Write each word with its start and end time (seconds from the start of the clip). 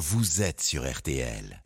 vous 0.00 0.40
êtes 0.40 0.62
sur 0.62 0.90
RTL. 0.90 1.62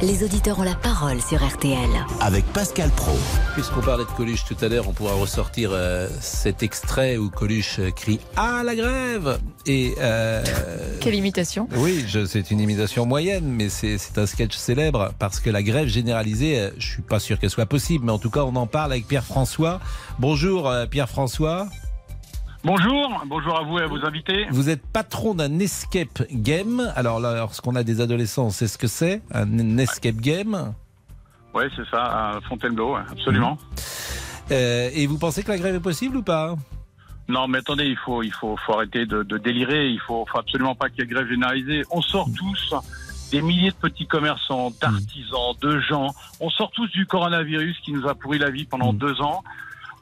Les 0.00 0.24
auditeurs 0.24 0.58
ont 0.58 0.62
la 0.62 0.74
parole 0.74 1.20
sur 1.20 1.46
RTL. 1.46 1.76
Avec 2.20 2.46
Pascal 2.46 2.88
Pro. 2.96 3.12
Puisqu'on 3.52 3.82
parlait 3.82 4.06
de 4.06 4.10
Coluche 4.10 4.46
tout 4.46 4.56
à 4.62 4.68
l'heure, 4.68 4.88
on 4.88 4.94
pourra 4.94 5.12
ressortir 5.12 5.68
euh, 5.72 6.08
cet 6.22 6.62
extrait 6.62 7.18
où 7.18 7.28
Coluche 7.28 7.78
euh, 7.78 7.90
crie 7.90 8.20
à 8.36 8.62
la 8.64 8.74
grève 8.74 9.38
et 9.66 9.96
euh, 10.00 10.42
Quelle 11.00 11.14
imitation 11.14 11.68
oui, 11.76 12.06
c'est 12.26 12.50
une 12.50 12.60
imitation 12.60 13.04
moyenne, 13.04 13.44
mais 13.44 13.68
c'est 13.68 14.16
un 14.16 14.24
sketch 14.24 14.56
célèbre 14.56 15.12
parce 15.18 15.40
que 15.40 15.50
la 15.50 15.62
grève 15.62 15.88
généralisée, 15.88 16.70
je 16.78 16.88
suis 16.88 17.02
pas 17.02 17.20
sûr 17.20 17.38
qu'elle 17.38 17.50
soit 17.50 17.66
possible, 17.66 18.06
mais 18.06 18.12
en 18.12 18.18
tout 18.18 18.30
cas, 18.30 18.44
on 18.44 18.56
en 18.56 18.66
parle 18.66 18.92
avec 18.92 19.06
Pierre 19.06 19.26
François. 19.26 19.78
Bonjour 20.18 20.70
euh, 20.70 20.86
Pierre 20.86 21.10
François. 21.10 21.68
Bonjour, 22.64 23.24
bonjour 23.26 23.58
à 23.58 23.64
vous 23.64 23.80
et 23.80 23.82
à 23.82 23.86
vos 23.88 24.04
invités. 24.06 24.46
Vous 24.50 24.70
êtes 24.70 24.86
patron 24.86 25.34
d'un 25.34 25.58
escape 25.58 26.22
game. 26.30 26.92
Alors 26.94 27.18
là, 27.18 27.34
lorsqu'on 27.34 27.74
a 27.74 27.82
des 27.82 28.00
adolescents, 28.00 28.50
sait 28.50 28.68
ce 28.68 28.78
que 28.78 28.86
c'est, 28.86 29.20
un 29.32 29.78
escape 29.78 30.16
game. 30.16 30.72
Oui, 31.54 31.64
c'est 31.74 31.86
ça, 31.90 32.04
à 32.04 32.40
Fontainebleau, 32.48 32.94
absolument. 32.94 33.58
Euh, 34.52 34.90
et 34.94 35.08
vous 35.08 35.18
pensez 35.18 35.42
que 35.42 35.50
la 35.50 35.58
grève 35.58 35.74
est 35.74 35.80
possible 35.80 36.18
ou 36.18 36.22
pas? 36.22 36.54
Non, 37.28 37.48
mais 37.48 37.58
attendez, 37.58 37.84
il 37.84 37.96
faut, 37.96 38.22
il 38.22 38.32
faut, 38.32 38.56
faut 38.56 38.74
arrêter 38.74 39.06
de, 39.06 39.24
de 39.24 39.38
délirer. 39.38 39.88
Il 39.88 40.00
faut, 40.00 40.24
faut 40.30 40.38
absolument 40.38 40.76
pas 40.76 40.88
qu'il 40.88 41.00
y 41.00 41.02
ait 41.02 41.06
grève 41.06 41.28
généralisée. 41.28 41.82
On 41.90 42.00
sort 42.00 42.28
tous 42.36 42.74
des 43.32 43.42
milliers 43.42 43.70
de 43.70 43.76
petits 43.76 44.06
commerçants, 44.06 44.72
d'artisans, 44.80 45.54
de 45.60 45.80
gens. 45.80 46.14
On 46.38 46.48
sort 46.48 46.70
tous 46.70 46.88
du 46.92 47.06
coronavirus 47.06 47.76
qui 47.80 47.92
nous 47.92 48.06
a 48.06 48.14
pourri 48.14 48.38
la 48.38 48.50
vie 48.50 48.66
pendant 48.66 48.92
deux 48.92 49.20
ans. 49.20 49.42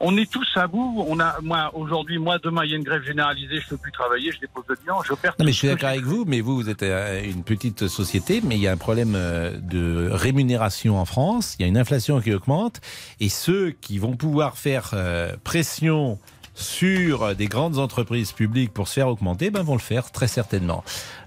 On 0.02 0.16
est 0.16 0.30
tous 0.30 0.48
à 0.56 0.66
bout. 0.66 1.04
On 1.06 1.20
a, 1.20 1.36
moi, 1.42 1.70
aujourd'hui, 1.74 2.18
moi, 2.18 2.38
demain, 2.38 2.64
il 2.64 2.70
y 2.70 2.74
a 2.74 2.77
une 2.78 2.84
grève 2.84 3.02
généralisée. 3.02 3.60
Je 3.60 3.68
peux 3.68 3.77
plus 3.77 3.92
travailler. 3.92 4.32
Je 4.32 4.40
dépose 4.40 4.64
le 4.66 4.76
bilan. 4.76 5.02
Je 5.02 5.12
perds. 5.12 5.34
Non, 5.38 5.45
mais 5.45 5.52
je 5.52 5.59
suis 5.59 5.68
d'accord 5.68 5.90
avec 5.90 6.04
vous, 6.04 6.24
mais 6.26 6.40
vous, 6.40 6.56
vous 6.56 6.70
êtes 6.70 6.82
euh, 6.82 7.23
une 7.23 7.45
petite 7.45 7.87
société, 7.87 8.40
mais 8.43 8.56
il 8.56 8.62
y 8.62 8.66
a 8.66 8.73
un 8.73 8.78
problème 8.78 9.12
euh, 9.15 9.59
de 9.60 10.09
rémunération 10.10 10.98
en 10.98 11.04
France, 11.04 11.56
il 11.59 11.62
y 11.62 11.65
a 11.66 11.68
une 11.68 11.76
inflation 11.76 12.21
qui 12.21 12.32
augmente, 12.32 12.80
et 13.21 13.28
ceux 13.28 13.71
qui 13.71 13.98
vont 13.98 14.16
pouvoir 14.16 14.56
faire 14.56 14.90
euh, 14.95 15.37
pression 15.45 16.18
sur 16.54 17.34
des 17.37 17.46
grandes 17.46 17.78
entreprises 17.78 18.32
publiques 18.32 18.73
pour 18.73 18.88
se 18.88 18.95
faire 18.95 19.09
augmenter, 19.09 19.51
ben 19.51 19.62
vont 19.62 19.74
le 19.74 19.80
faire 19.80 20.10
très 20.10 20.28
certainement. 20.28 20.82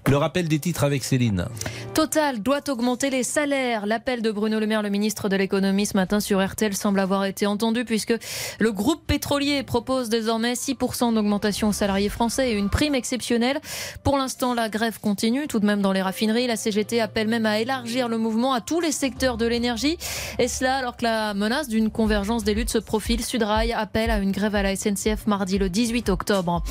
Le 0.06 0.18
rappel 0.18 0.48
des 0.48 0.58
titres 0.58 0.84
avec 0.84 1.02
Céline. 1.02 1.46
Total 1.94 2.42
doit 2.42 2.68
augmenter 2.68 3.08
les 3.08 3.22
salaires. 3.22 3.86
L'appel 3.86 4.20
de 4.20 4.30
Bruno 4.30 4.60
Le 4.60 4.66
Maire, 4.66 4.82
le 4.82 4.90
ministre 4.90 5.30
de 5.30 5.36
l'économie, 5.36 5.86
ce 5.86 5.96
matin 5.96 6.20
sur 6.20 6.44
RTL 6.44 6.74
semble 6.74 7.00
avoir 7.00 7.24
été 7.24 7.46
entendu 7.46 7.86
puisque 7.86 8.14
le 8.58 8.72
groupe 8.72 9.06
pétrolier 9.06 9.62
propose 9.62 10.10
désormais 10.10 10.54
6% 10.54 11.14
d'augmentation 11.14 11.68
aux 11.68 11.72
salariés 11.72 12.10
français 12.10 12.50
et 12.50 12.54
une 12.54 12.68
prime 12.68 12.94
exceptionnelle. 12.94 13.60
Pour 14.02 14.18
l'instant, 14.18 14.52
la 14.52 14.68
grève 14.68 15.00
continue 15.00 15.46
tout 15.46 15.58
de 15.58 15.66
même 15.66 15.80
dans 15.80 15.92
les 15.92 16.02
raffineries. 16.02 16.48
La 16.48 16.56
CGT 16.56 17.00
appelle 17.00 17.28
même 17.28 17.46
à 17.46 17.60
élargir 17.60 18.08
le 18.08 18.18
mouvement 18.18 18.52
à 18.52 18.60
tous 18.60 18.80
les 18.80 18.92
secteurs 18.92 19.38
de 19.38 19.46
l'énergie. 19.46 19.96
Et 20.38 20.48
cela 20.48 20.76
alors 20.76 20.98
que 20.98 21.04
la 21.04 21.32
menace 21.32 21.68
d'une 21.68 21.90
convergence 21.90 22.44
des 22.44 22.52
luttes 22.52 22.70
se 22.70 22.78
profile. 22.78 23.24
Sudrail 23.24 23.72
appelle 23.72 24.10
à 24.10 24.18
une 24.18 24.32
grève 24.32 24.54
à 24.54 24.62
la 24.62 24.76
SNCF 24.76 25.26
mardi 25.26 25.56
le 25.56 25.70
18 25.70 26.10
octobre. 26.10 26.62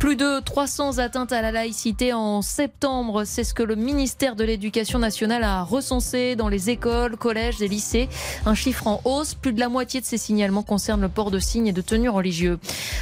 Plus 0.00 0.16
de 0.16 0.40
300 0.40 0.98
atteintes 0.98 1.32
à 1.32 1.40
la 1.40 1.52
laïcité 1.52 2.12
en 2.12 2.42
septembre. 2.42 2.79
C'est 3.24 3.44
ce 3.44 3.52
que 3.52 3.62
le 3.62 3.74
ministère 3.74 4.36
de 4.36 4.44
l'Éducation 4.44 4.98
nationale 4.98 5.44
a 5.44 5.62
recensé 5.62 6.34
dans 6.34 6.48
les 6.48 6.70
écoles, 6.70 7.16
collèges 7.18 7.60
et 7.60 7.68
lycées. 7.68 8.08
Un 8.46 8.54
chiffre 8.54 8.86
en 8.86 9.02
hausse. 9.04 9.34
Plus 9.34 9.52
de 9.52 9.60
la 9.60 9.68
moitié 9.68 10.00
de 10.00 10.06
ces 10.06 10.16
signalements 10.16 10.62
concernent 10.62 11.02
le 11.02 11.10
port 11.10 11.30
de 11.30 11.38
signes 11.38 11.66
et 11.66 11.72
de 11.72 11.82
tenues 11.82 12.08
religieux. 12.08 12.58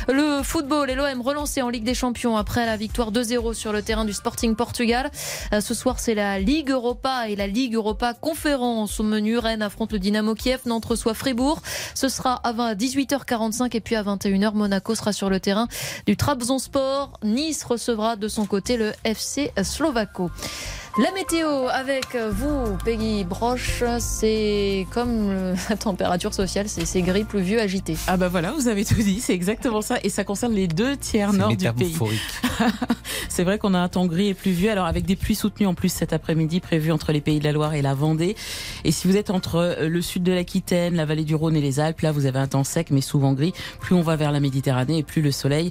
Le 0.08 0.42
football 0.42 0.90
et 0.90 0.96
l'OM 0.96 1.20
relancé 1.20 1.62
en 1.62 1.68
Ligue 1.68 1.84
des 1.84 1.94
Champions 1.94 2.36
après 2.36 2.66
la 2.66 2.76
victoire 2.76 3.12
2-0 3.12 3.54
sur 3.54 3.72
le 3.72 3.82
terrain 3.82 4.04
du 4.04 4.12
Sporting 4.12 4.56
Portugal. 4.56 5.12
Euh, 5.52 5.60
Ce 5.60 5.74
soir, 5.74 6.00
c'est 6.00 6.14
la 6.14 6.40
Ligue 6.40 6.70
Europa 6.70 7.28
et 7.28 7.36
la 7.36 7.46
Ligue 7.46 7.74
Europa 7.74 8.14
Conférence 8.14 8.98
au 8.98 9.04
menu. 9.04 9.38
Rennes 9.38 9.62
affronte 9.62 9.92
le 9.92 10.00
Dynamo 10.00 10.34
Kiev, 10.34 10.62
Nantes 10.66 10.86
reçoit 10.86 11.14
Fribourg. 11.14 11.62
Ce 11.94 12.08
sera 12.08 12.40
à 12.42 12.74
18h45 12.74 13.76
et 13.76 13.80
puis 13.80 13.94
à 13.94 14.02
21h, 14.02 14.54
Monaco 14.54 14.96
sera 14.96 15.12
sur 15.12 15.30
le 15.30 15.38
terrain 15.38 15.68
du 16.06 16.16
Trabzonspor. 16.16 17.12
Nice 17.22 17.62
recevra 17.62 18.16
de 18.16 18.26
son 18.26 18.44
côté 18.44 18.76
le 18.76 18.92
FC 19.04 19.52
Slovako. 19.68 20.32
La 21.00 21.12
météo 21.12 21.68
avec 21.68 22.16
vous, 22.16 22.76
Peggy 22.84 23.22
Broche, 23.22 23.84
c'est 24.00 24.84
comme 24.92 25.30
le- 25.30 25.54
la 25.70 25.76
température 25.76 26.34
sociale, 26.34 26.66
c'est 26.68 27.02
gris, 27.02 27.22
pluvieux, 27.22 27.60
agité. 27.60 27.96
Ah 28.08 28.16
bah 28.16 28.26
voilà, 28.28 28.50
vous 28.50 28.66
avez 28.66 28.84
tout 28.84 28.94
dit, 28.96 29.20
c'est 29.20 29.32
exactement 29.34 29.80
ça. 29.80 29.98
Et 30.02 30.08
ça 30.08 30.24
concerne 30.24 30.52
les 30.54 30.66
deux 30.66 30.96
tiers 30.96 31.32
nord 31.32 31.50
du 31.56 31.72
pays. 31.72 31.94
C'est 33.28 33.44
vrai 33.44 33.58
qu'on 33.58 33.74
a 33.74 33.78
un 33.78 33.88
temps 33.88 34.06
gris 34.06 34.28
et 34.28 34.34
pluvieux, 34.34 34.70
alors 34.70 34.86
avec 34.86 35.04
des 35.06 35.14
pluies 35.14 35.36
soutenues 35.36 35.68
en 35.68 35.74
plus 35.74 35.90
cet 35.92 36.12
après-midi 36.12 36.58
prévues 36.58 36.90
entre 36.90 37.12
les 37.12 37.20
pays 37.20 37.38
de 37.38 37.44
la 37.44 37.52
Loire 37.52 37.74
et 37.74 37.82
la 37.82 37.94
Vendée. 37.94 38.34
Et 38.82 38.90
si 38.90 39.06
vous 39.06 39.16
êtes 39.16 39.30
entre 39.30 39.56
euh, 39.56 39.88
le 39.88 40.02
sud 40.02 40.24
de 40.24 40.32
l'Aquitaine, 40.32 40.96
la 40.96 41.04
vallée 41.04 41.22
du 41.24 41.36
Rhône 41.36 41.54
et 41.54 41.60
les 41.60 41.78
Alpes, 41.78 42.00
là 42.00 42.10
vous 42.10 42.26
avez 42.26 42.40
un 42.40 42.48
temps 42.48 42.64
sec 42.64 42.88
mais 42.90 43.00
souvent 43.00 43.34
gris. 43.34 43.52
Plus 43.80 43.94
on 43.94 44.02
va 44.02 44.16
vers 44.16 44.32
la 44.32 44.40
Méditerranée 44.40 44.98
et 44.98 45.02
plus 45.04 45.22
le 45.22 45.30
soleil 45.30 45.70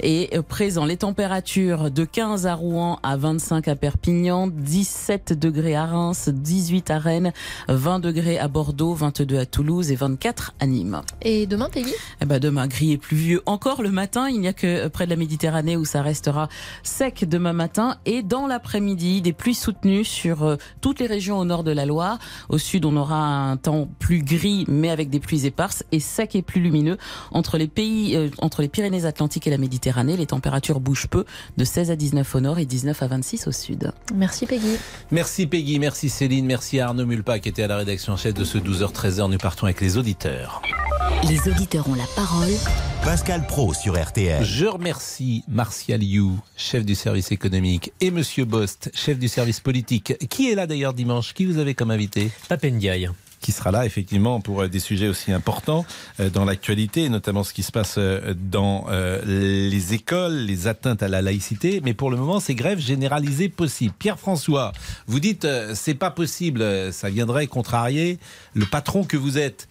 est 0.00 0.36
euh, 0.36 0.42
présent. 0.42 0.84
Les 0.84 0.98
températures 0.98 1.90
de 1.90 2.04
15 2.04 2.46
à 2.46 2.54
Rouen 2.54 3.00
à 3.02 3.16
25 3.16 3.66
à 3.66 3.74
Perpignan, 3.74 4.46
17 4.68 5.32
degrés 5.32 5.74
à 5.74 5.86
Reims, 5.86 6.28
18 6.28 6.90
à 6.90 6.98
Rennes, 6.98 7.32
20 7.68 8.00
degrés 8.00 8.38
à 8.38 8.48
Bordeaux, 8.48 8.92
22 8.92 9.38
à 9.38 9.46
Toulouse 9.46 9.90
et 9.90 9.94
24 9.94 10.52
à 10.60 10.66
Nîmes. 10.66 11.00
Et 11.22 11.46
demain, 11.46 11.70
Peggy? 11.72 11.94
Eh 12.20 12.26
ben 12.26 12.38
demain, 12.38 12.66
gris 12.66 12.92
et 12.92 12.98
pluvieux 12.98 13.40
encore 13.46 13.80
le 13.80 13.90
matin. 13.90 14.28
Il 14.28 14.40
n'y 14.40 14.46
a 14.48 14.52
que 14.52 14.66
euh, 14.66 14.88
près 14.90 15.06
de 15.06 15.10
la 15.10 15.16
Méditerranée 15.16 15.78
où 15.78 15.86
ça 15.86 16.02
restera 16.02 16.50
sec 16.82 17.26
demain 17.26 17.54
matin. 17.54 17.96
Et 18.04 18.22
dans 18.22 18.46
l'après-midi, 18.46 19.22
des 19.22 19.32
pluies 19.32 19.54
soutenues 19.54 20.04
sur 20.04 20.42
euh, 20.42 20.56
toutes 20.82 21.00
les 21.00 21.06
régions 21.06 21.38
au 21.38 21.46
nord 21.46 21.64
de 21.64 21.72
la 21.72 21.86
Loire. 21.86 22.18
Au 22.50 22.58
sud, 22.58 22.84
on 22.84 22.94
aura 22.94 23.50
un 23.50 23.56
temps 23.56 23.88
plus 23.98 24.22
gris, 24.22 24.66
mais 24.68 24.90
avec 24.90 25.08
des 25.08 25.18
pluies 25.18 25.46
éparses 25.46 25.82
et 25.92 26.00
sec 26.00 26.36
et 26.36 26.42
plus 26.42 26.60
lumineux. 26.60 26.98
Entre 27.32 27.56
les 27.56 27.68
pays, 27.68 28.16
euh, 28.16 28.28
entre 28.42 28.60
les 28.60 28.68
Pyrénées-Atlantiques 28.68 29.46
et 29.46 29.50
la 29.50 29.58
Méditerranée, 29.58 30.18
les 30.18 30.26
températures 30.26 30.80
bougent 30.80 31.08
peu, 31.08 31.24
de 31.56 31.64
16 31.64 31.90
à 31.90 31.96
19 31.96 32.34
au 32.34 32.40
nord 32.40 32.58
et 32.58 32.66
19 32.66 33.02
à 33.02 33.06
26 33.06 33.46
au 33.46 33.52
sud. 33.52 33.92
Merci 34.14 34.44
Peggy. 34.44 34.57
Merci 35.10 35.46
Peggy, 35.46 35.78
merci 35.78 36.08
Céline, 36.08 36.46
merci 36.46 36.80
à 36.80 36.88
Arnaud 36.88 37.06
Mulpa 37.06 37.38
qui 37.38 37.48
était 37.48 37.62
à 37.62 37.66
la 37.66 37.76
rédaction 37.76 38.12
en 38.12 38.16
chef 38.16 38.34
de 38.34 38.44
ce 38.44 38.58
12h-13h. 38.58 39.30
Nous 39.30 39.38
partons 39.38 39.66
avec 39.66 39.80
les 39.80 39.96
auditeurs. 39.96 40.62
Les 41.28 41.50
auditeurs 41.50 41.88
ont 41.88 41.94
la 41.94 42.06
parole 42.14 42.52
Pascal 43.02 43.46
Pro 43.46 43.72
sur 43.74 44.00
RTL. 44.00 44.44
Je 44.44 44.66
remercie 44.66 45.42
Martial 45.48 46.02
You, 46.02 46.38
chef 46.56 46.84
du 46.84 46.94
service 46.94 47.32
économique, 47.32 47.92
et 48.00 48.10
Monsieur 48.10 48.44
Bost, 48.44 48.90
chef 48.94 49.18
du 49.18 49.28
service 49.28 49.60
politique. 49.60 50.14
Qui 50.28 50.50
est 50.50 50.54
là 50.54 50.66
d'ailleurs 50.66 50.94
dimanche? 50.94 51.32
Qui 51.34 51.46
vous 51.46 51.58
avez 51.58 51.74
comme 51.74 51.90
invité? 51.90 52.30
Papendiaï. 52.48 53.08
Qui 53.40 53.52
sera 53.52 53.70
là 53.70 53.86
effectivement 53.86 54.40
pour 54.40 54.62
euh, 54.62 54.68
des 54.68 54.80
sujets 54.80 55.08
aussi 55.08 55.32
importants 55.32 55.84
euh, 56.20 56.30
dans 56.30 56.44
l'actualité, 56.44 57.08
notamment 57.08 57.44
ce 57.44 57.52
qui 57.52 57.62
se 57.62 57.72
passe 57.72 57.96
euh, 57.98 58.34
dans 58.36 58.86
les 59.24 59.94
écoles, 59.94 60.34
les 60.34 60.66
atteintes 60.66 61.02
à 61.02 61.08
la 61.08 61.22
laïcité. 61.22 61.80
Mais 61.84 61.94
pour 61.94 62.10
le 62.10 62.16
moment, 62.16 62.40
c'est 62.40 62.54
grève 62.54 62.78
généralisée 62.78 63.48
possible. 63.48 63.94
Pierre-François, 63.98 64.72
vous 65.06 65.20
dites 65.20 65.46
c'est 65.74 65.94
pas 65.94 66.10
possible, 66.10 66.92
ça 66.92 67.10
viendrait 67.10 67.46
contrarier 67.46 68.18
le 68.54 68.66
patron 68.66 69.04
que 69.04 69.16
vous 69.16 69.38
êtes. 69.38 69.68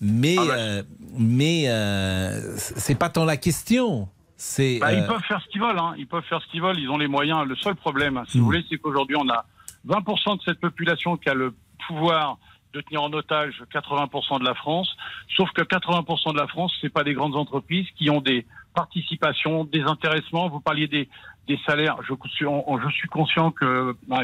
Mais 0.00 0.36
Ah 0.38 0.42
ouais. 0.42 0.48
euh, 0.52 0.82
mais 1.18 1.64
euh, 1.68 2.56
c'est 2.56 2.94
pas 2.98 3.10
tant 3.10 3.24
la 3.24 3.36
question. 3.36 4.08
C'est 4.36 4.78
Bah, 4.78 4.88
euh, 4.88 4.94
Ils 4.94 5.06
peuvent 5.06 5.22
faire 5.28 5.40
ce 5.42 5.48
qu'ils 5.48 5.60
veulent. 5.60 5.78
Hein. 5.78 5.94
Ils 5.98 6.06
peuvent 6.06 6.24
faire 6.24 6.40
ce 6.40 6.46
qu'ils 6.50 6.62
veulent. 6.62 6.78
Ils 6.78 6.88
ont 6.88 6.96
les 6.96 7.08
moyens. 7.08 7.46
Le 7.46 7.56
seul 7.56 7.74
problème, 7.74 8.22
si 8.28 8.38
vous 8.38 8.44
voulez, 8.46 8.64
c'est 8.70 8.78
qu'aujourd'hui, 8.78 9.16
on 9.18 9.28
a 9.28 9.44
20% 9.86 10.38
de 10.38 10.42
cette 10.42 10.60
population 10.60 11.16
qui 11.18 11.28
a 11.28 11.34
le 11.34 11.54
pouvoir 11.86 12.38
de 12.72 12.80
tenir 12.80 13.02
en 13.02 13.12
otage 13.12 13.62
80% 13.72 14.40
de 14.40 14.44
la 14.44 14.54
France. 14.54 14.96
Sauf 15.36 15.50
que 15.50 15.62
80% 15.62 16.32
de 16.32 16.38
la 16.38 16.46
France, 16.46 16.72
c'est 16.80 16.92
pas 16.92 17.04
des 17.04 17.14
grandes 17.14 17.36
entreprises 17.36 17.86
qui 17.96 18.10
ont 18.10 18.20
des 18.20 18.46
participations, 18.74 19.64
des 19.64 19.82
intéressements. 19.82 20.48
Vous 20.48 20.60
parliez 20.60 20.86
des, 20.86 21.08
des 21.48 21.58
salaires. 21.66 21.96
Je 22.02 22.14
je 22.14 22.94
suis 22.94 23.08
conscient 23.08 23.50
que 23.50 23.96
bah, 24.06 24.22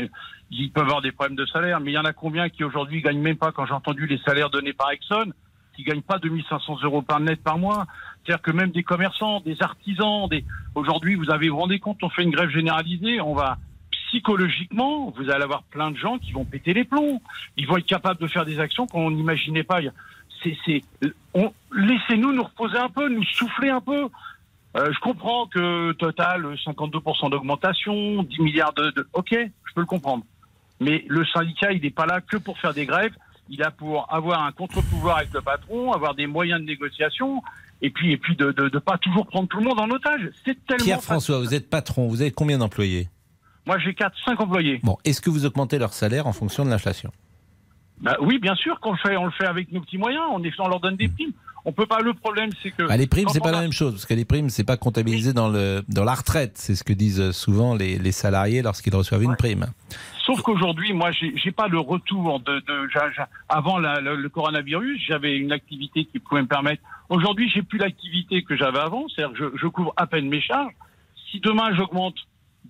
ils 0.50 0.70
peuvent 0.70 0.84
avoir 0.84 1.02
des 1.02 1.12
problèmes 1.12 1.36
de 1.36 1.46
salaire, 1.46 1.80
mais 1.80 1.92
il 1.92 1.94
y 1.94 1.98
en 1.98 2.04
a 2.04 2.12
combien 2.12 2.48
qui 2.48 2.62
aujourd'hui 2.64 3.02
gagnent 3.02 3.20
même 3.20 3.36
pas, 3.36 3.52
quand 3.52 3.66
j'ai 3.66 3.72
entendu 3.72 4.06
les 4.06 4.18
salaires 4.18 4.50
donnés 4.50 4.72
par 4.72 4.90
Exxon, 4.90 5.32
qui 5.74 5.82
gagnent 5.82 6.02
pas 6.02 6.18
2500 6.18 6.78
euros 6.84 7.02
par 7.02 7.20
net 7.20 7.42
par 7.42 7.58
mois? 7.58 7.86
C'est-à-dire 8.24 8.42
que 8.42 8.52
même 8.52 8.70
des 8.70 8.82
commerçants, 8.82 9.40
des 9.40 9.60
artisans, 9.62 10.28
des 10.28 10.44
aujourd'hui, 10.74 11.16
vous 11.16 11.30
avez 11.30 11.48
vous 11.48 11.58
rendez 11.58 11.80
compte, 11.80 11.98
on 12.02 12.10
fait 12.10 12.22
une 12.22 12.30
grève 12.30 12.50
généralisée, 12.50 13.20
on 13.20 13.34
va 13.34 13.58
psychologiquement, 14.08 15.12
vous 15.16 15.30
allez 15.30 15.44
avoir 15.44 15.62
plein 15.64 15.90
de 15.90 15.96
gens 15.96 16.18
qui 16.18 16.32
vont 16.32 16.44
péter 16.44 16.72
les 16.72 16.84
plombs. 16.84 17.20
Ils 17.56 17.66
vont 17.66 17.76
être 17.76 17.86
capables 17.86 18.20
de 18.20 18.26
faire 18.26 18.44
des 18.44 18.58
actions 18.60 18.86
qu'on 18.86 19.10
n'imaginait 19.10 19.64
pas. 19.64 19.80
C'est, 20.42 20.82
laissez-nous 21.72 22.32
nous 22.32 22.44
reposer 22.44 22.78
un 22.78 22.88
peu, 22.88 23.08
nous 23.08 23.24
souffler 23.24 23.70
un 23.70 23.80
peu. 23.80 24.08
Euh, 24.76 24.92
je 24.92 25.00
comprends 25.00 25.46
que 25.46 25.92
Total, 25.92 26.42
52% 26.42 27.30
d'augmentation, 27.30 28.22
10 28.22 28.40
milliards 28.40 28.74
de. 28.74 28.92
Ok, 29.14 29.30
je 29.30 29.74
peux 29.74 29.80
le 29.80 29.86
comprendre. 29.86 30.24
Mais 30.80 31.04
le 31.08 31.24
syndicat, 31.24 31.72
il 31.72 31.82
n'est 31.82 31.90
pas 31.90 32.06
là 32.06 32.20
que 32.20 32.36
pour 32.36 32.58
faire 32.58 32.74
des 32.74 32.86
grèves. 32.86 33.14
Il 33.48 33.60
là 33.60 33.70
pour 33.70 34.12
avoir 34.12 34.42
un 34.42 34.52
contre-pouvoir 34.52 35.18
avec 35.18 35.32
le 35.32 35.40
patron, 35.40 35.92
avoir 35.92 36.14
des 36.14 36.26
moyens 36.26 36.60
de 36.60 36.66
négociation. 36.66 37.42
et 37.80 37.90
puis 37.90 38.12
et 38.12 38.16
puis 38.16 38.36
de 38.36 38.46
ne 38.46 38.78
pas 38.78 38.98
toujours 38.98 39.26
prendre 39.26 39.48
tout 39.48 39.58
le 39.58 39.64
monde 39.64 39.80
en 39.80 39.88
otage. 39.90 40.30
C'est 40.44 40.66
tellement. 40.66 40.84
Pierre 40.84 41.02
François, 41.02 41.38
vous 41.38 41.54
êtes 41.54 41.70
patron, 41.70 42.08
vous 42.08 42.20
avez 42.22 42.32
combien 42.32 42.58
d'employés? 42.58 43.08
Moi, 43.66 43.78
j'ai 43.78 43.94
4, 43.94 44.14
5 44.24 44.40
employés. 44.40 44.80
Bon, 44.82 44.96
est-ce 45.04 45.20
que 45.20 45.30
vous 45.30 45.44
augmentez 45.44 45.78
leur 45.78 45.92
salaire 45.92 46.26
en 46.26 46.32
fonction 46.32 46.64
de 46.64 46.70
l'inflation? 46.70 47.10
Bah, 48.00 48.16
oui, 48.20 48.38
bien 48.38 48.54
sûr 48.54 48.78
qu'on 48.80 48.92
le 48.92 48.98
fait, 48.98 49.16
on 49.16 49.24
le 49.24 49.30
fait 49.32 49.46
avec 49.46 49.72
nos 49.72 49.80
petits 49.80 49.98
moyens. 49.98 50.24
On, 50.30 50.42
est, 50.44 50.52
on 50.58 50.68
leur 50.68 50.80
donne 50.80 50.96
des 50.96 51.08
primes. 51.08 51.32
On 51.64 51.72
peut 51.72 51.86
pas. 51.86 52.00
Le 52.00 52.14
problème, 52.14 52.50
c'est 52.62 52.70
que. 52.70 52.84
Bah, 52.84 52.96
les 52.96 53.08
primes, 53.08 53.28
c'est 53.30 53.40
pas 53.40 53.50
la 53.50 53.62
même 53.62 53.72
chose 53.72 53.94
parce 53.94 54.06
que 54.06 54.14
les 54.14 54.24
primes, 54.24 54.50
c'est 54.50 54.64
pas 54.64 54.76
comptabilisé 54.76 55.32
dans 55.32 55.48
le 55.48 55.82
dans 55.88 56.04
la 56.04 56.14
retraite. 56.14 56.52
C'est 56.54 56.76
ce 56.76 56.84
que 56.84 56.92
disent 56.92 57.32
souvent 57.32 57.74
les, 57.74 57.98
les 57.98 58.12
salariés 58.12 58.62
lorsqu'ils 58.62 58.94
reçoivent 58.94 59.24
une 59.24 59.34
prime. 59.34 59.66
Sauf 60.24 60.42
qu'aujourd'hui, 60.42 60.92
moi, 60.92 61.10
j'ai 61.10 61.52
pas 61.52 61.66
le 61.66 61.80
retour 61.80 62.38
de. 62.40 62.60
de 62.60 62.88
avant 63.48 63.78
la, 63.78 64.00
le, 64.00 64.28
coronavirus, 64.28 65.02
j'avais 65.08 65.36
une 65.36 65.50
activité 65.50 66.04
qui 66.04 66.20
pouvait 66.20 66.42
me 66.42 66.46
permettre. 66.46 66.82
Aujourd'hui, 67.08 67.50
j'ai 67.52 67.62
plus 67.62 67.78
l'activité 67.78 68.44
que 68.44 68.56
j'avais 68.56 68.78
avant. 68.78 69.06
C'est-à-dire 69.08 69.36
que 69.36 69.50
je, 69.54 69.58
je 69.60 69.66
couvre 69.66 69.92
à 69.96 70.06
peine 70.06 70.28
mes 70.28 70.40
charges. 70.40 70.72
Si 71.30 71.40
demain 71.40 71.74
j'augmente 71.74 72.14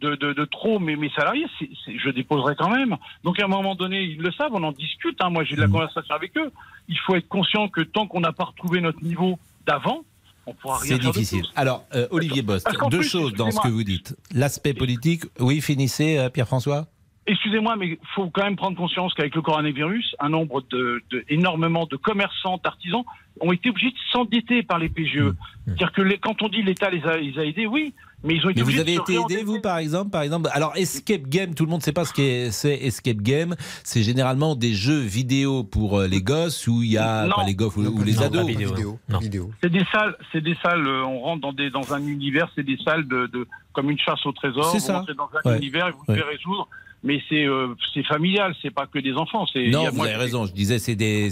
de, 0.00 0.14
de, 0.14 0.32
de, 0.32 0.44
trop 0.44 0.78
mes, 0.78 0.96
mes 0.96 1.10
salariés, 1.10 1.46
je 1.86 2.10
déposerai 2.10 2.54
quand 2.56 2.70
même. 2.70 2.96
Donc 3.24 3.40
à 3.40 3.44
un 3.44 3.48
moment 3.48 3.74
donné, 3.74 4.02
ils 4.02 4.20
le 4.20 4.32
savent, 4.32 4.52
on 4.52 4.62
en 4.62 4.72
discute. 4.72 5.16
Hein. 5.20 5.30
Moi, 5.30 5.44
j'ai 5.44 5.56
de 5.56 5.60
la 5.60 5.68
mmh. 5.68 5.72
conversation 5.72 6.14
avec 6.14 6.36
eux. 6.36 6.50
Il 6.88 6.98
faut 6.98 7.16
être 7.16 7.28
conscient 7.28 7.68
que 7.68 7.80
tant 7.80 8.06
qu'on 8.06 8.20
n'a 8.20 8.32
pas 8.32 8.44
retrouvé 8.44 8.80
notre 8.80 9.02
niveau 9.02 9.38
d'avant, 9.66 10.04
on 10.46 10.54
pourra 10.54 10.78
rien 10.78 10.96
C'est 10.96 11.02
difficile. 11.02 11.44
Alors, 11.56 11.84
euh, 11.94 12.06
Olivier 12.10 12.42
Bost, 12.42 12.68
deux 12.90 13.02
choses 13.02 13.34
dans 13.34 13.50
ce 13.50 13.60
que 13.60 13.68
vous 13.68 13.82
dites. 13.84 14.16
L'aspect 14.32 14.74
politique, 14.74 15.24
oui, 15.40 15.60
finissez, 15.60 16.18
euh, 16.18 16.28
Pierre-François? 16.28 16.86
Excusez-moi, 17.26 17.76
mais 17.76 17.88
il 17.88 17.98
faut 18.14 18.30
quand 18.30 18.44
même 18.44 18.56
prendre 18.56 18.76
conscience 18.76 19.12
qu'avec 19.14 19.34
le 19.34 19.42
coronavirus, 19.42 20.14
un 20.20 20.28
nombre 20.28 20.62
de, 20.70 21.02
de, 21.10 21.24
énormément 21.28 21.86
de 21.86 21.96
commerçants, 21.96 22.60
d'artisans 22.62 23.04
ont 23.40 23.52
été 23.52 23.70
obligés 23.70 23.90
de 23.90 23.98
s'endetter 24.12 24.62
par 24.62 24.78
les 24.78 24.88
PGE. 24.88 25.18
Mmh. 25.18 25.34
C'est-à-dire 25.66 25.92
que 25.92 26.02
les, 26.02 26.18
quand 26.18 26.40
on 26.42 26.48
dit 26.48 26.62
l'État 26.62 26.88
les 26.88 27.04
a, 27.04 27.16
les 27.16 27.38
a 27.38 27.44
aidés, 27.44 27.66
oui, 27.66 27.92
mais 28.22 28.34
ils 28.34 28.46
ont 28.46 28.50
été 28.50 28.62
vous 28.62 28.78
avez 28.78 28.94
été 28.94 29.14
aidé, 29.14 29.42
vous, 29.44 29.60
par 29.60 29.78
exemple, 29.78 30.10
par 30.10 30.22
exemple 30.22 30.48
Alors, 30.52 30.72
Escape 30.76 31.28
Game, 31.28 31.54
tout 31.54 31.64
le 31.64 31.70
monde 31.70 31.80
ne 31.80 31.84
sait 31.84 31.92
pas 31.92 32.04
ce 32.04 32.12
qu'est 32.12 32.50
c'est 32.50 32.74
Escape 32.74 33.18
Game. 33.18 33.54
C'est 33.84 34.02
généralement 34.02 34.56
des 34.56 34.72
jeux 34.72 35.00
vidéo 35.00 35.64
pour 35.64 35.98
euh, 35.98 36.06
les 36.06 36.22
gosses 36.22 36.66
où 36.66 36.82
il 36.82 36.92
y 36.92 36.98
a 36.98 37.26
les 37.46 37.54
gosses 37.54 37.76
ou, 37.76 38.02
les 38.02 38.22
ados. 38.22 38.46
Vidéo. 38.46 38.98
vidéo. 39.20 39.50
C'est 39.62 39.70
des 39.70 39.84
salles, 39.92 40.16
c'est 40.32 40.40
des 40.40 40.56
salles. 40.62 40.86
Euh, 40.86 41.04
on 41.04 41.20
rentre 41.20 41.42
dans 41.42 41.52
des 41.52 41.70
dans 41.70 41.92
un 41.92 42.06
univers, 42.06 42.50
c'est 42.54 42.64
des 42.64 42.78
salles 42.84 43.06
de, 43.06 43.26
de, 43.26 43.46
comme 43.72 43.90
une 43.90 43.98
chasse 43.98 44.24
au 44.24 44.32
trésor. 44.32 44.64
C'est 44.66 44.80
ça. 44.80 45.04
Vous 45.06 45.14
dans 45.14 45.28
un 45.44 45.56
univers 45.56 45.88
et 45.88 45.92
vous 45.92 46.04
devez 46.08 46.22
résoudre 46.22 46.68
mais 47.06 47.22
c'est 47.28 47.46
euh, 47.46 47.74
familial, 48.08 48.54
c'est 48.60 48.70
pas 48.70 48.86
que 48.86 48.98
des 48.98 49.14
enfants. 49.14 49.46
Non, 49.54 49.88
vous 49.90 50.04
avez 50.04 50.16
raison. 50.16 50.44
Je 50.44 50.52
disais 50.52 50.78
c'est 50.78 50.96
des 50.96 51.30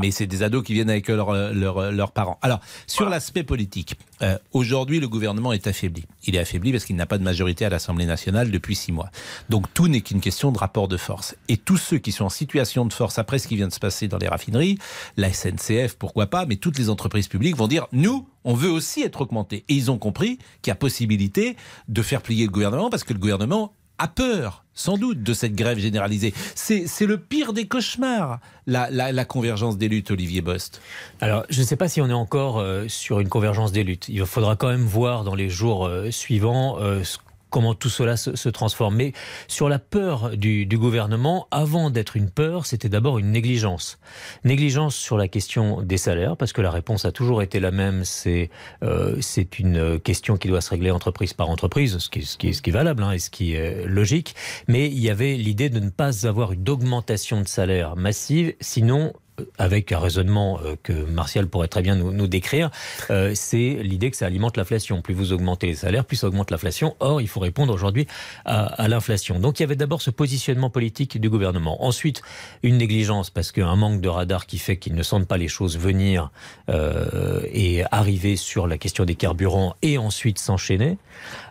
mais 0.00 0.10
c'est 0.10 0.26
des 0.26 0.42
ados 0.42 0.64
qui 0.64 0.74
viennent 0.74 0.90
avec 0.90 1.08
leurs 1.08 1.32
leurs 1.52 2.12
parents. 2.12 2.38
Alors 2.42 2.60
sur 2.86 3.08
l'aspect 3.08 3.44
politique, 3.44 3.94
euh, 4.22 4.36
aujourd'hui 4.52 5.00
le 5.00 5.08
gouvernement 5.08 5.52
est 5.52 5.66
affaibli. 5.66 6.04
Il 6.26 6.36
est 6.36 6.40
affaibli 6.40 6.72
parce 6.72 6.84
qu'il 6.84 6.96
n'a 6.96 7.06
pas 7.06 7.18
de 7.18 7.22
majorité 7.22 7.64
à 7.64 7.70
l'Assemblée 7.70 8.06
nationale 8.06 8.50
depuis 8.50 8.74
six 8.74 8.92
mois. 8.92 9.10
Donc 9.48 9.72
tout 9.72 9.88
n'est 9.88 10.00
qu'une 10.00 10.20
question 10.20 10.52
de 10.52 10.58
rapport 10.58 10.88
de 10.88 10.96
force. 10.96 11.36
Et 11.48 11.56
tous 11.56 11.76
ceux 11.76 11.98
qui 11.98 12.12
sont 12.12 12.24
en 12.24 12.30
situation 12.30 12.84
de 12.84 12.92
force 12.92 13.18
après 13.18 13.38
ce 13.38 13.48
qui 13.48 13.56
vient 13.56 13.68
de 13.68 13.72
se 13.72 13.80
passer 13.80 14.08
dans 14.08 14.18
les 14.18 14.28
raffineries, 14.28 14.78
la 15.16 15.32
SNCF, 15.32 15.96
pourquoi 15.98 16.26
pas, 16.26 16.46
mais 16.46 16.56
toutes 16.56 16.78
les 16.78 16.90
entreprises 16.90 17.28
publiques 17.28 17.56
vont 17.56 17.68
dire 17.68 17.86
nous 17.92 18.26
on 18.44 18.54
veut 18.54 18.70
aussi 18.70 19.02
être 19.02 19.20
augmentés. 19.20 19.64
Et 19.68 19.74
ils 19.74 19.90
ont 19.90 19.98
compris 19.98 20.38
qu'il 20.62 20.70
y 20.70 20.72
a 20.72 20.74
possibilité 20.74 21.56
de 21.88 22.02
faire 22.02 22.22
plier 22.22 22.46
le 22.46 22.50
gouvernement 22.50 22.90
parce 22.90 23.04
que 23.04 23.12
le 23.12 23.20
gouvernement 23.20 23.72
a 23.98 24.08
peur, 24.08 24.64
sans 24.74 24.96
doute, 24.96 25.22
de 25.22 25.34
cette 25.34 25.54
grève 25.54 25.78
généralisée. 25.78 26.34
C'est 26.54 27.06
le 27.06 27.18
pire 27.18 27.52
des 27.52 27.66
cauchemars, 27.66 28.40
la, 28.66 29.24
convergence 29.24 29.78
des 29.78 29.88
luttes, 29.88 30.10
Olivier 30.10 30.40
Bost. 30.40 30.80
Alors, 31.20 31.44
je 31.48 31.60
ne 31.60 31.66
sais 31.66 31.76
pas 31.76 31.88
si 31.88 32.00
on 32.00 32.08
est 32.08 32.12
encore 32.12 32.58
euh, 32.58 32.88
sur 32.88 33.20
une 33.20 33.28
convergence 33.28 33.72
des 33.72 33.84
luttes. 33.84 34.08
Il 34.08 34.24
faudra 34.26 34.56
quand 34.56 34.68
même 34.68 34.84
voir 34.84 35.24
dans 35.24 35.34
les 35.34 35.48
jours 35.48 35.86
euh, 35.86 36.10
suivants 36.10 36.78
euh, 36.80 37.02
comment 37.52 37.74
tout 37.74 37.90
cela 37.90 38.16
se, 38.16 38.48
transforme. 38.48 38.96
Mais 38.96 39.12
sur 39.46 39.68
la 39.68 39.78
peur 39.78 40.36
du, 40.36 40.66
gouvernement, 40.66 41.46
avant 41.50 41.90
d'être 41.90 42.16
une 42.16 42.30
peur, 42.30 42.66
c'était 42.66 42.88
d'abord 42.88 43.18
une 43.18 43.30
négligence. 43.30 43.98
Négligence 44.44 44.96
sur 44.96 45.16
la 45.16 45.28
question 45.28 45.82
des 45.82 45.98
salaires, 45.98 46.36
parce 46.36 46.52
que 46.52 46.62
la 46.62 46.70
réponse 46.70 47.04
a 47.04 47.12
toujours 47.12 47.42
été 47.42 47.60
la 47.60 47.70
même, 47.70 48.04
c'est 48.04 48.50
euh, 48.82 49.16
c'est 49.20 49.58
une 49.58 50.00
question 50.00 50.36
qui 50.36 50.48
doit 50.48 50.62
se 50.62 50.70
régler 50.70 50.90
entreprise 50.90 51.34
par 51.34 51.50
entreprise, 51.50 51.98
ce 51.98 52.08
qui, 52.08 52.22
ce 52.22 52.36
qui, 52.36 52.54
ce 52.54 52.62
qui 52.62 52.70
est 52.70 52.72
valable 52.72 53.02
hein, 53.02 53.12
et 53.12 53.18
ce 53.18 53.30
qui 53.30 53.52
est 53.52 53.86
logique. 53.86 54.34
Mais 54.66 54.86
il 54.86 54.98
y 54.98 55.10
avait 55.10 55.34
l'idée 55.34 55.68
de 55.68 55.78
ne 55.78 55.90
pas 55.90 56.26
avoir 56.26 56.52
une 56.52 56.68
augmentation 56.68 57.42
de 57.42 57.48
salaire 57.48 57.96
massive, 57.96 58.54
sinon 58.60 59.12
avec 59.58 59.92
un 59.92 59.98
raisonnement 59.98 60.60
euh, 60.64 60.76
que 60.82 60.92
Martial 60.92 61.46
pourrait 61.46 61.68
très 61.68 61.82
bien 61.82 61.96
nous, 61.96 62.26
décrire, 62.26 62.70
euh, 63.10 63.32
c'est 63.34 63.78
l'idée 63.82 64.10
que 64.10 64.16
ça 64.16 64.26
alimente 64.26 64.56
l'inflation. 64.56 65.02
Plus 65.02 65.14
vous 65.14 65.32
augmentez 65.32 65.66
les 65.66 65.74
salaires, 65.74 66.04
plus 66.04 66.16
ça 66.16 66.28
augmente 66.28 66.50
l'inflation. 66.50 66.96
Or, 67.00 67.20
il 67.20 67.28
faut 67.28 67.40
répondre 67.40 67.72
aujourd'hui 67.72 68.06
à, 68.44 68.88
l'inflation. 68.88 69.38
Donc 69.38 69.58
il 69.58 69.62
y 69.62 69.64
avait 69.64 69.76
d'abord 69.76 70.02
ce 70.02 70.10
positionnement 70.10 70.70
politique 70.70 71.20
du 71.20 71.30
gouvernement. 71.30 71.84
Ensuite, 71.84 72.22
une 72.62 72.76
négligence 72.76 73.30
parce 73.30 73.52
qu'un 73.52 73.76
manque 73.76 74.00
de 74.00 74.08
radar 74.08 74.46
qui 74.46 74.58
fait 74.58 74.76
qu'ils 74.76 74.94
ne 74.94 75.02
sentent 75.02 75.28
pas 75.28 75.38
les 75.38 75.48
choses 75.48 75.78
venir 75.78 76.30
euh, 76.68 77.40
et 77.52 77.84
arriver 77.90 78.36
sur 78.36 78.66
la 78.66 78.78
question 78.78 79.04
des 79.04 79.14
carburants 79.14 79.74
et 79.82 79.98
ensuite 79.98 80.38
s'enchaîner. 80.38 80.98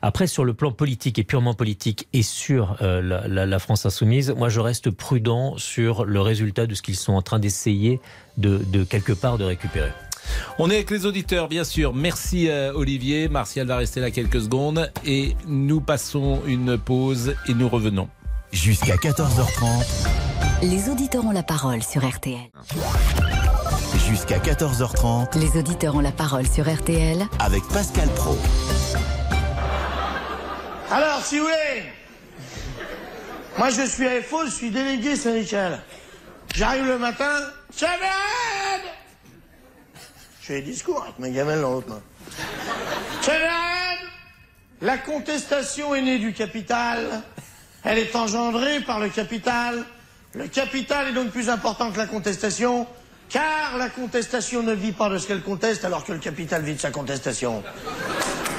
Après, 0.01 0.27
sur 0.27 0.45
le 0.45 0.53
plan 0.53 0.71
politique 0.71 1.19
et 1.19 1.24
purement 1.24 1.53
politique 1.53 2.07
et 2.13 2.24
sur 2.24 2.77
la, 2.81 3.27
la 3.27 3.59
France 3.59 3.86
insoumise, 3.86 4.33
moi 4.36 4.50
je 4.50 4.59
reste 4.59 4.89
prudent 4.89 5.57
sur 5.57 6.06
le 6.06 6.21
résultat 6.21 6.65
de 6.65 6.75
ce 6.75 6.81
qu'ils 6.81 6.95
sont 6.95 7.13
en 7.13 7.21
train 7.21 7.39
d'essayer 7.39 8.00
de, 8.38 8.83
quelque 8.83 9.13
part 9.13 9.38
de 9.38 9.44
récupérer. 9.44 9.92
On 10.59 10.69
est 10.69 10.75
avec 10.75 10.92
les 10.92 11.06
auditeurs, 11.06 11.48
bien 11.48 11.63
sûr. 11.63 11.94
Merci 11.94 12.50
euh, 12.50 12.71
Olivier. 12.74 13.27
Martial 13.27 13.68
va 13.68 13.77
rester 13.77 14.00
là 14.00 14.12
quelques 14.12 14.42
secondes 14.42 14.92
et 15.06 15.36
nous 15.48 15.81
passons 15.81 16.42
une 16.45 16.77
pause 16.77 17.36
et 17.47 17.54
nous 17.54 17.68
revenons. 17.68 18.07
Jusqu'à 18.51 18.95
14h30. 18.95 20.07
Les 20.63 20.89
auditeurs 20.89 21.25
ont 21.25 21.31
la 21.31 21.44
parole 21.44 21.81
sur 21.81 22.07
RTL. 22.07 22.38
Jusqu'à 24.07 24.38
14h30. 24.39 25.39
Les 25.39 25.59
auditeurs 25.59 25.95
ont 25.95 26.01
la 26.01 26.12
parole 26.12 26.47
sur 26.47 26.71
RTL. 26.71 27.25
Avec 27.39 27.63
Pascal 27.69 28.09
Pro. 28.09 28.38
Alors, 30.92 31.24
si 31.24 31.40
vous 31.40 31.46
voulez, 31.46 31.84
moi 33.58 33.70
je 33.70 33.84
suis 33.84 34.06
AFO, 34.06 34.46
je 34.46 34.52
suis 34.52 34.72
délégué 34.72 35.16
syndical. 35.16 35.82
J'arrive 36.54 36.86
le 36.86 36.98
matin, 36.98 37.32
Chavez 37.74 37.94
Je 40.42 40.48
fais 40.48 40.56
des 40.56 40.64
discours 40.64 41.02
avec 41.04 41.18
ma 41.18 41.30
gamelle 41.30 41.62
dans 41.62 41.72
l'autre 41.72 41.88
main. 41.88 42.02
Chavez 43.22 43.48
La 44.82 44.98
contestation 44.98 45.96
est 45.96 46.02
née 46.02 46.20
du 46.20 46.34
capital. 46.34 47.21
Elle 47.86 47.98
est 47.98 48.14
engendrée 48.14 48.81
par 48.81 49.00
le 49.00 49.07
capital. 49.07 49.86
Le 50.33 50.50
capital 50.50 51.07
est 51.07 51.14
donc 51.14 51.30
plus 51.30 51.50
important 51.50 51.90
que 51.94 52.00
la 52.00 52.06
contestation, 52.06 52.86
car 53.30 53.78
la 53.78 53.88
contestation 53.88 54.62
ne 54.62 54.74
vit 54.74 54.92
pas 54.92 55.07
de 55.07 55.19
ce 55.19 55.28
qu'elle 55.28 55.42
conteste 55.42 55.86
alors 55.86 56.04
que 56.04 56.12
le 56.12 56.19
capital 56.19 56.64
vit 56.64 56.76
de 56.76 56.81
sa 56.81 56.92
contestation. 56.92 57.64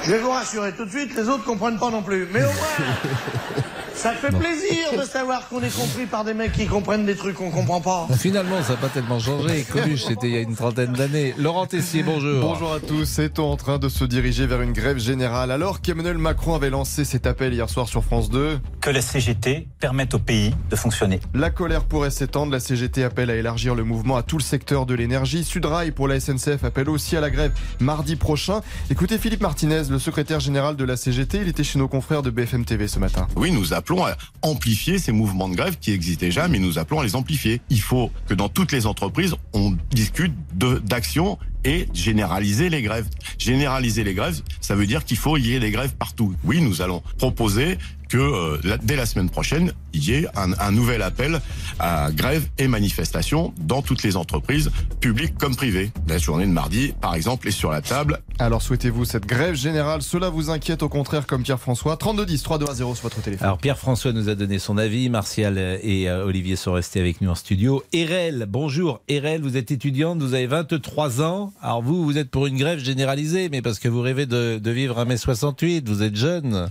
Je 0.05 0.11
vais 0.11 0.19
vous 0.19 0.31
rassurer 0.31 0.73
tout 0.73 0.85
de 0.85 0.91
suite, 0.91 1.15
les 1.17 1.29
autres 1.29 1.45
comprennent 1.45 1.79
pas 1.79 1.91
non 1.91 2.03
plus. 2.03 2.29
Mais 2.33 2.41
au 2.43 2.49
moins, 2.49 2.53
ça 3.95 4.13
fait 4.13 4.29
plaisir 4.29 4.99
de 4.99 5.05
savoir 5.05 5.49
qu'on 5.49 5.63
est 5.63 5.75
compris 5.75 6.07
par 6.07 6.25
des 6.25 6.35
mecs 6.35 6.53
qui 6.53 6.67
comprennent 6.67 7.07
des 7.07 7.17
trucs 7.17 7.37
qu'on 7.37 7.51
comprend 7.51 7.81
pas. 7.81 8.09
Finalement, 8.17 8.63
ça 8.63 8.73
n'a 8.73 8.79
pas 8.79 8.89
tellement 8.89 9.19
changé. 9.19 9.65
Coluche, 9.71 10.05
c'était 10.09 10.29
il 10.29 10.35
y 10.35 10.37
a 10.37 10.41
une 10.41 10.55
trentaine 10.57 10.93
d'années. 10.93 11.35
Laurent 11.39 11.67
Tessier, 11.67 12.03
bonjour. 12.03 12.41
Bonjour 12.41 12.73
à 12.73 12.81
tous. 12.81 13.19
Est-on 13.19 13.51
en 13.53 13.57
train 13.57 13.79
de 13.79 13.89
se 13.89 14.05
diriger 14.05 14.47
vers 14.47 14.63
une 14.63 14.73
grève 14.73 14.99
générale 14.99 15.51
alors 15.51 15.81
qu'Emmanuel 15.81 16.19
Macron 16.19 16.55
avait 16.55 16.71
lancé 16.71 17.05
cet 17.05 17.27
appel 17.27 17.53
hier 17.53 17.69
soir 17.69 17.89
sur 17.89 18.05
France 18.05 18.31
2 18.31 18.59
Que 18.81 18.91
la 18.91 19.01
CGT 19.01 19.69
permette 19.79 20.15
au 20.15 20.19
pays 20.19 20.55
de 20.71 20.77
fonctionner. 20.77 21.21
La 21.35 21.51
colère 21.51 21.85
pourrait 21.85 22.11
s'étendre. 22.11 22.53
La 22.53 22.61
CGT 22.61 23.05
appelle 23.05 23.31
à 23.31 23.37
élargir 23.37 23.75
le 23.75 23.85
mouvement 23.85 24.17
à 24.17 24.23
tout 24.23 24.39
le 24.39 24.43
secteur 24.43 24.87
de 24.87 24.95
l'énergie. 24.95 25.45
Sudrail 25.45 25.93
pour 25.93 26.09
la 26.09 26.21
SNCF 26.21 26.65
appelle 26.65 26.89
aussi 26.89 27.17
à 27.17 27.21
la 27.21 27.31
grève 27.31 27.53
mardi 27.81 28.17
prochain. 28.17 28.61
Écoutez 28.91 29.19
Philippe 29.19 29.41
Martinez, 29.41 29.83
le 29.91 29.99
secrétaire 29.99 30.41
général 30.41 30.77
de 30.77 30.85
la 30.85 30.97
CGT. 30.97 31.39
Il 31.43 31.49
était 31.49 31.65
chez 31.65 31.79
nos 31.79 31.89
confrères 31.89 32.23
de 32.23 32.31
BFM 32.31 32.65
TV 32.65 32.89
ce 32.89 32.99
matin. 32.99 33.27
Oui, 33.37 33.51
nous 33.51 33.73
appelons 33.83 34.07
à 34.07 34.17
amplifier 34.43 34.99
ces 35.01 35.11
mouvements 35.11 35.49
de 35.49 35.57
grève 35.57 35.77
qui 35.81 35.91
existent 35.91 36.25
déjà, 36.25 36.47
mais 36.47 36.61
nous 36.61 36.79
appelons 36.79 37.01
à 37.01 37.05
les 37.05 37.17
amplifier. 37.17 37.61
Il 37.69 37.81
faut 37.81 38.13
que 38.29 38.35
dans 38.35 38.49
toutes 38.49 38.71
les 38.71 38.87
entreprises, 38.87 39.35
on 39.55 39.77
discute 39.91 40.33
d'actions 40.55 41.37
et 41.65 41.89
généraliser 41.93 42.69
les 42.71 42.81
grèves. 42.81 43.09
Généraliser 43.39 44.05
les 44.05 44.15
grèves, 44.15 44.41
ça 44.61 44.77
veut 44.77 44.87
dire 44.87 45.05
qu'il 45.05 45.17
faut 45.17 45.37
y 45.37 45.55
ait 45.55 45.61
des 45.61 45.73
grèves 45.73 45.95
partout. 45.97 46.33
Oui, 46.45 46.61
nous 46.61 46.81
allons 46.81 47.03
proposer 47.19 47.77
que 48.13 48.19
euh, 48.19 48.77
dès 48.83 48.97
la 48.97 49.07
semaine 49.07 49.31
prochaine, 49.31 49.73
il 49.95 50.05
y 50.05 50.13
ait 50.13 50.27
un, 50.37 50.71
nouvel 50.71 51.01
appel 51.01 51.41
à 51.79 52.11
grève 52.13 52.47
et 52.59 52.69
manifestation 52.69 53.55
dans 53.59 53.81
toutes 53.81 54.03
les 54.03 54.19
entreprises, 54.19 54.71
publiques 55.01 55.39
comme 55.39 55.57
privées. 55.57 55.93
La 56.07 56.19
journée 56.19 56.45
de 56.45 56.51
mardi, 56.51 56.93
par 57.01 57.15
exemple, 57.15 57.49
est 57.49 57.53
sur 57.53 57.71
la 57.71 57.81
table. 57.81 58.21
Alors 58.39 58.61
souhaitez-vous 58.61 59.07
cette 59.07 59.25
grève 59.25 59.55
générale? 59.55 60.03
Cela 60.03 60.29
vous 60.29 60.51
inquiète 60.51 60.83
au 60.83 60.91
contraire 60.91 61.27
comme 61.27 61.43
Pierre-François? 61.43 61.97
3210 61.97 62.43
3210 62.43 62.77
sur 62.77 63.03
votre 63.03 63.23
téléphone. 63.23 63.47
Alors 63.47 63.57
Pierre-François 63.57 64.13
nous 64.13 64.29
a 64.29 64.35
donné 64.35 64.59
son 64.59 64.77
avis, 64.77 65.09
Martial 65.09 65.57
et 65.57 66.11
euh, 66.11 66.27
Olivier 66.27 66.57
sont 66.57 66.75
restés 66.75 67.01
avec 67.01 67.23
nous 67.23 67.31
en 67.31 67.35
studio. 67.35 67.83
Erel, 67.95 68.45
bonjour. 68.47 69.01
Erel, 69.09 69.41
vous 69.41 69.57
êtes 69.57 69.71
étudiante, 69.71 70.21
vous 70.21 70.35
avez 70.35 70.47
23 70.47 71.23
ans. 71.23 71.55
Alors 71.63 71.81
vous, 71.81 72.05
vous 72.05 72.19
êtes 72.19 72.31
pour 72.31 72.47
une 72.47 72.59
grève 72.59 72.79
généralisée, 72.79 73.49
mais 73.49 73.63
parce 73.63 73.79
que 73.79 73.89
vous 73.89 74.03
rêvez 74.03 74.27
de, 74.27 74.59
de 74.59 74.71
vivre 74.71 74.99
un 74.99 75.07
mai 75.07 75.17
68, 75.17 75.89
vous 75.89 76.03
êtes 76.03 76.17
jeune. 76.17 76.69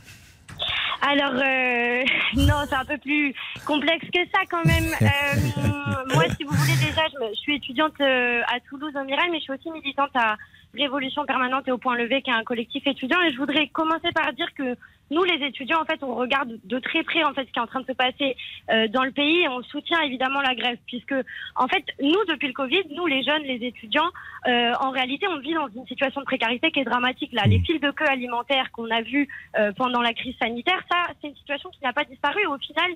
Alors, 1.01 1.33
euh, 1.33 2.03
non, 2.35 2.63
c'est 2.67 2.75
un 2.75 2.85
peu 2.85 2.97
plus 2.97 3.33
complexe 3.65 4.05
que 4.13 4.19
ça 4.33 4.41
quand 4.49 4.65
même. 4.65 4.85
Euh, 5.01 6.15
moi, 6.15 6.23
si 6.37 6.43
vous 6.43 6.53
voulez, 6.53 6.73
déjà, 6.85 7.03
je, 7.13 7.17
me- 7.19 7.29
je 7.33 7.39
suis 7.39 7.55
étudiante 7.55 7.93
euh, 8.01 8.41
à 8.53 8.59
Toulouse, 8.69 8.93
au 8.95 9.03
Mirail, 9.03 9.29
mais 9.31 9.37
je 9.39 9.43
suis 9.43 9.53
aussi 9.53 9.71
militante 9.71 10.09
à 10.15 10.35
Révolution 10.75 11.25
Permanente 11.25 11.67
et 11.67 11.71
au 11.71 11.77
Point 11.77 11.95
Levé, 11.97 12.21
qui 12.21 12.29
est 12.29 12.33
un 12.33 12.43
collectif 12.43 12.85
étudiant. 12.85 13.19
Et 13.21 13.31
je 13.31 13.37
voudrais 13.37 13.67
commencer 13.67 14.11
par 14.13 14.31
dire 14.33 14.47
que 14.55 14.75
nous, 15.11 15.23
les 15.23 15.45
étudiants, 15.45 15.81
en 15.81 15.85
fait, 15.85 16.01
on 16.03 16.15
regarde 16.15 16.57
de 16.63 16.79
très 16.79 17.03
près 17.03 17.23
en 17.25 17.33
fait 17.33 17.45
ce 17.45 17.51
qui 17.51 17.59
est 17.59 17.61
en 17.61 17.67
train 17.67 17.81
de 17.81 17.85
se 17.85 17.91
passer 17.91 18.37
euh, 18.71 18.87
dans 18.87 19.03
le 19.03 19.11
pays 19.11 19.41
et 19.41 19.49
on 19.49 19.61
soutient 19.63 19.99
évidemment 19.99 20.39
la 20.41 20.55
grève, 20.55 20.77
puisque 20.87 21.13
en 21.57 21.67
fait, 21.67 21.83
nous, 22.01 22.23
depuis 22.29 22.47
le 22.47 22.53
Covid, 22.53 22.83
nous, 22.95 23.05
les 23.07 23.21
jeunes, 23.21 23.43
les 23.43 23.67
étudiants, 23.67 24.09
euh, 24.47 24.71
en 24.79 24.91
réalité, 24.91 25.27
on 25.27 25.39
vit 25.39 25.53
dans 25.53 25.67
une 25.67 25.85
situation 25.85 26.21
de 26.21 26.25
précarité 26.25 26.71
qui 26.71 26.79
est 26.79 26.85
dramatique. 26.85 27.33
Là, 27.33 27.43
les 27.45 27.59
files 27.59 27.81
de 27.81 27.91
queue 27.91 28.07
alimentaires 28.07 28.71
qu'on 28.71 28.89
a 28.89 29.01
vues 29.01 29.27
euh, 29.59 29.73
pendant 29.73 30.01
la 30.01 30.13
crise 30.13 30.35
sanitaire, 30.41 30.81
ça, 30.89 31.07
c'est 31.21 31.27
une 31.27 31.35
situation 31.35 31.69
qui 31.71 31.83
n'a 31.83 31.91
pas 31.91 32.05
disparu. 32.05 32.45
Au 32.45 32.57
final, 32.57 32.91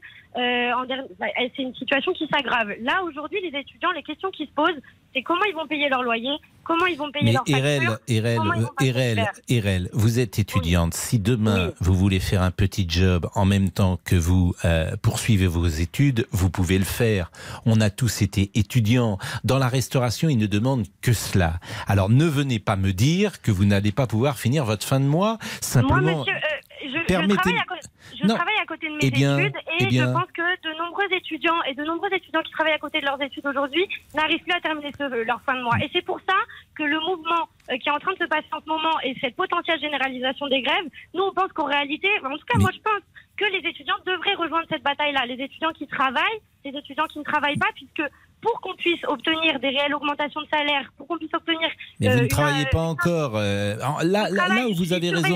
bah, 1.20 1.28
c'est 1.38 1.64
une 1.64 1.76
situation 1.76 2.14
qui 2.14 2.28
s'aggrave. 2.28 2.76
Là, 2.80 3.04
aujourd'hui, 3.04 3.42
les 3.42 3.60
étudiants, 3.60 3.92
les 3.92 4.04
questions 4.04 4.32
qui 4.32 4.46
se 4.46 4.52
posent, 4.52 4.82
c'est 5.14 5.22
comment 5.22 5.44
ils 5.50 5.56
vont 5.56 5.68
payer 5.68 5.90
leur 5.90 6.02
loyer, 6.02 6.32
comment 6.66 6.86
ils 6.88 6.98
vont 6.98 7.12
payer 7.12 7.26
Mais 7.26 7.32
leurs 7.32 7.44
Erel, 7.48 7.84
factures, 7.84 8.00
Erel, 8.08 8.40
Erel. 8.82 9.32
Erel, 9.48 9.90
vous 9.94 10.20
êtes 10.20 10.40
étudiante. 10.40 10.94
Si 10.94 11.20
demain 11.20 11.72
vous 11.80 11.94
voulez 11.94 12.20
faire 12.20 12.42
un 12.42 12.52
petit 12.52 12.86
job 12.90 13.30
en 13.36 13.46
même 13.46 13.70
temps 13.70 14.00
que 14.04 14.16
vous 14.16 14.54
euh, 14.66 14.96
poursuivez 15.02 15.48
vos 15.48 15.68
études, 15.68 16.28
vous 16.32 16.50
pouvez 16.50 16.78
le 16.78 16.84
faire. 16.84 17.32
On 17.66 17.80
a 17.80 17.90
tous 17.90 18.22
été 18.22 18.52
étudiants. 18.56 19.18
Dans 19.44 19.60
la 19.60 19.68
restauration, 19.68 20.28
ils 20.28 20.38
ne 20.38 20.48
demandent 20.48 20.88
que 21.02 21.14
cela. 21.14 21.60
Alors 21.88 22.10
ne 22.10 22.26
venez 22.26 22.60
pas 22.60 22.76
me 22.76 22.92
dire 22.92 23.42
que 23.42 23.52
vous 23.52 23.66
n'allez 23.66 23.92
pas 23.92 24.08
pouvoir 24.08 24.38
finir 24.38 24.66
votre 24.66 24.86
fin 24.86 25.00
de 25.00 25.06
mois. 25.06 25.38
Simplement, 25.62 26.02
Moi, 26.02 26.12
monsieur, 26.20 26.34
euh, 26.34 26.55
je, 27.00 27.36
travaille, 27.36 27.58
à, 27.58 27.64
co- 27.66 27.76
je 28.20 28.28
Non. 28.28 28.36
travaille 28.36 28.58
à 28.62 28.66
côté 28.66 28.88
de 28.88 28.94
mes 28.94 29.00
Eh 29.04 29.12
bien, 29.12 29.38
études 29.38 29.56
et 29.58 29.62
eh 29.82 29.86
bien- 29.88 30.08
je 30.08 30.12
pense 30.14 30.32
que 30.32 30.42
de 30.42 30.78
nombreux 30.78 31.08
étudiants 31.12 31.62
et 31.64 31.74
de 31.74 31.84
nombreux 31.84 32.14
étudiants 32.14 32.42
qui 32.42 32.52
travaillent 32.52 32.74
à 32.74 32.80
côté 32.80 33.00
de 33.02 33.06
leurs 33.06 33.22
études 33.22 33.46
aujourd'hui 33.46 33.86
n'arrivent 34.14 34.42
plus 34.44 34.52
à 34.54 34.62
terminer 34.62 34.92
ce- 34.98 35.24
leur 35.26 35.42
fin 35.42 35.56
de 35.56 35.62
mois. 35.64 35.78
Et 35.84 35.90
c'est 35.94 36.06
pour 36.06 36.20
ça 36.22 36.36
que 36.76 36.84
le 36.84 37.00
mouvement 37.00 37.48
euh, 37.72 37.78
qui 37.78 37.90
est 37.90 37.92
en 37.92 38.00
train 38.00 38.14
de 38.14 38.20
se 38.20 38.26
passer 38.30 38.48
en 38.52 38.62
ce 38.62 38.68
moment 38.68 39.00
et 39.04 39.16
cette 39.22 39.36
potentielle 39.36 39.80
généralisation 39.80 40.48
des 40.48 40.62
grèves, 40.62 40.86
nous 41.14 41.24
on 41.24 41.34
pense 41.34 41.52
qu'en 41.54 41.66
réalité, 41.66 42.08
en 42.24 42.38
tout 42.38 42.46
cas 42.46 42.60
moi 42.60 42.70
je 42.74 42.80
pense 42.80 43.02
que 43.38 43.46
les 43.52 43.68
étudiants 43.68 43.96
devraient 44.06 44.36
rejoindre 44.36 44.66
cette 44.70 44.84
bataille-là. 44.84 45.26
Les 45.26 45.44
étudiants 45.44 45.74
qui 45.74 45.88
travaillent, 45.88 46.40
les 46.64 46.72
étudiants 46.72 47.06
qui 47.08 47.20
ne 47.20 47.24
travaillent 47.26 47.58
pas, 47.58 47.72
puisque 47.76 48.04
pour 48.46 48.62
qu'on 48.62 48.76
puisse 48.76 49.04
obtenir 49.08 49.60
des 49.60 49.70
réelles 49.70 49.94
augmentations 49.96 50.42
de 50.42 50.48
salaire, 50.52 50.92
pour 50.98 51.08
qu'on 51.08 51.18
puisse 51.18 51.34
obtenir... 51.34 51.68
mais 52.00 52.08
euh, 52.08 52.12
vous 52.12 52.18
ne 52.20 52.24
une, 52.24 52.28
travaillez 52.30 52.66
euh, 52.66 52.70
pas 52.72 52.82
encore. 52.84 53.34
euh, 53.36 53.76
là, 54.04 54.30
là, 54.30 54.48
là 54.48 54.68
où 54.70 54.76
vous 54.76 54.94
avez 54.94 55.10
raison. 55.10 55.36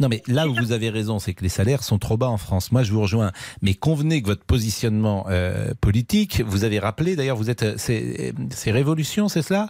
Non, 0.00 0.08
mais 0.08 0.22
là 0.26 0.48
où 0.48 0.54
vous 0.54 0.72
avez 0.72 0.88
raison, 0.90 1.18
c'est 1.18 1.34
que 1.34 1.42
les 1.42 1.48
salaires 1.48 1.82
sont 1.82 1.98
trop 1.98 2.16
bas 2.16 2.28
en 2.28 2.38
France. 2.38 2.72
Moi, 2.72 2.82
je 2.82 2.92
vous 2.92 3.02
rejoins. 3.02 3.32
Mais 3.62 3.74
convenez 3.74 4.22
que 4.22 4.26
votre 4.28 4.44
positionnement 4.44 5.26
euh, 5.28 5.72
politique, 5.80 6.42
vous 6.46 6.64
avez 6.64 6.78
rappelé, 6.78 7.16
d'ailleurs, 7.16 7.36
vous 7.36 7.50
êtes, 7.50 7.62
euh, 7.62 7.74
c'est 7.76 8.32
c'est 8.50 8.70
Révolution, 8.70 9.28
c'est 9.28 9.42
cela? 9.42 9.68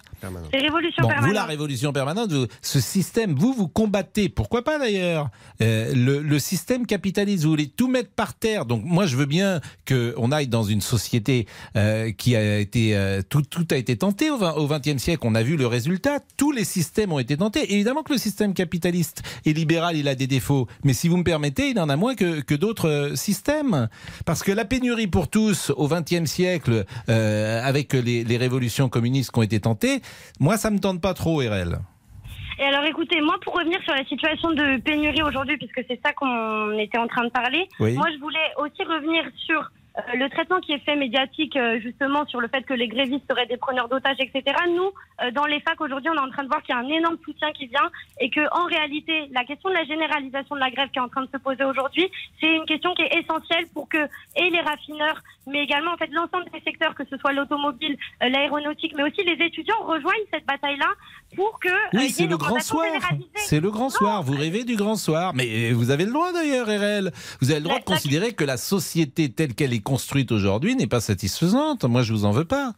C'est 0.52 0.58
révolution 0.58 1.02
Bon, 1.02 1.08
permanente. 1.08 1.28
vous, 1.28 1.34
la 1.34 1.44
Révolution 1.44 1.92
permanente, 1.92 2.32
vous- 2.32 2.46
ce 2.62 2.80
système, 2.80 3.34
vous, 3.34 3.52
vous 3.52 3.68
combattez, 3.68 4.28
pourquoi 4.28 4.62
pas 4.62 4.78
d'ailleurs, 4.78 5.28
euh, 5.61 5.92
le, 5.94 6.20
le 6.20 6.38
système 6.38 6.87
capitaliste, 6.87 7.44
vous 7.44 7.50
voulez 7.50 7.68
tout 7.68 7.88
mettre 7.88 8.11
par 8.11 8.34
terre. 8.34 8.64
Donc 8.66 8.82
moi, 8.84 9.06
je 9.06 9.16
veux 9.16 9.26
bien 9.26 9.61
qu'on 9.88 10.30
aille 10.32 10.49
dans 10.49 10.62
une 10.62 10.80
société 10.80 11.46
euh, 11.76 12.12
qui 12.12 12.37
a 12.37 12.40
été... 12.60 12.96
euh, 12.96 13.22
tout, 13.28 13.42
tout 13.42 13.66
a 13.70 13.76
été 13.76 13.96
tenté 13.96 14.30
au 14.30 14.66
XXe 14.68 14.96
siècle, 14.98 15.22
on 15.24 15.34
a 15.34 15.42
vu 15.42 15.56
le 15.56 15.66
résultat, 15.66 16.18
tous 16.36 16.52
les 16.52 16.64
systèmes 16.64 17.12
ont 17.12 17.18
été 17.18 17.36
tentés. 17.36 17.72
Évidemment 17.72 18.02
que 18.02 18.12
le 18.12 18.18
système 18.18 18.54
capitaliste 18.54 19.22
et 19.44 19.52
libéral, 19.52 19.96
il 19.96 20.08
a 20.08 20.14
des 20.14 20.26
défauts, 20.26 20.66
mais 20.84 20.92
si 20.92 21.08
vous 21.08 21.16
me 21.16 21.24
permettez, 21.24 21.70
il 21.70 21.78
en 21.80 21.88
a 21.88 21.96
moins 21.96 22.14
que, 22.14 22.40
que 22.40 22.54
d'autres 22.54 22.88
euh, 22.88 23.14
systèmes. 23.16 23.88
Parce 24.26 24.42
que 24.42 24.52
la 24.52 24.64
pénurie 24.64 25.06
pour 25.06 25.28
tous 25.28 25.70
au 25.76 25.88
XXe 25.88 26.24
siècle, 26.30 26.84
euh, 27.08 27.62
avec 27.62 27.92
les, 27.92 28.24
les 28.24 28.36
révolutions 28.36 28.88
communistes 28.88 29.30
qui 29.32 29.38
ont 29.38 29.42
été 29.42 29.60
tentées, 29.60 30.00
moi, 30.40 30.56
ça 30.56 30.70
me 30.70 30.78
tente 30.78 31.00
pas 31.00 31.14
trop, 31.14 31.36
RL. 31.38 31.78
Et 32.60 32.62
alors 32.62 32.84
écoutez, 32.84 33.20
moi 33.20 33.34
pour 33.42 33.54
revenir 33.54 33.82
sur 33.82 33.94
la 33.94 34.04
situation 34.04 34.52
de 34.52 34.80
pénurie 34.80 35.22
aujourd'hui, 35.22 35.56
puisque 35.56 35.82
c'est 35.88 35.98
ça 36.04 36.12
qu'on 36.12 36.78
était 36.78 36.98
en 36.98 37.08
train 37.08 37.24
de 37.24 37.30
parler, 37.30 37.66
Oui. 37.80 37.94
moi 37.94 38.06
je 38.14 38.20
voulais 38.20 38.38
aussi 38.58 38.80
revenir 38.84 39.24
sur 39.44 39.58
euh, 39.58 39.64
le 40.14 40.28
traitement 40.28 40.60
qui 40.60 40.72
est 40.72 40.80
fait 40.80 40.96
médiatique 40.96 41.56
euh, 41.56 41.78
justement 41.80 42.26
sur 42.26 42.40
le 42.40 42.48
fait 42.48 42.62
que 42.62 42.74
les 42.74 42.88
grévistes 42.88 43.24
seraient 43.30 43.46
des 43.46 43.56
preneurs 43.56 43.88
d'otages, 43.88 44.16
etc. 44.18 44.42
Nous, 44.68 44.90
euh, 45.22 45.30
dans 45.30 45.44
les 45.44 45.60
facs 45.60 45.80
aujourd'hui, 45.80 46.10
on 46.10 46.16
est 46.16 46.26
en 46.26 46.30
train 46.30 46.42
de 46.42 46.48
voir 46.48 46.62
qu'il 46.62 46.74
y 46.74 46.78
a 46.78 46.80
un 46.80 46.88
énorme 46.88 47.16
soutien 47.24 47.52
qui 47.52 47.66
vient 47.66 47.90
et 48.20 48.28
que 48.28 48.40
en 48.52 48.64
réalité, 48.66 49.28
la 49.32 49.44
question 49.44 49.68
de 49.68 49.74
la 49.74 49.84
généralisation 49.84 50.56
de 50.56 50.60
la 50.60 50.70
grève 50.70 50.88
qui 50.90 50.98
est 50.98 51.02
en 51.02 51.08
train 51.08 51.22
de 51.22 51.30
se 51.32 51.36
poser 51.36 51.62
aujourd'hui, 51.62 52.10
c'est 52.40 52.52
une 52.52 52.64
question 52.64 52.92
qui 52.94 53.02
est 53.02 53.20
essentielle 53.20 53.66
pour 53.72 53.88
que 53.88 53.98
et 54.36 54.50
les 54.50 54.60
raffineurs, 54.60 55.22
mais 55.46 55.62
également 55.62 55.92
en 55.92 55.96
fait 55.96 56.10
l'ensemble 56.10 56.46
des 56.52 56.60
secteurs, 56.60 56.94
que 56.94 57.04
ce 57.08 57.16
soit 57.18 57.32
l'automobile, 57.32 57.96
euh, 58.22 58.28
l'aéronautique, 58.28 58.94
mais 58.96 59.04
aussi 59.04 59.22
les 59.22 59.44
étudiants 59.44 59.80
rejoignent 59.82 60.26
cette 60.32 60.46
bataille-là 60.46 60.88
pour 61.36 61.58
que 61.60 61.68
euh, 61.68 61.88
Oui, 61.92 62.10
c'est 62.10 62.26
le 62.26 62.36
grand 62.36 62.60
soir. 62.60 62.86
C'est 63.36 63.60
le 63.60 63.70
grand 63.70 63.90
soir. 63.90 64.22
Vous 64.22 64.34
rêvez 64.34 64.64
du 64.64 64.76
grand 64.76 64.96
soir. 64.96 65.32
Mais 65.34 65.70
euh, 65.70 65.74
vous 65.74 65.90
avez 65.90 66.04
le 66.04 66.12
droit 66.12 66.32
d'ailleurs, 66.32 66.66
RL. 66.66 67.12
Vous 67.40 67.50
avez 67.50 67.60
le 67.60 67.64
droit 67.64 67.78
de 67.78 67.84
considérer 67.84 68.32
que 68.32 68.44
la 68.44 68.56
société 68.56 69.30
telle 69.30 69.54
qu'elle 69.54 69.72
est 69.72 69.84
construite 69.85 70.33
aujourd'hui 70.33 70.75
n'est 70.75 70.88
pas 70.88 71.00
satisfaisante. 71.00 71.85
Moi, 71.85 72.03
je 72.03 72.12
vous 72.12 72.25
en 72.25 72.33
veux 72.33 72.45
pas. 72.45 72.75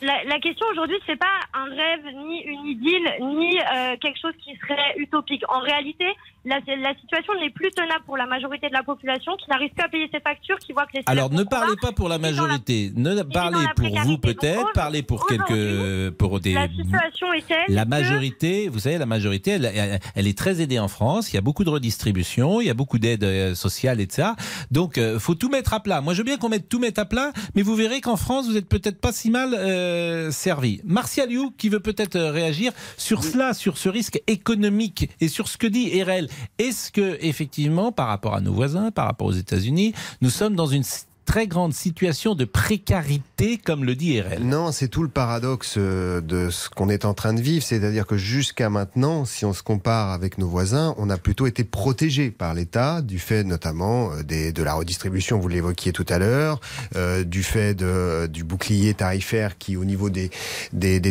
La, 0.00 0.22
la 0.24 0.38
question 0.38 0.64
aujourd'hui, 0.70 0.96
c'est 1.06 1.16
pas 1.18 1.26
un 1.54 1.64
rêve, 1.64 2.14
ni 2.28 2.40
une 2.42 2.66
idylle, 2.66 3.08
ni 3.36 3.58
euh, 3.58 3.96
quelque 4.00 4.18
chose 4.20 4.34
qui 4.44 4.56
serait 4.60 4.94
utopique. 4.96 5.42
En 5.48 5.58
réalité, 5.60 6.04
la, 6.44 6.60
la 6.66 6.94
situation 7.00 7.32
n'est 7.40 7.50
plus 7.50 7.70
tenable 7.72 8.04
pour 8.06 8.16
la 8.16 8.26
majorité 8.26 8.68
de 8.68 8.72
la 8.74 8.84
population 8.84 9.36
qui 9.36 9.50
n'arrive 9.50 9.70
plus 9.70 9.84
à 9.84 9.88
payer 9.88 10.08
ses 10.14 10.20
factures, 10.20 10.56
qui 10.60 10.72
voit 10.72 10.86
que 10.86 10.98
les 10.98 11.02
Alors, 11.06 11.30
ne 11.32 11.42
parlez 11.42 11.74
pas 11.82 11.90
pour 11.92 12.08
la 12.08 12.18
majorité. 12.18 12.92
Ne 12.94 13.22
parlez 13.22 13.58
pour 13.74 13.98
vous 14.04 14.18
peut-être. 14.18 14.72
Parlez 14.72 15.02
pour 15.02 15.26
quelques, 15.26 16.10
pour 16.16 16.38
des. 16.38 16.54
La 16.54 16.68
situation 16.68 17.32
est 17.32 17.46
telle 17.46 17.58
La 17.74 17.84
que- 17.84 17.88
majorité, 17.90 18.68
vous 18.68 18.78
savez, 18.78 18.98
la 18.98 19.06
majorité, 19.06 19.50
elle, 19.52 19.98
elle- 20.14 20.26
est 20.28 20.38
très 20.38 20.60
aidée 20.60 20.78
en 20.78 20.88
France. 20.88 21.32
Il 21.32 21.34
y 21.34 21.38
a 21.38 21.42
beaucoup 21.42 21.64
de 21.64 21.70
redistribution, 21.70 22.60
il 22.60 22.66
y 22.68 22.70
a 22.70 22.74
beaucoup 22.74 22.98
d'aides 23.00 23.24
euh, 23.24 23.54
sociales, 23.56 24.00
etc. 24.00 24.28
Donc, 24.70 24.96
euh, 24.96 25.18
faut 25.18 25.34
tout 25.34 25.48
mettre 25.48 25.74
à 25.74 25.80
plat. 25.80 26.00
Moi, 26.02 26.12
je 26.14 26.18
veux 26.18 26.24
bien 26.24 26.36
qu'on 26.36 26.48
mette 26.50 26.68
tout 26.68 26.78
mettre 26.78 27.00
à 27.00 27.04
plat, 27.04 27.32
mais 27.56 27.62
vous 27.62 27.74
verrez 27.74 28.00
qu'en 28.00 28.16
France, 28.16 28.46
vous 28.46 28.56
êtes 28.56 28.68
peut-être 28.68 29.00
pas 29.00 29.10
si 29.12 29.30
mal 29.30 29.54
euh, 29.58 29.87
servi. 30.30 30.80
Martial 30.84 31.30
You, 31.30 31.52
qui 31.56 31.68
veut 31.68 31.80
peut-être 31.80 32.16
euh, 32.16 32.30
réagir 32.30 32.72
sur 32.96 33.24
cela, 33.24 33.54
sur 33.54 33.78
ce 33.78 33.88
risque 33.88 34.22
économique 34.26 35.10
et 35.20 35.28
sur 35.28 35.48
ce 35.48 35.58
que 35.58 35.66
dit 35.66 36.02
RL. 36.02 36.28
Est-ce 36.58 36.90
que, 36.92 37.18
effectivement, 37.20 37.92
par 37.92 38.08
rapport 38.08 38.34
à 38.34 38.40
nos 38.40 38.52
voisins, 38.52 38.90
par 38.90 39.06
rapport 39.06 39.28
aux 39.28 39.32
États-Unis, 39.32 39.94
nous 40.20 40.30
sommes 40.30 40.54
dans 40.54 40.66
une 40.66 40.84
très 41.28 41.46
grande 41.46 41.74
situation 41.74 42.34
de 42.34 42.46
précarité, 42.46 43.58
comme 43.58 43.84
le 43.84 43.94
dit 43.94 44.18
RL 44.18 44.42
Non, 44.42 44.72
c'est 44.72 44.88
tout 44.88 45.02
le 45.02 45.10
paradoxe 45.10 45.74
euh, 45.76 46.22
de 46.22 46.48
ce 46.48 46.70
qu'on 46.70 46.88
est 46.88 47.04
en 47.04 47.12
train 47.12 47.34
de 47.34 47.42
vivre. 47.42 47.62
C'est-à-dire 47.62 48.06
que 48.06 48.16
jusqu'à 48.16 48.70
maintenant, 48.70 49.26
si 49.26 49.44
on 49.44 49.52
se 49.52 49.62
compare 49.62 50.10
avec 50.10 50.38
nos 50.38 50.48
voisins, 50.48 50.94
on 50.96 51.10
a 51.10 51.18
plutôt 51.18 51.46
été 51.46 51.64
protégé 51.64 52.30
par 52.30 52.54
l'État, 52.54 53.02
du 53.02 53.18
fait 53.18 53.44
notamment 53.44 54.10
euh, 54.12 54.22
de 54.22 54.62
la 54.62 54.72
redistribution, 54.72 55.38
vous 55.38 55.48
l'évoquiez 55.48 55.92
tout 55.92 56.06
à 56.08 56.18
l'heure, 56.18 56.60
euh, 56.96 57.24
du 57.24 57.42
fait 57.42 57.74
du 57.74 58.42
bouclier 58.42 58.94
tarifaire 58.94 59.58
qui, 59.58 59.76
au 59.76 59.84
niveau 59.84 60.08
des, 60.08 60.30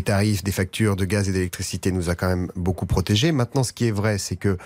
tarifs, 0.03 0.43
des 0.43 0.51
factures 0.51 0.95
de 0.95 1.05
gaz 1.05 1.29
et 1.29 1.31
d'électricité, 1.31 1.91
nous 1.91 2.09
a 2.09 2.15
quand 2.15 2.27
même 2.27 2.51
beaucoup 2.55 2.87
protégés. 2.87 3.31
Maintenant, 3.31 3.61
ce 3.61 3.71
qui 3.71 3.85
est 3.85 3.91
vrai, 3.91 4.17
c'est 4.17 4.35
que, 4.35 4.57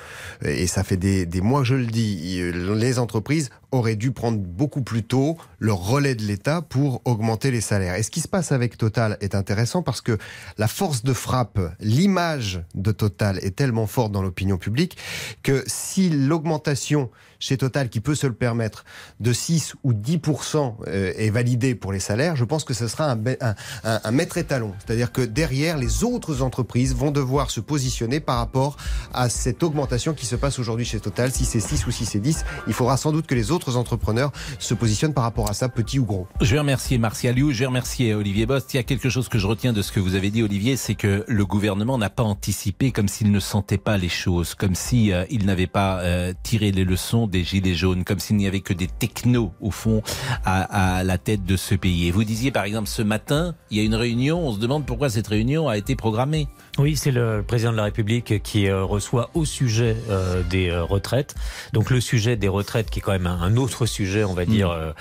et 0.45 0.67
ça 0.67 0.85
fait 0.85 0.95
des, 0.95 1.25
des 1.25 1.41
mois 1.41 1.59
que 1.59 1.67
je 1.67 1.75
le 1.75 1.87
dis, 1.87 2.41
les 2.53 2.99
entreprises 2.99 3.49
auraient 3.71 3.95
dû 3.95 4.11
prendre 4.11 4.37
beaucoup 4.37 4.81
plus 4.81 5.03
tôt 5.03 5.37
le 5.59 5.73
relais 5.73 6.15
de 6.15 6.23
l'État 6.23 6.61
pour 6.61 7.01
augmenter 7.05 7.51
les 7.51 7.61
salaires. 7.61 7.95
Et 7.95 8.03
ce 8.03 8.11
qui 8.11 8.21
se 8.21 8.27
passe 8.27 8.51
avec 8.51 8.77
Total 8.77 9.17
est 9.21 9.35
intéressant 9.35 9.83
parce 9.83 10.01
que 10.01 10.17
la 10.57 10.67
force 10.67 11.03
de 11.03 11.13
frappe, 11.13 11.59
l'image 11.79 12.63
de 12.75 12.91
Total 12.91 13.37
est 13.43 13.55
tellement 13.55 13.87
forte 13.87 14.11
dans 14.11 14.23
l'opinion 14.23 14.57
publique 14.57 14.97
que 15.43 15.63
si 15.67 16.09
l'augmentation 16.09 17.09
chez 17.41 17.57
Total, 17.57 17.89
qui 17.89 17.99
peut 17.99 18.15
se 18.15 18.27
le 18.27 18.33
permettre, 18.33 18.85
de 19.19 19.33
6 19.33 19.73
ou 19.83 19.93
10% 19.93 20.75
euh, 20.87 21.11
est 21.17 21.31
validée 21.31 21.75
pour 21.75 21.91
les 21.91 21.99
salaires, 21.99 22.35
je 22.35 22.45
pense 22.45 22.63
que 22.63 22.73
ce 22.73 22.87
sera 22.87 23.11
un, 23.11 24.11
maître 24.11 24.37
étalon. 24.37 24.73
C'est-à-dire 24.85 25.11
que 25.11 25.21
derrière, 25.21 25.77
les 25.77 26.03
autres 26.03 26.43
entreprises 26.43 26.95
vont 26.95 27.11
devoir 27.11 27.49
se 27.49 27.59
positionner 27.59 28.19
par 28.19 28.37
rapport 28.37 28.77
à 29.13 29.27
cette 29.27 29.63
augmentation 29.63 30.13
qui 30.13 30.27
se 30.27 30.35
passe 30.35 30.59
aujourd'hui 30.59 30.85
chez 30.85 30.99
Total. 30.99 31.31
Si 31.31 31.45
c'est 31.45 31.59
6 31.59 31.87
ou 31.87 31.91
si 31.91 32.05
c'est 32.05 32.19
10, 32.19 32.45
il 32.67 32.73
faudra 32.73 32.95
sans 32.95 33.11
doute 33.11 33.25
que 33.25 33.35
les 33.35 33.49
autres 33.49 33.75
entrepreneurs 33.75 34.31
se 34.59 34.75
positionnent 34.75 35.13
par 35.13 35.23
rapport 35.23 35.30
rapport 35.31 35.49
à 35.49 35.53
ça, 35.53 35.69
petit 35.69 35.97
ou 35.97 36.03
gros. 36.03 36.27
Je 36.41 36.51
vais 36.51 36.59
remercier 36.59 36.97
Martial 36.97 37.35
Liu, 37.35 37.53
je 37.53 37.59
vais 37.59 37.65
remercier 37.65 38.13
Olivier 38.13 38.45
Bost. 38.45 38.73
Il 38.73 38.77
y 38.77 38.79
a 38.81 38.83
quelque 38.83 39.07
chose 39.07 39.29
que 39.29 39.39
je 39.39 39.47
retiens 39.47 39.71
de 39.71 39.81
ce 39.81 39.93
que 39.93 40.01
vous 40.01 40.15
avez 40.15 40.29
dit, 40.29 40.43
Olivier, 40.43 40.75
c'est 40.75 40.95
que 40.95 41.23
le 41.25 41.45
gouvernement 41.45 41.97
n'a 41.97 42.09
pas 42.09 42.23
anticipé 42.23 42.91
comme 42.91 43.07
s'il 43.07 43.31
ne 43.31 43.39
sentait 43.39 43.77
pas 43.77 43.97
les 43.97 44.09
choses, 44.09 44.55
comme 44.55 44.75
si 44.75 45.13
euh, 45.13 45.23
il 45.29 45.45
n'avait 45.45 45.67
pas 45.67 46.01
euh, 46.01 46.33
tiré 46.43 46.73
les 46.73 46.83
leçons 46.83 47.27
des 47.27 47.45
gilets 47.45 47.75
jaunes, 47.75 48.03
comme 48.03 48.19
s'il 48.19 48.35
n'y 48.35 48.45
avait 48.45 48.59
que 48.59 48.73
des 48.73 48.87
technos 48.87 49.53
au 49.61 49.71
fond 49.71 50.01
à, 50.43 50.97
à 50.97 51.03
la 51.05 51.17
tête 51.17 51.45
de 51.45 51.55
ce 51.55 51.75
pays. 51.75 52.07
Et 52.07 52.11
vous 52.11 52.25
disiez 52.25 52.51
par 52.51 52.65
exemple 52.65 52.89
ce 52.89 53.01
matin, 53.01 53.55
il 53.69 53.77
y 53.77 53.79
a 53.79 53.83
une 53.83 53.95
réunion, 53.95 54.45
on 54.45 54.51
se 54.51 54.59
demande 54.59 54.85
pourquoi 54.85 55.09
cette 55.09 55.27
réunion 55.27 55.69
a 55.69 55.77
été 55.77 55.95
programmée. 55.95 56.49
Oui, 56.77 56.97
c'est 56.97 57.11
le 57.11 57.43
président 57.47 57.71
de 57.71 57.77
la 57.77 57.83
République 57.85 58.43
qui 58.43 58.67
euh, 58.67 58.83
reçoit 58.83 59.29
au 59.33 59.45
sujet 59.45 59.95
euh, 60.09 60.43
des 60.43 60.77
retraites. 60.77 61.35
Donc 61.71 61.89
le 61.89 62.01
sujet 62.01 62.35
des 62.35 62.49
retraites, 62.49 62.89
qui 62.89 62.99
est 62.99 63.01
quand 63.01 63.11
même 63.13 63.27
un, 63.27 63.41
un 63.41 63.55
autre 63.55 63.85
sujet, 63.85 64.25
on 64.25 64.33
va 64.33 64.45
dire 64.45 64.71
euh, 64.71 64.91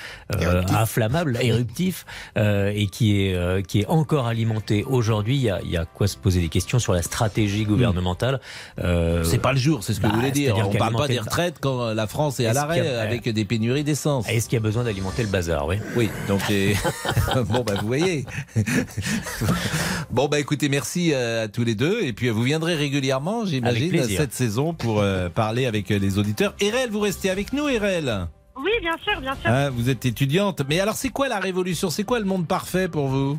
euh, 0.40 0.62
inflammable, 0.68 1.38
éruptif, 1.40 2.06
euh, 2.36 2.72
et 2.74 2.86
qui 2.86 3.20
est 3.26 3.34
euh, 3.34 3.62
qui 3.62 3.80
est 3.80 3.86
encore 3.86 4.26
alimenté 4.26 4.84
aujourd'hui. 4.84 5.36
Il 5.36 5.42
y 5.42 5.50
a, 5.50 5.60
y 5.62 5.76
a 5.76 5.84
quoi 5.84 6.06
se 6.08 6.16
poser 6.16 6.40
des 6.40 6.48
questions 6.48 6.78
sur 6.78 6.92
la 6.92 7.02
stratégie 7.02 7.64
gouvernementale. 7.64 8.40
Euh, 8.82 9.24
C'est 9.24 9.38
pas 9.38 9.52
le 9.52 9.58
jour, 9.58 9.82
c'est 9.82 9.92
ce 9.94 9.98
que 10.00 10.04
bah, 10.04 10.10
vous 10.12 10.20
voulez 10.20 10.30
dire. 10.30 10.56
On 10.58 10.72
parle 10.74 10.94
pas 10.96 11.08
des 11.08 11.18
retraites 11.18 11.56
quand 11.60 11.80
euh, 11.82 11.94
la 11.94 12.06
France 12.06 12.40
est 12.40 12.46
à 12.46 12.52
l'arrêt 12.52 12.86
a- 12.86 13.00
avec 13.02 13.28
des 13.28 13.44
pénuries 13.44 13.84
d'essence. 13.84 14.28
Est-ce 14.28 14.48
qu'il 14.48 14.56
y 14.56 14.60
a 14.60 14.62
besoin 14.62 14.84
d'alimenter 14.84 15.22
le 15.22 15.28
bazar 15.28 15.66
Oui. 15.66 15.76
Oui, 15.96 16.10
donc 16.28 16.40
bon 17.48 17.62
bah 17.62 17.74
vous 17.80 17.86
voyez. 17.86 18.24
bon 20.10 20.28
bah 20.28 20.38
écoutez, 20.38 20.68
merci 20.68 21.12
euh, 21.12 21.44
à 21.44 21.48
tous 21.48 21.64
les 21.64 21.74
deux 21.74 22.00
et 22.02 22.12
puis 22.12 22.28
euh, 22.28 22.32
vous 22.32 22.42
viendrez 22.42 22.74
régulièrement, 22.74 23.44
j'imagine, 23.44 24.02
cette 24.08 24.32
saison 24.34 24.74
pour 24.74 25.00
euh, 25.00 25.28
parler 25.28 25.66
avec 25.66 25.90
euh, 25.90 25.98
les 25.98 26.18
auditeurs. 26.18 26.54
Erel, 26.60 26.90
vous 26.90 27.00
restez 27.00 27.30
avec 27.30 27.52
nous, 27.52 27.68
Erel. 27.68 28.26
Oui, 28.62 28.70
bien 28.80 28.96
sûr, 29.02 29.20
bien 29.20 29.34
sûr. 29.36 29.50
Hein, 29.50 29.70
vous 29.70 29.88
êtes 29.90 30.04
étudiante, 30.06 30.62
mais 30.68 30.80
alors 30.80 30.94
c'est 30.94 31.08
quoi 31.10 31.28
la 31.28 31.38
révolution? 31.38 31.90
C'est 31.90 32.04
quoi 32.04 32.18
le 32.18 32.24
monde 32.26 32.46
parfait 32.46 32.88
pour 32.88 33.06
vous? 33.08 33.38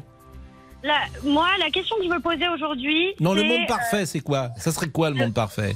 La- 0.84 1.02
moi, 1.24 1.48
la 1.60 1.70
question 1.70 1.96
que 1.98 2.04
je 2.04 2.10
me 2.10 2.20
posais 2.20 2.48
aujourd'hui. 2.48 3.14
Non, 3.20 3.34
le 3.34 3.44
monde 3.44 3.62
euh, 3.64 3.68
parfait, 3.68 4.06
c'est 4.06 4.22
quoi? 4.22 4.50
Ça 4.58 4.72
serait 4.72 4.90
quoi 4.90 5.10
le 5.12 5.16
monde 5.16 5.34
parfait? 5.34 5.74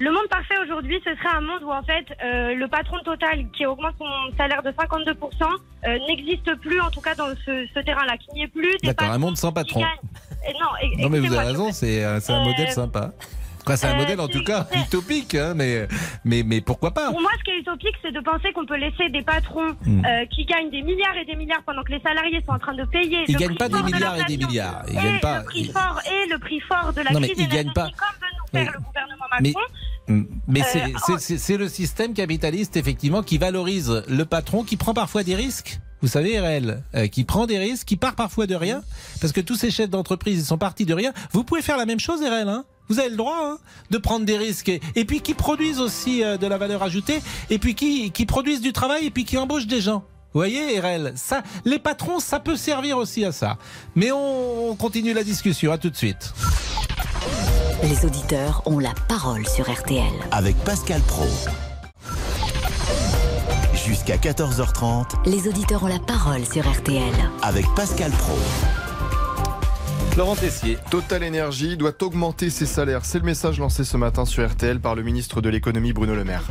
Le 0.00 0.12
monde 0.12 0.28
parfait 0.30 0.54
aujourd'hui, 0.64 1.00
ce 1.04 1.10
serait 1.16 1.36
un 1.36 1.40
monde 1.40 1.62
où 1.64 1.72
en 1.72 1.82
fait 1.82 2.06
euh, 2.24 2.54
le 2.54 2.68
patron 2.68 2.98
Total 3.04 3.44
qui 3.56 3.66
augmente 3.66 3.94
son 3.98 4.36
salaire 4.36 4.62
de 4.62 4.70
52% 4.70 5.14
euh, 5.86 5.98
n'existe 6.06 6.54
plus, 6.60 6.80
en 6.80 6.88
tout 6.90 7.00
cas 7.00 7.16
dans 7.16 7.28
ce, 7.44 7.66
ce 7.74 7.80
terrain-là, 7.80 8.16
qu'il 8.16 8.32
n'y 8.34 8.42
ait 8.44 8.48
plus 8.48 8.76
D'accord, 8.84 9.10
un 9.10 9.18
monde 9.18 9.36
sans 9.36 9.48
qui 9.48 9.54
patron. 9.54 9.80
non, 9.80 10.66
eh, 10.82 11.02
Non 11.02 11.08
mais 11.08 11.18
vous 11.18 11.32
avez 11.34 11.48
raison, 11.48 11.72
c'est 11.72 12.04
euh, 12.04 12.20
un 12.28 12.32
Euh, 12.32 12.44
modèle 12.44 12.70
sympa. 12.70 13.10
Enfin, 13.68 13.76
c'est 13.76 13.86
un 13.86 13.94
euh, 13.94 13.98
modèle 13.98 14.20
en 14.20 14.28
tout 14.28 14.42
cas 14.42 14.66
utopique, 14.74 15.34
hein, 15.34 15.52
mais, 15.54 15.86
mais, 16.24 16.42
mais 16.42 16.60
pourquoi 16.60 16.92
pas 16.92 17.10
Pour 17.10 17.20
moi, 17.20 17.30
ce 17.38 17.44
qui 17.44 17.50
est 17.50 17.58
utopique, 17.60 17.94
c'est 18.02 18.12
de 18.12 18.20
penser 18.20 18.52
qu'on 18.52 18.66
peut 18.66 18.76
laisser 18.76 19.08
des 19.10 19.22
patrons 19.22 19.74
Hmm. 19.84 20.04
euh, 20.04 20.24
qui 20.26 20.44
gagnent 20.44 20.70
des 20.70 20.82
milliards 20.82 21.16
et 21.20 21.24
des 21.24 21.36
milliards 21.36 21.62
pendant 21.64 21.82
que 21.82 21.92
les 21.92 22.00
salariés 22.00 22.40
sont 22.46 22.52
en 22.52 22.58
train 22.58 22.74
de 22.74 22.84
payer. 22.84 23.24
Ils 23.28 23.34
le 23.34 23.38
gagnent 23.38 23.56
pas 23.56 23.68
des 23.68 23.78
de 23.78 23.82
milliards 23.84 24.16
et 24.18 24.24
des 24.24 24.36
milliards. 24.36 24.82
Ils 24.88 24.94
gagnent 24.94 25.20
pas. 25.20 25.38
Le 25.38 25.44
prix 25.44 25.64
fort 25.72 26.00
et 26.06 26.28
le 26.30 26.38
prix 26.38 26.60
fort 26.60 26.92
de 26.92 27.00
la 27.02 27.10
Non, 27.10 27.20
mais 27.20 27.28
crise 27.28 27.40
ils 27.44 27.48
gagnent 27.48 27.72
pas. 27.72 27.88
comme 27.96 28.08
veut 28.20 28.26
nous 28.38 28.58
faire 28.58 28.72
Oui. 28.72 28.78
le 28.78 28.84
gouvernement 28.86 29.24
Mais- 29.40 29.48
Macron. 29.50 29.60
Mm. 30.08 30.24
Mais 30.48 30.60
Euh, 30.62 31.18
c'est- 31.18 31.56
le 31.58 31.68
système 31.68 32.14
capitaliste, 32.14 32.76
effectivement, 32.76 33.22
qui 33.22 33.36
valorise 33.38 34.02
le 34.08 34.24
patron, 34.24 34.64
qui 34.64 34.76
prend 34.76 34.94
parfois 34.94 35.22
des 35.22 35.34
risques. 35.34 35.80
Vous 36.00 36.08
savez, 36.08 36.38
RL, 36.38 36.82
euh, 36.94 37.08
qui 37.08 37.24
prend 37.24 37.46
des 37.46 37.58
risques, 37.58 37.86
qui 37.86 37.96
part 37.96 38.14
parfois 38.14 38.46
de 38.46 38.54
rien, 38.54 38.82
parce 39.20 39.32
que 39.32 39.40
tous 39.40 39.56
ces 39.56 39.70
chefs 39.70 39.90
d'entreprise, 39.90 40.38
ils 40.38 40.44
sont 40.46 40.56
partis 40.58 40.86
de 40.86 40.94
rien. 40.94 41.12
Vous 41.32 41.44
pouvez 41.44 41.60
faire 41.60 41.76
la 41.76 41.86
même 41.86 42.00
chose, 42.00 42.20
RL, 42.22 42.48
hein 42.48 42.64
vous 42.88 42.98
avez 42.98 43.10
le 43.10 43.16
droit 43.16 43.38
hein, 43.42 43.58
de 43.90 43.98
prendre 43.98 44.24
des 44.24 44.36
risques 44.36 44.68
et, 44.68 45.04
puis 45.04 45.20
qui 45.20 45.34
produisent 45.34 45.80
aussi 45.80 46.22
euh, 46.24 46.36
de 46.36 46.46
la 46.46 46.58
valeur 46.58 46.82
ajoutée 46.82 47.20
et 47.50 47.58
puis 47.58 47.74
qui, 47.74 48.10
qui 48.10 48.26
produisent 48.26 48.60
du 48.60 48.72
travail 48.72 49.06
et 49.06 49.10
puis 49.10 49.24
qui 49.24 49.36
embauchent 49.36 49.66
des 49.66 49.80
gens. 49.80 50.04
Vous 50.34 50.40
voyez, 50.40 50.78
RL, 50.78 51.12
ça, 51.16 51.42
les 51.64 51.78
patrons, 51.78 52.20
ça 52.20 52.38
peut 52.38 52.56
servir 52.56 52.98
aussi 52.98 53.24
à 53.24 53.32
ça. 53.32 53.56
Mais 53.94 54.12
on, 54.12 54.70
on 54.70 54.74
continue 54.74 55.14
la 55.14 55.24
discussion. 55.24 55.72
À 55.72 55.78
tout 55.78 55.90
de 55.90 55.96
suite. 55.96 56.32
Les 57.82 58.04
auditeurs 58.04 58.62
ont 58.66 58.78
la 58.78 58.92
parole 59.08 59.46
sur 59.46 59.70
RTL. 59.70 60.12
Avec 60.30 60.56
Pascal 60.64 61.00
Pro. 61.02 61.26
Jusqu'à 63.86 64.16
14h30 64.16 65.24
Les 65.24 65.48
auditeurs 65.48 65.84
ont 65.84 65.88
la 65.88 65.98
parole 66.00 66.44
sur 66.44 66.68
RTL. 66.70 67.14
avec 67.42 67.64
Pascal 67.74 68.10
Pro. 68.10 68.36
Laurent 70.18 70.34
Tessier. 70.34 70.78
Total 70.90 71.22
Energy 71.22 71.76
doit 71.76 72.02
augmenter 72.02 72.50
ses 72.50 72.66
salaires. 72.66 73.04
C'est 73.04 73.20
le 73.20 73.24
message 73.24 73.60
lancé 73.60 73.84
ce 73.84 73.96
matin 73.96 74.24
sur 74.24 74.44
RTL 74.44 74.80
par 74.80 74.96
le 74.96 75.04
ministre 75.04 75.40
de 75.40 75.48
l'économie 75.48 75.92
Bruno 75.92 76.16
Le 76.16 76.24
Maire. 76.24 76.42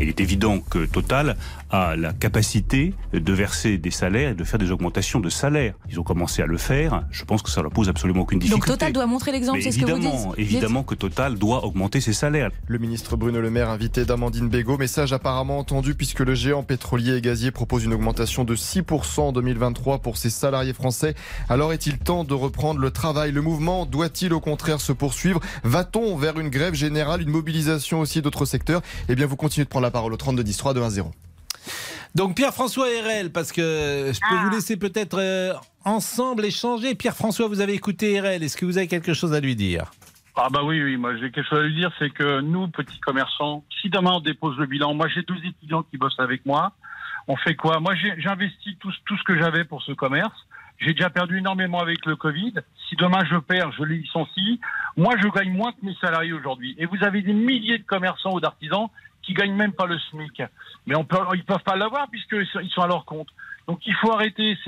Il 0.00 0.08
est 0.08 0.20
évident 0.20 0.60
que 0.60 0.86
Total 0.86 1.36
a 1.70 1.94
la 1.94 2.12
capacité 2.12 2.94
de 3.12 3.32
verser 3.32 3.78
des 3.78 3.90
salaires 3.90 4.30
et 4.30 4.34
de 4.34 4.44
faire 4.44 4.58
des 4.58 4.70
augmentations 4.70 5.20
de 5.20 5.28
salaires. 5.28 5.74
Ils 5.90 6.00
ont 6.00 6.02
commencé 6.02 6.42
à 6.42 6.46
le 6.46 6.56
faire. 6.56 7.04
Je 7.10 7.24
pense 7.24 7.42
que 7.42 7.50
ça 7.50 7.62
leur 7.62 7.70
pose 7.70 7.88
absolument 7.88 8.22
aucune 8.22 8.38
Donc 8.38 8.46
difficulté. 8.46 8.72
Total 8.72 8.92
doit 8.92 9.06
montrer 9.06 9.30
l'exemple, 9.30 9.60
c'est 9.60 9.70
ce 9.70 9.78
que 9.78 9.84
vous 9.84 9.90
évidemment, 9.90 10.26
dites 10.30 10.38
évidemment 10.38 10.82
que 10.82 10.94
Total 10.94 11.36
doit 11.36 11.64
augmenter 11.64 12.00
ses 12.00 12.12
salaires. 12.12 12.50
Le 12.66 12.78
ministre 12.78 13.16
Bruno 13.16 13.40
Le 13.40 13.50
Maire 13.50 13.68
invité 13.68 14.04
d'Amandine 14.04 14.48
Bégaud. 14.48 14.78
Message 14.78 15.12
apparemment 15.12 15.58
entendu 15.58 15.94
puisque 15.94 16.20
le 16.20 16.34
géant 16.34 16.62
pétrolier 16.62 17.16
et 17.16 17.20
gazier 17.20 17.50
propose 17.50 17.84
une 17.84 17.92
augmentation 17.92 18.44
de 18.44 18.56
6% 18.56 19.20
en 19.20 19.32
2023 19.32 19.98
pour 19.98 20.16
ses 20.16 20.30
salariés 20.30 20.72
français. 20.72 21.14
Alors 21.48 21.72
est-il 21.72 21.98
temps 21.98 22.24
de 22.24 22.34
reprendre 22.34 22.80
le 22.80 22.90
travail? 22.90 23.32
Le 23.32 23.42
mouvement 23.42 23.86
doit-il 23.86 24.32
au 24.32 24.40
contraire 24.40 24.80
se 24.80 24.92
poursuivre? 24.92 25.40
Va-t-on 25.62 26.16
vers 26.16 26.40
une 26.40 26.48
grève 26.48 26.74
générale, 26.74 27.22
une 27.22 27.30
mobilisation 27.30 28.00
aussi 28.00 28.22
d'autres 28.22 28.46
secteurs? 28.46 28.80
Eh 29.08 29.14
bien 29.14 29.26
vous 29.26 29.36
continuez 29.36 29.66
de 29.66 29.70
prendre 29.70 29.84
la 29.84 29.89
parole 29.90 30.12
au 30.12 30.16
32 30.16 30.42
10 30.42 30.56
3 30.56 30.74
2 30.74 30.82
1 30.82 30.90
0. 30.90 31.10
Donc 32.14 32.34
Pierre-François 32.34 32.86
RL, 32.86 33.30
parce 33.30 33.52
que 33.52 34.10
je 34.12 34.18
peux 34.28 34.36
vous 34.36 34.50
laisser 34.50 34.76
peut-être 34.76 35.18
euh, 35.20 35.52
ensemble 35.84 36.44
échanger. 36.44 36.94
Pierre-François, 36.94 37.46
vous 37.46 37.60
avez 37.60 37.74
écouté 37.74 38.20
RL, 38.20 38.42
est-ce 38.42 38.56
que 38.56 38.64
vous 38.64 38.78
avez 38.78 38.88
quelque 38.88 39.14
chose 39.14 39.32
à 39.32 39.40
lui 39.40 39.54
dire? 39.54 39.90
Ah 40.36 40.48
bah 40.50 40.60
oui, 40.64 40.82
oui, 40.82 40.96
moi 40.96 41.16
j'ai 41.16 41.30
quelque 41.30 41.48
chose 41.48 41.58
à 41.58 41.62
lui 41.62 41.74
dire, 41.74 41.92
c'est 41.98 42.10
que 42.10 42.40
nous, 42.40 42.66
petits 42.68 42.98
commerçants, 43.00 43.62
si 43.80 43.90
demain 43.90 44.12
on 44.14 44.20
dépose 44.20 44.56
le 44.58 44.66
bilan, 44.66 44.94
moi 44.94 45.06
j'ai 45.08 45.22
12 45.22 45.38
étudiants 45.44 45.82
qui 45.82 45.98
bossent 45.98 46.18
avec 46.18 46.46
moi, 46.46 46.72
on 47.28 47.36
fait 47.36 47.54
quoi? 47.56 47.78
Moi 47.78 47.94
investi 48.24 48.76
tout, 48.80 48.92
tout 49.04 49.16
ce 49.16 49.22
que 49.24 49.38
j'avais 49.38 49.64
pour 49.64 49.82
ce 49.82 49.92
commerce, 49.92 50.46
j'ai 50.78 50.94
déjà 50.94 51.10
perdu 51.10 51.38
énormément 51.38 51.80
avec 51.80 52.06
le 52.06 52.16
Covid, 52.16 52.54
si 52.88 52.96
demain 52.96 53.22
je 53.30 53.36
perds, 53.36 53.72
je 53.72 53.84
les 53.84 53.98
licencie, 53.98 54.60
moi 54.96 55.14
je 55.22 55.28
gagne 55.28 55.52
moins 55.52 55.72
que 55.72 55.84
mes 55.84 55.94
salariés 56.00 56.32
aujourd'hui. 56.32 56.74
Et 56.78 56.86
vous 56.86 57.04
avez 57.04 57.20
des 57.22 57.34
milliers 57.34 57.78
de 57.78 57.84
commerçants 57.84 58.32
ou 58.32 58.40
d'artisans 58.40 58.88
qui 59.30 59.34
gagnent 59.34 59.54
même 59.54 59.72
pas 59.72 59.86
le 59.86 59.98
SMIC. 59.98 60.42
Mais 60.86 60.96
on 60.96 61.04
peut, 61.04 61.18
ils 61.34 61.44
peuvent 61.44 61.62
pas 61.62 61.76
l'avoir 61.76 62.08
puisqu'ils 62.10 62.46
sont- 62.46 62.60
ils 62.60 62.70
sont 62.70 62.82
à 62.82 62.86
leur 62.88 63.04
compte. 63.04 63.28
Donc 63.68 63.80
il 63.86 63.94
faut 63.94 64.12
arrêter. 64.12 64.58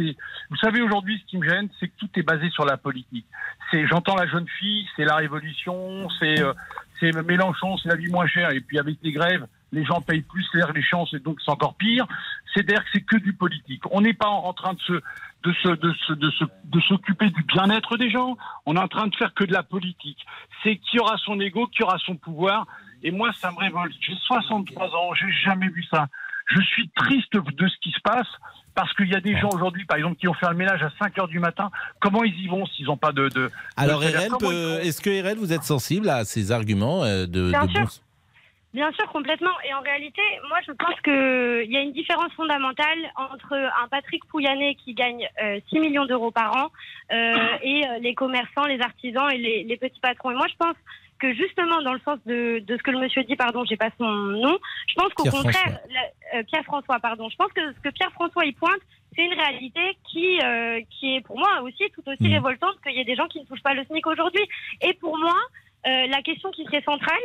Vous 0.51 0.57
savez 0.59 0.81
aujourd'hui, 0.81 1.19
ce 1.21 1.31
qui 1.31 1.39
me 1.39 1.49
gêne, 1.49 1.69
c'est 1.81 1.89
que 1.89 1.97
tout 1.99 2.09
est 2.15 2.23
basé 2.23 2.49
sur 2.51 2.65
la 2.65 2.77
politique. 2.77 3.27
C'est, 3.71 3.87
j'entends 3.89 4.15
la 4.17 4.27
jeune 4.29 4.47
fille, 4.61 4.87
c'est 4.95 5.05
la 5.05 5.17
révolution, 5.17 6.09
c'est, 6.21 6.41
euh, 6.41 6.53
c'est 7.01 7.11
Mélenchon, 7.25 7.77
c'est 7.79 7.89
la 7.89 7.97
vie 7.97 8.11
moins 8.11 8.27
chère. 8.29 8.51
Et 8.51 8.61
puis 8.61 8.79
avec 8.79 8.97
les 9.03 9.11
grèves, 9.13 9.47
les 9.73 9.85
gens 9.85 10.01
payent 10.01 10.23
plus 10.23 10.47
l'air, 10.55 10.73
les 10.73 10.83
chances, 10.83 11.13
et 11.15 11.19
donc 11.19 11.39
c'est 11.45 11.51
encore 11.51 11.75
pire. 11.75 12.07
C'est-à-dire 12.55 12.85
que 12.85 12.91
c'est 12.93 13.01
que 13.01 13.17
du 13.17 13.33
politique. 13.33 13.83
On 13.91 14.03
n'est 14.03 14.13
pas 14.13 14.29
en, 14.29 14.53
train 14.53 14.75
de 14.75 14.81
se, 14.81 14.93
de 14.93 15.53
se, 15.63 15.69
de 15.69 15.95
se, 16.07 16.13
de 16.13 16.31
se, 16.31 16.45
de 16.65 16.81
s'occuper 16.83 17.31
du 17.31 17.43
bien-être 17.45 17.97
des 17.97 18.11
gens. 18.11 18.37
On 18.67 18.77
est 18.77 18.81
en 18.81 18.89
train 18.89 19.07
de 19.07 19.17
faire 19.17 19.33
que 19.35 19.45
de 19.45 19.53
la 19.53 19.63
politique. 19.63 20.19
C'est 20.63 20.77
qui 20.77 20.99
aura 21.01 21.17
son 21.25 21.41
ego, 21.41 21.67
qui 21.69 21.83
aura 21.83 21.99
son 22.05 22.17
pouvoir. 22.17 22.67
Et 23.03 23.11
moi, 23.11 23.31
ça 23.33 23.51
me 23.51 23.57
révolte. 23.59 23.95
J'ai 24.01 24.15
63 24.27 24.95
ans, 24.95 25.15
j'ai 25.15 25.33
jamais 25.45 25.69
vu 25.69 25.85
ça. 25.91 26.07
Je 26.47 26.61
suis 26.61 26.91
triste 26.91 27.33
de 27.35 27.69
ce 27.69 27.75
qui 27.83 27.93
se 27.93 28.01
passe 28.01 28.27
parce 28.75 28.93
qu'il 28.95 29.09
y 29.09 29.15
a 29.15 29.21
des 29.21 29.39
gens 29.39 29.49
aujourd'hui, 29.53 29.85
par 29.85 29.97
exemple, 29.97 30.17
qui 30.17 30.29
ont 30.29 30.35
fait 30.35 30.49
le 30.49 30.57
ménage 30.57 30.83
à 30.83 30.91
5 30.99 31.19
heures 31.19 31.29
du 31.29 31.39
matin. 31.39 31.71
Comment 32.01 32.25
ils 32.25 32.39
y 32.39 32.49
vont 32.49 32.67
s'ils 32.67 32.87
n'ont 32.87 32.97
pas 32.97 33.13
de, 33.13 33.29
de 33.29 33.51
Alors 33.77 34.01
de 34.01 34.07
RL, 34.07 34.33
peut- 34.39 34.81
ils 34.83 34.89
est-ce 34.89 35.01
que 35.01 35.23
RL, 35.23 35.39
vous 35.39 35.53
êtes 35.53 35.63
sensible 35.63 36.09
à 36.11 36.25
ces 36.25 36.53
arguments 36.53 37.05
euh, 37.05 37.27
de, 37.27 37.51
Bien 37.51 37.67
de 37.67 37.71
sûr. 37.71 37.89
Bien 38.75 38.91
sûr, 38.93 39.07
complètement. 39.13 39.51
Et 39.69 39.75
en 39.75 39.81
réalité, 39.81 40.23
moi, 40.49 40.59
je 40.67 40.73
pense 40.73 40.99
qu'il 41.03 41.71
y 41.71 41.77
a 41.77 41.81
une 41.81 41.93
différence 41.93 42.33
fondamentale 42.33 42.99
entre 43.17 43.53
un 43.55 43.89
Patrick 43.89 44.25
Pouyanné 44.27 44.77
qui 44.77 44.95
gagne 44.95 45.29
euh, 45.43 45.61
6 45.69 45.79
millions 45.79 46.07
d'euros 46.07 46.31
par 46.31 46.57
an 46.57 46.71
euh, 47.13 47.37
et 47.63 47.87
euh, 47.87 47.99
les 48.01 48.15
commerçants, 48.15 48.65
les 48.65 48.81
artisans 48.81 49.31
et 49.31 49.37
les, 49.37 49.65
les 49.65 49.77
petits 49.77 50.01
patrons. 50.01 50.31
Et 50.31 50.35
moi, 50.35 50.47
je 50.49 50.57
pense 50.57 50.77
que 51.19 51.33
justement, 51.35 51.83
dans 51.83 51.93
le 51.93 52.01
sens 52.01 52.19
de, 52.27 52.61
de 52.61 52.77
ce 52.77 52.83
que 52.83 52.91
le 52.91 52.99
monsieur 52.99 53.23
dit, 53.25 53.37
pardon, 53.37 53.65
j'ai 53.65 53.77
pas 53.77 53.91
son 53.99 54.11
nom, 54.11 54.59
je 54.89 54.95
pense 54.95 55.13
qu'au 55.15 55.31
contraire, 55.31 55.79
euh, 56.35 56.43
Pierre-François, 56.45 56.99
pardon, 56.99 57.29
je 57.29 57.37
pense 57.37 57.53
que 57.53 57.73
ce 57.73 57.81
que 57.81 57.91
Pierre-François 57.91 58.45
y 58.45 58.53
pointe, 58.53 58.81
c'est 59.15 59.25
une 59.25 59.35
réalité 59.35 59.97
qui, 60.11 60.41
euh, 60.43 60.81
qui 60.91 61.17
est 61.17 61.21
pour 61.21 61.39
moi 61.39 61.61
aussi 61.63 61.85
tout 61.95 62.03
aussi 62.07 62.29
Mm. 62.29 62.33
révoltante 62.33 62.81
qu'il 62.83 62.97
y 62.97 63.01
ait 63.01 63.05
des 63.05 63.15
gens 63.15 63.29
qui 63.29 63.41
ne 63.41 63.45
touchent 63.45 63.63
pas 63.63 63.75
le 63.75 63.85
SMIC 63.85 64.07
aujourd'hui. 64.07 64.43
Et 64.81 64.95
pour 64.95 65.17
moi, 65.19 65.37
euh, 65.87 66.07
la 66.09 66.23
question 66.23 66.51
qui 66.51 66.65
serait 66.65 66.83
centrale, 66.83 67.21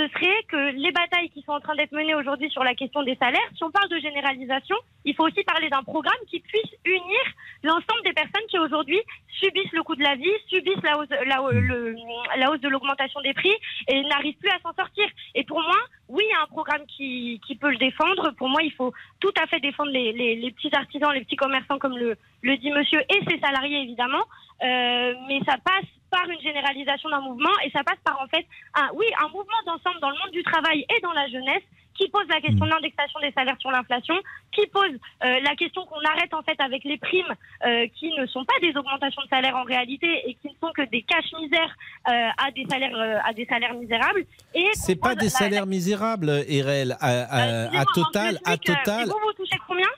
ce 0.00 0.08
serait 0.08 0.42
que 0.48 0.70
les 0.76 0.92
batailles 0.92 1.28
qui 1.30 1.42
sont 1.42 1.52
en 1.52 1.60
train 1.60 1.74
d'être 1.74 1.92
menées 1.92 2.14
aujourd'hui 2.14 2.48
sur 2.50 2.64
la 2.64 2.74
question 2.74 3.02
des 3.02 3.16
salaires, 3.16 3.48
si 3.54 3.62
on 3.64 3.70
parle 3.70 3.88
de 3.90 3.98
généralisation, 3.98 4.76
il 5.04 5.14
faut 5.14 5.26
aussi 5.26 5.42
parler 5.44 5.68
d'un 5.68 5.82
programme 5.82 6.22
qui 6.28 6.40
puisse 6.40 6.72
unir 6.86 7.20
l'ensemble 7.62 8.02
des 8.04 8.14
personnes 8.14 8.46
qui 8.48 8.58
aujourd'hui 8.58 9.00
subissent 9.28 9.72
le 9.72 9.82
coût 9.82 9.96
de 9.96 10.02
la 10.02 10.14
vie, 10.16 10.32
subissent 10.48 10.82
la 10.82 10.98
hausse, 10.98 11.08
la, 11.10 11.38
le- 11.52 11.94
la 12.38 12.50
hausse 12.50 12.60
de 12.60 12.68
l'augmentation 12.68 13.20
des 13.20 13.34
prix 13.34 13.52
et 13.88 14.02
n'arrivent 14.04 14.38
plus 14.38 14.50
à 14.50 14.58
s'en 14.62 14.72
sortir. 14.74 15.06
Et 15.34 15.44
pour 15.44 15.60
moi, 15.60 15.76
oui, 16.08 16.22
il 16.26 16.30
y 16.30 16.34
a 16.34 16.42
un 16.42 16.46
programme 16.46 16.86
qui, 16.86 17.40
qui 17.46 17.54
peut 17.56 17.70
le 17.70 17.76
défendre. 17.76 18.30
Pour 18.38 18.48
moi, 18.48 18.62
il 18.62 18.72
faut 18.72 18.92
tout 19.20 19.32
à 19.42 19.46
fait 19.48 19.60
défendre 19.60 19.90
les, 19.90 20.12
les- 20.12 20.36
les 20.36 20.50
petits 20.52 20.74
artisans, 20.74 21.12
les 21.12 21.24
petits 21.24 21.36
commerçants, 21.36 21.78
comme 21.78 21.98
le, 21.98 22.16
le 22.42 22.56
dit 22.56 22.70
monsieur, 22.70 23.00
et 23.10 23.20
ses 23.28 23.38
salariés, 23.40 23.82
évidemment. 23.82 24.24
Euh, 24.62 25.14
mais 25.28 25.40
ça 25.46 25.56
passe 25.64 25.84
par 26.10 26.28
une 26.28 26.40
généralisation 26.40 27.08
d'un 27.10 27.20
mouvement 27.20 27.50
et 27.64 27.70
ça 27.70 27.82
passe 27.84 27.98
par, 28.04 28.20
en 28.20 28.26
fait, 28.28 28.46
un, 28.74 28.88
oui, 28.94 29.06
un 29.22 29.28
mouvement 29.28 29.62
d'ensemble 29.66 30.00
dans 30.00 30.10
le 30.10 30.18
monde 30.18 30.32
du 30.32 30.42
travail 30.42 30.84
et 30.94 31.00
dans 31.02 31.12
la 31.12 31.28
jeunesse 31.28 31.62
qui 31.94 32.08
pose 32.08 32.26
la 32.28 32.40
question 32.40 32.64
de 32.64 32.70
l'indexation 32.70 33.20
des 33.20 33.30
salaires 33.32 33.56
sur 33.58 33.70
l'inflation, 33.70 34.14
qui 34.52 34.66
pose 34.68 34.92
euh, 35.22 35.40
la 35.40 35.54
question 35.54 35.84
qu'on 35.84 36.00
arrête 36.08 36.32
en 36.32 36.40
fait 36.42 36.58
avec 36.58 36.82
les 36.84 36.96
primes 36.96 37.34
euh, 37.66 37.86
qui 37.94 38.10
ne 38.14 38.24
sont 38.26 38.44
pas 38.46 38.54
des 38.62 38.74
augmentations 38.74 39.20
de 39.22 39.28
salaire 39.28 39.54
en 39.56 39.64
réalité 39.64 40.08
et 40.26 40.34
qui 40.34 40.48
ne 40.48 40.54
sont 40.66 40.72
que 40.72 40.88
des 40.88 41.02
caches 41.02 41.30
misères 41.38 41.76
euh, 42.08 42.28
à 42.38 42.50
des 42.52 42.64
salaires 42.70 43.20
à 43.24 43.32
des 43.34 43.44
salaires 43.44 43.74
misérables. 43.74 44.24
Et 44.54 44.66
C'est 44.72 44.96
pas 44.96 45.14
des 45.14 45.24
la- 45.26 45.30
salaires 45.30 45.66
misérables, 45.66 46.30
RL. 46.30 46.96
À, 47.00 47.06
à- 47.06 47.10
à 47.10 47.82
Excusez-moi, 47.82 47.84
total, 47.94 48.38
à 48.46 48.56
total. 48.56 49.02
Et 49.02 49.10
vous, 49.10 49.18
vous 49.26 49.32
touchez 49.34 49.58
combien? 49.68 49.88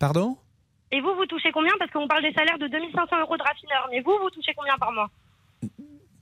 Pardon? 0.00 0.36
Et 0.90 1.00
vous, 1.00 1.14
vous 1.14 1.26
touchez 1.26 1.52
combien? 1.52 1.72
Parce 1.78 1.90
qu'on 1.92 2.08
parle 2.08 2.22
des 2.22 2.32
salaires 2.32 2.58
de 2.58 2.66
2500 2.66 3.20
euros 3.20 3.36
de 3.36 3.42
raffineur. 3.42 3.86
Mais 3.92 4.00
vous, 4.00 4.16
vous 4.20 4.30
touchez 4.30 4.54
combien 4.56 4.76
par 4.78 4.90
mois? 4.90 5.08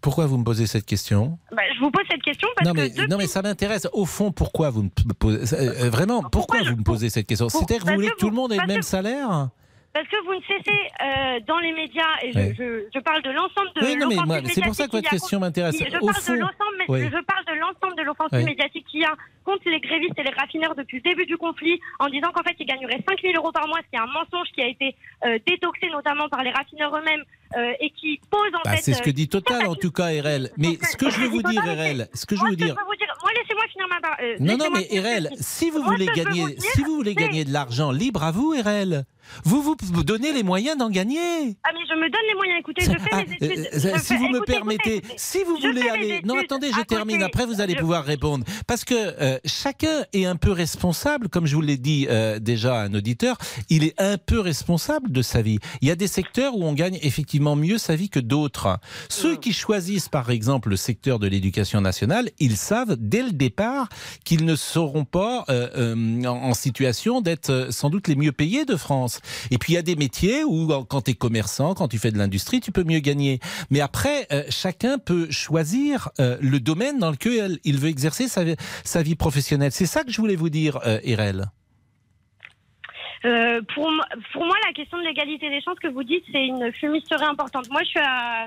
Pourquoi 0.06 0.26
vous 0.26 0.38
me 0.38 0.44
posez 0.44 0.68
cette 0.68 0.86
question 0.86 1.36
Bah, 1.50 1.62
Je 1.74 1.80
vous 1.80 1.90
pose 1.90 2.04
cette 2.08 2.22
question 2.22 2.46
parce 2.56 2.68
non 2.68 2.74
mais, 2.74 2.90
que 2.90 2.94
depuis- 2.94 3.08
non 3.08 3.16
mais 3.18 3.26
ça 3.26 3.42
m'intéresse. 3.42 3.88
Au 3.92 4.04
fond, 4.06 4.30
pourquoi 4.30 4.70
vous 4.70 4.84
me 4.84 4.88
posez 5.18 5.56
euh, 5.58 5.90
vraiment 5.90 6.22
pourquoi 6.22 6.60
vous 6.62 6.76
me 6.76 6.84
posez 6.84 7.10
cette 7.10 7.26
question 7.26 7.48
pour- 7.48 7.58
C'est-à-dire 7.58 7.82
que 7.84 7.88
vous 7.90 7.94
voulez 7.96 8.06
que 8.10 8.14
que 8.14 8.20
tout 8.20 8.30
le 8.30 8.36
monde 8.36 8.52
ait 8.52 8.56
le 8.56 8.66
même 8.68 8.78
que- 8.78 8.84
salaire 8.84 9.48
Parce 9.96 10.08
que 10.08 10.24
vous 10.26 10.34
ne 10.34 10.40
cessez 10.42 10.76
euh, 11.00 11.40
dans 11.48 11.58
les 11.58 11.72
médias, 11.72 12.04
et 12.22 12.30
je, 12.30 12.38
Ouais. 12.38 12.54
je, 12.58 12.84
je 12.94 13.00
parle 13.00 13.22
de 13.22 13.30
l'ensemble 13.30 13.70
de 13.76 13.80
Oui, 13.82 13.96
non, 13.96 14.08
mais 14.08 14.16
moi, 14.26 14.40
c'est 14.44 14.60
pour 14.60 14.74
ça 14.74 14.86
que 14.88 14.92
votre 14.92 15.08
question 15.08 15.40
m'intéresse. 15.40 15.74
Je 15.78 15.90
parle 15.90 16.14
fond, 16.16 16.32
de 16.34 16.38
l'ensemble, 16.38 16.84
oui. 16.88 17.00
je 17.04 17.24
parle 17.24 17.44
de 17.46 17.58
l'ensemble 17.58 17.96
de 17.96 18.02
l'offensive 18.02 18.38
Oui. 18.40 18.44
médiatique 18.44 18.84
qu'il 18.90 19.00
y 19.00 19.04
a 19.06 19.14
contre 19.42 19.62
les 19.70 19.80
grévistes 19.80 20.18
et 20.18 20.22
les 20.22 20.34
raffineurs 20.36 20.74
depuis 20.74 20.98
le 21.02 21.08
début 21.10 21.24
du 21.24 21.38
conflit, 21.38 21.80
en 21.98 22.08
disant 22.10 22.30
qu'en 22.34 22.42
fait 22.42 22.56
ils 22.60 22.66
gagneraient 22.66 23.00
5 23.08 23.22
000 23.22 23.34
euros 23.36 23.52
par 23.52 23.66
mois, 23.68 23.78
ce 23.78 23.88
qui 23.88 23.96
est 23.96 24.00
un 24.00 24.12
mensonge 24.12 24.48
qui 24.54 24.60
a 24.60 24.66
été 24.68 24.94
euh, 25.24 25.38
détoxé 25.46 25.88
notamment 25.88 26.28
par 26.28 26.42
les 26.42 26.50
raffineurs 26.50 26.94
eux-mêmes 26.94 27.22
euh, 27.56 27.72
et 27.80 27.88
qui 27.90 28.20
pose 28.30 28.50
en 28.54 28.60
Bah, 28.64 28.72
fait. 28.72 28.82
c'est 28.82 28.92
ce 28.92 29.00
que 29.02 29.08
dit 29.10 29.28
Total 29.28 29.66
en 29.66 29.76
tout 29.76 29.92
cas, 29.92 30.08
RL. 30.08 30.50
Mais 30.58 30.76
ce 30.82 30.96
que 30.98 31.08
je 31.08 31.20
veux 31.20 31.28
vous 31.28 31.42
dire, 31.42 31.62
RL, 31.62 32.08
ce 32.12 32.26
que 32.26 32.36
je 32.36 32.42
veux 32.42 32.50
vous 32.50 32.56
dire. 32.56 32.74
moi 32.74 33.32
laissez-moi 33.34 33.64
finir 33.72 33.86
ma 33.88 34.44
Non, 34.44 34.56
non, 34.58 34.66
mais 34.74 35.00
RL, 35.00 35.30
si 35.40 35.70
vous 35.70 35.82
voulez 35.82 36.06
gagner, 36.06 36.56
si 36.58 36.82
vous 36.82 36.96
voulez 36.96 37.14
gagner 37.14 37.44
de 37.46 37.52
l'argent, 37.52 37.90
libre 37.92 38.24
à 38.24 38.32
vous, 38.32 38.50
RL. 38.62 39.04
Vous 39.44 39.62
vous 39.62 39.76
donnez 40.04 40.32
les 40.32 40.42
moyens 40.42 40.76
d'en 40.76 40.90
gagner. 40.90 41.56
Ah 41.64 41.70
mais 41.74 41.80
je 41.88 41.94
me 41.94 42.08
donne 42.10 42.20
les 42.28 42.34
moyens. 42.34 42.58
Écoutez, 42.60 42.84
je 42.84 42.90
fais 42.90 43.10
Ah, 43.12 43.22
mes 43.26 43.34
études. 43.34 43.68
euh, 43.74 43.98
si 43.98 44.06
fais- 44.06 44.16
vous 44.16 44.28
me 44.28 44.40
permettez, 44.44 44.96
écoutez, 44.96 45.14
si 45.16 45.38
vous 45.44 45.56
voulez 45.56 45.88
aller, 45.88 46.20
non 46.24 46.38
attendez, 46.38 46.70
je 46.76 46.80
termine. 46.82 47.22
Après, 47.22 47.46
vous 47.46 47.60
allez 47.60 47.74
Je- 47.74 47.78
pouvoir 47.80 48.04
répondre 48.04 48.44
parce 48.66 48.84
que 48.84 48.94
euh, 48.94 49.38
chacun 49.44 50.04
est 50.12 50.24
un 50.24 50.36
peu 50.36 50.50
responsable, 50.52 51.28
comme 51.28 51.46
je 51.46 51.54
vous 51.54 51.62
l'ai 51.62 51.76
dit 51.76 52.06
euh, 52.10 52.38
déjà 52.38 52.80
à 52.80 52.84
un 52.84 52.94
auditeur, 52.94 53.36
il 53.70 53.84
est 53.84 53.94
un 54.00 54.18
peu 54.18 54.40
responsable 54.40 55.10
de 55.12 55.22
sa 55.22 55.42
vie. 55.42 55.58
Il 55.80 55.88
y 55.88 55.90
a 55.90 55.96
des 55.96 56.06
secteurs 56.08 56.56
où 56.56 56.64
on 56.64 56.72
gagne 56.72 56.98
effectivement 57.02 57.56
mieux 57.56 57.78
sa 57.78 57.96
vie 57.96 58.08
que 58.08 58.20
d'autres. 58.20 58.78
Ceux 59.08 59.36
qui 59.36 59.52
choisissent, 59.52 60.08
par 60.08 60.30
exemple, 60.30 60.70
le 60.70 60.76
secteur 60.76 61.18
de 61.18 61.26
l'éducation 61.26 61.80
nationale, 61.80 62.30
ils 62.38 62.56
savent 62.56 62.96
dès 62.98 63.22
le 63.22 63.32
départ 63.32 63.88
qu'ils 64.24 64.44
ne 64.44 64.56
seront 64.56 65.04
pas 65.04 65.44
euh, 65.48 65.68
euh, 65.76 66.24
en, 66.24 66.50
en 66.50 66.54
situation 66.54 67.20
d'être 67.20 67.50
euh, 67.50 67.70
sans 67.70 67.90
doute 67.90 68.08
les 68.08 68.16
mieux 68.16 68.32
payés 68.32 68.64
de 68.64 68.76
France. 68.76 69.15
Et 69.50 69.58
puis 69.58 69.72
il 69.72 69.76
y 69.76 69.78
a 69.78 69.82
des 69.82 69.96
métiers 69.96 70.44
où, 70.44 70.68
quand 70.88 71.02
tu 71.02 71.12
es 71.12 71.14
commerçant, 71.14 71.74
quand 71.74 71.88
tu 71.88 71.98
fais 71.98 72.10
de 72.10 72.18
l'industrie, 72.18 72.60
tu 72.60 72.72
peux 72.72 72.84
mieux 72.84 73.00
gagner. 73.00 73.40
Mais 73.70 73.80
après, 73.80 74.26
euh, 74.32 74.42
chacun 74.50 74.98
peut 74.98 75.30
choisir 75.30 76.10
euh, 76.20 76.36
le 76.40 76.60
domaine 76.60 76.98
dans 76.98 77.10
lequel 77.10 77.58
il 77.64 77.78
veut 77.78 77.88
exercer 77.88 78.28
sa, 78.28 79.02
vie 79.02 79.14
professionnelle. 79.14 79.72
C'est 79.72 79.86
ça 79.86 80.04
que 80.04 80.10
je 80.10 80.20
voulais 80.20 80.36
vous 80.36 80.50
dire, 80.50 80.78
euh, 80.86 80.98
Irel. 81.04 81.46
Euh, 83.24 83.60
pour, 83.74 83.90
pour 84.32 84.44
moi, 84.44 84.54
la 84.66 84.72
question 84.72 84.98
de 84.98 85.02
l'égalité 85.02 85.48
des 85.48 85.60
chances 85.60 85.78
que 85.78 85.88
vous 85.88 86.04
dites, 86.04 86.24
c'est 86.30 86.46
une 86.46 86.72
fumisterie 86.72 87.24
importante. 87.24 87.68
Moi, 87.70 87.82
je 87.82 87.88
suis 87.88 88.00
à, 88.00 88.46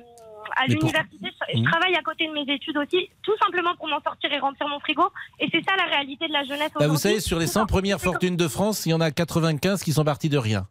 à 0.55 0.67
l'université, 0.67 1.17
je, 1.23 1.53
je 1.53 1.59
Mhm. 1.59 1.65
travaille 1.69 1.95
à 1.95 2.01
côté 2.01 2.27
de 2.27 2.33
mes 2.33 2.51
études 2.53 2.77
aussi, 2.77 3.09
tout 3.23 3.35
simplement 3.43 3.75
pour 3.75 3.87
m'en 3.87 4.01
sortir 4.01 4.31
et 4.31 4.39
remplir 4.39 4.67
mon 4.67 4.79
frigo. 4.79 5.03
Et 5.39 5.47
c'est 5.51 5.63
ça 5.67 5.75
la 5.77 5.85
réalité 5.85 6.27
de 6.27 6.33
la 6.33 6.43
jeunesse 6.43 6.71
Bah, 6.79 6.87
vous 6.87 6.97
savez, 6.97 7.19
sur 7.19 7.39
les 7.39 7.47
100 7.47 7.65
premières 7.65 7.99
fortunes 8.01 8.37
de 8.37 8.47
France, 8.47 8.85
il 8.85 8.89
y 8.89 8.93
en 8.93 9.01
a 9.01 9.11
95 9.11 9.83
qui 9.83 9.93
sont 9.93 10.03
partis 10.03 10.29
de 10.29 10.37
rien. 10.37 10.67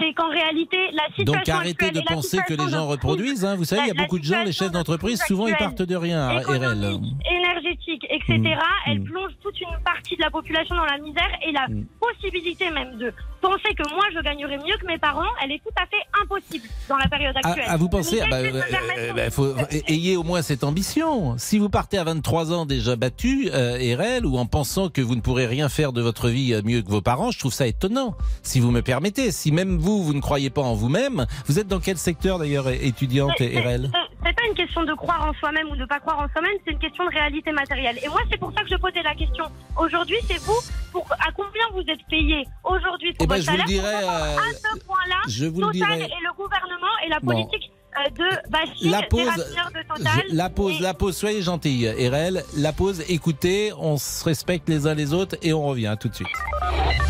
C'est 0.00 0.12
qu'en 0.14 0.28
réalité, 0.28 0.76
la 0.92 1.04
situation 1.16 1.24
Donc 1.34 1.48
arrêtez 1.48 1.90
de 1.90 2.00
penser 2.02 2.38
que 2.46 2.54
les 2.54 2.68
gens 2.68 2.86
reproduisent. 2.86 3.44
hein. 3.44 3.56
Vous 3.56 3.64
savez, 3.64 3.82
il 3.84 3.88
y 3.88 3.90
a 3.90 3.94
beaucoup 4.02 4.18
de 4.18 4.24
gens, 4.24 4.42
les 4.44 4.52
chefs 4.52 4.70
d'entreprise, 4.70 5.20
souvent 5.26 5.46
ils 5.48 5.56
partent 5.56 5.82
de 5.82 5.96
rien, 5.96 6.28
RL. 6.28 6.40
économique, 6.42 7.14
énergétique, 7.30 8.06
etc., 8.10 8.38
Mm. 8.38 8.46
elle 8.86 9.00
Mm. 9.00 9.04
plonge 9.04 9.32
toute 9.42 9.60
une 9.60 9.82
partie 9.84 10.16
de 10.16 10.22
la 10.22 10.30
population 10.30 10.76
dans 10.76 10.84
la 10.84 10.98
misère 10.98 11.28
et 11.46 11.52
la 11.52 11.66
possibilité 12.00 12.70
même 12.70 12.96
de 12.98 13.12
penser 13.40 13.74
que 13.76 13.88
moi 13.94 14.04
je 14.14 14.20
gagnerais 14.20 14.56
mieux 14.58 14.76
que 14.80 14.86
mes 14.86 14.98
parents, 14.98 15.22
elle 15.42 15.52
est 15.52 15.58
tout 15.58 15.74
à 15.76 15.86
fait 15.86 16.02
impossible 16.22 16.66
dans 16.88 16.96
la 16.96 17.08
période 17.08 17.34
Ah, 17.42 17.48
actuelle. 17.48 17.64
ah, 17.68 17.76
vous 17.76 17.88
pensez, 17.88 18.16
Donc, 18.20 18.26
ah 18.26 18.30
bah, 18.30 18.36
euh, 18.38 18.62
euh, 18.98 19.12
bah, 19.14 19.30
faut, 19.30 19.54
ayez 19.88 20.16
au 20.16 20.22
moins 20.22 20.42
cette 20.42 20.64
ambition. 20.64 21.36
Si 21.38 21.58
vous 21.58 21.68
partez 21.68 21.98
à 21.98 22.04
23 22.04 22.52
ans 22.52 22.66
déjà 22.66 22.96
battu, 22.96 23.48
euh, 23.52 23.78
RL, 23.96 24.26
ou 24.26 24.38
en 24.38 24.46
pensant 24.46 24.88
que 24.88 25.00
vous 25.00 25.14
ne 25.16 25.20
pourrez 25.20 25.46
rien 25.46 25.68
faire 25.68 25.92
de 25.92 26.00
votre 26.02 26.28
vie 26.28 26.52
euh, 26.54 26.62
mieux 26.64 26.82
que 26.82 26.90
vos 26.90 27.00
parents, 27.02 27.30
je 27.30 27.38
trouve 27.38 27.52
ça 27.52 27.66
étonnant. 27.66 28.16
Si 28.42 28.60
vous 28.60 28.70
me 28.70 28.82
permettez, 28.82 29.30
si 29.32 29.52
même 29.52 29.76
vous, 29.78 29.87
vous 30.02 30.14
ne 30.14 30.20
croyez 30.20 30.50
pas 30.50 30.62
en 30.62 30.74
vous-même, 30.74 31.26
vous 31.46 31.58
êtes 31.58 31.68
dans 31.68 31.80
quel 31.80 31.96
secteur 31.98 32.38
d'ailleurs, 32.38 32.68
étudiante, 32.68 33.32
C'est- 33.38 33.52
c'est- 33.52 33.60
RL 33.60 33.90
c'est- 34.24 34.32
pas 34.34 34.42
une 34.48 34.54
question 34.54 34.84
de 34.84 34.92
croire 34.94 35.26
en 35.28 35.32
soi-même 35.34 35.68
ou 35.70 35.76
de 35.76 35.84
pas 35.86 35.98
croire 36.00 36.18
en 36.20 36.28
soi-même, 36.32 36.52
c'est 36.64 36.72
une 36.72 36.78
question 36.78 37.04
de 37.06 37.10
réalité 37.10 37.50
matérielle. 37.52 37.98
Et 38.04 38.08
moi, 38.08 38.20
c'est 38.30 38.38
pour 38.38 38.52
ça 38.52 38.62
que 38.62 38.68
je 38.70 38.76
posais 38.76 39.02
la 39.02 39.14
question. 39.14 39.44
Aujourd'hui, 39.76 40.16
c'est 40.28 40.38
vous, 40.42 40.58
pour, 40.92 41.06
à 41.12 41.32
combien 41.34 41.62
vous 41.74 41.80
êtes 41.90 42.06
payé 42.10 42.44
aujourd'hui 42.64 43.12
pour 43.14 43.24
Eh 43.24 43.26
ben, 43.26 43.36
votre 43.36 43.46
je 43.46 43.50
vous 43.50 43.56
le 43.56 43.64
dirai, 43.64 43.82
Pour 43.92 44.00
comprendre 44.00 44.38
euh, 44.38 44.38
à 44.38 44.74
ce 44.74 44.84
point-là, 44.84 45.16
je 45.28 45.46
vous 45.46 45.60
le 45.60 45.66
Total 45.66 45.96
dirai. 45.98 46.04
et 46.10 46.22
le 46.22 46.36
gouvernement 46.36 46.94
et 47.04 47.08
la 47.08 47.20
politique 47.20 47.70
euh, 47.98 48.10
de 48.10 48.50
bashing 48.50 48.90
La 48.90 49.02
pause, 49.02 49.22
de 49.24 49.82
Total. 49.96 50.22
je- 50.30 50.36
la 50.36 50.50
pause, 50.50 50.80
la 50.80 50.94
pause, 50.94 51.16
soyez 51.16 51.42
gentille, 51.42 51.88
RL. 51.88 52.44
La 52.56 52.72
pause, 52.72 53.02
écoutez, 53.08 53.72
on 53.78 53.96
se 53.96 54.24
respecte 54.24 54.68
les 54.68 54.86
uns 54.86 54.94
les 54.94 55.14
autres 55.14 55.36
et 55.42 55.52
on 55.52 55.66
revient 55.66 55.96
tout 55.98 56.08
de 56.08 56.14
suite. 56.14 56.28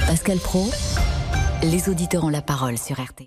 Pascal 0.06 0.38
Pro, 0.38 0.70
les 1.62 1.88
auditeurs 1.88 2.24
ont 2.24 2.28
la 2.28 2.42
parole 2.42 2.78
sur 2.78 3.00
RTL. 3.00 3.26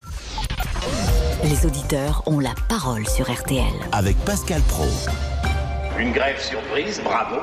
Les 1.44 1.66
auditeurs 1.66 2.24
ont 2.28 2.40
la 2.40 2.54
parole 2.70 3.06
sur 3.08 3.32
RTL. 3.32 3.64
Avec 3.92 4.18
Pascal 4.20 4.62
Pro. 4.62 4.86
Une 6.00 6.12
grève 6.12 6.40
surprise, 6.40 7.02
bravo. 7.04 7.38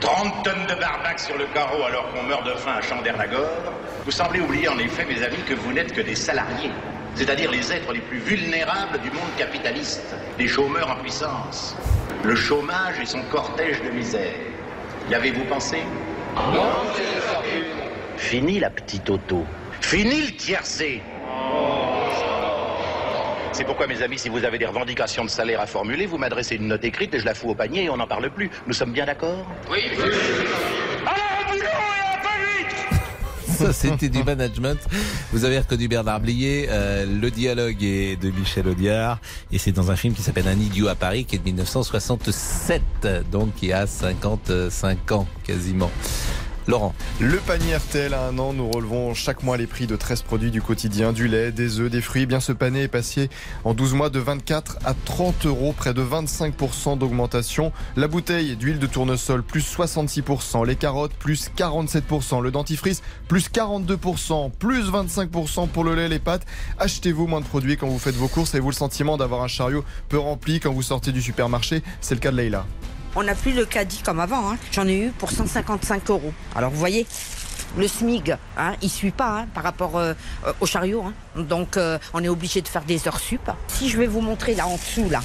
30 0.00 0.44
tonnes 0.44 0.66
de 0.68 0.78
barbac 0.78 1.18
sur 1.18 1.38
le 1.38 1.46
carreau 1.54 1.82
alors 1.84 2.12
qu'on 2.12 2.24
meurt 2.24 2.44
de 2.44 2.52
faim 2.52 2.74
à 2.78 2.82
Chandernagore. 2.82 3.72
Vous 4.04 4.10
semblez 4.10 4.40
oublier 4.40 4.68
en 4.68 4.78
effet, 4.78 5.06
mes 5.06 5.22
amis, 5.22 5.42
que 5.48 5.54
vous 5.54 5.72
n'êtes 5.72 5.92
que 5.94 6.02
des 6.02 6.14
salariés, 6.14 6.70
c'est-à-dire 7.14 7.50
les 7.50 7.72
êtres 7.72 7.92
les 7.92 8.00
plus 8.00 8.18
vulnérables 8.18 9.00
du 9.00 9.10
monde 9.10 9.34
capitaliste, 9.38 10.14
les 10.38 10.48
chômeurs 10.48 10.90
en 10.90 10.96
puissance. 10.96 11.74
Le 12.22 12.34
chômage 12.34 13.00
et 13.00 13.06
son 13.06 13.22
cortège 13.30 13.82
de 13.82 13.90
misère. 13.90 14.34
Y 15.10 15.14
avez-vous 15.14 15.44
pensé? 15.44 15.78
Non, 16.36 16.90
Fini 18.16 18.58
la 18.58 18.70
petite 18.70 19.10
auto. 19.10 19.44
Fini 19.84 20.22
le 20.22 20.32
tiercé. 20.32 21.02
C'est 23.52 23.64
pourquoi, 23.64 23.86
mes 23.86 24.02
amis, 24.02 24.18
si 24.18 24.30
vous 24.30 24.42
avez 24.42 24.58
des 24.58 24.64
revendications 24.64 25.24
de 25.24 25.30
salaire 25.30 25.60
à 25.60 25.66
formuler, 25.66 26.06
vous 26.06 26.16
m'adressez 26.16 26.56
une 26.56 26.68
note 26.68 26.82
écrite 26.84 27.14
et 27.14 27.20
je 27.20 27.24
la 27.26 27.34
fous 27.34 27.50
au 27.50 27.54
panier 27.54 27.84
et 27.84 27.90
on 27.90 27.98
n'en 27.98 28.06
parle 28.06 28.30
plus. 28.30 28.50
Nous 28.66 28.72
sommes 28.72 28.92
bien 28.92 29.04
d'accord? 29.04 29.46
Oui. 29.70 29.80
Ça, 33.46 33.72
c'était 33.72 34.08
du 34.08 34.24
management. 34.24 34.78
Vous 35.32 35.44
avez 35.44 35.58
reconnu 35.60 35.86
Bernard 35.86 36.20
Blier. 36.20 36.66
euh, 36.70 37.04
le 37.06 37.30
dialogue 37.30 37.84
est 37.84 38.16
de 38.16 38.30
Michel 38.30 38.66
Audiard. 38.66 39.20
Et 39.52 39.58
c'est 39.58 39.70
dans 39.70 39.90
un 39.90 39.96
film 39.96 40.14
qui 40.14 40.22
s'appelle 40.22 40.48
Un 40.48 40.58
idiot 40.58 40.88
à 40.88 40.94
Paris, 40.96 41.26
qui 41.26 41.36
est 41.36 41.38
de 41.38 41.44
1967. 41.44 42.82
Donc, 43.30 43.50
il 43.62 43.68
y 43.68 43.72
a 43.74 43.86
55 43.86 45.12
ans, 45.12 45.26
quasiment. 45.46 45.90
Laurent. 46.66 46.94
Le 47.20 47.36
panier 47.38 47.76
RTL 47.76 48.14
à 48.14 48.26
un 48.26 48.38
an, 48.38 48.52
nous 48.52 48.70
relevons 48.70 49.14
chaque 49.14 49.42
mois 49.42 49.56
les 49.56 49.66
prix 49.66 49.86
de 49.86 49.96
13 49.96 50.22
produits 50.22 50.50
du 50.50 50.62
quotidien, 50.62 51.12
du 51.12 51.28
lait, 51.28 51.52
des 51.52 51.80
œufs, 51.80 51.90
des 51.90 52.00
fruits. 52.00 52.22
Eh 52.22 52.26
Bien 52.26 52.40
ce 52.40 52.52
panier 52.52 52.82
est 52.82 52.88
passé 52.88 53.28
en 53.64 53.74
12 53.74 53.94
mois 53.94 54.08
de 54.08 54.18
24 54.18 54.78
à 54.84 54.94
30 54.94 55.46
euros, 55.46 55.74
près 55.76 55.92
de 55.92 56.02
25% 56.02 56.96
d'augmentation. 56.96 57.72
La 57.96 58.08
bouteille 58.08 58.56
d'huile 58.56 58.78
de 58.78 58.86
tournesol 58.86 59.42
plus 59.42 59.60
66%, 59.60 60.66
les 60.66 60.76
carottes 60.76 61.12
plus 61.12 61.50
47%, 61.56 62.42
le 62.42 62.50
dentifrice 62.50 63.02
plus 63.28 63.50
42%, 63.50 64.50
plus 64.50 64.90
25% 64.90 65.68
pour 65.68 65.84
le 65.84 65.94
lait, 65.94 66.08
les 66.08 66.18
pâtes. 66.18 66.46
Achetez-vous 66.78 67.26
moins 67.26 67.40
de 67.40 67.46
produits 67.46 67.76
quand 67.76 67.88
vous 67.88 67.98
faites 67.98 68.16
vos 68.16 68.28
courses. 68.28 68.54
Avez-vous 68.54 68.70
le 68.70 68.74
sentiment 68.74 69.16
d'avoir 69.16 69.42
un 69.42 69.48
chariot 69.48 69.84
peu 70.08 70.18
rempli 70.18 70.60
quand 70.60 70.72
vous 70.72 70.82
sortez 70.82 71.12
du 71.12 71.20
supermarché 71.20 71.82
C'est 72.00 72.14
le 72.14 72.20
cas 72.20 72.30
de 72.30 72.36
Leïla. 72.36 72.64
On 73.16 73.22
n'a 73.22 73.34
plus 73.34 73.52
le 73.52 73.64
caddie 73.64 74.02
comme 74.04 74.20
avant. 74.20 74.50
hein. 74.52 74.56
J'en 74.72 74.86
ai 74.88 74.96
eu 74.96 75.10
pour 75.10 75.30
155 75.30 76.10
euros. 76.10 76.32
Alors 76.56 76.70
vous 76.70 76.78
voyez, 76.78 77.06
le 77.76 77.86
SMIG, 77.88 78.36
hein, 78.58 78.74
il 78.82 78.90
suit 78.90 79.10
pas 79.10 79.40
hein, 79.40 79.46
par 79.54 79.62
rapport 79.64 79.96
euh, 79.96 80.14
euh, 80.46 80.52
au 80.60 80.66
chariot. 80.66 81.02
hein. 81.06 81.12
Donc 81.42 81.76
euh, 81.76 81.98
on 82.12 82.22
est 82.24 82.28
obligé 82.28 82.60
de 82.60 82.68
faire 82.68 82.84
des 82.84 83.06
heures 83.06 83.20
sup. 83.20 83.50
Si 83.68 83.88
je 83.88 83.98
vais 83.98 84.06
vous 84.06 84.20
montrer 84.20 84.54
là 84.54 84.66
en 84.66 84.76
dessous, 84.76 85.08
là. 85.10 85.20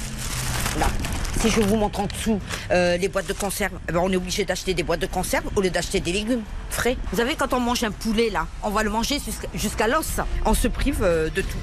Si 1.40 1.48
je 1.48 1.60
vous 1.62 1.76
montre 1.76 2.00
en 2.00 2.06
dessous 2.06 2.38
les 2.70 3.08
boîtes 3.08 3.26
de 3.26 3.32
conserve, 3.32 3.72
eh 3.88 3.92
ben, 3.92 4.00
on 4.02 4.10
est 4.12 4.16
obligé 4.16 4.44
d'acheter 4.44 4.74
des 4.74 4.82
boîtes 4.82 5.00
de 5.00 5.06
conserve 5.06 5.44
au 5.56 5.60
lieu 5.62 5.70
d'acheter 5.70 5.98
des 6.00 6.12
légumes 6.12 6.42
frais. 6.70 6.96
Vous 7.10 7.16
savez, 7.18 7.34
quand 7.34 7.52
on 7.54 7.60
mange 7.60 7.82
un 7.82 7.90
poulet 7.90 8.28
là, 8.30 8.46
on 8.62 8.70
va 8.70 8.82
le 8.82 8.90
manger 8.90 9.18
jusqu'à- 9.54 9.88
l'os. 9.88 10.20
On 10.44 10.54
se 10.54 10.68
prive 10.68 11.00
de 11.00 11.40
tout. 11.42 11.58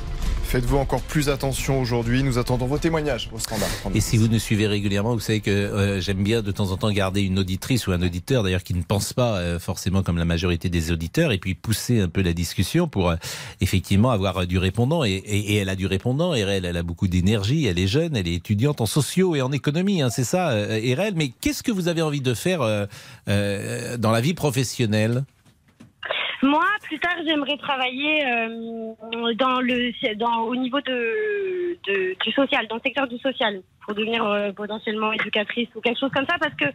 Faites-vous 0.47 0.77
encore 0.77 1.01
plus 1.01 1.27
attention 1.27 1.81
aujourd'hui. 1.81 2.23
Nous 2.23 2.37
attendons 2.37 2.67
vos 2.67 2.77
témoignages 2.77 3.29
au 3.33 3.37
standard. 3.39 3.67
Et 3.93 3.99
si 3.99 4.15
vous 4.15 4.29
nous 4.29 4.39
suivez 4.39 4.65
régulièrement, 4.65 5.13
vous 5.13 5.19
savez 5.19 5.41
que 5.41 5.51
euh, 5.51 5.99
j'aime 5.99 6.23
bien 6.23 6.41
de 6.41 6.51
temps 6.53 6.71
en 6.71 6.77
temps 6.77 6.89
garder 6.89 7.21
une 7.21 7.37
auditrice 7.37 7.85
ou 7.85 7.91
un 7.91 8.01
auditeur, 8.01 8.43
d'ailleurs 8.43 8.63
qui 8.63 8.73
ne 8.73 8.81
pense 8.81 9.11
pas 9.11 9.35
euh, 9.39 9.59
forcément 9.59 10.03
comme 10.03 10.17
la 10.17 10.23
majorité 10.23 10.69
des 10.69 10.93
auditeurs, 10.93 11.33
et 11.33 11.37
puis 11.37 11.53
pousser 11.53 11.99
un 11.99 12.07
peu 12.07 12.21
la 12.21 12.31
discussion 12.31 12.87
pour 12.87 13.09
euh, 13.09 13.15
effectivement 13.59 14.09
avoir 14.09 14.47
du 14.47 14.57
répondant. 14.57 15.03
Et, 15.03 15.15
et- 15.15 15.55
elle 15.57 15.67
a 15.67 15.75
du 15.75 15.85
répondant. 15.85 16.33
Et 16.33 16.39
elle, 16.39 16.77
a 16.77 16.83
beaucoup 16.83 17.09
d'énergie. 17.09 17.65
Elle 17.65 17.77
est 17.77 17.87
jeune, 17.87 18.15
elle 18.15 18.27
est 18.29 18.35
étudiante 18.35 18.79
en 18.79 18.85
sociaux 18.85 19.35
et 19.35 19.41
en 19.41 19.51
économie. 19.51 20.01
hein, 20.01 20.09
c'est 20.09 20.23
ça, 20.23 20.57
Erel. 20.57 21.13
Mais 21.17 21.33
qu'est-ce 21.41 21.61
que 21.61 21.73
vous 21.73 21.89
avez 21.89 22.01
envie 22.01 22.21
de 22.21 22.33
faire 22.33 22.59
dans 23.27 24.11
la 24.11 24.21
vie 24.21 24.33
professionnelle? 24.33 25.25
Moi, 26.43 26.63
plus 26.83 26.99
tard, 26.99 27.15
j'aimerais 27.25 27.57
travailler 27.57 28.23
euh, 28.25 28.93
dans 29.35 29.59
le, 29.59 30.15
dans, 30.15 30.41
au 30.41 30.55
niveau 30.55 30.79
de, 30.81 31.77
de- 31.87 32.15
du 32.23 32.31
social, 32.31 32.67
dans 32.67 32.75
le 32.75 32.81
secteur 32.81 33.07
du 33.07 33.17
social, 33.17 33.61
pour 33.87 33.95
devenir 33.95 34.25
euh, 34.25 34.51
potentiellement 34.51 35.13
éducatrice 35.13 35.69
ou 35.73 35.79
quelque 35.79 35.97
chose 35.97 36.11
comme 36.13 36.25
ça, 36.25 36.35
parce 36.39 36.53
que, 36.55 36.65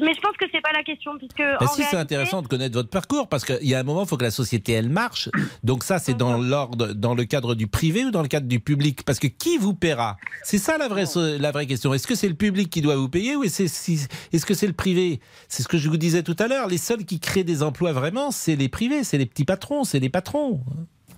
mais 0.00 0.14
je 0.14 0.20
pense 0.20 0.36
que 0.38 0.46
c'est 0.52 0.60
pas 0.60 0.70
la 0.72 0.84
question, 0.84 1.18
puisque 1.18 1.42
Bah 1.42 1.58
en 1.62 1.66
si, 1.66 1.82
c'est 1.82 1.96
intéressant 1.96 2.42
de 2.42 2.46
connaître 2.46 2.74
votre 2.74 2.88
parcours 2.88 3.28
parce 3.28 3.44
qu'il 3.44 3.66
y 3.66 3.74
a 3.74 3.80
un 3.80 3.82
moment, 3.82 4.04
il 4.04 4.08
faut 4.08 4.16
que 4.16 4.22
la 4.22 4.30
société 4.30 4.72
elle 4.72 4.88
marche. 4.88 5.28
Donc 5.64 5.82
ça, 5.82 5.98
c'est 5.98 6.14
dans 6.14 6.38
l'ordre, 6.38 6.92
dans 6.92 7.14
le 7.14 7.24
cadre 7.24 7.56
du 7.56 7.66
privé 7.66 8.04
ou 8.04 8.12
dans 8.12 8.22
le 8.22 8.28
cadre 8.28 8.46
du 8.46 8.60
public? 8.60 9.02
Parce 9.04 9.18
que 9.18 9.26
qui 9.26 9.58
vous 9.58 9.74
paiera? 9.74 10.16
C'est 10.44 10.58
ça 10.58 10.78
la 10.78 10.86
vraie, 10.86 11.06
la 11.16 11.50
vraie 11.50 11.66
question. 11.66 11.92
Est-ce 11.92 12.06
que 12.06 12.14
c'est 12.14 12.28
le 12.28 12.34
public 12.34 12.70
qui 12.70 12.82
doit 12.82 12.96
vous 12.96 13.08
payer 13.08 13.34
ou 13.34 13.42
est-ce 13.42 13.64
est-ce 13.64 14.46
que 14.46 14.54
c'est 14.54 14.68
le 14.68 14.72
privé? 14.72 15.20
C'est 15.48 15.64
ce 15.64 15.68
que 15.68 15.76
je 15.76 15.88
vous 15.88 15.96
disais 15.96 16.22
tout 16.22 16.36
à 16.38 16.46
l'heure. 16.46 16.68
Les 16.68 16.78
seuls 16.78 17.04
qui 17.04 17.18
créent 17.18 17.42
des 17.42 17.64
emplois 17.64 17.92
vraiment, 17.92 18.30
c'est 18.30 18.54
les 18.54 18.68
privés, 18.68 19.02
c'est 19.02 19.18
les 19.18 19.26
petits 19.26 19.44
patrons, 19.44 19.82
c'est 19.82 19.98
les 19.98 20.08
patrons. 20.08 20.60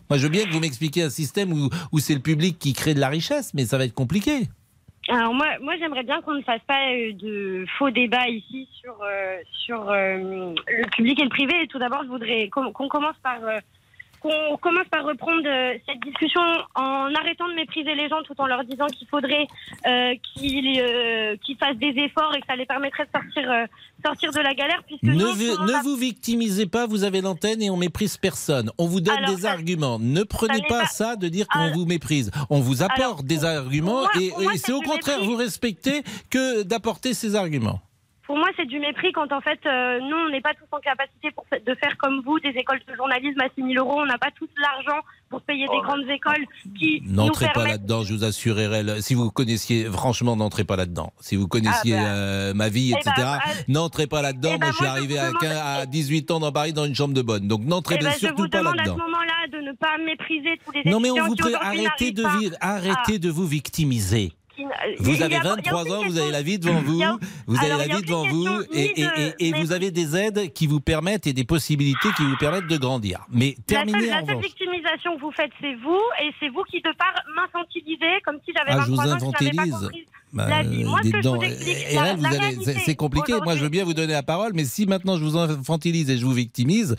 Moi, 0.09 0.17
je 0.17 0.23
veux 0.23 0.31
bien 0.31 0.45
que 0.47 0.53
vous 0.53 0.61
m'expliquiez 0.61 1.03
un 1.03 1.11
système 1.11 1.53
où, 1.53 1.69
où 1.93 1.99
c'est 1.99 2.15
le 2.15 2.21
public 2.21 2.59
qui 2.59 2.73
crée 2.73 2.95
de 2.95 3.01
la 3.01 3.09
richesse, 3.09 3.53
mais 3.53 3.67
ça 3.67 3.77
va 3.77 3.85
être 3.85 3.95
compliqué. 3.95 4.49
Alors 5.09 5.35
moi, 5.35 5.47
moi 5.61 5.77
j'aimerais 5.79 6.05
bien 6.05 6.23
qu'on 6.23 6.35
ne 6.35 6.43
fasse 6.43 6.63
pas 6.67 6.93
euh, 6.93 7.13
de 7.13 7.65
faux 7.77 7.91
débats 7.91 8.29
ici 8.29 8.69
sur 8.81 8.97
euh, 9.03 9.39
sur 9.65 9.91
euh, 9.91 10.55
le 10.69 10.91
public 10.91 11.19
et 11.19 11.25
le 11.25 11.29
privé. 11.29 11.67
Tout 11.69 11.79
d'abord, 11.79 12.03
je 12.05 12.09
voudrais 12.09 12.49
qu'on 12.49 12.73
commence 12.89 13.17
par 13.23 13.41
qu'on 14.23 14.57
commence 14.59 14.87
par 14.91 15.05
reprendre 15.05 15.43
euh, 15.47 15.75
cette 15.87 16.01
discussion 16.01 16.41
en 16.77 17.13
arrêtant 17.15 17.49
de 17.49 17.55
mépriser 17.55 17.95
les 17.95 18.09
gens 18.09 18.23
tout 18.23 18.35
en 18.39 18.47
leur 18.47 18.65
disant 18.65 18.87
qu'il 18.87 19.09
faudrait 19.09 19.47
euh, 19.87 20.15
qu'ils 20.35 20.81
euh, 20.81 21.37
qu'ils 21.45 21.57
fassent 21.57 21.77
des 21.77 21.93
efforts 21.97 22.33
et 22.37 22.41
que 22.41 22.47
ça 22.47 22.55
les 22.57 22.67
permettrait 22.67 23.05
de 23.05 23.11
sortir 23.21 23.51
euh, 23.51 23.67
sortir 24.05 24.33
de 24.33 24.41
la 24.41 24.55
galère 24.55 24.83
puisque 24.87 25.03
Ne, 25.03 25.25
on 25.25 25.83
vous 25.83 25.97
victimisez 25.97 26.67
pas, 26.67 26.87
vous 26.87 27.05
avez 27.05 27.21
l'antenne 27.21 27.61
et 27.63 27.71
on 27.71 27.77
méprise 27.77 28.17
personne. 28.17 28.71
On 28.79 28.87
vous 28.87 29.01
donne 29.01 29.17
Alors, 29.19 29.35
des 29.35 29.43
ça- 29.43 29.51
arguments. 29.53 29.99
Ne 29.99 30.23
prenez 30.23 30.61
pas, 30.69 30.81
pas- 30.83 30.87
ça 30.87 31.17
de 31.17 31.29
dire 31.29 31.47
qu'on 31.49 31.73
vous 31.73 31.85
méprise. 31.87 32.31
On 32.51 32.61
vous 32.61 32.83
apporte 32.83 33.01
Alors, 33.01 33.23
des 33.25 33.45
arguments 33.45 34.03
moi- 34.03 34.11
et, 34.21 34.31
c'est 34.59 34.73
au 34.73 34.81
contraire 34.81 35.19
mépris. 35.19 35.27
vous 35.33 35.37
respecter 35.37 36.03
que 36.31 36.63
d'apporter 36.63 37.15
ces 37.15 37.35
arguments. 37.35 37.81
Pour 38.27 38.37
moi, 38.39 38.49
c'est 38.57 38.67
du 38.67 38.79
mépris 38.79 39.11
quand 39.13 39.33
en 39.33 39.41
fait, 39.41 39.59
euh, 39.67 39.99
nous, 40.01 40.17
on 40.17 40.29
n'est 40.31 40.41
pas 40.41 40.55
tous 40.55 40.65
en 40.77 40.79
capacité 40.81 41.31
pour, 41.33 41.45
de 41.51 41.75
faire 41.75 41.97
comme 41.99 42.23
vous, 42.25 42.39
des 42.41 42.51
écoles 42.51 42.81
de 42.89 42.95
journalisme 42.95 43.41
à 43.41 43.49
6 43.57 43.73
000 43.75 43.85
euros. 43.85 44.01
On 44.01 44.07
n'a 44.07 44.17
pas 44.19 44.31
tous 44.37 44.49
l'argent 44.61 45.01
pour 45.29 45.41
payer 45.43 45.67
des 45.67 45.81
grandes 45.81 46.09
écoles 46.09 46.45
qui 46.79 47.03
N'entrez 47.07 47.49
pas 47.53 47.67
là-dedans, 47.67 48.05
je 48.05 48.15
vous 48.15 48.23
assure, 48.25 48.57
RL. 48.57 49.03
Si 49.03 49.15
vous 49.15 49.31
connaissiez, 49.31 49.87
franchement, 49.87 50.37
n'entrez 50.37 50.65
pas 50.65 50.77
là-dedans. 50.77 51.13
Si 51.21 51.35
vous 51.37 51.49
connaissiez 51.49 51.97
Ah, 51.97 52.03
bah. 52.03 52.09
euh, 52.11 52.55
ma 52.55 52.69
vie, 52.69 52.93
Eh 52.95 53.01
etc., 53.09 53.13
euh, 53.27 53.63
n'entrez 53.69 54.07
pas 54.07 54.23
là-dedans. 54.23 54.53
eh 54.55 54.59
moi, 54.59 54.69
je 54.69 54.77
suis 54.77 54.85
je 54.85 54.91
arrivé 54.91 55.15
vous 55.15 55.21
à, 55.21 55.27
demande- 55.29 55.41
15 55.41 55.61
à 55.83 55.87
18 55.87 56.31
ans 56.31 56.41
dans 56.41 56.53
Paris 56.53 56.73
dans 56.73 56.85
une 56.85 56.95
chambre 56.95 57.15
de 57.15 57.23
bonne. 57.23 57.49
Donc, 57.49 57.63
n'entrez 57.65 57.97
Eh 58.01 58.05
ben, 58.05 58.13
je 58.13 58.19
surtout 58.19 58.43
vous 58.45 58.49
pas 58.49 58.59
demande 58.59 58.79
à 58.79 58.85
ce 58.85 58.89
là-dedans. 58.91 59.05
moment-là 59.05 59.49
de 59.53 59.59
ne 59.67 59.73
pas 59.73 59.99
mépriser 59.99 60.59
tous 60.65 60.71
les 60.73 60.89
Non, 60.91 61.01
mais 61.01 61.11
on 61.11 61.17
vous 61.27 61.33
aujourd'hui 61.33 61.55
arrêtez 61.61 62.13
de, 62.13 62.23
pas 62.23 62.39
arrêtez 62.61 63.19
de 63.19 63.31
vous 63.31 63.47
victimiser. 63.47 64.33
Euh, 64.61 64.95
Vous 65.01 65.15
il 65.15 65.23
avez 65.23 65.35
il 65.35 65.39
y 65.39 65.41
a 65.41 65.43
23 65.43 65.81
aucune 65.83 65.93
ans, 65.95 66.03
vous 66.07 66.19
avez 66.19 66.31
la 66.31 66.43
vie 66.43 66.59
devant 66.59 66.81
vous, 66.83 67.03
vous 67.47 67.57
avez 67.59 67.69
la 67.89 67.97
vie 67.97 68.03
devant 68.03 68.27
vous, 68.27 68.47
et, 68.73 69.53
vous 69.53 69.73
avez 69.73 69.91
des 69.91 70.17
aides 70.17 70.53
qui 70.53 70.67
vous 70.67 70.81
permettent 70.81 71.27
et 71.27 71.33
des 71.33 71.45
possibilités 71.45 72.09
qui 72.17 72.23
vous 72.25 72.37
permettent 72.37 72.67
de 72.69 72.77
grandir. 72.77 73.27
Mais 73.31 73.49
La 73.49 73.55
seule, 73.55 73.65
terminez 73.87 74.07
la 74.09 74.21
seule 74.21 74.29
revanche. 74.31 74.45
victimisation 74.45 75.17
que 75.17 75.21
vous 75.21 75.33
faites, 75.33 75.51
c'est 75.61 75.75
vous, 75.77 76.01
et 76.23 76.31
c'est 76.41 76.49
vous 76.49 76.63
qui, 76.71 76.79
de 76.81 76.93
part, 76.99 77.15
m'infantilisez, 77.37 78.21
comme 78.25 78.37
si 78.45 78.53
j'avais 78.57 78.79
Ah, 78.79 78.85
je 78.87 78.91
23 78.93 79.05
vous 79.05 79.11
ans 79.13 79.17
et 79.17 79.33
que 79.33 79.39
je 79.39 79.45
n'avais 79.45 79.57
pas 79.57 79.63
infantilise. 79.63 79.89
compris 79.89 80.07
Bah, 80.33 80.49
la 80.49 80.63
vie. 80.63 80.85
Moi, 80.85 80.99
ce 80.99 81.03
dites 81.03 81.13
que 81.17 81.23
je 81.23 81.29
vous 81.29 81.35
donc, 81.35 81.45
explique, 81.45 81.77
la- 81.95 82.15
vous 82.15 82.23
la 82.23 82.29
allez- 82.31 82.79
c'est 82.87 82.95
compliqué. 82.97 83.35
Moi, 83.45 83.55
je 83.57 83.63
veux 83.63 83.69
bien 83.69 83.85
vous 83.85 83.93
donner 83.95 84.15
la 84.15 84.23
parole, 84.23 84.53
mais 84.55 84.65
si 84.65 84.87
maintenant 84.87 85.17
je 85.19 85.25
vous 85.25 85.37
infantilise 85.37 86.09
et 86.09 86.17
je 86.17 86.25
vous 86.25 86.33
victimise, 86.33 86.97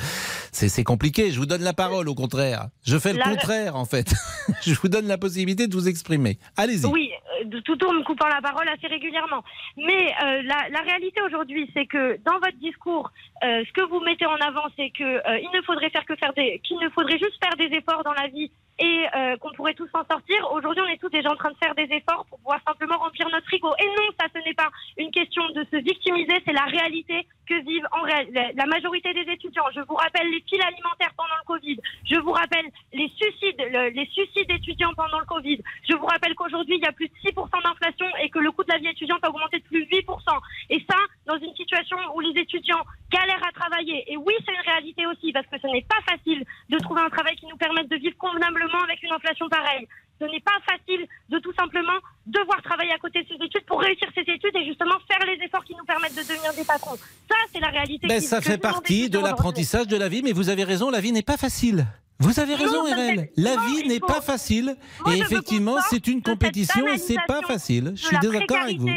c'est 0.52 0.84
compliqué. 0.84 1.32
Je 1.32 1.40
vous 1.40 1.48
donne 1.48 1.64
la 1.64 1.74
parole, 1.74 2.08
au 2.10 2.14
contraire. 2.16 2.68
Je 2.86 2.98
fais 3.00 3.12
le 3.14 3.20
La- 3.20 3.30
contraire, 3.30 3.76
en 3.76 3.86
fait. 3.86 4.14
je 4.64 4.74
vous 4.76 4.88
donne 4.88 5.08
la 5.08 5.18
possibilité 5.18 5.66
de 5.68 5.76
vous 5.76 5.88
exprimer. 5.88 6.38
Allez-y. 6.58 6.86
Oui, 6.86 7.10
euh, 7.12 7.33
tout 7.44 7.86
en 7.86 7.94
me 7.94 8.04
coupant 8.04 8.28
la 8.28 8.42
parole 8.42 8.68
assez 8.70 8.88
régulièrement. 8.88 9.44
Mais 9.78 10.14
euh, 10.24 10.42
la, 10.44 10.70
la 10.70 10.82
réalité 10.82 11.22
aujourd'hui, 11.22 11.70
c'est 11.74 11.86
que 11.86 12.18
dans 12.24 12.40
votre 12.40 12.58
discours, 12.58 13.12
euh, 13.44 13.64
ce 13.66 13.74
que 13.74 13.88
vous 13.88 14.00
mettez 14.00 14.26
en 14.26 14.36
avant, 14.36 14.66
c'est 14.78 14.90
que 14.90 15.04
euh, 15.04 15.40
il 15.40 15.50
ne 15.54 15.62
faudrait 15.62 15.90
faire 15.90 16.06
que 16.06 16.16
faire 16.16 16.34
des, 16.34 16.60
qu'il 16.64 16.78
ne 16.80 16.90
faudrait 16.90 17.20
juste 17.20 17.38
faire 17.44 17.56
des 17.58 17.76
efforts 17.76 18.04
dans 18.04 18.14
la 18.14 18.28
vie 18.28 18.52
et 18.80 19.06
euh, 19.16 19.38
qu'on 19.38 19.52
pourrait 19.52 19.74
tous 19.74 19.88
s'en 19.90 20.04
sortir. 20.10 20.52
Aujourd'hui, 20.52 20.84
on 20.86 20.90
est 20.90 20.98
tous 20.98 21.10
déjà 21.10 21.30
en 21.30 21.36
train 21.36 21.52
de 21.52 21.58
faire 21.58 21.76
des 21.76 21.88
efforts 21.92 22.26
pour 22.30 22.40
pouvoir 22.40 22.60
simplement 22.66 22.98
remplir 22.98 23.30
notre 23.30 23.46
frigo. 23.46 23.70
Et 23.80 23.86
non, 23.86 24.08
ça, 24.20 24.28
ce 24.34 24.40
n'est 24.44 24.56
pas 24.56 24.70
une 24.98 25.12
question 25.12 25.44
de 25.50 25.64
se 25.72 25.78
victimiser, 25.78 26.42
c'est 26.46 26.54
la 26.54 26.66
réalité 26.66 27.28
que 27.48 27.56
vivent 27.66 27.88
en 27.92 28.04
réa- 28.06 28.54
la- 28.56 28.66
majorité 28.66 29.14
des 29.14 29.30
étudiants. 29.32 29.66
Je 29.76 29.82
vous 29.82 29.96
rappelle 29.96 30.30
les 30.32 30.42
files 30.50 30.62
alimentaires 30.62 31.14
pendant 31.18 31.36
le 31.42 31.46
Covid. 31.46 31.78
Je 32.10 32.16
vous 32.20 32.32
rappelle 32.32 32.66
les 32.94 33.10
suicides, 33.10 33.60
le- 33.60 33.90
les 33.90 34.06
suicides 34.08 34.50
étudiants 34.50 34.94
pendant 34.96 35.20
le 35.20 35.26
Covid. 35.26 35.60
Je 35.90 35.96
vous 35.96 36.06
rappelle 36.06 36.34
qu'aujourd'hui, 36.36 36.76
il 36.78 36.84
y 36.84 36.88
a 36.88 36.92
plus 36.92 37.08
de 37.08 37.14
6% 37.22 37.62
d'inflation 37.62 38.08
et 38.22 38.30
que 38.30 38.40
le 38.40 38.52
coût 38.52 38.64
de 38.64 38.72
la 38.72 38.80
vie 38.80 38.88
étudiante 38.88 39.24
a 39.24 39.30
augmenté 39.30 39.60
de 39.60 39.64
plus 39.64 39.86
de 39.86 39.90
8%. 39.90 40.40
Et 40.70 40.84
ça, 40.90 40.98
dans 41.28 41.38
une 41.38 41.56
situation 41.56 41.98
où 42.16 42.20
les 42.22 42.40
étudiants 42.42 42.82
galèrent 43.12 43.46
à 43.48 43.52
travailler. 43.52 44.12
Et 44.12 44.18
oui, 44.18 44.34
c'est 44.46 44.54
une 44.54 44.62
réalité 44.72 45.06
aussi, 45.06 45.32
parce 45.32 45.46
que 45.48 45.60
ce 45.60 45.68
n'est 45.68 45.84
pas 45.86 46.02
facile 46.10 46.44
de 46.70 46.78
trouver 46.80 47.02
un 47.02 47.10
travail 47.10 47.36
qui 47.36 47.46
nous 47.48 47.58
permette 47.58 47.90
de 47.90 47.98
vivre 47.98 48.18
convenablement 48.18 48.82
avec 48.84 49.02
une 49.04 49.12
inflation 49.12 49.48
pareille. 49.50 49.88
Ce 50.20 50.26
n'est 50.26 50.40
pas 50.42 50.58
facile 50.66 51.06
de 51.30 51.40
tout 51.40 51.54
simplement 51.54 51.98
devoir 52.26 52.62
travailler 52.62 52.92
à 52.94 52.98
côté 52.98 53.24
de 53.24 53.28
ses 53.28 53.44
études 53.46 53.66
pour 53.66 53.82
réussir 53.82 54.08
ses 54.16 54.22
études 54.22 54.56
et 54.56 54.66
justement 54.66 54.96
faire 55.08 55.26
les 55.28 55.44
efforts 55.44 55.64
qui 55.66 55.76
nous 55.76 55.84
permettent 55.86 56.16
de 56.16 56.22
devenir 56.22 56.54
des 56.54 56.64
patrons. 56.64 56.96
Ça, 57.30 57.36
c'est 57.52 57.60
la 57.60 57.68
réalité. 57.70 58.08
Ben, 58.08 58.22
ça 58.22 58.40
fait 58.42 58.58
partie 58.58 59.10
de 59.10 59.20
l'apprentissage 59.20 59.88
de 59.88 59.98
la 59.98 60.08
vie, 60.10 60.22
mais 60.24 60.32
vous 60.32 60.50
avez 60.50 60.64
raison, 60.64 60.90
la 60.92 61.02
vie 61.02 61.12
n'est 61.12 61.24
pas 61.24 61.38
facile. 61.38 61.86
Vous 62.20 62.40
avez 62.40 62.56
raison, 62.56 62.86
fait- 62.86 63.32
La 63.36 63.56
vie 63.66 63.88
n'est 63.88 64.00
pas 64.00 64.22
facile. 64.22 64.76
Moi, 65.04 65.16
et 65.16 65.20
effectivement, 65.20 65.78
c'est 65.90 66.08
une 66.08 66.22
compétition 66.22 66.88
et 66.88 66.98
c'est 66.98 67.18
pas 67.28 67.42
facile. 67.42 67.94
Je 67.96 68.06
suis 68.06 68.18
désaccord 68.20 68.58
avec 68.62 68.78
vous. 68.80 68.90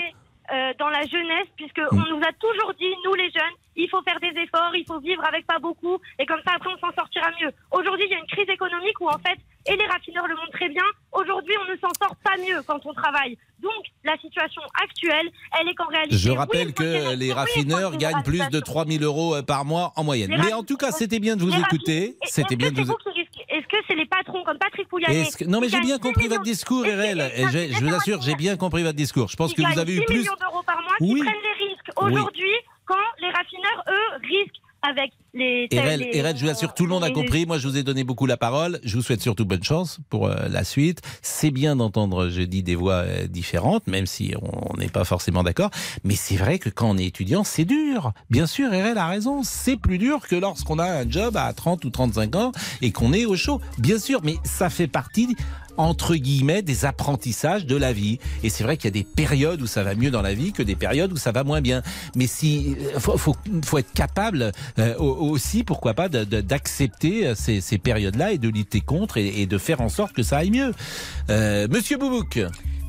Euh, 0.53 0.73
dans 0.79 0.89
la 0.89 1.03
jeunesse, 1.07 1.49
puisque 1.57 1.79
Mm. 1.79 2.03
on 2.03 2.17
nous 2.17 2.23
a 2.23 2.33
toujours 2.39 2.73
dit, 2.79 2.93
nous 3.05 3.15
les 3.15 3.31
jeunes, 3.31 3.57
il 3.77 3.89
faut 3.89 4.03
faire 4.03 4.19
des 4.21 4.33
efforts, 4.41 4.75
il 4.75 4.85
faut 4.87 5.01
vivre 5.01 5.25
avec 5.25 5.47
pas 5.47 5.59
beaucoup, 5.59 5.99
et 6.19 6.27
comme 6.27 6.41
ça 6.47 6.55
après 6.57 6.71
on 6.75 6.79
s'en 6.79 6.93
sortira 6.95 7.29
mieux. 7.41 7.51
Aujourd'hui, 7.73 8.07
il 8.09 8.13
y 8.13 8.15
a 8.15 8.19
une 8.19 8.27
crise 8.27 8.49
économique 8.49 9.01
où 9.01 9.09
en 9.09 9.19
fait, 9.19 9.39
et 9.67 9.77
les 9.77 9.87
raffineurs 9.87 10.27
le 10.27 10.37
montrent 10.37 10.53
très 10.53 10.69
bien, 10.69 10.85
aujourd'hui 11.13 11.55
on 11.61 11.71
ne 11.71 11.77
s'en 11.77 11.93
sort 12.01 12.17
pas 12.23 12.37
mieux 12.39 12.63
quand 12.67 12.81
on 12.87 12.95
travaille. 12.95 13.37
Donc 13.61 13.83
la 14.05 14.17
situation 14.19 14.63
actuelle, 14.83 15.31
elle 15.59 15.69
est 15.69 15.75
qu'en 15.75 15.87
réalité... 15.87 16.17
Je 16.17 16.31
rappelle 16.31 16.73
que 16.73 17.15
les 17.17 17.33
raffineurs 17.33 17.97
gagnent 17.97 18.23
plus 18.23 18.39
de 18.39 18.45
généralisation. 18.45 18.75
3000 18.75 19.03
euros 19.03 19.35
euh, 19.35 19.43
par 19.43 19.65
mois 19.65 19.93
en 19.97 20.05
moyenne. 20.05 20.31
Les 20.31 20.39
Mais 20.39 20.53
en 20.53 20.63
tout 20.63 20.77
cas, 20.77 20.93
c'était 20.93 21.19
bien 21.19 21.37
de 21.37 21.43
vous 21.43 21.55
écouter. 21.55 22.17
C'était 22.25 22.57
bien 22.57 22.71
de 22.71 22.81
vous 22.81 22.87
vous 22.87 23.16
Est-ce 23.69 23.81
que 23.81 23.85
c'est 23.89 23.95
les 23.95 24.07
patrons 24.07 24.43
comme 24.45 24.59
Patrick 24.59 24.89
Pouyanné 24.89 25.27
que- 25.39 25.45
Non, 25.45 25.61
mais 25.61 25.69
j'ai 25.69 25.81
bien 25.81 25.97
10 25.97 26.03
compris 26.03 26.29
votre 26.29 26.43
discours, 26.43 26.83
RL. 26.85 27.31
je 27.37 27.85
vous 27.85 27.95
assure, 27.95 28.23
j'ai 28.23 28.35
bien 28.37 28.57
compris 28.57 28.83
votre 28.83 28.97
discours. 28.97 29.29
Je 29.29 29.37
pense 29.37 29.53
que 29.55 29.63
vous 29.63 29.79
avez 29.79 29.95
eu 29.95 30.01
10 30.01 30.05
plus. 30.07 30.19
millions 30.21 30.33
d'euros 30.41 30.63
par 30.65 30.81
mois, 30.83 30.97
qui 30.99 31.21
prennent 31.21 31.35
les 31.43 31.67
risques 31.69 31.91
aujourd'hui 31.97 32.53
quand 32.85 32.95
les 33.21 33.31
raffineurs, 33.31 33.85
eux, 33.89 34.17
risquent 34.23 34.61
avec 34.83 35.13
les. 35.37 35.69
Erel, 35.71 36.01
les- 36.01 36.19
Erel, 36.19 36.37
je 36.37 36.45
vous 36.45 36.51
assure, 36.51 36.75
tout 36.75 36.85
le 36.85 36.91
monde 36.91 37.05
a 37.05 37.11
compris. 37.11 37.47
Moi, 37.47 37.59
je 37.59 37.69
vous 37.69 37.77
ai 37.77 37.83
donné 37.83 38.05
beaucoup 38.05 38.27
la 38.27 38.37
parole. 38.37 38.81
Je 38.85 38.97
vous 38.97 39.03
souhaite 39.03 39.23
surtout 39.23 39.45
bonne 39.45 39.63
chance 39.63 39.99
pour 40.11 40.27
euh, 40.27 40.35
la 40.51 40.65
suite. 40.65 41.01
C'est 41.23 41.51
bien 41.51 41.77
d'entendre, 41.77 42.29
je 42.31 42.43
dis, 42.43 42.63
des 42.63 42.75
voix 42.75 43.05
euh, 43.05 43.27
différentes, 43.27 43.87
même 43.87 44.07
si 44.07 44.35
on 44.41 44.77
n'est 44.79 44.89
pas 44.89 45.05
forcément 45.05 45.43
d'accord. 45.43 45.71
Mais 46.05 46.15
c'est 46.17 46.37
vrai 46.37 46.59
que 46.59 46.69
quand 46.71 46.91
on 46.91 46.99
est 46.99 47.07
étudiant, 47.07 47.45
c'est 47.45 47.65
dur. 47.65 48.13
Bien 48.31 48.47
sûr, 48.47 48.73
Erel 48.73 48.99
a 48.99 49.07
raison. 49.07 49.43
C'est 49.43 49.77
plus 49.77 49.99
dur 49.99 50.21
que 50.27 50.37
lorsqu'on 50.37 50.79
a 50.79 50.87
un 50.87 51.09
job 51.09 51.37
à 51.37 51.53
30 51.53 51.85
ou 51.85 51.91
35 51.91 52.37
ans 52.37 52.53
et 52.83 52.93
qu'on 52.93 53.13
est 53.13 53.25
au 53.27 53.37
chaud. 53.37 53.61
Bien 53.79 53.99
sûr, 53.99 54.21
mais 54.25 54.37
ça 54.45 54.71
fait 54.71 54.89
partie 54.89 55.37
entre 55.79 56.15
guillemets 56.15 56.63
des 56.63 56.87
apprentissages 56.87 57.67
de 57.67 57.77
la 57.77 57.93
vie 57.93 58.19
et 58.43 58.49
c'est 58.49 58.65
vrai 58.65 58.79
qu'il 58.79 58.87
y 58.87 58.89
a 58.89 58.93
des 58.93 59.05
périodes 59.05 59.61
où 59.61 59.67
ça 59.67 59.83
va 59.83 59.95
mieux 59.95 60.11
dans 60.11 60.23
la 60.23 60.33
vie 60.33 60.53
que 60.53 60.63
des 60.63 60.75
périodes 60.75 61.13
où 61.13 61.19
ça 61.19 61.33
va 61.33 61.45
moins 61.45 61.61
bien 61.61 61.83
mais 62.15 62.27
si 62.27 62.75
euh, 62.95 62.99
faut, 62.99 63.19
faut, 63.19 63.37
faut 63.63 63.77
être 63.77 63.93
capable 63.93 64.53
euh, 64.79 64.97
au- 64.97 65.26
aussi 65.31 65.65
pourquoi 65.65 65.95
pas 65.95 66.09
d'accepter 66.09 67.27
euh, 67.29 67.35
ces, 67.35 67.61
ces 67.61 67.79
périodes 67.79 68.17
là 68.17 68.33
et 68.33 68.39
de 68.39 68.49
lutter 68.49 68.81
contre 68.81 69.17
et, 69.19 69.43
et 69.43 69.47
de 69.47 69.59
faire 69.59 69.81
en 69.81 69.89
sorte 69.89 70.13
que 70.13 70.23
ça 70.23 70.39
aille 70.39 70.51
mieux 70.51 70.73
euh, 71.31 71.67
Monsieur 71.71 71.97
Boubouk 71.99 72.41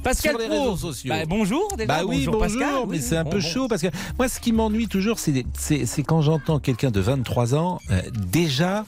Pascal 0.04 0.32
sur 0.34 0.40
les 0.40 0.48
Pro. 0.48 0.60
réseaux 0.72 0.78
sociaux. 0.78 1.10
Bah, 1.10 1.26
bonjour 1.28 1.76
déjà. 1.76 1.88
Bah 1.88 2.02
oui, 2.08 2.26
bonjour, 2.26 2.40
Pascal. 2.40 2.74
mais 2.88 2.98
Oui, 2.98 3.02
c'est 3.02 3.18
un 3.18 3.24
bon, 3.24 3.32
peu 3.32 3.40
bon. 3.40 3.44
chaud 3.46 3.68
parce 3.68 3.82
que 3.82 3.88
moi, 4.18 4.30
ce 4.30 4.40
qui 4.40 4.54
m'ennuie 4.54 4.88
toujours, 4.88 5.18
c'est 5.20 6.04
quand 6.04 6.22
j'entends 6.22 6.60
quelqu'un 6.60 6.92
de 6.92 7.00
23 7.02 7.56
ans 7.56 7.80
euh, 7.92 8.02
déjà 8.14 8.86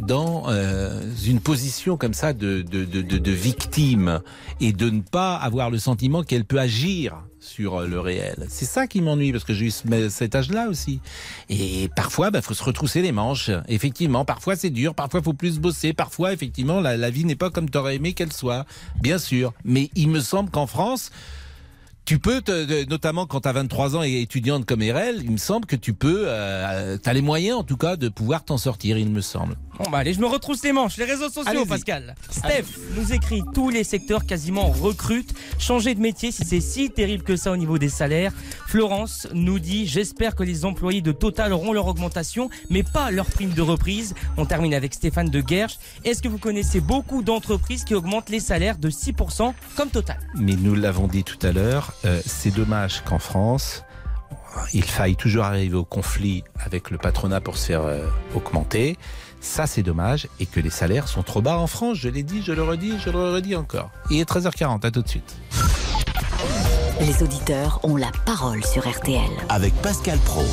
dans 0.00 0.44
euh, 0.48 1.00
une 1.26 1.40
position 1.40 1.96
comme 1.96 2.12
ça 2.12 2.34
de, 2.34 2.60
de, 2.60 2.84
de 2.84 3.30
victime 3.30 4.20
et 4.60 4.72
de 4.72 4.90
ne 4.90 5.00
pas 5.00 5.36
avoir 5.36 5.70
le 5.70 5.78
sentiment 5.78 6.22
qu'elle 6.24 6.44
peut 6.44 6.58
agir 6.60 7.22
sur 7.42 7.80
euh, 7.80 7.86
le 7.86 8.00
réel. 8.00 8.46
C'est 8.48 8.64
ça 8.64 8.86
qui 8.86 9.00
m'ennuie 9.02 9.32
parce 9.32 9.44
que 9.44 9.52
j'ai 9.52 9.66
eu 9.66 9.70
ce- 9.70 10.08
cet 10.08 10.34
âge-là 10.34 10.68
aussi. 10.68 11.00
Et 11.50 11.90
parfois, 11.94 12.30
il 12.32 12.40
faut 12.40 12.54
se 12.54 12.62
retrousser 12.64 13.02
les 13.02 13.12
manches. 13.12 13.50
Effectivement, 13.68 14.24
parfois 14.24 14.56
c'est 14.56 14.70
dur, 14.70 14.94
parfois 14.94 15.20
faut 15.22 15.32
plus 15.34 15.58
bosser, 15.58 15.92
parfois 15.92 16.32
effectivement 16.32 16.80
la, 16.80 16.96
la 16.96 17.10
vie 17.10 17.24
n'est 17.24 17.36
pas 17.36 17.50
comme 17.50 17.68
tu 17.68 17.76
aurais 17.76 17.96
aimé 17.96 18.12
qu'elle 18.12 18.32
soit, 18.32 18.64
bien 19.00 19.18
sûr. 19.18 19.52
Mais 19.64 19.90
il 19.96 20.08
me 20.08 20.20
semble 20.20 20.50
qu'en 20.50 20.66
France, 20.66 21.10
tu 22.04 22.18
peux, 22.18 22.42
te- 22.42 22.88
notamment 22.88 23.26
quand 23.26 23.42
tu 23.42 23.48
as 23.48 23.52
23 23.52 23.96
ans 23.96 24.02
et 24.02 24.20
étudiante 24.20 24.66
comme 24.66 24.82
Erel, 24.82 25.20
il 25.24 25.30
me 25.30 25.36
semble 25.36 25.66
que 25.66 25.76
tu 25.76 25.94
peux, 25.94 26.24
euh, 26.26 26.98
tu 27.02 27.08
as 27.08 27.12
les 27.12 27.22
moyens 27.22 27.58
en 27.58 27.62
tout 27.64 27.76
cas 27.76 27.96
de 27.96 28.08
pouvoir 28.08 28.44
t'en 28.44 28.58
sortir, 28.58 28.98
il 28.98 29.08
me 29.10 29.20
semble. 29.20 29.56
Bon 29.78 29.88
bah 29.90 29.98
allez, 29.98 30.12
je 30.12 30.20
me 30.20 30.26
retrousse 30.26 30.62
les 30.64 30.72
manches. 30.72 30.96
Les 30.98 31.04
réseaux 31.04 31.28
sociaux, 31.28 31.44
Allez-y. 31.46 31.66
Pascal. 31.66 32.14
Steph 32.30 32.64
nous 32.96 33.12
écrit 33.12 33.42
tous 33.54 33.70
les 33.70 33.84
secteurs 33.84 34.26
quasiment 34.26 34.66
recrutent. 34.70 35.32
Changer 35.58 35.94
de 35.94 36.00
métier 36.00 36.30
si 36.30 36.44
c'est 36.44 36.60
si 36.60 36.90
terrible 36.90 37.22
que 37.24 37.36
ça 37.36 37.50
au 37.52 37.56
niveau 37.56 37.78
des 37.78 37.88
salaires. 37.88 38.32
Florence 38.66 39.26
nous 39.32 39.58
dit 39.58 39.86
j'espère 39.86 40.34
que 40.34 40.42
les 40.42 40.64
employés 40.64 41.00
de 41.02 41.12
Total 41.12 41.52
auront 41.52 41.72
leur 41.72 41.86
augmentation, 41.86 42.50
mais 42.70 42.82
pas 42.82 43.10
leur 43.10 43.26
prime 43.26 43.50
de 43.54 43.62
reprise. 43.62 44.14
On 44.36 44.44
termine 44.44 44.74
avec 44.74 44.92
Stéphane 44.94 45.30
de 45.30 45.40
Guerche. 45.40 45.78
Est-ce 46.04 46.20
que 46.22 46.28
vous 46.28 46.38
connaissez 46.38 46.80
beaucoup 46.80 47.22
d'entreprises 47.22 47.84
qui 47.84 47.94
augmentent 47.94 48.28
les 48.30 48.40
salaires 48.40 48.76
de 48.78 48.90
6% 48.90 49.54
comme 49.76 49.88
Total? 49.90 50.18
Mais 50.34 50.54
nous 50.54 50.74
l'avons 50.74 51.06
dit 51.08 51.24
tout 51.24 51.38
à 51.46 51.52
l'heure, 51.52 51.91
euh, 52.04 52.20
c'est 52.24 52.50
dommage 52.50 53.02
qu'en 53.04 53.18
France, 53.18 53.84
il 54.72 54.84
faille 54.84 55.16
toujours 55.16 55.44
arriver 55.44 55.76
au 55.76 55.84
conflit 55.84 56.44
avec 56.64 56.90
le 56.90 56.98
patronat 56.98 57.40
pour 57.40 57.56
se 57.56 57.66
faire 57.66 57.82
euh, 57.82 58.06
augmenter. 58.34 58.98
Ça, 59.40 59.66
c'est 59.66 59.82
dommage 59.82 60.28
et 60.38 60.46
que 60.46 60.60
les 60.60 60.70
salaires 60.70 61.08
sont 61.08 61.22
trop 61.22 61.42
bas 61.42 61.58
en 61.58 61.66
France. 61.66 61.98
Je 61.98 62.08
l'ai 62.08 62.22
dit, 62.22 62.42
je 62.42 62.52
le 62.52 62.62
redis, 62.62 62.94
je 63.04 63.10
le 63.10 63.32
redis 63.32 63.56
encore. 63.56 63.90
Il 64.10 64.20
est 64.20 64.28
13h40, 64.28 64.86
à 64.86 64.90
tout 64.90 65.02
de 65.02 65.08
suite. 65.08 65.36
Les 67.00 67.22
auditeurs 67.22 67.80
ont 67.82 67.96
la 67.96 68.10
parole 68.24 68.64
sur 68.64 68.88
RTL. 68.88 69.30
Avec 69.48 69.74
Pascal 69.82 70.18
Pro. 70.20 70.44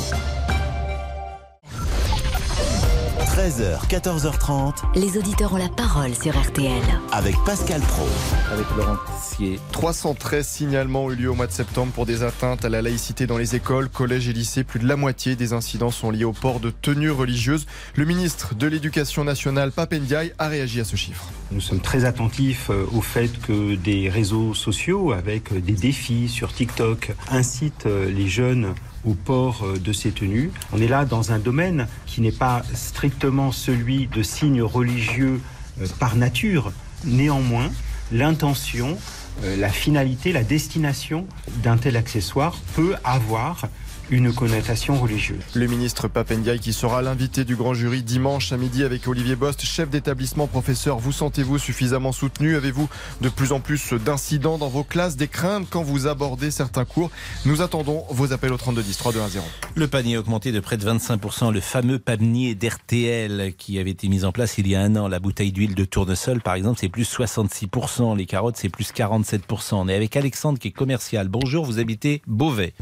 13h, 3.30 3.86
14h30. 3.88 4.74
Les 4.96 5.16
auditeurs 5.16 5.52
ont 5.52 5.56
la 5.56 5.68
parole 5.68 6.12
sur 6.16 6.36
RTL. 6.36 6.82
Avec 7.12 7.36
Pascal 7.46 7.80
Pro. 7.80 8.08
Avec 8.52 8.66
Laurent 8.76 8.96
Tissier. 9.06 9.60
313 9.70 10.44
signalements 10.44 11.04
ont 11.04 11.12
eu 11.12 11.14
lieu 11.14 11.30
au 11.30 11.36
mois 11.36 11.46
de 11.46 11.52
septembre 11.52 11.92
pour 11.92 12.06
des 12.06 12.24
atteintes 12.24 12.64
à 12.64 12.68
la 12.68 12.82
laïcité 12.82 13.28
dans 13.28 13.38
les 13.38 13.54
écoles, 13.54 13.88
collèges 13.88 14.28
et 14.28 14.32
lycées. 14.32 14.64
Plus 14.64 14.80
de 14.80 14.88
la 14.88 14.96
moitié 14.96 15.36
des 15.36 15.52
incidents 15.52 15.92
sont 15.92 16.10
liés 16.10 16.24
au 16.24 16.32
port 16.32 16.58
de 16.58 16.70
tenues 16.70 17.12
religieuses. 17.12 17.66
Le 17.94 18.04
ministre 18.04 18.56
de 18.56 18.66
l'Éducation 18.66 19.22
nationale, 19.22 19.70
Papendiaï, 19.70 20.32
a 20.38 20.48
réagi 20.48 20.80
à 20.80 20.84
ce 20.84 20.96
chiffre. 20.96 21.26
Nous 21.52 21.60
sommes 21.60 21.80
très 21.80 22.04
attentifs 22.04 22.68
euh, 22.70 22.84
au 22.92 23.00
fait 23.00 23.30
que 23.42 23.76
des 23.76 24.08
réseaux 24.08 24.54
sociaux, 24.54 25.12
avec 25.12 25.52
euh, 25.52 25.60
des 25.60 25.74
défis 25.74 26.28
sur 26.28 26.52
TikTok, 26.52 27.12
incitent 27.30 27.86
euh, 27.86 28.10
les 28.10 28.26
jeunes 28.26 28.74
au 29.04 29.14
port 29.14 29.62
euh, 29.64 29.78
de 29.78 29.92
ces 29.92 30.10
tenues. 30.10 30.50
On 30.72 30.80
est 30.80 30.88
là 30.88 31.04
dans 31.04 31.32
un 31.32 31.38
domaine 31.38 31.86
qui 32.06 32.20
n'est 32.20 32.32
pas 32.32 32.62
strictement 32.74 33.52
celui 33.52 34.06
de 34.08 34.22
signes 34.22 34.62
religieux 34.62 35.40
euh, 35.80 35.86
par 35.98 36.16
nature. 36.16 36.72
Néanmoins, 37.04 37.70
l'intention, 38.12 38.98
euh, 39.42 39.56
la 39.56 39.70
finalité, 39.70 40.32
la 40.32 40.44
destination 40.44 41.26
d'un 41.62 41.76
tel 41.76 41.96
accessoire 41.96 42.56
peut 42.74 42.94
avoir 43.04 43.68
une 44.10 44.32
connotation 44.32 44.96
religieuse. 44.96 45.42
Le 45.54 45.66
ministre 45.66 46.08
Papendiaï 46.08 46.58
qui 46.58 46.72
sera 46.72 47.00
l'invité 47.00 47.44
du 47.44 47.54
grand 47.54 47.74
jury 47.74 48.02
dimanche 48.02 48.52
à 48.52 48.56
midi 48.56 48.82
avec 48.82 49.06
Olivier 49.06 49.36
Bost, 49.36 49.62
chef 49.62 49.88
d'établissement, 49.88 50.48
professeur. 50.48 50.98
Vous 50.98 51.12
sentez-vous 51.12 51.58
suffisamment 51.58 52.10
soutenu? 52.10 52.56
Avez-vous 52.56 52.88
de 53.20 53.28
plus 53.28 53.52
en 53.52 53.60
plus 53.60 53.92
d'incidents 53.94 54.58
dans 54.58 54.68
vos 54.68 54.82
classes, 54.82 55.16
des 55.16 55.28
craintes 55.28 55.68
quand 55.70 55.82
vous 55.82 56.08
abordez 56.08 56.50
certains 56.50 56.84
cours? 56.84 57.10
Nous 57.46 57.62
attendons 57.62 58.04
vos 58.10 58.32
appels 58.32 58.52
au 58.52 58.56
3210 58.56 58.96
3210. 58.96 59.42
Le 59.76 59.86
panier 59.86 60.16
a 60.16 60.20
augmenté 60.20 60.50
de 60.50 60.60
près 60.60 60.76
de 60.76 60.84
25%. 60.84 61.52
Le 61.52 61.60
fameux 61.60 62.00
panier 62.00 62.56
d'RTL 62.56 63.54
qui 63.56 63.78
avait 63.78 63.90
été 63.90 64.08
mis 64.08 64.24
en 64.24 64.32
place 64.32 64.58
il 64.58 64.66
y 64.66 64.74
a 64.74 64.80
un 64.80 64.96
an. 64.96 65.06
La 65.06 65.20
bouteille 65.20 65.52
d'huile 65.52 65.76
de 65.76 65.84
tournesol, 65.84 66.40
par 66.40 66.54
exemple, 66.54 66.80
c'est 66.80 66.88
plus 66.88 67.08
66%. 67.08 68.16
Les 68.16 68.26
carottes, 68.26 68.56
c'est 68.56 68.68
plus 68.68 68.92
47%. 68.92 69.74
On 69.74 69.88
est 69.88 69.94
avec 69.94 70.16
Alexandre 70.16 70.58
qui 70.58 70.68
est 70.68 70.72
commercial. 70.72 71.28
Bonjour, 71.28 71.64
vous 71.64 71.78
habitez 71.78 72.22
Beauvais. 72.26 72.74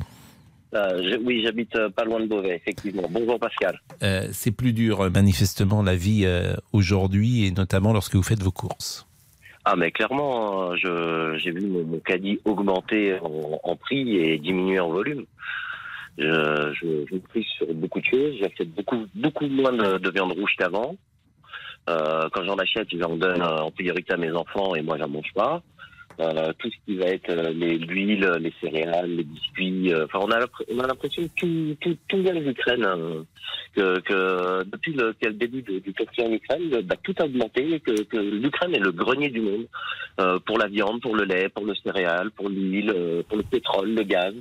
Euh, 0.74 1.02
je- 1.02 1.16
oui, 1.18 1.42
j'habite 1.44 1.74
euh, 1.76 1.88
pas 1.88 2.04
loin 2.04 2.20
de 2.20 2.26
Beauvais, 2.26 2.56
effectivement. 2.56 3.04
Bonjour 3.10 3.38
Pascal. 3.38 3.80
Euh, 4.02 4.28
c'est 4.32 4.50
plus 4.52 4.72
dur, 4.72 5.10
manifestement, 5.10 5.82
la 5.82 5.96
vie 5.96 6.26
aujourd'hui 6.72 7.46
et 7.46 7.50
notamment 7.52 7.92
lorsque 7.92 8.14
vous 8.14 8.22
faites 8.22 8.42
vos 8.42 8.52
courses. 8.52 9.06
Ah, 9.64 9.76
mais 9.76 9.90
clairement, 9.90 10.74
j'ai 10.76 11.50
vu 11.50 11.66
mon, 11.66 11.84
mon 11.84 11.98
caddie 12.00 12.40
augmenter 12.44 13.18
en, 13.20 13.60
en 13.62 13.76
prix 13.76 14.16
et 14.16 14.38
diminuer 14.38 14.78
en 14.80 14.88
volume. 14.90 15.24
Je, 16.16 16.24
je, 16.80 16.86
je 17.08 17.14
me 17.14 17.20
prie 17.20 17.46
sur 17.56 17.72
beaucoup 17.74 18.00
de 18.00 18.06
choses. 18.06 18.34
J'achète 18.40 18.70
beaucoup, 18.74 19.06
beaucoup 19.14 19.46
moins 19.46 19.72
de, 19.72 19.98
de 19.98 20.10
viande 20.10 20.32
rouge 20.32 20.52
qu'avant. 20.58 20.96
Quand 21.86 22.44
j'en 22.44 22.56
achète, 22.56 22.88
j'en 22.92 23.16
donne 23.16 23.40
en 23.42 23.70
priorité 23.70 24.12
à 24.12 24.18
mes 24.18 24.30
enfants 24.32 24.74
et 24.74 24.82
moi, 24.82 24.98
j'en 24.98 25.08
mange 25.08 25.32
pas. 25.34 25.62
Euh, 26.20 26.52
tout 26.58 26.68
ce 26.68 26.76
qui 26.84 26.96
va 26.96 27.06
être 27.06 27.30
euh, 27.30 27.52
les 27.52 27.78
l'huile, 27.78 28.28
les 28.40 28.52
céréales, 28.60 29.08
les 29.14 29.22
biscuits. 29.22 29.92
euh, 29.94 30.04
Enfin, 30.06 30.18
on 30.22 30.30
a 30.32 30.40
l'impr- 30.40 30.64
on 30.68 30.80
a 30.80 30.86
l'impression 30.88 31.22
que 31.22 31.32
tout, 31.36 31.76
tout, 31.80 31.96
tout 32.08 32.22
vient 32.22 32.34
d'Ukraine. 32.34 32.84
hein. 32.84 33.24
que, 33.76 34.00
que 34.00 34.64
depuis 34.64 34.94
le, 34.94 35.14
début 35.32 35.62
de- 35.62 35.78
du 35.78 35.92
conflit 35.94 36.24
en 36.24 36.32
Ukraine, 36.32 36.80
bah, 36.82 36.96
tout 37.04 37.14
a 37.20 37.24
augmenté. 37.24 37.78
Que, 37.80 38.02
que 38.02 38.16
l'Ukraine 38.16 38.74
est 38.74 38.80
le 38.80 38.90
grenier 38.90 39.28
du 39.30 39.40
monde 39.40 39.66
euh, 40.20 40.40
pour 40.44 40.58
la 40.58 40.66
viande, 40.66 41.00
pour 41.00 41.14
le 41.14 41.24
lait, 41.24 41.48
pour 41.50 41.64
le 41.64 41.74
céréal, 41.76 42.32
pour 42.32 42.48
l'huile, 42.48 42.92
pour 43.28 43.36
le 43.36 43.44
pétrole, 43.44 43.94
le 43.94 44.02
gaz. 44.02 44.34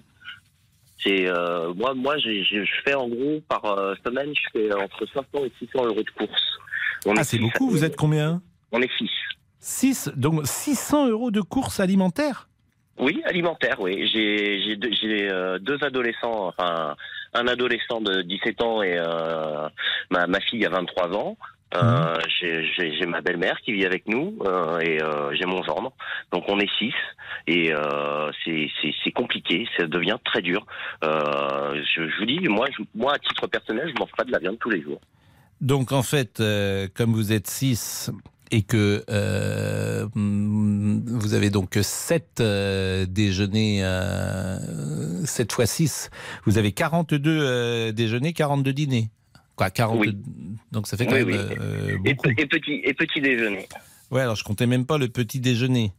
C'est 1.04 1.30
euh, 1.30 1.74
moi, 1.76 1.94
moi, 1.94 2.18
je 2.18 2.66
fais 2.84 2.96
en 2.96 3.08
gros 3.08 3.40
par 3.48 3.64
semaine, 4.04 4.34
je 4.34 4.50
fais 4.60 4.74
entre 4.74 5.06
500 5.14 5.28
et 5.46 5.52
600 5.60 5.86
euros 5.86 6.02
de 6.02 6.10
courses. 6.10 6.58
Ah, 7.18 7.22
est 7.22 7.24
c'est 7.24 7.38
six 7.38 7.40
beaucoup. 7.40 7.70
Vous 7.70 7.84
êtes 7.84 7.96
combien? 7.96 8.42
On 8.72 8.82
est 8.82 8.90
6. 8.98 9.08
6, 9.60 10.12
donc 10.16 10.46
600 10.46 11.08
euros 11.10 11.32
de 11.32 11.42
courses 11.42 11.80
alimentaires 11.80 12.48
Oui, 13.00 13.22
alimentaire, 13.26 13.78
oui. 13.80 14.08
J'ai 14.14 14.76
deux, 14.76 14.90
euh, 15.04 15.60
deux 15.60 15.78
adolescents, 15.84 16.48
enfin 16.48 16.96
un 17.34 17.48
adolescent 17.48 18.02
de 18.02 18.22
17 18.22 18.62
ans 18.62 18.82
et 18.82 18.96
euh, 18.98 19.68
ma, 20.10 20.28
ma 20.28 20.40
fille 20.40 20.66
a 20.66 20.70
23 20.70 21.14
ans. 21.16 21.38
Euh, 21.76 22.18
j'ai- 22.40 22.64
J'ai 22.78 23.06
ma 23.06 23.20
belle-mère 23.20 23.60
qui 23.60 23.74
vit 23.74 23.86
avec 23.86 24.08
nous 24.08 24.38
euh, 24.46 24.80
et 24.80 25.00
j'ai 25.38 25.46
mon 25.46 25.62
gendre. 25.64 25.92
Donc 26.32 26.46
on 26.48 26.60
est 26.60 26.70
six 26.80 26.94
et 27.46 27.74
c'est 28.46 29.12
compliqué, 29.12 29.68
ça 29.78 29.86
devient 29.86 30.18
très 30.24 30.42
dur. 30.42 30.66
Je, 31.04 31.82
je 32.10 32.20
vous 32.20 32.26
dis, 32.26 32.40
moi, 32.48 32.68
je- 32.76 32.84
moi 32.96 33.14
à 33.16 33.20
titre 33.20 33.48
personnel, 33.48 33.92
je 33.94 34.00
mange 34.00 34.12
pas 34.18 34.24
de 34.24 34.32
la 34.32 34.40
viande 34.40 34.58
tous 34.60 34.70
les 34.70 34.82
jours. 34.82 35.02
Donc 35.60 35.92
en 35.92 36.04
fait, 36.04 36.42
comme 36.96 37.14
vous 37.14 37.34
êtes 37.34 37.48
6 37.48 38.12
et 38.52 38.62
que 38.62 39.04
euh, 39.10 40.08
vous 40.16 41.34
avez 41.34 41.50
donc 41.50 41.78
7 41.82 42.42
déjeuners, 43.10 43.80
euh, 43.84 45.26
7 45.26 45.52
fois 45.52 45.66
6, 45.66 46.10
vous 46.46 46.58
avez 46.58 46.72
42 46.72 47.22
euh, 47.28 47.92
déjeuners, 47.92 48.34
42 48.34 48.74
dîners. 48.74 49.10
Quoi, 49.56 49.70
42 49.72 50.14
Donc 50.72 50.88
ça 50.88 50.98
fait 50.98 51.06
quand 51.08 51.16
Oui, 51.16 51.26
même 51.26 51.48
oui. 51.50 51.56
euh, 51.60 51.98
Et, 52.06 52.14
beaucoup. 52.14 52.30
et 52.38 52.46
petit 52.46 52.82
et 52.84 52.94
petit 52.94 53.22
déjeuner. 53.22 53.68
Ouais, 54.12 54.22
alors 54.22 54.36
je 54.36 54.44
comptais 54.44 54.68
même 54.68 54.86
pas 54.86 54.98
le 54.98 55.08
petit 55.08 55.40
déjeuner. 55.40 55.92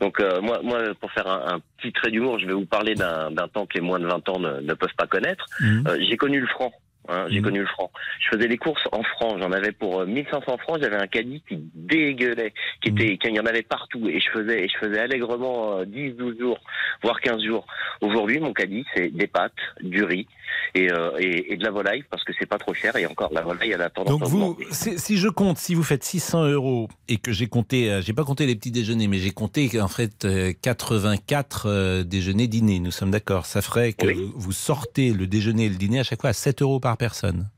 Donc 0.00 0.20
euh, 0.20 0.40
moi, 0.40 0.60
moi, 0.62 0.78
pour 1.00 1.10
faire 1.12 1.26
un, 1.26 1.54
un 1.56 1.60
petit 1.78 1.92
trait 1.92 2.10
d'humour, 2.10 2.38
je 2.38 2.46
vais 2.46 2.52
vous 2.52 2.66
parler 2.66 2.94
d'un 2.94 3.30
temps 3.52 3.66
que 3.66 3.74
les 3.74 3.80
moins 3.80 3.98
de 3.98 4.06
20 4.06 4.28
ans 4.28 4.38
ne, 4.38 4.60
ne 4.60 4.74
peuvent 4.74 4.94
pas 4.96 5.06
connaître. 5.06 5.46
Mhm. 5.60 5.84
Euh, 5.88 5.98
J'ai 6.08 6.16
connu 6.16 6.40
le 6.40 6.46
franc. 6.46 6.72
Hein, 7.08 7.26
j'ai 7.28 7.38
Mhm. 7.38 7.44
connu 7.44 7.60
le 7.60 7.66
franc. 7.66 7.90
Je 8.20 8.36
faisais 8.36 8.48
les 8.48 8.58
courses 8.58 8.82
en 8.92 9.02
francs, 9.02 9.36
j'en 9.38 9.52
avais 9.52 9.72
pour 9.72 10.00
euh, 10.00 10.06
1500 10.06 10.58
francs, 10.58 10.78
j'avais 10.80 10.96
un 10.96 11.06
caddie 11.06 11.42
qui 11.48 11.58
dégueulait, 11.74 12.52
qui 12.82 12.90
était, 12.90 13.16
qu'il 13.18 13.34
y 13.34 13.40
en 13.40 13.46
avait 13.46 13.62
partout, 13.62 14.08
et 14.08 14.20
je 14.20 14.30
faisais, 14.30 14.64
et 14.64 14.68
je 14.68 14.76
faisais 14.78 15.00
allègrement 15.00 15.78
euh, 15.78 15.84
10, 15.84 16.12
12 16.12 16.38
jours, 16.38 16.58
voire 17.02 17.20
15 17.20 17.42
jours. 17.44 17.66
Aujourd'hui, 18.00 18.38
mon 18.40 18.52
caddie, 18.52 18.84
c'est 18.94 19.08
des 19.08 19.26
pâtes, 19.26 19.52
du 19.82 20.02
riz, 20.04 20.26
et, 20.74 20.90
euh, 20.92 21.10
et, 21.18 21.52
et 21.52 21.56
de 21.56 21.64
la 21.64 21.70
volaille, 21.70 22.04
parce 22.10 22.24
que 22.24 22.32
c'est 22.38 22.46
pas 22.46 22.58
trop 22.58 22.74
cher, 22.74 22.94
et 22.96 23.06
encore, 23.06 23.32
la 23.32 23.42
volaille, 23.42 23.72
elle 23.72 23.82
a 23.82 23.90
tendance 23.90 24.10
Donc 24.18 24.22
à 24.22 24.26
vous, 24.26 24.58
si 24.70 25.16
je 25.16 25.28
compte, 25.28 25.58
si 25.58 25.74
vous 25.74 25.82
faites 25.82 26.04
600 26.04 26.48
euros 26.48 26.88
et 27.08 27.16
que 27.16 27.32
j'ai 27.32 27.46
compté, 27.48 27.90
euh, 27.90 28.00
j'ai 28.02 28.12
pas 28.12 28.24
compté 28.24 28.46
les 28.46 28.54
petits 28.56 28.70
déjeuners, 28.70 29.08
mais 29.08 29.18
j'ai 29.18 29.30
compté 29.30 29.80
en 29.80 29.88
fait 29.88 30.24
euh, 30.24 30.52
84 30.62 31.66
euh, 31.66 32.02
déjeuners 32.04 32.46
dîners. 32.46 32.78
Nous 32.80 32.90
sommes 32.90 33.10
d'accord. 33.10 33.46
Ça 33.46 33.62
ferait 33.62 33.92
que 33.92 34.06
vous, 34.06 34.32
vous 34.34 34.52
sortez 34.52 35.12
le 35.12 35.26
déjeuner 35.26 35.66
et 35.66 35.68
le 35.68 35.76
dîner 35.76 36.00
à 36.00 36.02
chaque 36.04 36.20
fois 36.20 36.30
à 36.30 36.34
7 36.34 36.62
euros 36.62 36.80
par 36.80 36.89
personne. 36.96 37.48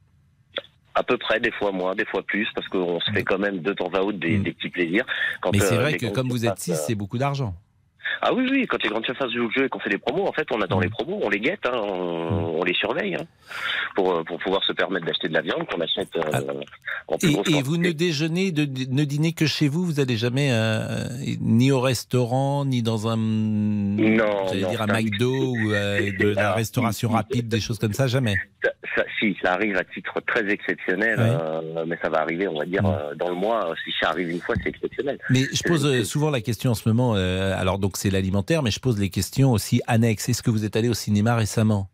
À 0.95 1.03
peu 1.03 1.17
près, 1.17 1.41
des 1.41 1.53
fois 1.53 1.73
moins, 1.73 1.95
des 1.95 2.05
fois 2.05 2.23
plus, 2.23 2.47
parce 2.55 2.69
qu'on 2.69 3.01
se 3.01 3.11
fait 3.13 3.23
quand 3.23 3.39
même 3.39 3.61
de 3.61 3.73
temps 3.73 3.91
à 3.95 4.01
autre 4.01 4.19
des, 4.19 4.39
des 4.39 4.53
petits 4.53 4.69
plaisirs. 4.69 5.07
Quand, 5.41 5.51
Mm. 5.51 5.59
Mais 5.59 5.61
c'est 5.61 5.77
euh, 5.77 5.81
vrai 5.81 5.97
que 5.97 6.07
comme 6.07 6.29
vous 6.29 6.45
êtes 6.45 6.59
surfaces, 6.59 6.65
6, 6.65 6.83
euh, 6.83 6.85
c'est 6.89 6.95
beaucoup 6.95 7.19
d'argent. 7.19 7.55
Ah 8.21 8.33
oui, 8.33 8.47
oui, 8.51 8.67
quand 8.69 8.83
les 8.83 8.89
grandes 8.89 9.05
surfaces 9.05 9.33
jouent 9.33 9.49
le 9.49 9.51
jeu 9.51 9.65
et 9.65 9.69
qu'on 9.69 9.81
fait 9.81 9.91
des 9.91 9.99
promos, 9.99 10.27
en 10.27 10.33
fait, 10.33 10.47
on 10.53 10.61
attend 10.61 10.81
les 10.81 10.89
promos, 10.89 11.19
on 11.23 11.29
les 11.29 11.41
guette, 11.41 11.67
hein, 11.67 11.73
on, 11.75 12.61
on 12.61 12.65
les 12.65 12.75
surveille, 12.75 13.15
hein, 13.17 13.25
pour, 13.97 14.13
euh, 14.13 14.23
pour 14.23 14.39
pouvoir 14.39 14.63
se 14.65 14.73
permettre 14.73 15.07
d'acheter 15.07 15.29
de 15.29 15.35
la 15.35 15.41
viande 15.41 15.67
qu'on 15.67 15.81
achète 15.81 16.15
euh, 16.17 16.53
en 17.09 17.19
plus 17.19 17.31
Et, 17.31 17.33
grosse 17.33 17.49
et 17.49 17.63
vous 17.63 17.77
ne 17.77 17.91
déjeunez, 17.91 18.53
de, 18.53 18.63
ne 18.63 19.05
dînez 19.05 19.33
que 19.33 19.47
chez 19.47 19.69
vous 19.69 19.85
Vous 19.85 19.95
n'allez 19.95 20.17
jamais 20.17 20.51
euh, 20.53 21.09
ni 21.41 21.73
au 21.73 21.81
restaurant, 21.81 22.65
ni 22.65 22.83
dans 22.83 23.09
un, 23.09 23.17
Non, 23.17 24.47
j'allais 24.49 24.67
dire 24.67 24.83
un 24.83 24.87
McDo 24.87 25.33
ou 25.33 25.73
euh, 25.73 26.13
de 26.17 26.29
la 26.29 26.53
restauration 26.55 27.11
rapide, 27.11 27.49
des 27.49 27.61
choses 27.61 27.79
comme 27.79 27.93
ça, 27.93 28.07
jamais. 28.07 28.37
Ça, 28.95 29.05
si, 29.19 29.37
ça 29.43 29.53
arrive 29.55 29.77
à 29.77 29.85
titre 29.85 30.21
très 30.27 30.47
exceptionnel, 30.51 31.19
Ouais. 31.19 31.25
euh, 31.31 31.85
mais 31.87 31.97
ça 32.03 32.09
va 32.11 32.19
arriver, 32.21 32.47
on 32.49 32.59
va 32.59 32.65
dire, 32.67 32.85
euh, 32.85 33.15
dans 33.15 33.29
le 33.31 33.35
mois. 33.35 33.71
euh, 33.71 33.75
Si 33.85 33.91
ça 34.01 34.11
arrive 34.11 34.29
une 34.31 34.41
fois, 34.41 34.55
c'est 34.63 34.69
exceptionnel. 34.69 35.19
Mais 35.31 35.45
je 35.53 35.63
pose 35.63 36.03
souvent 36.05 36.31
la 36.31 36.41
question 36.41 36.73
en 36.73 36.75
ce 36.75 36.89
moment, 36.89 37.15
euh, 37.17 37.55
alors 37.59 37.79
donc 37.79 37.97
c'est 37.97 38.11
l'alimentaire, 38.11 38.63
mais 38.63 38.71
je 38.71 38.81
pose 38.81 38.99
les 39.01 39.09
questions 39.09 39.53
aussi 39.53 39.81
annexes. 39.87 40.29
Est-ce 40.29 40.43
que 40.43 40.51
vous 40.51 40.65
êtes 40.65 40.77
allé 40.77 40.89
au 40.89 40.95
cinéma 40.95 41.35
récemment? 41.37 41.89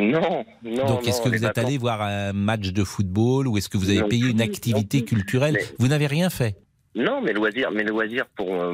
Non, 0.00 0.44
non. 0.64 0.86
Donc 0.86 1.06
est-ce 1.06 1.22
que 1.22 1.28
vous 1.28 1.44
êtes 1.44 1.58
allé 1.58 1.78
voir 1.78 2.02
un 2.02 2.32
match 2.32 2.72
de 2.72 2.82
football 2.84 3.46
ou 3.46 3.56
est-ce 3.56 3.68
que 3.68 3.76
vous 3.78 3.88
avez 3.90 4.00
Non 4.00 4.08
payé 4.08 4.28
une 4.30 4.40
activité 4.42 5.04
culturelle? 5.04 5.54
Mais- 5.58 5.64
Vous 5.78 5.88
n'avez 5.88 6.06
rien 6.06 6.28
fait? 6.28 6.56
Non, 6.94 7.22
mes 7.22 7.32
loisirs, 7.32 7.70
mes 7.70 7.84
loisirs 7.84 8.26
pour 8.36 8.52
euh, 8.52 8.72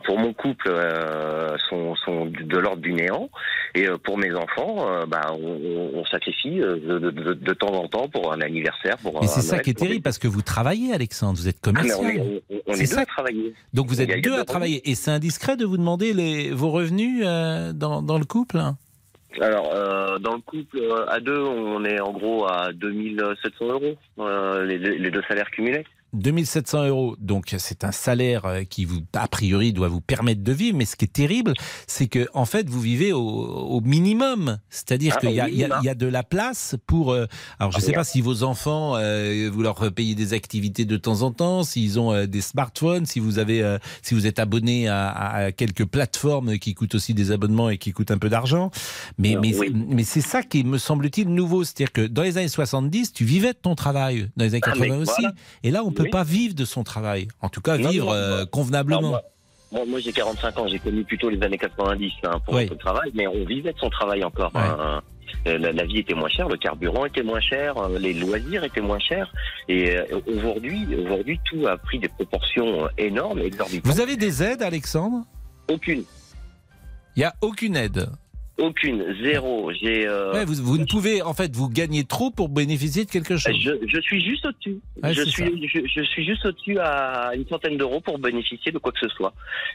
pour 0.00 0.18
mon 0.18 0.32
couple 0.32 0.68
euh, 0.68 1.56
sont, 1.68 1.94
sont 1.96 2.26
de 2.26 2.58
l'ordre 2.58 2.82
du 2.82 2.92
néant, 2.92 3.30
et 3.74 3.86
euh, 3.88 3.96
pour 3.98 4.18
mes 4.18 4.32
enfants, 4.34 4.86
euh, 4.88 5.06
bah, 5.06 5.32
on, 5.32 5.90
on- 5.94 6.04
sacrifie 6.06 6.60
euh, 6.60 6.76
de, 6.76 6.98
de- 6.98 7.10
de- 7.10 7.34
de 7.34 7.52
temps 7.54 7.72
en 7.72 7.88
temps 7.88 8.08
pour 8.08 8.32
un 8.32 8.40
anniversaire, 8.40 8.96
pour 8.98 9.20
Mais 9.20 9.26
c'est 9.28 9.40
ça 9.40 9.60
qui 9.60 9.70
est 9.70 9.74
terrible 9.74 10.02
parce 10.02 10.18
que 10.18 10.28
vous 10.28 10.42
travaillez, 10.42 10.92
Alexandre, 10.92 11.38
vous 11.38 11.48
êtes 11.48 11.56
Ah, 11.62 11.66
commercial. 11.72 11.98
on 12.00 12.08
est, 12.08 12.42
on- 12.50 12.60
on 12.66 12.72
C'est 12.74 12.82
est 12.84 12.88
deux 12.90 12.94
ça. 12.96 13.00
à 13.02 13.06
travailler. 13.06 13.54
Donc 13.72 13.86
vous 13.86 14.00
êtes 14.02 14.22
deux 14.22 14.38
à 14.38 14.44
travailler 14.44 14.88
et 14.90 14.94
c'est 14.94 15.10
indiscret 15.10 15.56
de 15.56 15.64
vous 15.64 15.76
demander 15.78 16.12
les, 16.12 16.50
vos 16.50 16.70
revenus 16.70 17.22
euh, 17.24 17.72
dans, 17.72 18.02
dans 18.02 18.18
le 18.18 18.24
couple? 18.24 18.58
Alors, 19.40 19.72
euh, 19.74 20.18
dans 20.18 20.34
le 20.34 20.40
couple 20.42 20.76
euh, 20.78 21.06
à 21.08 21.18
deux, 21.20 21.40
on 21.40 21.82
est 21.86 21.98
en 22.00 22.12
gros 22.12 22.46
à 22.46 22.70
2700 22.74 23.64
euros, 23.66 23.94
euh, 24.18 24.64
les, 24.66 24.76
les 24.78 25.10
deux 25.10 25.22
salaires 25.26 25.50
cumulés. 25.50 25.84
2700 26.12 26.86
euros, 26.88 27.16
donc 27.20 27.54
c'est 27.58 27.84
un 27.84 27.92
salaire 27.92 28.44
euh, 28.44 28.62
qui 28.64 28.84
vous, 28.84 29.00
a 29.14 29.28
priori, 29.28 29.72
doit 29.72 29.88
vous 29.88 30.00
permettre 30.00 30.42
de 30.42 30.52
vivre. 30.52 30.76
Mais 30.76 30.84
ce 30.84 30.96
qui 30.96 31.04
est 31.06 31.12
terrible, 31.12 31.54
c'est 31.86 32.06
que 32.06 32.28
en 32.34 32.44
fait, 32.44 32.68
vous 32.68 32.80
vivez 32.80 33.12
au, 33.12 33.20
au 33.20 33.80
minimum. 33.80 34.58
C'est-à-dire 34.70 35.14
Ah, 35.16 35.20
qu'il 35.20 35.30
y, 35.30 35.34
y 35.34 35.66
y 35.84 35.88
a 35.88 35.94
de 35.94 36.06
la 36.06 36.22
place 36.22 36.76
pour. 36.86 37.12
euh, 37.12 37.26
alors, 37.58 37.72
je 37.72 37.76
Ah, 37.76 37.80
ne 37.80 37.84
sais 37.84 37.88
oui. 37.90 37.94
pas 37.94 38.04
si 38.04 38.20
vos 38.20 38.42
enfants, 38.42 38.94
euh, 38.96 39.50
vous 39.52 39.62
leur 39.62 39.92
payez 39.92 40.14
des 40.14 40.32
activités 40.34 40.84
de 40.84 40.96
temps 40.96 41.22
en 41.22 41.30
temps, 41.32 41.62
s'ils 41.62 41.98
ont 41.98 42.12
euh, 42.12 42.26
des 42.26 42.40
smartphones, 42.40 43.06
si 43.06 43.18
vous 43.20 43.38
avez, 43.38 43.62
euh, 43.62 43.78
si 44.02 44.14
vous 44.14 44.26
êtes 44.26 44.38
abonné 44.38 44.88
à, 44.88 45.08
à- 45.10 45.52
quelques 45.52 45.84
plateformes 45.86 46.58
qui 46.58 46.74
coûtent 46.74 46.94
aussi 46.94 47.14
des 47.14 47.30
abonnements 47.30 47.70
et 47.70 47.78
qui 47.78 47.92
coûtent 47.92 48.10
un 48.10 48.18
peu 48.18 48.28
d'argent. 48.28 48.70
Mais, 49.18 49.36
mais, 49.40 49.52
mais 49.88 50.04
c'est 50.04 50.20
ça 50.20 50.42
qui 50.42 50.64
me 50.64 50.78
semble-t-il 50.78 51.28
nouveau. 51.28 51.64
C'est-à-dire 51.64 51.92
que 51.92 52.06
dans 52.06 52.22
les 52.22 52.38
années 52.38 52.48
70, 52.48 53.12
tu 53.12 53.24
vivais 53.24 53.52
de 53.52 53.58
ton 53.58 53.74
travail. 53.74 54.28
Dans 54.36 54.44
les 54.44 54.50
années 54.54 54.60
Ah, 54.64 54.70
80 54.72 54.86
mais 54.88 54.96
aussi. 55.02 55.12
voilà. 55.20 55.34
Et 55.62 55.70
là, 55.70 55.82
on 55.84 55.92
peut 55.92 56.01
Oui. 56.04 56.10
pas 56.10 56.24
vivre 56.24 56.54
de 56.54 56.64
son 56.64 56.84
travail. 56.84 57.28
En 57.40 57.48
tout 57.48 57.60
cas, 57.60 57.76
Non, 57.78 57.88
vivre 57.90 58.06
non, 58.06 58.12
euh, 58.12 58.44
convenablement. 58.46 59.20
Moi, 59.72 60.00
j'ai 60.00 60.12
45 60.12 60.58
ans, 60.58 60.68
j'ai 60.68 60.78
connu 60.78 61.02
plutôt 61.04 61.30
les 61.30 61.42
années 61.42 61.56
90 61.58 62.12
hein, 62.24 62.38
pour 62.44 62.54
Oui. 62.54 62.68
le 62.68 62.76
travail, 62.76 63.10
mais 63.14 63.26
on 63.26 63.44
vivait 63.46 63.72
de 63.72 63.78
son 63.78 63.88
travail 63.90 64.22
encore. 64.22 64.52
hein. 64.54 65.00
Euh, 65.46 65.56
La, 65.58 65.72
la 65.72 65.84
vie 65.84 65.98
était 65.98 66.12
moins 66.14 66.28
chère, 66.28 66.46
le 66.48 66.58
carburant 66.58 67.06
était 67.06 67.22
moins 67.22 67.40
cher, 67.40 67.76
euh, 67.78 67.98
les 67.98 68.12
loisirs 68.12 68.64
étaient 68.64 68.82
moins 68.82 68.98
chers. 68.98 69.32
Et 69.66 69.96
euh, 69.96 70.04
aujourd'hui, 70.26 70.86
aujourd'hui, 70.94 71.40
tout 71.50 71.66
a 71.66 71.78
pris 71.78 71.98
des 71.98 72.08
proportions 72.08 72.86
énormes, 72.98 73.38
exorbitantes. 73.40 73.90
Vous 73.92 74.00
avez 74.00 74.16
des 74.16 74.42
aides, 74.42 74.62
Alexandre? 74.62 75.24
Aucune. 75.68 76.04
Il 77.16 77.20
n'y 77.20 77.24
a 77.24 77.34
aucune 77.40 77.76
aide. 77.76 78.08
Aucune, 78.58 79.02
zéro. 79.22 79.72
J'ai. 79.72 80.06
euh, 80.06 80.32
Ouais, 80.34 80.44
vous, 80.44 80.54
vous 80.62 80.76
ne 80.78 80.84
pouvez, 80.84 81.22
en 81.22 81.32
fait, 81.32 81.54
vous 81.56 81.68
gagnez 81.70 82.04
trop 82.04 82.30
pour 82.30 82.48
bénéficier 82.50 83.04
de 83.06 83.10
quelque 83.10 83.36
chose. 83.38 83.54
Je, 83.58 83.70
je 83.86 84.00
suis 84.00 84.20
juste 84.22 84.44
au-dessus. 84.44 84.78
Ouais, 85.02 85.14
je, 85.14 85.22
suis, 85.22 85.68
je, 85.68 85.80
je 85.86 86.02
suis 86.04 86.24
juste 86.24 86.44
au-dessus 86.44 86.78
à 86.78 87.32
une 87.34 87.46
centaine 87.48 87.76
d'euros 87.78 88.00
pour 88.00 88.18
bénéficier 88.18 88.70
de 88.70 88.78
quoi 88.78 88.92
que 88.92 89.00
ce 89.00 89.08
soit. 89.08 89.32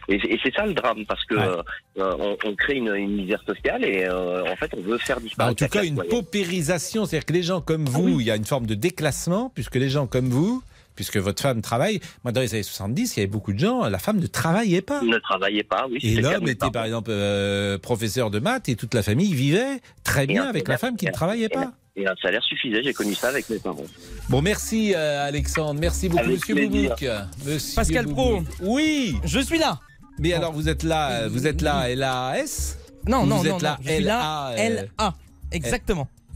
Et, 0.09 0.15
et 0.15 0.39
c'est 0.43 0.53
ça 0.53 0.65
le 0.65 0.73
drame, 0.73 1.05
parce 1.07 1.25
que 1.25 1.36
euh, 1.36 1.61
on, 1.97 2.38
on 2.45 2.55
crée 2.55 2.75
une, 2.75 2.93
une 2.95 3.15
misère 3.15 3.41
sociale 3.47 3.84
et 3.84 4.05
euh, 4.05 4.43
en 4.51 4.55
fait 4.55 4.71
on 4.78 4.82
veut 4.82 4.97
faire 4.99 5.17
Bah, 5.17 5.23
disparaître. 5.23 5.63
en 5.63 5.65
tout 5.67 5.71
cas, 5.71 5.84
une 5.84 6.03
paupérisation, 6.03 7.05
c'est-à-dire 7.05 7.25
que 7.25 7.34
les 7.34 7.43
gens 7.43 7.61
comme 7.61 7.86
Ah 7.88 7.91
vous, 7.91 8.19
il 8.19 8.28
y 8.28 8.32
a 8.32 8.36
une 8.36 8.45
forme 8.45 8.67
de 8.67 8.75
déclassement, 8.75 9.51
puisque 9.53 9.75
les 9.75 9.89
gens 9.89 10.05
comme 10.07 10.30
vous, 10.30 10.61
puisque 10.97 11.15
votre 11.15 11.41
femme 11.41 11.61
travaille, 11.61 12.01
moi 12.25 12.33
dans 12.33 12.41
les 12.41 12.53
années 12.53 12.63
70, 12.63 13.15
il 13.15 13.19
y 13.19 13.23
avait 13.23 13.31
beaucoup 13.31 13.53
de 13.53 13.59
gens, 13.59 13.87
la 13.87 13.99
femme 13.99 14.19
ne 14.19 14.27
travaillait 14.27 14.81
pas. 14.81 15.01
Ne 15.01 15.17
travaillait 15.19 15.63
pas, 15.63 15.87
oui. 15.89 15.99
Et 16.03 16.15
l'homme 16.19 16.49
était 16.49 16.69
par 16.69 16.83
exemple 16.83 17.11
euh, 17.11 17.77
professeur 17.77 18.29
de 18.29 18.39
maths 18.39 18.67
et 18.67 18.75
toute 18.75 18.93
la 18.93 19.03
famille 19.03 19.33
vivait 19.33 19.79
très 20.03 20.25
Et 20.25 20.27
bien 20.27 20.43
avec 20.43 20.67
la 20.67 20.77
femme 20.77 20.97
qui 20.97 21.05
ne 21.05 21.11
travaillait 21.11 21.47
pas. 21.47 21.71
Et 21.95 22.05
un 22.05 22.15
salaire 22.21 22.43
suffisait, 22.43 22.83
j'ai 22.83 22.93
connu 22.93 23.15
ça 23.15 23.29
avec 23.29 23.49
mes 23.49 23.57
parents. 23.57 23.85
Bon, 24.29 24.41
merci 24.41 24.93
euh, 24.95 25.25
Alexandre, 25.27 25.79
merci 25.79 26.09
beaucoup, 26.09 26.25
Avec 26.25 26.47
Monsieur. 26.47 26.67
Boubouk. 26.67 27.05
Monsieur 27.45 27.75
Pascal 27.75 28.07
Pro. 28.07 28.41
Oui. 28.61 29.15
Je 29.23 29.39
suis 29.39 29.57
là. 29.57 29.79
Mais 30.19 30.33
alors, 30.33 30.51
vous 30.51 30.67
êtes 30.69 30.83
là, 30.83 31.11
euh, 31.11 31.29
vous 31.29 31.47
êtes 31.47 31.61
là, 31.61 31.93
LAS 31.95 32.77
Non, 33.07 33.23
Ou 33.23 33.25
non, 33.27 33.37
vous 33.37 33.47
non, 33.47 33.55
êtes 33.55 33.61
là, 33.61 33.77
non, 33.79 33.85
je 33.85 33.93
suis 33.93 34.03
là, 34.03 34.53
LA, 34.57 35.07
euh, 35.07 35.11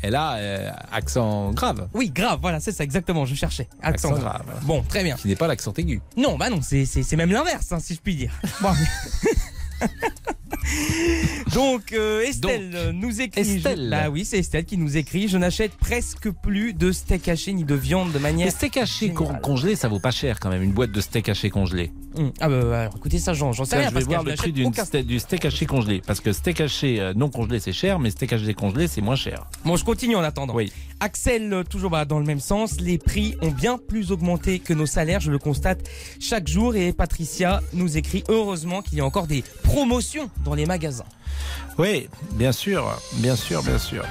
Exactement. 0.04 0.12
LA, 0.12 0.36
euh, 0.38 0.70
accent 0.91 1.52
grave. 1.52 1.88
Oui, 1.93 2.10
grave, 2.10 2.39
voilà, 2.41 2.60
c'est 2.60 2.72
ça, 2.72 2.84
exactement, 2.84 3.26
je 3.26 3.36
cherchais. 3.36 3.68
Accent, 3.82 4.10
Accent 4.10 4.20
grave. 4.22 4.43
Bon, 4.64 4.82
très 4.84 5.04
bien. 5.04 5.16
Qui 5.16 5.28
n'est 5.28 5.36
pas 5.36 5.47
l'accent 5.47 5.74
aigu. 5.78 6.02
Non, 6.18 6.38
bah 6.38 6.49
non, 6.49 6.60
c'est 6.62 6.86
c'est- 6.86 7.04
c'est 7.04 7.16
même 7.16 7.32
l'inverse, 7.32 7.72
hein, 7.72 7.80
si 7.80 7.93
je 7.95 7.99
puis 8.02 8.16
dire. 8.16 8.32
Bon. 8.62 8.70
Donc, 11.54 11.92
euh, 11.94 12.22
Estelle 12.22 12.92
nous 12.94 13.20
écrit. 13.22 13.42
Estelle. 13.42 13.86
je- 13.86 13.90
bah 13.90 14.10
oui, 14.10 14.24
c'est 14.26 14.38
Estelle 14.40 14.64
qui 14.66 14.78
nous 14.78 14.96
écrit. 14.98 15.28
Je 15.28 15.38
n'achète 15.38 15.74
presque 15.74 16.30
plus 16.30 16.74
de 16.74 16.92
steak 16.92 17.28
haché 17.28 17.52
ni 17.54 17.64
de 17.64 17.76
viande 17.76 18.12
de 18.12 18.20
manière. 18.20 18.46
Les 18.46 18.52
steaks 18.52 18.78
hachés 18.78 19.10
con- 19.12 19.34
congelés, 19.42 19.76
ça 19.76 19.88
vaut 19.88 20.00
pas 20.00 20.12
cher 20.12 20.40
quand 20.40 20.50
même, 20.50 20.64
une 20.64 20.72
boîte 20.72 20.92
de 20.92 21.02
steak 21.02 21.28
haché 21.30 21.50
congelé. 21.50 21.92
Hum, 22.16 22.32
Ah 22.40 22.50
bah, 22.50 22.62
bah, 22.64 22.82
alors, 22.82 22.96
écoutez 22.98 23.20
ça, 23.20 23.34
j'en 23.34 23.52
j'en 23.54 23.64
sais 23.66 23.72
Ça, 23.72 23.78
rien 23.78 23.90
je 23.90 23.94
vais 23.94 24.00
parce 24.02 24.06
voir 24.06 24.24
le 24.24 24.34
prix 24.36 24.52
d'une 24.52 24.68
aucun 24.68 24.84
ste- 24.84 25.04
du 25.06 25.20
steak 25.20 25.46
haché 25.46 25.66
congelé. 25.66 26.02
Parce 26.06 26.20
que 26.22 26.32
steak 26.32 26.62
haché 26.62 27.00
euh, 27.00 27.14
non 27.16 27.30
congelé, 27.30 27.60
c'est 27.60 27.74
cher, 27.74 28.00
mais 28.00 28.12
steak 28.12 28.34
haché 28.34 28.54
congelé, 28.54 28.88
c'est 28.88 29.02
moins 29.02 29.16
cher. 29.16 29.46
Bon, 29.66 29.76
je 29.76 29.84
continue 29.84 30.16
en 30.16 30.22
attendant. 30.24 30.56
Axel, 31.00 31.52
euh, 31.54 31.64
toujours 31.64 31.90
bah, 31.90 32.06
dans 32.06 32.20
le 32.20 32.26
même 32.26 32.40
sens, 32.40 32.80
les 32.80 32.98
prix 32.98 33.36
ont 33.42 33.52
bien 33.52 33.78
plus 33.78 34.12
augmenté 34.12 34.60
que 34.60 34.74
nos 34.74 34.86
salaires, 34.86 35.20
je 35.20 35.32
le 35.32 35.40
constate 35.40 35.90
chaque 36.20 36.48
jour. 36.48 36.76
Et 36.76 36.94
Patricia 36.94 37.62
nous 37.74 37.98
écrit 37.98 38.24
heureusement 38.30 38.82
qu'il 38.82 38.98
y 38.98 39.02
a 39.02 39.06
encore 39.06 39.28
des 39.28 39.44
promotions 39.72 40.30
dans 40.43 40.53
les 40.53 40.65
magasins. 40.65 41.05
Oui, 41.78 42.09
bien 42.34 42.51
sûr, 42.51 42.93
bien 43.15 43.38
sûr, 43.38 43.63
bien 43.63 43.78
sûr. 43.78 44.03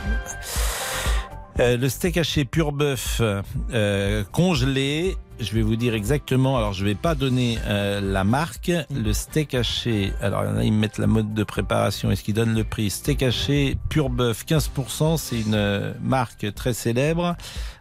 Euh, 1.59 1.77
le 1.77 1.89
steak 1.91 2.17
haché 2.17 2.47
pur 2.47 2.73
bœuf 2.73 3.21
euh, 3.21 4.25
congelé, 4.33 5.17
je 5.39 5.53
vais 5.53 5.61
vous 5.61 5.77
dire 5.77 5.93
exactement, 5.95 6.57
alors 6.57 6.73
je 6.73 6.83
vais 6.87 6.95
pas 6.95 7.15
donner 7.15 7.59
euh, 7.67 8.01
la 8.01 8.25
marque, 8.25 8.73
le 8.91 9.13
steak 9.13 9.55
haché, 9.55 10.15
alors 10.23 10.45
il 10.45 10.49
y 10.49 10.53
en 10.53 10.57
a, 10.57 10.65
ils 10.65 10.73
me 10.73 10.79
mettent 10.79 10.97
la 10.97 11.07
mode 11.07 11.35
de 11.35 11.45
préparation, 11.45 12.11
est-ce 12.11 12.23
qu'ils 12.23 12.35
donnent 12.35 12.55
le 12.55 12.65
prix? 12.65 12.89
Steak 12.89 13.23
haché 13.23 13.77
pur 13.91 14.09
bœuf 14.09 14.47
15%, 14.47 15.19
c'est 15.19 15.41
une 15.41 15.95
marque 16.01 16.55
très 16.55 16.73
célèbre, 16.73 17.37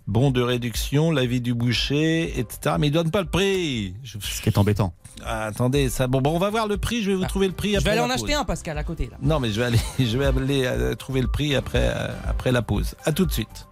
bon 0.07 0.31
de 0.31 0.41
réduction, 0.41 1.11
l'avis 1.11 1.39
du 1.39 1.53
boucher, 1.53 2.37
etc. 2.37 2.75
Mais 2.79 2.87
ils 2.87 2.91
donnent 2.91 3.11
pas 3.11 3.21
le 3.21 3.29
prix 3.29 3.93
Ce 4.03 4.41
qui 4.41 4.49
est 4.49 4.57
embêtant. 4.57 4.93
Ah, 5.25 5.45
attendez, 5.45 5.89
ça, 5.89 6.07
bon, 6.07 6.21
bon, 6.21 6.35
on 6.35 6.39
va 6.39 6.49
voir 6.49 6.67
le 6.67 6.77
prix, 6.77 7.03
je 7.03 7.11
vais 7.11 7.17
vous 7.17 7.25
trouver 7.25 7.47
le 7.47 7.53
prix 7.53 7.71
Je 7.73 7.77
après 7.77 7.91
vais 7.91 7.97
aller 7.97 8.07
la 8.07 8.13
en 8.13 8.17
pause. 8.17 8.23
acheter 8.23 8.33
un, 8.35 8.43
Pascal, 8.45 8.77
à 8.77 8.83
côté. 8.83 9.07
Là. 9.11 9.17
Non, 9.21 9.39
mais 9.39 9.51
je 9.51 9.59
vais 9.59 9.65
aller, 9.67 9.79
je 9.99 10.17
vais 10.17 10.25
aller 10.25 10.63
euh, 10.65 10.95
trouver 10.95 11.21
le 11.21 11.27
prix 11.27 11.55
après, 11.55 11.91
euh, 11.93 12.07
après 12.27 12.51
la 12.51 12.61
pause. 12.61 12.95
À 13.05 13.11
tout 13.11 13.25
de 13.25 13.31
suite. 13.31 13.67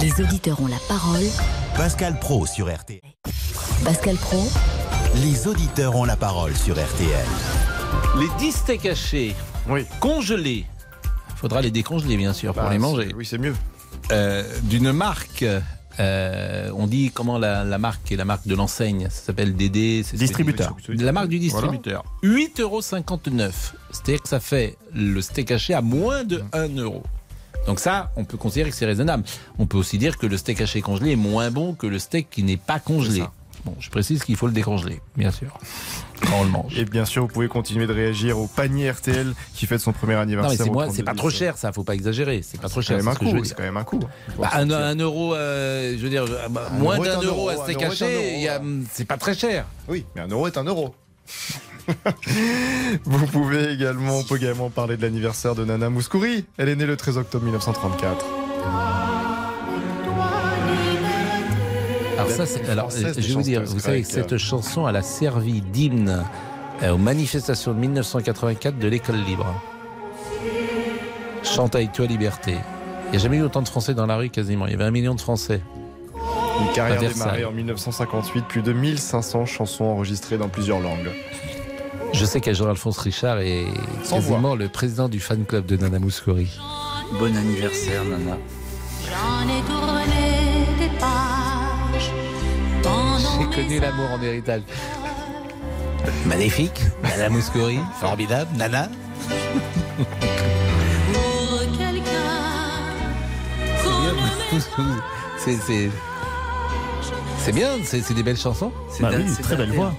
Les 0.00 0.20
auditeurs 0.22 0.60
ont 0.60 0.66
la 0.66 0.78
parole. 0.88 1.22
Pascal 1.76 2.18
Pro 2.18 2.46
sur 2.46 2.72
RTL. 2.72 3.00
Pascal 3.84 4.16
Pro, 4.16 4.42
Les 5.16 5.46
auditeurs 5.48 5.96
ont 5.96 6.04
la 6.04 6.16
parole 6.16 6.54
sur 6.56 6.74
RTL. 6.74 7.26
Les 8.18 8.28
10 8.38 8.52
steaks 8.52 8.86
hachés, 8.86 9.34
congelés. 10.00 10.66
Il 11.30 11.36
faudra 11.36 11.60
les 11.60 11.70
décongeler, 11.70 12.16
bien 12.16 12.32
sûr, 12.32 12.54
pour 12.54 12.62
Bah, 12.62 12.70
les 12.70 12.78
manger. 12.78 13.12
Oui, 13.16 13.26
c'est 13.26 13.38
mieux. 13.38 13.54
euh, 14.12 14.44
d'une 14.62 14.92
marque. 14.92 15.44
Euh, 16.00 16.70
on 16.76 16.86
dit 16.86 17.10
comment 17.12 17.38
la, 17.38 17.64
la 17.64 17.78
marque 17.78 18.10
est 18.12 18.16
la 18.16 18.24
marque 18.24 18.46
de 18.46 18.54
l'enseigne. 18.54 19.08
Ça 19.10 19.22
s'appelle 19.26 19.54
DD. 19.54 20.02
c'est- 20.04 20.16
Distributeur. 20.16 20.76
La 21.06 21.12
marque 21.12 21.28
du 21.28 21.38
distributeur. 21.38 22.04
8,59 22.22 22.60
euros. 22.62 22.80
C'est-à-dire 22.82 24.22
que 24.22 24.28
ça 24.28 24.40
fait 24.40 24.76
le 24.94 25.20
steak 25.20 25.50
haché 25.50 25.74
à 25.74 25.82
moins 25.82 26.24
de 26.24 26.42
1 26.52 26.68
euro. 26.78 27.02
Donc 27.66 27.78
ça, 27.78 28.10
on 28.16 28.24
peut 28.24 28.36
considérer 28.38 28.70
que 28.70 28.76
c'est 28.76 28.86
raisonnable. 28.86 29.22
On 29.58 29.66
peut 29.66 29.78
aussi 29.78 29.96
dire 29.98 30.18
que 30.18 30.26
le 30.26 30.36
steak 30.36 30.60
haché 30.60 30.80
congelé 30.80 31.12
est 31.12 31.16
moins 31.16 31.50
bon 31.50 31.74
que 31.74 31.86
le 31.86 31.98
steak 31.98 32.28
qui 32.30 32.42
n'est 32.42 32.56
pas 32.56 32.80
congelé. 32.80 33.20
Bon, 33.64 33.76
je 33.78 33.90
précise 33.90 34.24
qu'il 34.24 34.34
faut 34.36 34.46
le 34.48 34.52
décongeler, 34.52 35.00
bien 35.16 35.30
sûr, 35.30 35.56
quand 36.20 36.40
on 36.40 36.42
le 36.44 36.50
mange. 36.50 36.76
Et 36.76 36.84
bien 36.84 37.04
sûr, 37.04 37.22
vous 37.22 37.28
pouvez 37.28 37.46
continuer 37.46 37.86
de 37.86 37.92
réagir 37.92 38.36
au 38.36 38.48
panier 38.48 38.90
RTL 38.90 39.34
qui 39.54 39.66
fête 39.66 39.78
son 39.80 39.92
premier 39.92 40.14
Non, 40.14 40.20
anniversaire. 40.22 40.50
mais 40.58 40.64
c'est 40.64 40.70
au 40.70 40.72
moi, 40.72 40.84
32 40.86 40.96
c'est 40.96 41.02
pas 41.04 41.14
trop 41.14 41.30
10. 41.30 41.36
cher, 41.36 41.56
ça. 41.56 41.72
Faut 41.72 41.84
pas 41.84 41.94
exagérer. 41.94 42.40
C'est 42.42 42.60
pas 42.60 42.68
trop 42.68 42.82
C'est 42.82 42.88
cher. 42.88 42.98
quand 42.98 43.04
même 43.04 43.14
c'est 43.44 43.52
un 43.52 43.54
quand 43.56 43.62
même 43.62 43.76
un 43.76 43.84
coup. 43.84 44.00
Bah, 44.38 44.50
un, 44.54 44.68
un 44.70 44.96
euro, 44.96 45.34
euh, 45.34 45.94
je 45.96 46.02
veux 46.02 46.10
dire, 46.10 46.24
euh, 46.24 46.48
bah, 46.50 46.70
moins 46.72 46.98
d'un 46.98 47.18
un 47.18 47.22
euro 47.22 47.48
euro, 47.48 47.48
à 47.50 47.70
il 47.70 48.40
y 48.42 48.48
a- 48.48 48.60
c'est 48.90 49.04
pas 49.04 49.16
très 49.16 49.34
cher. 49.34 49.64
Oui, 49.88 50.06
mais 50.16 50.22
un 50.22 50.28
euro 50.28 50.48
est 50.48 50.56
un 50.58 50.64
euro. 50.64 50.94
Vous 53.04 53.26
pouvez 53.26 53.72
également, 53.72 54.18
on 54.18 54.24
peut 54.24 54.36
également 54.36 54.70
parler 54.70 54.96
de 54.96 55.02
l'anniversaire 55.02 55.54
de 55.54 55.64
Nana 55.64 55.88
Mouskouri. 55.88 56.44
Elle 56.58 56.68
est 56.68 56.76
née 56.76 56.86
le 56.86 56.96
13 56.96 57.16
octobre 57.18 57.44
1934. 57.44 58.24
Alors 62.22 62.36
ça, 62.36 62.46
c'est, 62.46 62.68
alors, 62.68 62.90
française 62.90 63.18
euh, 63.18 63.20
je 63.20 63.28
vais 63.28 63.34
vous 63.34 63.42
dire, 63.42 63.62
vous 63.64 63.80
savez 63.80 64.02
que 64.02 64.08
cette 64.08 64.36
chanson, 64.36 64.88
elle 64.88 64.96
a 64.96 65.02
servi 65.02 65.60
d'hymne 65.60 66.24
euh, 66.82 66.92
aux 66.92 66.98
manifestations 66.98 67.72
de 67.72 67.78
1984 67.78 68.78
de 68.78 68.88
l'école 68.88 69.16
libre. 69.16 69.46
Chante 71.42 71.74
avec 71.74 71.92
toi 71.92 72.06
liberté. 72.06 72.54
Il 73.06 73.10
n'y 73.10 73.16
a 73.16 73.18
jamais 73.18 73.38
eu 73.38 73.42
autant 73.42 73.62
de 73.62 73.68
Français 73.68 73.94
dans 73.94 74.06
la 74.06 74.16
rue 74.16 74.30
quasiment. 74.30 74.66
Il 74.66 74.72
y 74.72 74.74
avait 74.74 74.84
un 74.84 74.92
million 74.92 75.14
de 75.14 75.20
Français. 75.20 75.60
Une 76.60 76.72
carrière 76.72 77.00
démarrée 77.00 77.44
en 77.44 77.50
1958, 77.50 78.44
plus 78.46 78.62
de 78.62 78.72
1500 78.72 79.46
chansons 79.46 79.84
enregistrées 79.84 80.38
dans 80.38 80.48
plusieurs 80.48 80.78
langues. 80.78 81.10
Je 82.12 82.24
sais 82.24 82.40
qu'à 82.40 82.52
Jean-Alphonse 82.52 82.98
Richard 82.98 83.40
est 83.40 83.64
Sans 84.04 84.16
quasiment 84.16 84.54
le 84.54 84.68
président 84.68 85.08
du 85.08 85.18
fan 85.18 85.44
club 85.44 85.66
de 85.66 85.76
Nana 85.76 85.98
Mouskouri. 85.98 86.48
Bon 87.18 87.36
anniversaire, 87.36 88.04
Nana. 88.04 88.36
J'en 89.08 89.48
ai 89.48 89.62
tourné 89.62 90.21
J'ai 93.38 93.56
connu 93.56 93.80
l'amour 93.80 94.10
en 94.12 94.22
héritage. 94.22 94.62
Magnifique, 96.26 96.80
Nana 97.02 97.28
Mouskouri, 97.28 97.78
formidable, 98.00 98.50
Nana. 98.56 98.88
pour 101.12 101.60
quelqu'un 101.78 102.32
C'est 105.38 105.56
c'est 105.56 105.90
c'est 107.38 107.52
bien, 107.52 107.70
c'est 107.84 108.02
c'est 108.02 108.14
des 108.14 108.22
belles 108.22 108.36
chansons. 108.36 108.72
Bah 109.00 109.10
oui, 109.16 109.24
très 109.42 109.56
belle 109.56 109.72
voix. 109.72 109.92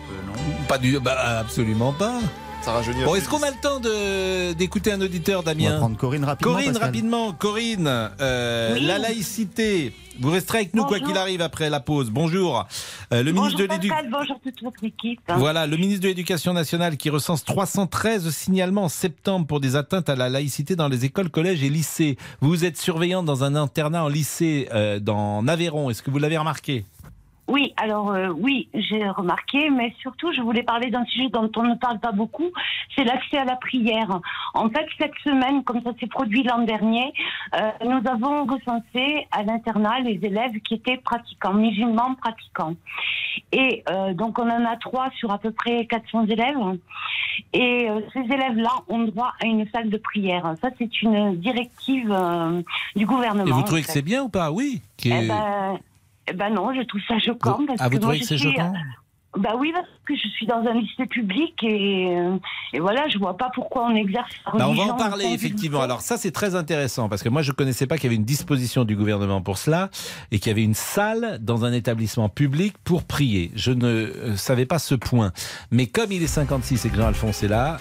Pas 0.68 0.78
du, 0.78 1.00
bah 1.00 1.40
absolument 1.40 1.92
pas. 1.92 2.20
Ça 2.64 2.72
rajeunit. 2.72 3.04
Bon, 3.04 3.16
est-ce 3.16 3.28
qu'on 3.28 3.44
a 3.44 3.50
le 3.52 3.58
temps 3.62 3.80
de 3.82 4.54
d'écouter 4.54 4.94
un 4.94 5.02
auditeur, 5.02 5.42
On 5.42 5.44
va 5.44 5.54
Damien 5.54 5.78
prendre 5.80 5.98
Corinne 5.98 6.24
rapidement. 6.24 6.54
Corinne, 6.54 6.68
Pascal. 6.70 6.86
rapidement, 6.88 7.34
Corinne, 7.34 8.10
euh, 8.22 8.76
Oui. 8.76 8.86
la 8.86 9.00
laïcité. 9.00 9.94
Vous 10.20 10.30
resterez 10.32 10.60
avec 10.60 10.74
nous 10.76 10.86
quoi 10.86 11.00
qu'il 11.00 11.18
arrive 11.18 11.42
après 11.42 11.70
la 11.70 11.80
pause. 11.82 12.10
Bonjour. 12.12 12.66
Euh, 13.12 13.22
le 13.24 13.32
ministre 13.34 13.58
de 13.60 13.68
bonjour 14.12 14.40
toute 14.42 14.62
votre 14.64 14.84
équipe. 14.84 15.20
Voilà, 15.38 15.66
le 15.68 15.76
ministre 15.76 16.04
de 16.04 16.08
l'Éducation 16.08 16.54
nationale 16.54 16.96
qui 16.98 17.10
recense 17.10 17.44
313 17.44 18.30
signalements 18.30 18.84
en 18.84 18.90
septembre 18.90 19.46
pour 19.48 19.60
des 19.60 19.76
atteintes 19.76 20.08
à 20.10 20.16
la 20.16 20.30
laïcité 20.30 20.76
dans 20.78 20.88
les 20.88 21.04
écoles, 21.04 21.30
collèges 21.32 21.64
et 21.64 21.70
lycées. 21.70 22.18
Vous 22.42 22.64
êtes 22.64 22.78
surveillante 22.78 23.26
dans 23.26 23.44
un 23.44 23.56
internat 23.56 24.04
en 24.06 24.08
lycée 24.08 24.70
euh, 24.72 25.00
dans 25.00 25.46
Aveyron. 25.48 25.90
Est-ce 25.90 26.04
que 26.04 26.12
vous 26.12 26.20
l'avez 26.20 26.38
remarqué? 26.38 26.86
Oui, 27.48 27.74
alors 27.78 28.12
euh, 28.12 28.30
oui, 28.30 28.70
j'ai 28.74 29.08
remarqué, 29.10 29.70
mais 29.70 29.94
surtout 30.00 30.32
je 30.32 30.42
voulais 30.42 30.64
parler 30.64 30.90
d'un 30.90 31.04
sujet 31.06 31.28
dont 31.30 31.52
on 31.58 31.64
ne 31.64 31.76
parle 31.76 32.00
pas 32.00 32.14
beaucoup, 32.14 32.50
c'est 32.96 33.04
l'accès 33.04 33.38
à 33.38 33.44
la 33.46 33.58
prière. 33.58 34.20
En 34.54 34.70
fait, 34.70 34.86
cette 34.98 35.16
semaine, 35.24 35.64
comme 35.64 35.82
ça 35.84 35.92
s'est 36.00 36.08
produit 36.08 36.44
l'an 36.44 36.60
dernier, 36.64 37.12
euh, 37.60 37.70
nous 37.86 38.02
avons 38.10 38.46
recensé 38.46 39.28
à 39.32 39.44
l'internat 39.44 40.00
les 40.00 40.20
élèves 40.24 40.54
qui 40.64 40.76
étaient 40.76 40.98
pratiquants, 40.98 41.54
musulmans 41.54 42.16
pratiquants. 42.16 42.76
Et 43.52 43.84
euh, 43.90 44.14
donc 44.14 44.40
on 44.40 44.50
en 44.50 44.64
a 44.66 44.78
trois 44.78 45.10
sur 45.18 45.32
à 45.32 45.38
peu 45.38 45.52
près 45.52 45.86
400 45.86 46.28
élèves. 46.28 46.56
Et 47.52 47.90
euh, 47.90 48.00
ces 48.14 48.22
élèves-là 48.22 48.70
ont 48.88 49.00
droit 49.00 49.34
à 49.44 49.48
une 49.48 49.68
salle 49.72 49.90
de 49.90 49.98
prière. 49.98 50.56
Ça, 50.62 50.70
c'est 50.78 51.02
une 51.02 51.36
directive 51.38 52.12
euh, 52.12 52.62
du 52.96 53.06
gouvernement. 53.06 53.46
Et 53.48 53.52
vous 53.52 53.60
en 53.60 53.64
trouvez 53.64 53.82
que 53.82 53.92
c'est 53.92 54.02
bien 54.02 54.24
ou 54.24 54.30
pas? 54.30 54.52
Oui. 54.52 54.82
qui 54.98 55.12
est- 55.12 55.26
Eh 55.26 55.28
ben, 55.28 55.78
ben 56.36 56.50
non, 56.54 56.74
je 56.74 56.82
trouve 56.84 57.02
ça 57.08 57.20
choquant. 57.20 57.58
Vous- 57.58 57.66
parce 57.66 57.80
ah, 57.82 57.90
vous 57.90 57.96
que 57.98 58.02
trouvez 58.02 58.18
je 58.18 58.22
que 58.22 58.28
c'est 58.28 58.38
suis- 58.38 58.52
choquant 58.52 58.74
Bah 59.38 59.56
oui, 59.58 59.72
parce 59.74 59.88
que 60.06 60.16
je 60.16 60.28
suis 60.30 60.46
dans 60.46 60.58
un 60.66 60.74
lycée 60.76 61.06
public 61.08 61.54
et, 61.64 62.08
euh, 62.16 62.38
et 62.72 62.80
voilà, 62.80 63.08
je 63.10 63.18
vois 63.18 63.36
pas 63.36 63.50
pourquoi 63.54 63.88
on 63.88 63.96
exerce 63.96 64.30
Bah, 64.46 64.68
on 64.70 64.74
va 64.76 64.84
en 64.84 64.96
parler 64.96 65.26
effectivement. 65.26 65.82
Alors 65.82 66.02
ça 66.02 66.18
c'est 66.18 66.32
très 66.32 66.54
intéressant 66.56 67.10
parce 67.10 67.24
que 67.24 67.30
moi 67.30 67.42
je 67.42 67.52
connaissais 67.52 67.88
pas 67.88 67.96
qu'il 67.98 68.06
y 68.06 68.08
avait 68.08 68.16
une 68.18 68.26
disposition 68.26 68.86
du 68.86 68.96
gouvernement 68.96 69.42
pour 69.42 69.58
cela 69.58 69.90
et 70.32 70.38
qu'il 70.40 70.50
y 70.50 70.52
avait 70.52 70.64
une 70.64 70.76
salle 70.76 71.40
dans 71.42 71.66
un 71.66 71.74
établissement 71.74 72.30
public 72.30 72.76
pour 72.84 73.04
prier. 73.04 73.52
Je 73.56 73.72
ne 73.72 73.88
euh, 73.88 74.36
savais 74.36 74.66
pas 74.68 74.78
ce 74.80 74.94
point. 74.96 75.32
Mais 75.72 75.88
comme 75.88 76.12
il 76.12 76.22
est 76.22 76.28
56 76.28 76.86
et 76.86 76.90
que 76.90 76.96
Jean-Alphonse 76.98 77.42
est 77.44 77.48
là 77.48 77.80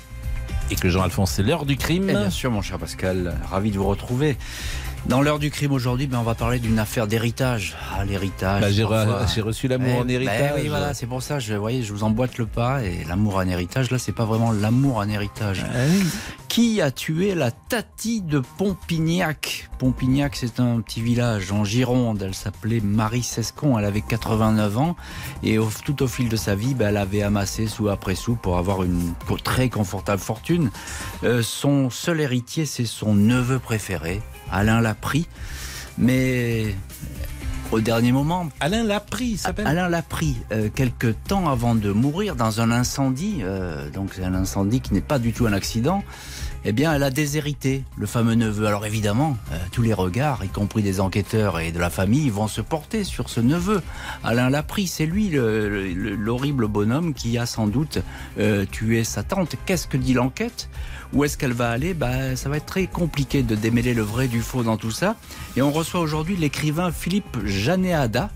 et 0.70 0.74
que 0.74 0.88
Jean-Alphonse 0.88 1.32
c'est 1.32 1.42
l'heure 1.42 1.66
du 1.66 1.76
crime. 1.76 2.06
Eh 2.08 2.12
bien 2.12 2.30
sûr, 2.30 2.50
mon 2.50 2.62
cher 2.62 2.78
Pascal, 2.78 3.34
ravi 3.50 3.70
de 3.70 3.76
vous 3.76 3.86
retrouver. 3.86 4.38
Dans 5.06 5.20
l'heure 5.20 5.40
du 5.40 5.50
crime 5.50 5.72
aujourd'hui, 5.72 6.06
ben, 6.06 6.18
on 6.18 6.22
va 6.22 6.34
parler 6.36 6.60
d'une 6.60 6.78
affaire 6.78 7.08
d'héritage. 7.08 7.76
Ah, 7.98 8.04
l'héritage. 8.04 8.60
Bah, 8.60 8.70
j'ai 8.70 8.84
re- 8.84 9.40
reçu 9.42 9.66
l'amour 9.66 9.88
Eh, 9.96 10.00
en 10.00 10.04
ben 10.04 10.10
héritage. 10.10 10.52
oui, 10.56 10.68
voilà, 10.68 10.94
c'est 10.94 11.06
pour 11.06 11.22
ça, 11.22 11.40
je, 11.40 11.54
voyez, 11.54 11.82
je 11.82 11.92
vous 11.92 12.04
emboîte 12.04 12.38
le 12.38 12.46
pas. 12.46 12.84
Et 12.84 13.02
l'amour 13.08 13.36
en 13.36 13.46
héritage, 13.48 13.90
là, 13.90 13.98
c'est 13.98 14.12
pas 14.12 14.24
vraiment 14.24 14.52
l'amour 14.52 14.98
en 14.98 15.08
héritage. 15.08 15.64
Ah 15.68 15.76
Qui 16.48 16.80
a 16.80 16.92
tué 16.92 17.34
la 17.34 17.50
Tati 17.50 18.20
de 18.22 18.40
Pompignac? 18.58 19.68
Pompignac, 19.78 20.36
c'est 20.36 20.60
un 20.60 20.80
petit 20.80 21.02
village 21.02 21.50
en 21.50 21.64
Gironde. 21.64 22.22
Elle 22.22 22.34
s'appelait 22.34 22.80
Marie 22.80 23.24
Sescon. 23.24 23.76
Elle 23.78 23.84
avait 23.86 24.02
89 24.02 24.78
ans. 24.78 24.94
Et 25.42 25.58
au- 25.58 25.68
tout 25.84 26.00
au 26.04 26.06
fil 26.06 26.28
de 26.28 26.36
sa 26.36 26.54
vie, 26.54 26.74
ben, 26.74 26.90
elle 26.90 26.96
avait 26.96 27.22
amassé 27.22 27.66
sous 27.66 27.88
après 27.88 28.14
sous 28.14 28.36
pour 28.36 28.56
avoir 28.56 28.84
une 28.84 29.12
très 29.42 29.68
confortable 29.68 30.22
fortune. 30.22 30.70
Euh, 31.24 31.42
son 31.42 31.90
seul 31.90 32.20
héritier, 32.20 32.66
c'est 32.66 32.84
son 32.86 33.14
neveu 33.14 33.58
préféré, 33.58 34.22
Alain 34.52 34.80
Laprie. 34.80 35.26
Mais 35.98 36.74
au 37.72 37.80
dernier 37.80 38.12
moment. 38.12 38.48
Alain 38.60 38.84
Laprie, 38.84 39.30
il 39.32 39.38
s'appelle 39.38 39.66
Alain 39.66 39.88
Laprie, 39.88 40.36
euh, 40.52 40.68
quelques 40.74 41.14
temps 41.24 41.48
avant 41.48 41.74
de 41.74 41.90
mourir 41.90 42.36
dans 42.36 42.60
un 42.60 42.70
incendie, 42.70 43.38
euh, 43.40 43.88
donc 43.90 44.10
c'est 44.14 44.24
un 44.24 44.34
incendie 44.34 44.80
qui 44.80 44.92
n'est 44.92 45.00
pas 45.00 45.18
du 45.18 45.32
tout 45.32 45.46
un 45.46 45.52
accident, 45.54 46.04
eh 46.64 46.72
bien, 46.72 46.92
elle 46.94 47.02
a 47.02 47.10
déshérité 47.10 47.84
le 47.96 48.06
fameux 48.06 48.34
neveu. 48.34 48.66
Alors 48.66 48.86
évidemment, 48.86 49.36
euh, 49.52 49.58
tous 49.72 49.82
les 49.82 49.92
regards, 49.94 50.44
y 50.44 50.48
compris 50.48 50.82
des 50.82 51.00
enquêteurs 51.00 51.58
et 51.60 51.72
de 51.72 51.78
la 51.78 51.90
famille, 51.90 52.30
vont 52.30 52.48
se 52.48 52.60
porter 52.60 53.04
sur 53.04 53.28
ce 53.30 53.40
neveu. 53.40 53.82
Alain 54.22 54.48
Laprie, 54.50 54.86
c'est 54.86 55.06
lui 55.06 55.28
le- 55.28 55.92
le- 55.92 56.14
l'horrible 56.14 56.68
bonhomme 56.68 57.14
qui 57.14 57.36
a 57.38 57.46
sans 57.46 57.66
doute 57.66 57.98
euh, 58.38 58.64
tué 58.70 59.02
sa 59.04 59.22
tante. 59.22 59.56
Qu'est-ce 59.66 59.86
que 59.88 59.96
dit 59.96 60.14
l'enquête? 60.14 60.68
Où 61.12 61.24
est-ce 61.24 61.36
qu'elle 61.36 61.52
va 61.52 61.70
aller? 61.70 61.94
Bah, 61.94 62.36
Ça 62.36 62.48
va 62.48 62.56
être 62.56 62.66
très 62.66 62.86
compliqué 62.86 63.42
de 63.42 63.54
démêler 63.54 63.92
le 63.92 64.02
vrai 64.02 64.28
du 64.28 64.40
faux 64.40 64.62
dans 64.62 64.76
tout 64.76 64.90
ça. 64.92 65.16
Et 65.56 65.62
on 65.62 65.70
reçoit 65.72 66.00
aujourd'hui 66.00 66.36
l'écrivain 66.36 66.90
Philippe 66.92 67.38
Janéada, 67.44 68.30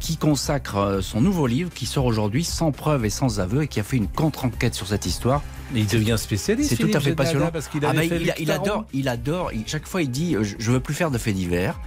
qui 0.00 0.16
consacre 0.16 0.76
euh, 0.78 1.00
son 1.02 1.20
nouveau 1.20 1.46
livre, 1.46 1.70
qui 1.74 1.84
sort 1.84 2.06
aujourd'hui 2.06 2.42
sans 2.42 2.72
preuve 2.72 3.04
et 3.04 3.10
sans 3.10 3.38
aveu, 3.38 3.64
et 3.64 3.68
qui 3.68 3.80
a 3.80 3.82
fait 3.82 3.98
une 3.98 4.08
contre-enquête 4.08 4.74
sur 4.74 4.86
cette 4.88 5.04
histoire. 5.04 5.42
Mais 5.72 5.80
il 5.80 5.86
devient 5.86 6.16
spécialiste. 6.18 6.70
C'est 6.70 6.76
tout 6.76 6.90
à 6.96 7.00
fait 7.00 7.14
passionnant. 7.14 7.50
parce 7.52 7.68
qu'il 7.68 7.84
Ah 7.84 7.92
bah, 7.92 8.04
il, 8.04 8.12
a- 8.12 8.16
il 8.16 8.24
Victaron. 8.46 8.62
adore, 8.64 8.84
il 8.92 9.08
adore. 9.08 9.52
il- 9.52 9.64
chaque 9.66 9.86
fois, 9.86 10.02
il 10.02 10.10
dit 10.10 10.34
euh, 10.34 10.42
je, 10.42 10.56
je 10.58 10.70
veux 10.72 10.80
plus 10.80 10.94
faire 10.94 11.10
de 11.10 11.18
faits 11.18 11.34
divers. 11.34 11.78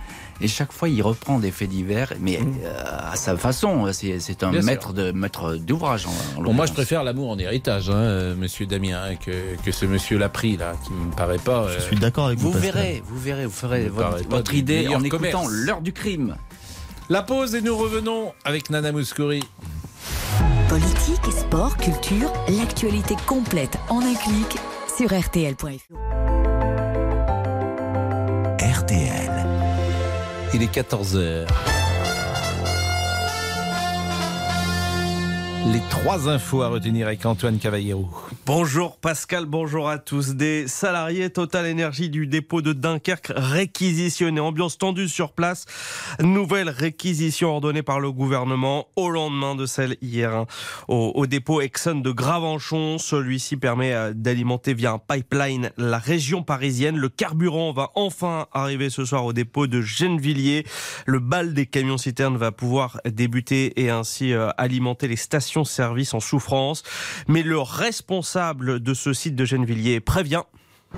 Et 0.41 0.47
chaque 0.47 0.71
fois, 0.73 0.89
il 0.89 1.01
reprend 1.03 1.37
des 1.39 1.51
faits 1.51 1.69
divers, 1.69 2.11
mais 2.19 2.39
euh, 2.39 2.83
à 3.11 3.15
sa 3.15 3.37
façon. 3.37 3.87
C'est 3.93 4.43
un 4.43 4.51
Mmh. 4.51 4.55
Sûr. 4.55 4.63
maître 4.63 4.93
de 4.93 5.11
maître 5.11 5.55
d'ouvrage. 5.55 6.05
en- 6.07 6.39
en 6.39 6.43
Bon, 6.43 6.53
moi, 6.53 6.65
je 6.65 6.73
préfère 6.73 7.03
l'amour 7.03 7.29
en 7.29 7.37
héritage, 7.37 7.89
hein, 7.89 7.93
euh, 7.93 8.35
monsieur 8.35 8.65
Damien, 8.65 8.99
hein, 9.03 9.15
que, 9.15 9.31
que 9.63 9.71
ce 9.71 9.85
monsieur 9.85 10.17
Laprie, 10.17 10.57
là, 10.57 10.73
qui 10.85 10.91
me 10.91 11.11
paraît 11.11 11.37
pas. 11.37 11.65
euh, 11.65 11.75
Je 11.77 11.83
suis 11.83 11.95
d'accord 11.97 12.27
avec 12.27 12.39
vous. 12.39 12.51
Vous 12.51 12.59
Pascal. 12.59 12.73
verrez, 12.73 13.03
vous 13.05 13.19
verrez, 13.19 13.45
vous 13.45 13.51
ferez 13.51 13.89
votre, 13.89 14.53
idée 14.55 14.87
en 14.87 15.03
écoutant 15.03 15.17
commerce. 15.43 15.47
l'heure 15.51 15.81
du 15.81 15.93
crime. 15.93 16.35
La 17.09 17.21
pause 17.21 17.53
et 17.53 17.61
nous 17.61 17.77
revenons 17.77 18.33
avec 18.43 18.69
Nana 18.69 18.91
Mouskouri. 18.91 19.43
Politique, 20.69 21.31
sport, 21.31 21.77
culture, 21.77 22.31
l'actualité 22.49 23.15
complète 23.27 23.77
en 23.89 23.99
un 23.99 24.13
clic 24.15 24.57
sur 24.97 25.09
rtl.fr. 25.09 25.93
RTL. 28.59 29.45
Il 30.53 30.63
est 30.63 30.73
14h. 30.73 31.47
Les 35.71 35.79
trois 35.89 36.27
infos 36.27 36.61
à 36.61 36.67
retenir 36.67 37.07
avec 37.07 37.25
Antoine 37.25 37.57
Cavallero. 37.57 38.09
Bonjour 38.45 38.97
Pascal, 38.97 39.45
bonjour 39.45 39.87
à 39.87 39.97
tous. 39.97 40.31
Des 40.31 40.67
salariés 40.67 41.29
Total 41.29 41.65
Énergie 41.65 42.09
du 42.09 42.27
dépôt 42.27 42.61
de 42.61 42.73
Dunkerque 42.73 43.31
réquisitionnés. 43.33 44.41
Ambiance 44.41 44.77
tendue 44.77 45.07
sur 45.07 45.31
place. 45.31 45.65
Nouvelle 46.19 46.69
réquisition 46.69 47.51
ordonnée 47.51 47.81
par 47.81 48.01
le 48.01 48.11
gouvernement 48.11 48.87
au 48.97 49.09
lendemain 49.09 49.55
de 49.55 49.65
celle 49.65 49.95
hier 50.01 50.33
hein, 50.33 50.47
au, 50.89 51.25
dépôt 51.27 51.61
Exxon 51.61 51.95
de 51.95 52.11
Gravenchon. 52.11 52.97
Celui-ci 52.97 53.55
permet 53.55 53.93
euh, 53.93 54.11
d'alimenter 54.13 54.73
via 54.73 54.91
un 54.91 54.99
pipeline 54.99 55.71
la 55.77 55.97
région 55.97 56.43
parisienne. 56.43 56.97
Le 56.97 57.07
carburant 57.07 57.71
va 57.71 57.91
enfin 57.95 58.47
arriver 58.51 58.89
ce 58.89 59.05
soir 59.05 59.23
au 59.23 59.31
dépôt 59.31 59.67
de 59.67 59.79
Gennevilliers. 59.79 60.65
Le 61.05 61.19
bal 61.19 61.53
des 61.53 61.67
camions 61.67 61.97
citernes 61.97 62.35
va 62.35 62.51
pouvoir 62.51 62.99
débuter 63.05 63.81
et 63.81 63.89
ainsi 63.89 64.33
euh, 64.33 64.49
alimenter 64.57 65.07
les 65.07 65.15
stations 65.15 65.52
service 65.63 66.13
en 66.13 66.19
souffrance. 66.19 66.83
Mais 67.27 67.43
le 67.43 67.59
responsable 67.59 68.79
de 68.79 68.93
ce 68.93 69.13
site 69.13 69.35
de 69.35 69.45
Gennevilliers 69.45 69.99
prévient. 69.99 70.43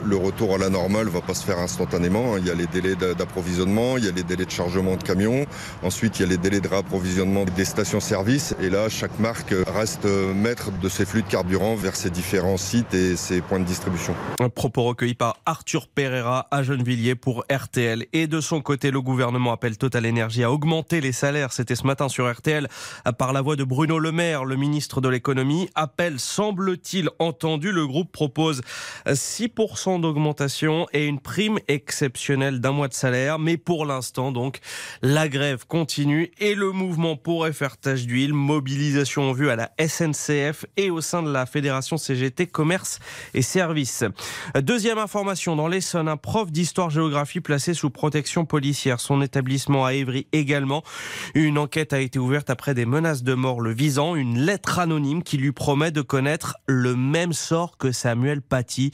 Le 0.03 0.17
retour 0.17 0.53
à 0.55 0.57
la 0.57 0.69
normale 0.69 1.07
va 1.07 1.21
pas 1.21 1.33
se 1.33 1.43
faire 1.43 1.57
instantanément. 1.57 2.37
Il 2.37 2.45
y 2.45 2.51
a 2.51 2.53
les 2.53 2.67
délais 2.67 2.95
d'approvisionnement, 2.95 3.97
il 3.97 4.05
y 4.05 4.07
a 4.07 4.11
les 4.11 4.23
délais 4.23 4.45
de 4.45 4.51
chargement 4.51 4.97
de 4.97 5.03
camions. 5.03 5.45
Ensuite, 5.83 6.19
il 6.19 6.23
y 6.23 6.25
a 6.25 6.27
les 6.27 6.37
délais 6.37 6.59
de 6.59 6.67
réapprovisionnement 6.67 7.45
des 7.45 7.65
stations-service. 7.65 8.55
Et 8.61 8.69
là, 8.69 8.89
chaque 8.89 9.17
marque 9.19 9.55
reste 9.73 10.05
maître 10.05 10.71
de 10.81 10.89
ses 10.89 11.05
flux 11.05 11.21
de 11.21 11.27
carburant 11.27 11.75
vers 11.75 11.95
ses 11.95 12.09
différents 12.09 12.57
sites 12.57 12.93
et 12.93 13.15
ses 13.15 13.41
points 13.41 13.59
de 13.59 13.65
distribution. 13.65 14.13
Un 14.39 14.49
propos 14.49 14.83
recueilli 14.83 15.15
par 15.15 15.37
Arthur 15.45 15.87
Pereira 15.87 16.47
à 16.51 16.61
Gennevilliers 16.61 17.15
pour 17.15 17.45
RTL. 17.49 18.05
Et 18.13 18.27
de 18.27 18.41
son 18.41 18.61
côté, 18.61 18.91
le 18.91 19.01
gouvernement 19.01 19.53
appelle 19.53 19.77
Total 19.77 20.05
Energy 20.05 20.43
à 20.43 20.51
augmenter 20.51 21.01
les 21.01 21.13
salaires. 21.13 21.53
C'était 21.53 21.75
ce 21.75 21.87
matin 21.87 22.09
sur 22.09 22.31
RTL 22.31 22.67
par 23.17 23.33
la 23.33 23.41
voix 23.41 23.55
de 23.55 23.63
Bruno 23.63 23.97
Le 23.97 24.11
Maire, 24.11 24.45
le 24.45 24.57
ministre 24.57 25.01
de 25.01 25.09
l'économie. 25.09 25.69
Appel 25.73 26.19
semble-t-il 26.19 27.09
entendu. 27.17 27.71
Le 27.71 27.87
groupe 27.87 28.11
propose 28.11 28.61
6% 29.07 29.84
d'augmentation 29.86 30.88
et 30.93 31.05
une 31.05 31.19
prime 31.19 31.59
exceptionnelle 31.67 32.59
d'un 32.59 32.71
mois 32.71 32.88
de 32.88 32.93
salaire. 32.93 33.38
Mais 33.38 33.57
pour 33.57 33.86
l'instant, 33.86 34.31
donc, 34.31 34.59
la 35.01 35.27
grève 35.27 35.65
continue 35.67 36.31
et 36.39 36.55
le 36.55 36.71
mouvement 36.71 37.15
pourrait 37.15 37.53
faire 37.53 37.77
tache 37.77 38.05
d'huile. 38.05 38.33
Mobilisation 38.33 39.29
en 39.29 39.31
vue 39.31 39.49
à 39.49 39.55
la 39.55 39.71
SNCF 39.79 40.65
et 40.75 40.89
au 40.89 41.01
sein 41.01 41.21
de 41.21 41.31
la 41.31 41.45
Fédération 41.45 41.97
CGT 41.97 42.47
Commerce 42.47 42.99
et 43.33 43.43
Services. 43.43 44.03
Deuxième 44.59 44.97
information, 44.97 45.55
dans 45.55 45.67
l'Essonne, 45.67 46.07
un 46.07 46.17
prof 46.17 46.51
d'histoire-géographie 46.51 47.41
placé 47.41 47.73
sous 47.75 47.91
protection 47.91 48.45
policière. 48.45 48.99
Son 48.99 49.21
établissement 49.21 49.86
à 49.86 49.93
Évry 49.93 50.27
également. 50.31 50.83
Une 51.36 51.59
enquête 51.59 51.93
a 51.93 51.99
été 51.99 52.17
ouverte 52.17 52.49
après 52.49 52.73
des 52.73 52.86
menaces 52.86 53.23
de 53.23 53.36
mort 53.36 53.61
le 53.61 53.71
visant. 53.71 54.15
Une 54.15 54.39
lettre 54.39 54.79
anonyme 54.79 55.21
qui 55.21 55.38
lui 55.38 55.51
promet 55.51 55.91
de 55.91 56.01
connaître 56.01 56.55
le 56.65 56.95
même 56.95 57.33
sort 57.33 57.77
que 57.77 57.91
Samuel 57.91 58.41
Paty. 58.41 58.91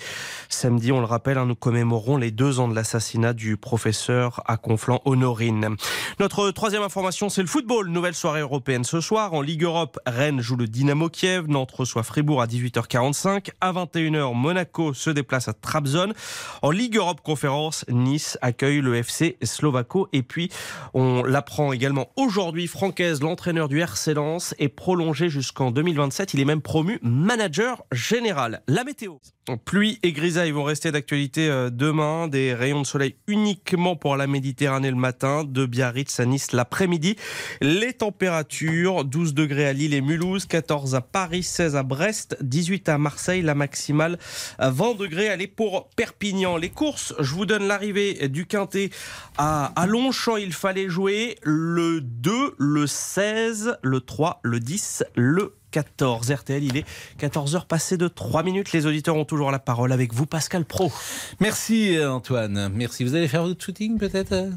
Samedi 0.50 0.81
on 0.90 1.00
le 1.00 1.06
rappelle, 1.06 1.38
hein, 1.38 1.46
nous 1.46 1.56
commémorons 1.56 2.18
les 2.18 2.32
deux 2.32 2.60
ans 2.60 2.68
de 2.68 2.74
l'assassinat 2.74 3.34
du 3.34 3.58
professeur 3.58 4.42
à 4.48 4.58
Conflans-Honorine. 4.58 5.76
Notre 6.20 6.50
troisième 6.52 6.82
information, 6.82 7.30
c'est 7.30 7.42
le 7.42 7.48
football. 7.48 7.90
Nouvelle 7.90 8.16
soirée 8.16 8.40
européenne 8.40 8.84
ce 8.84 9.02
soir. 9.02 9.34
En 9.34 9.42
Ligue 9.42 9.64
Europe, 9.64 10.00
Rennes 10.08 10.42
joue 10.42 10.56
le 10.56 10.68
Dynamo 10.68 11.10
Kiev. 11.10 11.48
Nantes 11.48 11.72
reçoit 11.72 12.04
Fribourg 12.04 12.42
à 12.42 12.48
18h45. 12.48 13.50
À 13.60 13.74
21h, 13.74 14.34
Monaco 14.34 14.94
se 14.94 15.10
déplace 15.10 15.48
à 15.48 15.54
Trabzon. 15.54 16.14
En 16.62 16.72
Ligue 16.72 16.96
Europe 16.96 17.22
Conférence, 17.22 17.86
Nice 17.90 18.38
accueille 18.42 18.82
le 18.82 18.96
FC 18.96 19.38
Slovako. 19.44 20.08
Et 20.14 20.24
puis, 20.24 20.50
on 20.94 21.22
l'apprend 21.24 21.74
également 21.74 22.08
aujourd'hui, 22.16 22.68
Francaise, 22.68 23.22
l'entraîneur 23.22 23.68
du 23.68 23.80
RC 23.82 24.14
Lens, 24.14 24.56
est 24.58 24.70
prolongé 24.70 25.30
jusqu'en 25.30 25.72
2027. 25.72 26.34
Il 26.34 26.40
est 26.40 26.46
même 26.46 26.62
promu 26.62 26.98
manager 27.02 27.84
général. 27.92 28.62
La 28.68 28.86
météo. 28.86 29.18
Pluie 29.66 30.00
et 30.04 30.14
grisaille 30.14 30.52
vont 30.52 30.64
rester 30.72 30.92
d'actualité 30.94 31.50
demain. 31.70 32.30
Des 32.30 32.54
rayons 32.54 32.82
de 32.82 32.88
soleil 32.88 33.16
uniquement 33.28 33.98
pour 33.98 34.16
la 34.16 34.26
Méditerranée 34.26 34.90
le 34.90 34.96
matin, 34.96 35.44
de 35.44 35.66
Biarritz 35.66 36.18
à 36.22 36.26
Nice 36.26 36.54
l'après-midi. 36.54 37.18
Les 37.60 37.92
températures 37.92 39.04
12 39.04 39.34
degrés 39.34 39.68
à 39.68 39.74
Lille 39.74 39.94
et 39.94 40.00
Mulhouse, 40.00 40.46
14 40.46 40.96
à 40.96 41.02
Paris, 41.02 41.44
16 41.44 41.76
à 41.76 41.84
Brest, 41.84 42.38
18 42.40 42.88
à 42.88 42.98
Marseille, 42.98 43.42
la 43.42 43.54
maximale 43.54 44.18
à 44.60 44.70
20 44.70 44.98
degrés. 44.98 45.28
Allez 45.28 45.48
pour 45.48 45.90
Perpignan. 45.90 46.56
Les 46.56 46.70
courses, 46.70 47.14
je 47.20 47.34
vous 47.34 47.46
donne 47.46 47.68
l'arrivée 47.68 48.30
du 48.30 48.46
Quintet 48.46 48.92
à, 49.38 49.74
à 49.76 49.88
Longchamp. 49.88 50.38
Il 50.38 50.54
fallait 50.54 50.88
jouer 50.88 51.36
le 51.44 52.00
2, 52.00 52.56
le 52.58 52.88
16, 52.88 53.78
le 53.84 54.00
3, 54.00 54.40
le 54.44 54.62
10, 54.62 55.04
le 55.16 55.54
14. 55.72 56.32
RTL, 56.32 56.64
il 56.64 56.78
est 56.78 56.86
14h 57.20 57.66
passé 57.66 57.98
de 57.98 58.08
3 58.08 58.44
minutes. 58.44 58.72
Les 58.74 58.86
auditeurs 58.86 59.16
ont 59.16 59.26
toujours 59.26 59.52
la 59.52 59.60
parole 59.60 59.92
avec 59.92 60.14
vous, 60.14 60.26
Pascal 60.26 60.66
Pro. 60.66 60.92
Merci 61.40 61.98
Antoine. 62.04 62.70
Merci. 62.74 63.04
Vous 63.04 63.16
allez 63.16 63.28
faire 63.28 63.44
votre 63.44 63.64
shooting 63.64 63.98
peut-être 63.98 64.50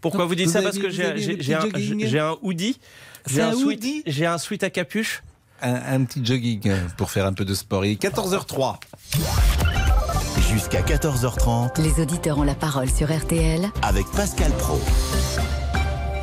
Pourquoi 0.00 0.24
vous 0.24 0.34
dites 0.34 0.46
Vous 0.46 0.52
ça? 0.52 0.62
Parce 0.62 0.78
que 0.78 0.90
j'ai 0.90 1.04
un, 1.04 2.36
hoodie. 2.42 2.78
C'est 3.26 3.34
J'ai 3.34 3.42
un 3.42 3.52
J'ai 4.06 4.26
un 4.26 4.38
sweat 4.38 4.62
à 4.64 4.70
capuche. 4.70 5.22
un, 5.62 5.74
un 5.74 6.04
petit 6.04 6.24
jogging 6.24 6.72
pour 6.96 7.10
faire 7.10 7.26
un 7.26 7.32
peu 7.32 7.44
de 7.44 7.54
sport. 7.54 7.84
Il 7.84 7.92
est 7.92 8.02
14h03. 8.02 8.76
Jusqu'à 10.50 10.80
14h30 10.80 11.82
Les 11.82 12.00
auditeurs 12.02 12.38
ont 12.38 12.42
la 12.44 12.54
parole 12.54 12.90
sur 12.90 13.14
RTL 13.14 13.68
avec 13.82 14.06
Pascal 14.12 14.50
Pro. 14.52 14.80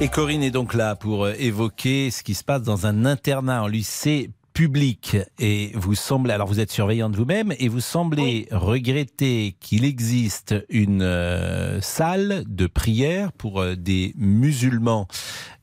Et 0.02 0.10
Corinne 0.10 0.44
est 0.44 0.52
donc 0.52 0.74
là 0.74 0.96
pour 0.96 1.24
euh, 1.24 1.34
évoquer 1.40 2.12
ce 2.12 2.22
qui 2.22 2.34
se 2.34 2.44
passe 2.44 2.64
dans 2.64 2.86
un 2.86 3.06
internat 3.06 3.64
en 3.64 3.68
lycée 3.68 4.30
public. 4.56 5.18
Et 5.40 5.72
vous 5.76 5.96
semblez, 5.96 6.34
alors 6.34 6.48
vous 6.48 6.60
êtes 6.60 6.72
surveillante 6.72 7.16
vous-même, 7.16 7.54
et 7.60 7.68
vous 7.68 7.82
semblez 7.82 8.48
regretter 8.52 9.56
qu'il 9.60 9.86
existe 9.86 10.56
une 10.70 11.02
euh, 11.02 11.80
salle 11.82 12.44
de 12.48 12.66
prière 12.66 13.32
pour 13.34 13.62
euh, 13.62 13.76
des 13.76 14.14
musulmans 14.18 15.08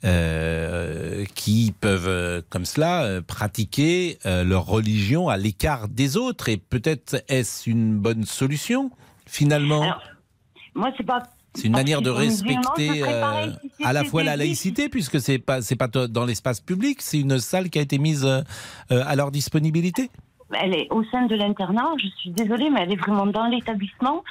euh, 0.04 1.24
qui 1.34 1.74
peuvent, 1.80 2.42
comme 2.50 2.64
cela, 2.64 3.20
pratiquer 3.26 4.18
leur 4.24 4.66
religion 4.66 5.28
à 5.28 5.36
l'écart 5.36 5.88
des 5.88 6.16
autres. 6.16 6.48
Et 6.48 6.58
peut-être 6.58 7.22
est-ce 7.28 7.68
une 7.68 7.98
bonne 7.98 8.24
solution, 8.24 8.90
finalement? 9.26 9.94
Moi, 10.74 10.90
c'est 10.96 11.04
pas. 11.04 11.22
C'est 11.54 11.66
une 11.66 11.72
manière 11.72 12.02
de 12.02 12.10
respecter 12.10 13.02
euh, 13.02 13.50
à 13.84 13.92
la 13.92 14.04
fois 14.04 14.22
la 14.22 14.36
laïcité, 14.36 14.88
puisque 14.88 15.20
c'est 15.20 15.38
pas 15.38 15.60
c'est 15.60 15.76
pas 15.76 15.88
dans 15.88 16.24
l'espace 16.24 16.60
public, 16.60 17.02
c'est 17.02 17.20
une 17.20 17.38
salle 17.38 17.68
qui 17.68 17.78
a 17.78 17.82
été 17.82 17.98
mise 17.98 18.24
euh, 18.24 18.40
euh, 18.90 19.02
à 19.06 19.16
leur 19.16 19.30
disponibilité. 19.30 20.10
Elle 20.54 20.74
est 20.74 20.88
au 20.90 21.02
sein 21.04 21.26
de 21.26 21.34
l'internat, 21.34 21.88
je 21.98 22.08
suis 22.20 22.30
désolée, 22.30 22.68
mais 22.68 22.82
elle 22.82 22.92
est 22.92 22.96
vraiment 23.00 23.26
dans 23.26 23.46
l'établissement. 23.46 24.22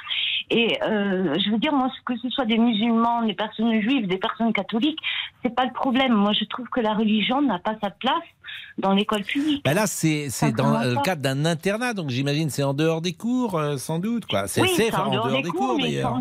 Et 0.50 0.78
euh, 0.82 1.34
je 1.38 1.50
veux 1.50 1.58
dire, 1.58 1.72
moi, 1.72 1.90
que 2.06 2.16
ce 2.16 2.28
soit 2.30 2.44
des 2.44 2.58
musulmans, 2.58 3.22
des 3.24 3.34
personnes 3.34 3.80
juives, 3.80 4.06
des 4.06 4.18
personnes 4.18 4.52
catholiques, 4.52 4.98
c'est 5.42 5.54
pas 5.54 5.64
le 5.64 5.72
problème. 5.72 6.12
Moi, 6.12 6.32
je 6.38 6.44
trouve 6.44 6.68
que 6.68 6.80
la 6.80 6.94
religion 6.94 7.42
n'a 7.42 7.58
pas 7.58 7.74
sa 7.82 7.90
place 7.90 8.22
dans 8.78 8.92
l'école 8.92 9.22
publique. 9.24 9.64
Bah 9.64 9.74
là, 9.74 9.86
c'est 9.86 10.28
dans 10.56 10.78
le 10.80 11.02
cadre 11.02 11.22
d'un 11.22 11.44
internat, 11.44 11.94
donc 11.94 12.10
j'imagine 12.10 12.50
c'est 12.50 12.62
en 12.62 12.74
dehors 12.74 13.00
des 13.00 13.14
cours, 13.14 13.60
sans 13.78 13.98
doute 13.98 14.26
quoi. 14.26 14.46
C'est 14.46 14.60
Oui, 14.60 14.70
c'est 14.76 14.94
en 14.94 15.10
dehors 15.10 15.42
des 15.42 15.50
cours, 15.50 15.78
d'ailleurs. 15.78 16.20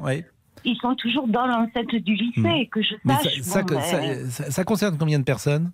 Ils 0.63 0.77
sont 0.81 0.95
toujours 0.95 1.27
dans 1.27 1.47
l'enceinte 1.47 1.93
du 1.95 2.15
lycée, 2.15 2.69
que 2.71 2.81
je 2.81 2.95
Mais 3.03 3.15
sache. 3.15 3.39
ça, 3.41 3.43
ça- 3.43 3.63
bon, 3.63 3.79
ça- 3.81 3.97
ben, 3.99 4.29
ça- 4.29 4.51
ça 4.51 4.63
concerne 4.63 4.97
combien 4.97 5.19
de 5.19 5.23
personnes? 5.23 5.71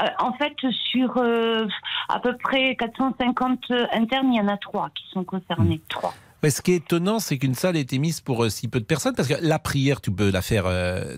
euh, 0.00 0.06
en 0.20 0.32
fait, 0.34 0.54
sur 0.92 1.16
euh, 1.16 1.66
à 2.08 2.20
peu 2.20 2.36
près 2.36 2.76
450 2.76 3.64
internes, 3.92 4.32
il 4.32 4.36
y 4.36 4.40
en 4.40 4.48
a 4.48 4.56
trois 4.56 4.90
qui 4.90 5.04
sont 5.12 5.24
concernés. 5.24 5.80
Trois. 5.88 6.14
Ouais, 6.42 6.50
Ce 6.50 6.62
qui 6.62 6.72
est 6.72 6.76
étonnant, 6.76 7.18
c'est 7.18 7.36
qu'une 7.38 7.54
salle 7.54 7.76
ait 7.76 7.80
été 7.80 7.98
mise 7.98 8.20
pour 8.20 8.44
euh, 8.44 8.48
si 8.48 8.68
peu 8.68 8.78
de 8.78 8.84
personnes, 8.84 9.14
parce 9.16 9.26
que 9.28 9.34
la 9.40 9.58
prière, 9.58 10.00
tu 10.00 10.12
peux 10.12 10.30
la 10.30 10.40
faire 10.42 10.64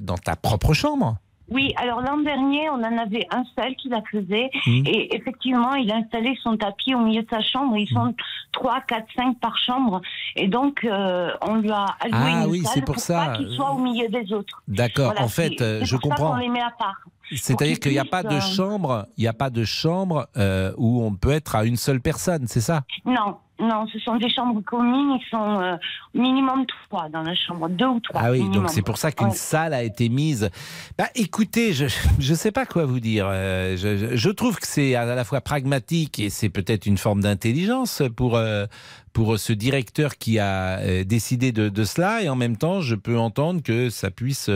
dans 0.01 0.17
ta 0.17 0.35
propre 0.37 0.73
chambre. 0.73 1.19
Oui, 1.51 1.73
alors 1.77 2.01
l'an 2.01 2.19
dernier, 2.19 2.71
on 2.71 2.75
en 2.75 2.99
avait 2.99 3.27
un 3.31 3.43
seul 3.59 3.75
qui 3.77 3.89
la 3.89 4.03
faisait. 4.11 4.51
Mhm. 4.67 4.85
Et 4.87 5.15
effectivement, 5.17 5.75
il 5.75 5.91
a 5.93 5.97
installé 5.97 6.37
son 6.43 6.57
tapis 6.57 6.95
au 6.95 7.01
milieu 7.01 7.23
de 7.23 7.29
sa 7.31 7.41
chambre. 7.41 7.77
Ils 7.77 7.89
sont 7.89 8.15
3, 8.53 8.81
4, 8.83 9.05
5 9.17 9.39
par 9.41 9.57
chambre. 9.59 10.01
Et 10.37 10.47
donc, 10.49 10.85
euh, 10.85 11.31
on 11.43 11.57
lui 11.57 11.71
a 11.71 11.87
alloué 12.01 12.19
Ah 12.23 12.45
une 12.45 12.51
oui, 12.51 12.63
salle 12.63 12.73
c'est 12.75 12.85
pour 12.85 12.99
ça. 12.99 13.35
qu'il 13.37 13.49
soit 13.51 13.73
au 13.73 13.79
milieu 13.79 14.09
des 14.09 14.33
autres. 14.33 14.63
D'accord, 14.69 15.07
Voilà, 15.13 15.23
en 15.23 15.29
fait, 15.29 15.61
euh, 15.61 15.81
je 15.85 15.97
pour 15.97 16.11
ça 16.11 16.17
comprends. 16.17 16.31
qu'on 16.33 16.39
les 16.39 16.49
met 16.49 16.61
à 16.63 16.71
part. 16.79 17.01
C'est-à-dire 17.33 17.79
qu'il 17.79 17.93
n'y 17.93 17.99
a 17.99 18.03
qu'ils 18.03 18.11
pas 18.11 18.23
de 18.25 18.35
euh, 18.35 18.41
chambre, 18.41 19.07
il 19.17 19.21
n'y 19.23 19.29
a 19.29 19.33
pas 19.33 19.51
de 19.51 19.63
chambre 19.65 20.27
euh, 20.37 20.73
où 20.77 21.03
on 21.05 21.15
peut 21.15 21.31
être 21.31 21.55
à 21.55 21.65
une 21.65 21.77
seule 21.77 22.01
personne, 22.01 22.47
c'est 22.49 22.61
ça? 22.61 22.83
Non, 23.05 23.37
non, 23.61 23.87
ce 23.93 23.99
sont 24.01 24.17
des 24.17 24.29
chambres 24.31 24.61
communes. 24.63 25.19
Ils 25.21 25.27
sont 25.31 25.61
euh, 25.61 25.77
minimum 26.15 26.65
trois 26.67 27.09
dans 27.09 27.23
la 27.23 27.35
chambre, 27.35 27.69
deux 27.69 27.87
ou 27.87 28.01
trois. 28.01 28.21
Ah 28.25 28.31
oui, 28.31 28.39
minimum. 28.39 28.63
donc 28.63 28.71
c'est 28.71 28.83
pour 28.83 28.97
ça 28.99 29.13
qu'une 29.13 29.29
Ouais. 29.29 29.35
salle 29.35 29.75
a 29.75 29.83
été 29.83 30.09
mise. 30.09 30.51
Bah, 30.99 31.09
écoutez, 31.15 31.73
je 31.73 31.85
ne 31.85 32.35
sais 32.37 32.53
pas 32.53 32.67
quoi 32.67 32.85
vous 32.87 33.01
dire. 33.01 33.27
Euh, 33.29 33.77
je, 33.77 34.31
trouve 34.31 34.57
que 34.59 34.67
c'est 34.67 34.95
à 34.95 35.05
la 35.05 35.25
fois 35.25 35.41
pragmatique 35.41 36.19
et 36.19 36.31
c'est 36.31 36.49
peut-être 36.49 36.87
une 36.87 36.99
forme 36.99 37.21
d'intelligence 37.21 38.03
pour, 38.17 38.37
euh, 38.37 38.67
pour 39.13 39.39
ce 39.39 39.53
directeur 39.53 40.17
qui 40.17 40.39
a 40.39 40.79
euh, 40.79 41.05
décidé 41.05 41.53
de, 41.53 41.69
de 41.69 41.85
cela. 41.85 42.23
Et 42.23 42.29
en 42.29 42.37
même 42.37 42.57
temps, 42.57 42.81
je 42.81 42.95
peux 42.95 43.19
entendre 43.19 43.63
que 43.63 43.91
ça 43.91 44.11
puisse 44.11 44.51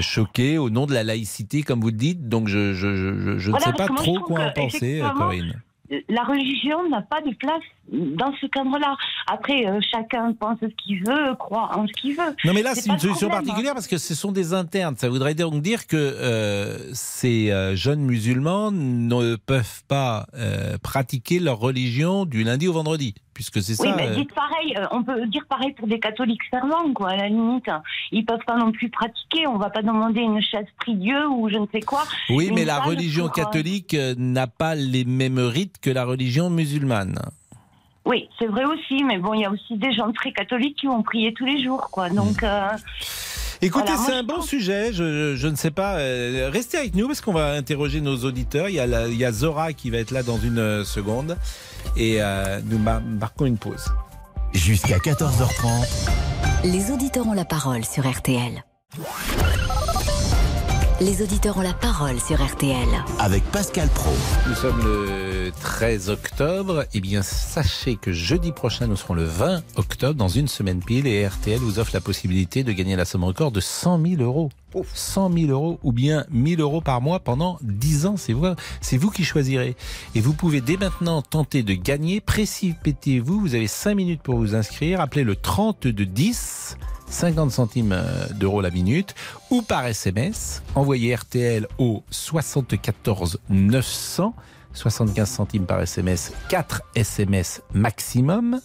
choquer 0.00 0.56
au 0.56 0.70
nom 0.70 0.86
de 0.86 0.94
la 0.94 1.02
laïcité, 1.02 1.62
comme 1.62 1.80
vous 1.80 1.88
le 1.88 1.92
dites. 1.96 2.28
Donc 2.28 2.48
je, 2.48 2.72
je, 2.72 2.94
je, 2.94 3.38
je 3.38 3.50
ne 3.50 3.58
sais 3.58 3.72
pas 3.72 3.88
trop 3.88 4.18
quoi 4.20 4.40
en 4.40 4.50
penser, 4.52 5.02
Corinne. 5.16 5.60
La 6.08 6.24
religion 6.24 6.88
n'a 6.88 7.02
pas 7.02 7.20
de 7.20 7.34
place 7.34 7.62
dans 7.90 8.32
ce 8.40 8.46
cadre-là. 8.46 8.96
Après, 9.26 9.66
euh, 9.66 9.80
chacun 9.90 10.32
pense 10.32 10.58
ce 10.60 10.66
qu'il 10.66 11.04
veut, 11.04 11.34
croit 11.38 11.70
en 11.76 11.86
ce 11.86 11.92
qu'il 11.92 12.16
veut. 12.16 12.34
Non 12.44 12.52
mais 12.54 12.62
là 12.62 12.74
c'est 12.74 12.90
une 12.90 12.98
solution 12.98 13.28
problème, 13.28 13.32
hein. 13.32 13.44
particulière 13.44 13.74
parce 13.74 13.86
que 13.86 13.98
ce 13.98 14.14
sont 14.14 14.32
des 14.32 14.54
internes. 14.54 14.96
Ça 14.96 15.08
voudrait 15.08 15.34
donc 15.34 15.60
dire 15.62 15.86
que 15.86 15.96
euh, 15.96 16.78
ces 16.92 17.50
euh, 17.50 17.76
jeunes 17.76 18.00
musulmans 18.00 18.70
ne 18.70 19.36
peuvent 19.36 19.82
pas 19.88 20.26
euh, 20.34 20.78
pratiquer 20.78 21.40
leur 21.40 21.58
religion 21.58 22.24
du 22.24 22.44
lundi 22.44 22.68
au 22.68 22.72
vendredi, 22.72 23.14
puisque 23.34 23.60
c'est 23.60 23.78
Oui, 23.80 23.88
ça. 23.88 23.96
mais 23.96 24.08
euh, 24.08 24.14
dites 24.14 24.32
pareil, 24.32 24.74
euh, 24.78 24.86
on 24.92 25.02
peut 25.02 25.26
dire 25.26 25.44
pareil 25.48 25.72
pour 25.72 25.86
des 25.88 26.00
catholiques 26.00 26.42
fervents, 26.50 26.92
quoi, 26.94 27.10
à 27.10 27.16
la 27.16 27.28
limite. 27.28 27.66
Ils 28.12 28.24
peuvent 28.24 28.44
pas 28.46 28.56
non 28.56 28.72
plus 28.72 28.88
pratiquer, 28.88 29.46
on 29.46 29.58
va 29.58 29.70
pas 29.70 29.82
demander 29.82 30.20
une 30.20 30.40
chaise 30.40 30.66
prie-dieu 30.78 31.28
ou 31.28 31.48
je 31.50 31.58
ne 31.58 31.66
sais 31.72 31.80
quoi. 31.80 32.04
Oui, 32.30 32.50
mais 32.54 32.64
la 32.64 32.78
religion 32.80 33.28
pour, 33.28 33.38
euh, 33.38 33.42
catholique 33.44 33.96
n'a 34.16 34.46
pas 34.46 34.74
les 34.74 35.04
mêmes 35.04 35.38
rites 35.38 35.78
que 35.82 35.90
la 35.90 36.04
religion 36.04 36.48
musulmane. 36.50 37.18
Oui, 38.06 38.28
c'est 38.38 38.46
vrai 38.46 38.64
aussi, 38.66 39.02
mais 39.02 39.16
bon, 39.18 39.32
il 39.34 39.40
y 39.40 39.44
a 39.46 39.50
aussi 39.50 39.76
des 39.78 39.92
gens 39.94 40.12
très 40.12 40.30
catholiques 40.30 40.76
qui 40.76 40.86
vont 40.86 41.02
prier 41.02 41.32
tous 41.32 41.46
les 41.46 41.62
jours, 41.64 41.88
quoi. 41.90 42.10
Donc, 42.10 42.42
euh, 42.42 42.68
Écoutez, 43.64 43.92
c'est 44.04 44.12
un 44.12 44.22
bon 44.22 44.42
sujet. 44.42 44.92
Je, 44.92 45.46
ne 45.46 45.56
sais 45.56 45.70
pas. 45.70 45.96
euh, 45.96 46.50
restez 46.52 46.76
avec 46.78 46.94
nous 46.94 47.06
parce 47.06 47.20
qu'on 47.20 47.32
va 47.32 47.52
interroger 47.52 48.00
nos 48.00 48.16
auditeurs. 48.24 48.68
Il 48.68 48.74
y, 48.74 48.80
a 48.80 48.86
la- 48.86 49.08
il 49.08 49.16
y 49.16 49.24
a 49.24 49.32
Zora 49.32 49.72
qui 49.72 49.90
va 49.90 49.98
être 49.98 50.10
là 50.10 50.22
dans 50.22 50.38
une 50.38 50.58
euh, 50.58 50.84
seconde. 50.84 51.36
Et 51.96 52.16
euh, 52.20 52.60
nous 52.66 52.78
mar- 52.78 53.00
marquons 53.00 53.46
une 53.46 53.56
pause. 53.58 53.86
Jusqu'à 54.52 54.98
14h30. 54.98 56.10
Les 56.64 56.90
auditeurs 56.90 57.26
ont 57.26 57.32
la 57.32 57.44
parole 57.44 57.84
sur 57.84 58.06
RTL. 58.08 58.62
Les 61.04 61.20
auditeurs 61.20 61.58
ont 61.58 61.60
la 61.60 61.74
parole 61.74 62.18
sur 62.18 62.42
RTL. 62.42 62.88
Avec 63.18 63.44
Pascal 63.50 63.90
Pro. 63.90 64.10
Nous 64.48 64.54
sommes 64.54 64.82
le 64.82 65.52
13 65.60 66.08
octobre. 66.08 66.86
Eh 66.94 67.00
bien, 67.00 67.20
sachez 67.20 67.96
que 67.96 68.10
jeudi 68.10 68.52
prochain, 68.52 68.86
nous 68.86 68.96
serons 68.96 69.12
le 69.12 69.24
20 69.24 69.62
octobre, 69.76 70.14
dans 70.14 70.28
une 70.28 70.48
semaine 70.48 70.82
pile, 70.82 71.06
et 71.06 71.26
RTL 71.26 71.58
vous 71.58 71.78
offre 71.78 71.90
la 71.92 72.00
possibilité 72.00 72.64
de 72.64 72.72
gagner 72.72 72.96
la 72.96 73.04
somme 73.04 73.24
record 73.24 73.52
de 73.52 73.60
100 73.60 74.00
000 74.02 74.22
euros. 74.22 74.48
100 74.94 75.30
000 75.32 75.50
euros 75.50 75.78
ou 75.82 75.92
bien 75.92 76.24
1000 76.30 76.60
euros 76.60 76.80
par 76.80 77.02
mois 77.02 77.20
pendant 77.20 77.58
10 77.60 78.06
ans. 78.06 78.16
C'est 78.16 78.32
vous, 78.32 78.46
c'est 78.80 78.96
vous 78.96 79.10
qui 79.10 79.24
choisirez. 79.24 79.76
Et 80.14 80.22
vous 80.22 80.32
pouvez 80.32 80.62
dès 80.62 80.78
maintenant 80.78 81.20
tenter 81.20 81.62
de 81.62 81.74
gagner. 81.74 82.22
Précipitez-vous. 82.22 83.40
Vous 83.40 83.54
avez 83.54 83.68
5 83.68 83.94
minutes 83.94 84.22
pour 84.22 84.38
vous 84.38 84.54
inscrire. 84.54 85.02
Appelez 85.02 85.24
le 85.24 85.36
30 85.36 85.86
de 85.86 86.04
10. 86.04 86.78
50 87.14 87.52
centimes 87.52 87.92
euh, 87.92 88.26
d'euros 88.34 88.60
la 88.60 88.70
minute 88.70 89.14
ou 89.50 89.62
par 89.62 89.86
SMS. 89.86 90.62
Envoyez 90.74 91.14
RTL 91.14 91.68
au 91.78 92.02
74 92.10 93.38
900. 93.48 94.34
75 94.72 95.30
centimes 95.30 95.66
par 95.66 95.80
SMS, 95.80 96.32
4 96.48 96.82
SMS 96.96 97.62
maximum. 97.72 98.60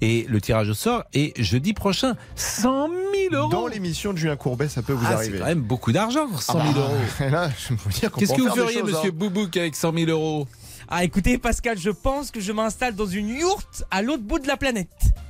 Et 0.00 0.24
le 0.28 0.40
tirage 0.40 0.68
au 0.70 0.74
sort 0.74 1.02
est 1.12 1.36
jeudi 1.42 1.72
prochain. 1.72 2.14
100 2.36 2.86
000 3.32 3.34
euros 3.34 3.48
Dans 3.50 3.66
l'émission 3.66 4.12
de 4.12 4.18
Julien 4.18 4.36
Courbet, 4.36 4.68
ça 4.68 4.82
peut 4.82 4.92
vous 4.92 5.04
Ah, 5.08 5.14
arriver. 5.14 5.32
C'est 5.32 5.38
quand 5.40 5.46
même 5.48 5.62
beaucoup 5.62 5.90
d'argent, 5.90 6.28
100 6.38 6.52
000 6.52 6.64
Ah 6.68 6.72
bah, 6.72 6.80
euros. 6.80 6.94
et 7.26 7.30
là, 7.30 7.50
je 7.58 7.68
peux 7.74 7.80
vous 7.84 7.90
dire 7.90 8.12
qu'on 8.12 8.20
Qu'est-ce 8.20 8.34
que 8.34 8.42
vous 8.42 8.54
feriez, 8.54 8.78
choses, 8.78 8.92
monsieur 8.92 9.08
hein. 9.10 9.14
Boubouk, 9.16 9.56
avec 9.56 9.74
100 9.74 9.92
000 9.94 10.08
euros? 10.12 10.46
Ah, 10.88 11.02
écoutez, 11.02 11.38
Pascal, 11.38 11.76
je 11.76 11.90
pense 11.90 12.30
que 12.30 12.38
je 12.38 12.52
m'installe 12.52 12.94
dans 12.94 13.06
une 13.06 13.28
yourte 13.28 13.82
à 13.90 14.00
l'autre 14.02 14.22
bout 14.22 14.38
de 14.38 14.46
la 14.46 14.56
planète 14.56 14.88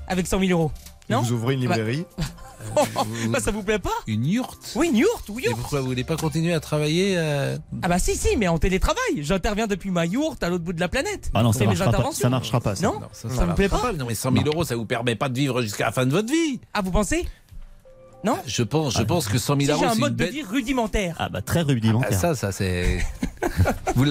avec 0.08 0.26
100 0.26 0.40
000 0.40 0.50
euros. 0.60 0.70
Non? 1.08 1.22
Vous 1.22 1.32
ouvrez 1.32 1.54
une 1.54 1.66
Bah- 1.66 1.74
librairie 1.76 2.04
Bah, 2.18 2.24
ça 3.40 3.50
vous 3.50 3.62
plaît 3.62 3.78
pas 3.78 3.90
Une 4.06 4.24
yourte 4.26 4.72
Oui, 4.74 4.88
une 4.88 4.96
yourte, 4.96 5.28
oui, 5.30 5.42
Et 5.44 5.48
yourte. 5.48 5.60
pourquoi 5.60 5.80
vous 5.80 5.86
voulez 5.86 6.04
pas 6.04 6.16
continuer 6.16 6.52
à 6.52 6.60
travailler 6.60 7.14
euh, 7.16 7.56
Ah 7.82 7.88
bah 7.88 7.98
si, 7.98 8.16
si, 8.16 8.36
mais 8.36 8.48
en 8.48 8.58
télétravail. 8.58 8.98
J'interviens 9.18 9.66
depuis 9.66 9.90
ma 9.90 10.06
yourte 10.06 10.42
à 10.42 10.48
l'autre 10.48 10.64
bout 10.64 10.72
de 10.72 10.80
la 10.80 10.88
planète. 10.88 11.30
Ah 11.34 11.42
non, 11.42 11.52
ça 11.52 11.64
marchera 11.64 11.90
pas. 11.90 12.12
Ça 12.12 12.28
marchera 12.28 12.60
pas. 12.60 12.76
ça. 12.76 12.86
Non, 12.86 13.00
ça, 13.12 13.28
ça, 13.30 13.46
me 13.46 13.54
plaît 13.54 13.68
marchera 13.68 13.92
pas. 13.92 13.96
Non, 13.96 14.06
mais 14.08 14.14
100 14.14 14.32
000 14.32 14.44
euros, 14.46 14.64
ça 14.64 14.76
vous 14.76 14.86
permet 14.86 15.14
pas 15.14 15.28
de 15.28 15.36
vivre 15.38 15.62
jusqu'à 15.62 15.86
la 15.86 15.92
fin 15.92 16.06
de 16.06 16.10
votre 16.12 16.30
vie. 16.32 16.60
Ah, 16.74 16.80
vous 16.82 16.90
pensez? 16.90 17.26
Non 18.24 18.36
Je 18.46 18.62
pense, 18.64 18.98
je 18.98 19.02
pense 19.04 19.28
que 19.28 19.38
100 19.38 19.60
000 19.60 19.60
Si 19.60 19.70
euros, 19.70 19.80
j'ai 19.80 19.86
un 19.86 19.94
mode 20.00 20.16
de 20.16 20.24
vie 20.24 20.42
rudimentaire. 20.42 21.14
Ah 21.18 21.28
bah 21.28 21.40
très 21.40 21.60
Ah, 21.60 21.64
rudimentaire. 21.64 22.18
ça, 22.18 22.34
ça 22.34 22.50
c'est. 22.50 22.98
Vous 23.94 24.04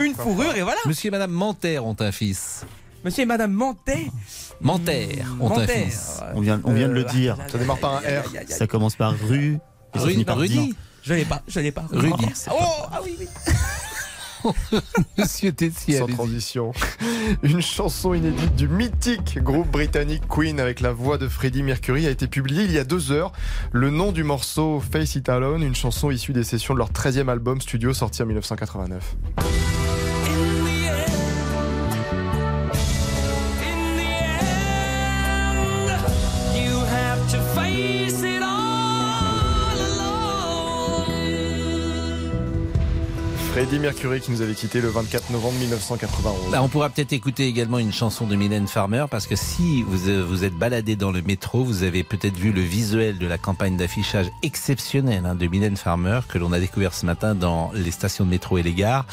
Une 0.00 0.14
fourrure 0.14 0.54
et 0.56 0.62
voilà. 0.62 0.78
Monsieur 0.86 1.08
et 1.08 1.10
Madame 1.10 1.32
Manter 1.32 1.80
ont 1.80 1.96
un 1.98 2.12
fils. 2.12 2.64
Monsieur 3.04 3.22
et 3.24 3.26
Madame 3.26 3.52
Mantet. 3.52 4.06
Manter. 4.60 5.22
fils. 5.68 6.20
On 6.34 6.40
vient, 6.40 6.60
on 6.64 6.72
vient 6.72 6.88
de 6.88 6.92
le 6.94 7.04
Euh, 7.04 7.10
dire. 7.12 7.36
Ça 7.50 7.58
démarre 7.58 7.78
par 7.78 7.94
un 7.96 7.98
R. 7.98 8.24
Ça 8.48 8.66
commence 8.66 8.96
par 8.96 9.14
rue. 9.28 9.58
Et 9.94 9.98
ça 9.98 10.04
Rudy, 10.04 10.12
finit 10.12 10.24
par 10.24 10.38
Rudy. 10.38 10.74
Je 11.02 11.14
l'ai 11.14 11.24
pas, 11.24 11.42
je 11.48 11.60
l'ai 11.60 11.72
pas. 11.72 11.84
Rudy. 11.90 12.26
Oh, 12.50 12.54
ah 12.92 13.00
oui, 13.02 13.16
oui. 13.18 13.26
Monsieur 15.18 15.50
Tessier, 15.52 15.98
Sans 15.98 16.06
transition. 16.06 16.72
Une 17.42 17.60
chanson 17.60 18.14
inédite 18.14 18.54
du 18.54 18.68
mythique 18.68 19.38
groupe 19.42 19.68
britannique 19.68 20.22
Queen 20.28 20.60
avec 20.60 20.80
la 20.80 20.92
voix 20.92 21.18
de 21.18 21.26
Freddie 21.26 21.62
Mercury 21.64 22.06
a 22.06 22.10
été 22.10 22.28
publiée 22.28 22.62
il 22.64 22.70
y 22.72 22.78
a 22.78 22.84
deux 22.84 23.10
heures. 23.10 23.32
Le 23.72 23.90
nom 23.90 24.12
du 24.12 24.22
morceau 24.22 24.80
Face 24.80 25.16
It 25.16 25.28
Alone, 25.28 25.62
une 25.62 25.74
chanson 25.74 26.10
issue 26.10 26.32
des 26.32 26.44
sessions 26.44 26.74
de 26.74 26.78
leur 26.78 26.92
13e 26.92 27.28
album 27.28 27.60
studio 27.60 27.92
sorti 27.92 28.22
en 28.22 28.26
1989. 28.26 29.16
Freddie 43.58 43.80
Mercury 43.80 44.20
qui 44.20 44.30
nous 44.30 44.40
avait 44.40 44.54
quitté 44.54 44.80
le 44.80 44.86
24 44.86 45.30
novembre 45.30 45.58
1991. 45.58 46.52
Bah, 46.52 46.62
on 46.62 46.68
pourra 46.68 46.90
peut-être 46.90 47.12
écouter 47.12 47.48
également 47.48 47.80
une 47.80 47.92
chanson 47.92 48.24
de 48.24 48.36
Mylène 48.36 48.68
Farmer 48.68 49.06
parce 49.10 49.26
que 49.26 49.34
si 49.34 49.82
vous 49.82 50.08
euh, 50.08 50.24
vous 50.24 50.44
êtes 50.44 50.54
baladé 50.54 50.94
dans 50.94 51.10
le 51.10 51.22
métro, 51.22 51.64
vous 51.64 51.82
avez 51.82 52.04
peut-être 52.04 52.36
vu 52.36 52.52
le 52.52 52.60
visuel 52.60 53.18
de 53.18 53.26
la 53.26 53.36
campagne 53.36 53.76
d'affichage 53.76 54.26
exceptionnelle 54.44 55.26
hein, 55.26 55.34
de 55.34 55.44
Mylène 55.48 55.76
Farmer 55.76 56.20
que 56.28 56.38
l'on 56.38 56.52
a 56.52 56.60
découvert 56.60 56.94
ce 56.94 57.04
matin 57.04 57.34
dans 57.34 57.72
les 57.74 57.90
stations 57.90 58.24
de 58.24 58.30
métro 58.30 58.58
et 58.58 58.62
les 58.62 58.74
gares. 58.74 59.06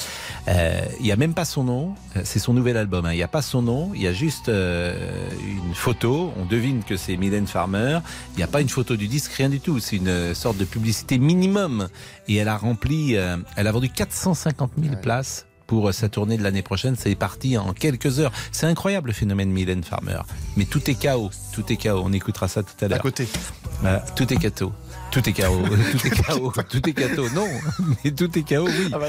Euh, 0.47 0.79
Il 0.99 1.05
n'y 1.07 1.11
a 1.11 1.15
même 1.15 1.33
pas 1.33 1.45
son 1.45 1.63
nom, 1.63 1.95
euh, 2.15 2.21
c'est 2.23 2.37
son 2.37 2.53
nouvel 2.53 2.77
album. 2.77 3.07
hein. 3.07 3.13
Il 3.13 3.17
n'y 3.17 3.23
a 3.23 3.27
pas 3.27 3.41
son 3.41 3.63
nom, 3.63 3.93
il 3.95 4.03
y 4.03 4.07
a 4.07 4.13
juste 4.13 4.49
une 4.49 5.73
photo. 5.73 6.31
On 6.39 6.45
devine 6.45 6.83
que 6.83 6.97
c'est 6.97 7.17
Mylène 7.17 7.47
Farmer. 7.47 7.97
Il 8.35 8.37
n'y 8.37 8.43
a 8.43 8.47
pas 8.47 8.61
une 8.61 8.69
photo 8.69 8.95
du 8.95 9.07
disque, 9.07 9.31
rien 9.31 9.49
du 9.49 9.59
tout. 9.59 9.79
C'est 9.79 9.95
une 9.95 10.35
sorte 10.35 10.57
de 10.57 10.65
publicité 10.65 11.17
minimum. 11.17 11.87
Et 12.27 12.35
elle 12.35 12.47
a 12.47 12.57
rempli, 12.57 13.13
elle 13.13 13.67
a 13.67 13.71
vendu 13.71 13.89
450 14.35 14.71
000 14.81 14.95
places 15.01 15.45
pour 15.65 15.89
euh, 15.89 15.91
sa 15.91 16.09
tournée 16.09 16.37
de 16.37 16.43
l'année 16.43 16.61
prochaine. 16.61 16.95
C'est 16.97 17.15
parti 17.15 17.57
en 17.57 17.73
quelques 17.73 18.19
heures. 18.19 18.31
C'est 18.51 18.67
incroyable 18.67 19.07
le 19.07 19.13
phénomène 19.13 19.49
Mylène 19.49 19.83
Farmer. 19.83 20.19
Mais 20.57 20.65
tout 20.65 20.89
est 20.89 20.95
chaos. 20.95 21.31
Tout 21.53 21.71
est 21.71 21.77
chaos. 21.77 22.01
On 22.03 22.13
écoutera 22.13 22.47
ça 22.47 22.61
tout 22.61 22.73
à 22.83 22.87
l'heure. 22.87 22.99
À 22.99 23.01
côté. 23.01 23.27
Voilà, 23.81 23.99
tout 24.15 24.31
est 24.31 24.37
chaos. 24.37 24.73
Tout 25.11 25.27
est 25.27 25.33
chaos. 25.33 25.63
tout 25.91 26.07
est 26.07 26.11
chaos. 26.11 26.53
Tout 26.69 26.89
est 26.89 26.93
chaos. 26.93 27.29
Non, 27.33 27.47
mais 28.03 28.11
tout 28.11 28.37
est 28.37 28.43
chaos, 28.43 28.67
oui. 28.67 28.89
Ah 28.93 28.99
bah. 28.99 29.07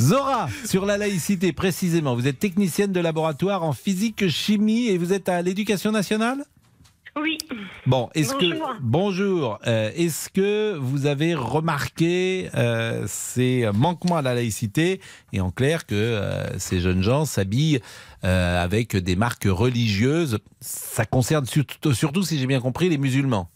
Zora, 0.00 0.48
sur 0.64 0.86
la 0.86 0.96
laïcité 0.96 1.52
précisément. 1.52 2.14
Vous 2.14 2.28
êtes 2.28 2.38
technicienne 2.38 2.92
de 2.92 3.00
laboratoire 3.00 3.64
en 3.64 3.72
physique 3.72 4.28
chimie 4.28 4.86
et 4.86 4.98
vous 4.98 5.12
êtes 5.12 5.28
à 5.28 5.42
l'éducation 5.42 5.90
nationale? 5.90 6.44
Oui. 7.20 7.38
Bon, 7.86 8.08
est-ce 8.14 8.34
Bonjour. 8.34 8.66
que 8.68 8.72
bonjour, 8.80 9.58
Euh, 9.66 9.90
est-ce 9.96 10.28
que 10.30 10.74
vous 10.76 11.06
avez 11.06 11.34
remarqué 11.34 12.48
euh, 12.54 13.04
ces 13.06 13.68
manquements 13.74 14.16
à 14.16 14.22
la 14.22 14.34
laïcité 14.34 15.00
et 15.32 15.40
en 15.40 15.50
clair 15.50 15.86
que 15.86 15.94
euh, 15.94 16.58
ces 16.58 16.80
jeunes 16.80 17.02
gens 17.02 17.24
s'habillent 17.24 17.80
avec 18.22 18.96
des 18.96 19.16
marques 19.16 19.46
religieuses? 19.48 20.38
Ça 20.60 21.04
concerne 21.06 21.46
surtout, 21.46 21.92
surtout, 21.94 22.22
si 22.22 22.38
j'ai 22.38 22.46
bien 22.46 22.60
compris, 22.60 22.88
les 22.88 22.98
musulmans. 22.98 23.48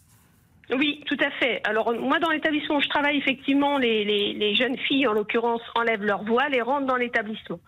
Oui, 0.75 1.03
tout 1.05 1.17
à 1.19 1.29
fait. 1.39 1.61
Alors 1.65 1.93
moi, 1.93 2.19
dans 2.19 2.29
l'établissement 2.29 2.77
où 2.77 2.81
je 2.81 2.87
travaille, 2.89 3.17
effectivement, 3.17 3.77
les, 3.77 4.03
les- 4.05 4.33
les 4.33 4.55
jeunes 4.55 4.77
filles, 4.87 5.07
en 5.07 5.13
l'occurrence, 5.13 5.61
enlèvent 5.75 6.03
leur 6.03 6.23
voile 6.23 6.55
et 6.55 6.61
rentrent 6.61 6.87
dans 6.87 6.95
l'établissement. 6.95 7.59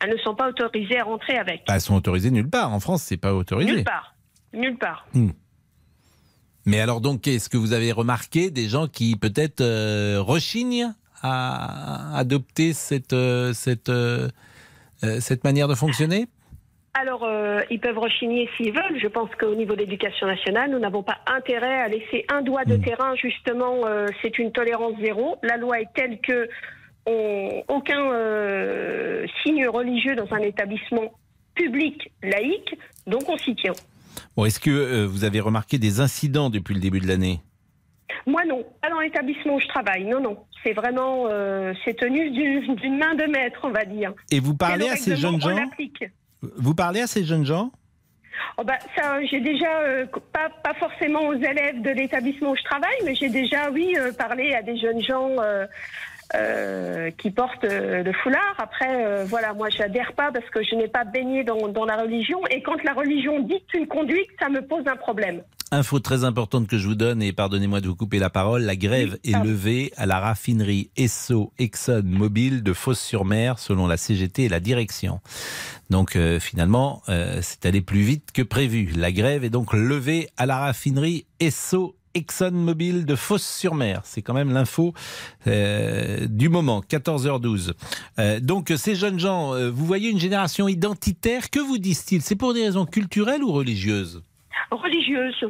Elles 0.00 0.10
ne 0.10 0.16
sont 0.18 0.34
pas 0.34 0.48
autorisées 0.48 0.98
à 0.98 1.04
rentrer 1.04 1.36
avec. 1.36 1.62
Bah, 1.66 1.74
elles 1.74 1.80
sont 1.80 1.94
autorisées 1.96 2.30
nulle 2.30 2.48
part. 2.48 2.72
En 2.72 2.80
France, 2.80 3.02
c'est 3.02 3.16
pas 3.16 3.34
autorisé. 3.34 3.70
Nulle 3.72 3.84
part. 3.84 4.14
Nulle 4.52 4.78
part. 4.78 5.06
Mais 6.66 6.80
alors 6.80 7.00
donc, 7.00 7.26
est-ce 7.26 7.48
que 7.48 7.56
vous 7.56 7.72
avez 7.72 7.92
remarqué 7.92 8.50
des 8.50 8.68
gens 8.68 8.88
qui 8.88 9.16
peut-être 9.16 9.60
euh, 9.60 10.20
rechignent 10.20 10.92
à 11.22 12.16
adopter 12.16 12.72
cette 12.72 13.12
euh, 13.12 13.52
cette 13.52 13.88
euh, 13.88 14.28
cette 15.20 15.44
manière 15.44 15.68
de 15.68 15.74
fonctionner? 15.74 16.26
Alors, 16.94 17.22
euh, 17.24 17.60
ils 17.70 17.78
peuvent 17.78 17.98
rechigner 17.98 18.48
s'ils 18.56 18.72
veulent. 18.72 18.98
Je 19.00 19.06
pense 19.06 19.30
qu'au 19.38 19.54
niveau 19.54 19.74
de 19.74 19.80
l'éducation 19.80 20.26
nationale, 20.26 20.70
nous 20.70 20.80
n'avons 20.80 21.02
pas 21.04 21.18
intérêt 21.26 21.80
à 21.82 21.88
laisser 21.88 22.24
un 22.28 22.42
doigt 22.42 22.64
de 22.64 22.76
terrain. 22.76 23.14
Justement, 23.14 23.86
euh, 23.86 24.06
c'est 24.20 24.38
une 24.38 24.50
tolérance 24.50 24.94
zéro. 25.00 25.36
La 25.44 25.56
loi 25.58 25.80
est 25.80 25.88
telle 25.94 26.20
que 26.20 26.48
on- 27.06 27.62
aucun 27.68 28.10
euh, 28.12 29.26
signe 29.44 29.68
religieux 29.68 30.16
dans 30.16 30.30
un 30.32 30.40
établissement 30.40 31.12
public 31.54 32.10
laïque, 32.22 32.74
donc 33.06 33.28
on 33.28 33.36
s'y 33.38 33.54
tient. 33.54 33.72
Bon, 34.36 34.44
est-ce 34.44 34.60
que 34.60 34.70
euh, 34.70 35.06
vous 35.06 35.24
avez 35.24 35.40
remarqué 35.40 35.78
des 35.78 36.00
incidents 36.00 36.50
depuis 36.50 36.74
le 36.74 36.80
début 36.80 37.00
de 37.00 37.06
l'année? 37.06 37.40
Moi 38.26 38.44
non, 38.46 38.64
pas 38.82 38.90
dans 38.90 39.00
l'établissement 39.00 39.56
où 39.56 39.60
je 39.60 39.68
travaille. 39.68 40.04
Non, 40.04 40.20
non. 40.20 40.38
C'est 40.64 40.72
vraiment, 40.72 41.26
euh, 41.28 41.72
c'est 41.84 41.94
tenu 41.94 42.30
d'une 42.30 42.98
main 42.98 43.14
de 43.14 43.24
maître, 43.24 43.60
on 43.62 43.70
va 43.70 43.84
dire. 43.84 44.12
Et 44.30 44.40
vous 44.40 44.54
parlez 44.54 44.88
à 44.88 44.96
ces 44.96 45.16
jeunes 45.16 45.40
gens 45.40 45.56
Vous 46.42 46.74
parlez 46.74 47.00
à 47.00 47.06
ces 47.06 47.24
jeunes 47.24 47.46
gens? 47.46 47.70
Oh 48.56 48.64
bah, 48.64 48.78
ça, 48.96 49.24
j'ai 49.24 49.40
déjà, 49.40 49.80
euh, 49.80 50.06
pas, 50.32 50.48
pas 50.62 50.74
forcément 50.74 51.28
aux 51.28 51.34
élèves 51.34 51.80
de 51.82 51.90
l'établissement 51.90 52.50
où 52.50 52.56
je 52.56 52.62
travaille, 52.64 52.98
mais 53.04 53.14
j'ai 53.14 53.28
déjà, 53.28 53.70
oui, 53.70 53.94
euh, 53.96 54.12
parlé 54.12 54.54
à 54.54 54.62
des 54.62 54.76
jeunes 54.76 55.02
gens 55.02 55.30
euh, 55.38 55.66
euh, 56.34 57.10
qui 57.12 57.30
portent 57.30 57.64
euh, 57.64 58.02
le 58.02 58.12
foulard. 58.12 58.54
Après, 58.58 59.04
euh, 59.04 59.24
voilà, 59.24 59.54
moi, 59.54 59.68
j'adhère 59.70 60.12
pas 60.12 60.30
parce 60.32 60.48
que 60.50 60.62
je 60.62 60.74
n'ai 60.74 60.88
pas 60.88 61.04
baigné 61.04 61.42
dans, 61.42 61.68
dans 61.68 61.86
la 61.86 61.96
religion. 61.96 62.40
Et 62.50 62.62
quand 62.62 62.82
la 62.84 62.92
religion 62.92 63.40
dicte 63.40 63.72
une 63.74 63.86
conduite, 63.86 64.28
ça 64.38 64.48
me 64.48 64.60
pose 64.60 64.84
un 64.86 64.96
problème. 64.96 65.42
Info 65.70 66.00
très 66.00 66.24
importante 66.24 66.66
que 66.66 66.78
je 66.78 66.88
vous 66.88 66.94
donne, 66.94 67.22
et 67.22 67.32
pardonnez-moi 67.34 67.82
de 67.82 67.88
vous 67.88 67.94
couper 67.94 68.18
la 68.18 68.30
parole, 68.30 68.62
la 68.62 68.74
grève 68.74 69.18
est 69.22 69.36
levée 69.44 69.92
à 69.98 70.06
la 70.06 70.18
raffinerie 70.18 70.90
Esso 70.96 71.52
Exxon 71.58 72.02
Mobil 72.06 72.62
de 72.62 72.72
Fos-sur-Mer, 72.72 73.58
selon 73.58 73.86
la 73.86 73.98
CGT 73.98 74.44
et 74.44 74.48
la 74.48 74.60
direction. 74.60 75.20
Donc 75.90 76.16
euh, 76.16 76.40
finalement, 76.40 77.02
c'est 77.06 77.66
allé 77.66 77.82
plus 77.82 78.00
vite 78.00 78.32
que 78.32 78.40
prévu. 78.40 78.92
La 78.96 79.12
grève 79.12 79.44
est 79.44 79.50
donc 79.50 79.74
levée 79.74 80.30
à 80.38 80.46
la 80.46 80.56
raffinerie 80.58 81.26
Esso 81.38 81.97
Exxon 82.14 82.52
Mobil 82.52 83.04
de 83.06 83.14
Fos-sur-Mer. 83.14 84.00
C'est 84.04 84.22
quand 84.22 84.34
même 84.34 84.52
l'info 84.52 84.94
euh, 85.46 86.26
du 86.28 86.48
moment, 86.48 86.80
14h12. 86.80 87.72
Euh, 88.18 88.40
donc 88.40 88.72
ces 88.76 88.94
jeunes 88.94 89.18
gens, 89.18 89.54
euh, 89.54 89.70
vous 89.70 89.86
voyez 89.86 90.10
une 90.10 90.20
génération 90.20 90.68
identitaire, 90.68 91.50
que 91.50 91.60
vous 91.60 91.78
disent-ils? 91.78 92.22
C'est 92.22 92.36
pour 92.36 92.54
des 92.54 92.64
raisons 92.64 92.86
culturelles 92.86 93.42
ou 93.42 93.52
religieuses? 93.52 94.22
Religieuse. 94.70 95.46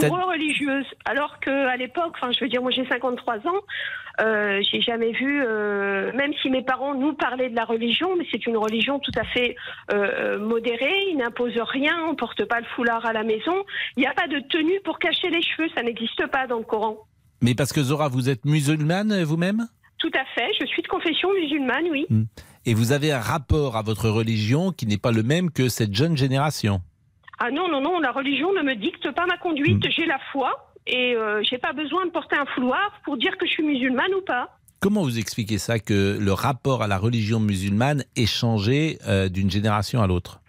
Pour 0.00 0.16
eux, 0.16 0.24
religieuse. 0.24 0.86
Alors 1.04 1.38
qu'à 1.40 1.76
l'époque, 1.76 2.12
enfin, 2.16 2.32
je 2.32 2.44
veux 2.44 2.48
dire, 2.48 2.62
moi 2.62 2.70
j'ai 2.70 2.86
53 2.86 3.36
ans, 3.46 3.60
euh, 4.20 4.60
j'ai 4.70 4.80
jamais 4.80 5.12
vu, 5.12 5.42
euh, 5.44 6.12
même 6.14 6.32
si 6.42 6.50
mes 6.50 6.62
parents 6.62 6.94
nous 6.94 7.12
parlaient 7.12 7.50
de 7.50 7.56
la 7.56 7.64
religion, 7.64 8.16
mais 8.16 8.26
c'est 8.30 8.46
une 8.46 8.56
religion 8.56 8.98
tout 8.98 9.12
à 9.16 9.24
fait 9.24 9.54
euh, 9.92 10.38
modérée, 10.38 11.10
ils 11.10 11.16
n'imposent 11.16 11.58
rien, 11.58 11.94
on 12.08 12.14
porte 12.14 12.44
pas 12.44 12.60
le 12.60 12.66
foulard 12.74 13.06
à 13.06 13.12
la 13.12 13.22
maison, 13.22 13.64
il 13.96 14.00
n'y 14.00 14.06
a 14.06 14.14
pas 14.14 14.26
de 14.26 14.40
tenue 14.48 14.80
pour 14.84 14.98
cacher 14.98 15.30
les 15.30 15.42
cheveux, 15.42 15.68
ça 15.74 15.82
n'existe 15.82 16.26
pas 16.26 16.46
dans 16.46 16.58
le 16.58 16.64
Coran. 16.64 16.96
Mais 17.42 17.54
parce 17.54 17.72
que 17.72 17.80
Zora, 17.80 18.08
vous 18.08 18.28
êtes 18.28 18.44
musulmane 18.44 19.22
vous-même? 19.22 19.68
Tout 19.98 20.10
à 20.14 20.24
fait, 20.34 20.50
je 20.60 20.66
suis 20.66 20.82
de 20.82 20.88
confession 20.88 21.32
musulmane, 21.34 21.86
oui. 21.90 22.06
Et 22.66 22.74
vous 22.74 22.92
avez 22.92 23.12
un 23.12 23.20
rapport 23.20 23.76
à 23.76 23.82
votre 23.82 24.08
religion 24.08 24.72
qui 24.72 24.86
n'est 24.86 24.98
pas 24.98 25.12
le 25.12 25.22
même 25.22 25.50
que 25.50 25.68
cette 25.68 25.94
jeune 25.94 26.16
génération? 26.16 26.80
Ah 27.38 27.50
non, 27.52 27.68
non, 27.68 27.80
non, 27.80 28.00
la 28.00 28.10
religion 28.10 28.52
ne 28.52 28.62
me 28.62 28.74
dicte 28.74 29.12
pas 29.12 29.26
ma 29.26 29.36
conduite, 29.36 29.84
j'ai 29.90 30.06
la 30.06 30.18
foi 30.32 30.67
et 30.88 31.14
euh, 31.14 31.42
j'ai 31.42 31.58
pas 31.58 31.72
besoin 31.72 32.06
de 32.06 32.10
porter 32.10 32.36
un 32.36 32.46
foulard 32.54 32.92
pour 33.04 33.16
dire 33.16 33.36
que 33.38 33.46
je 33.46 33.52
suis 33.52 33.62
musulmane 33.62 34.12
ou 34.14 34.22
pas. 34.22 34.58
Comment 34.80 35.02
vous 35.02 35.18
expliquez 35.18 35.58
ça, 35.58 35.78
que 35.78 36.18
le 36.20 36.32
rapport 36.32 36.82
à 36.82 36.86
la 36.86 36.98
religion 36.98 37.40
musulmane 37.40 38.04
est 38.16 38.26
changé 38.26 38.98
euh, 39.06 39.28
d'une 39.28 39.50
génération 39.50 40.02
à 40.02 40.06
l'autre? 40.06 40.40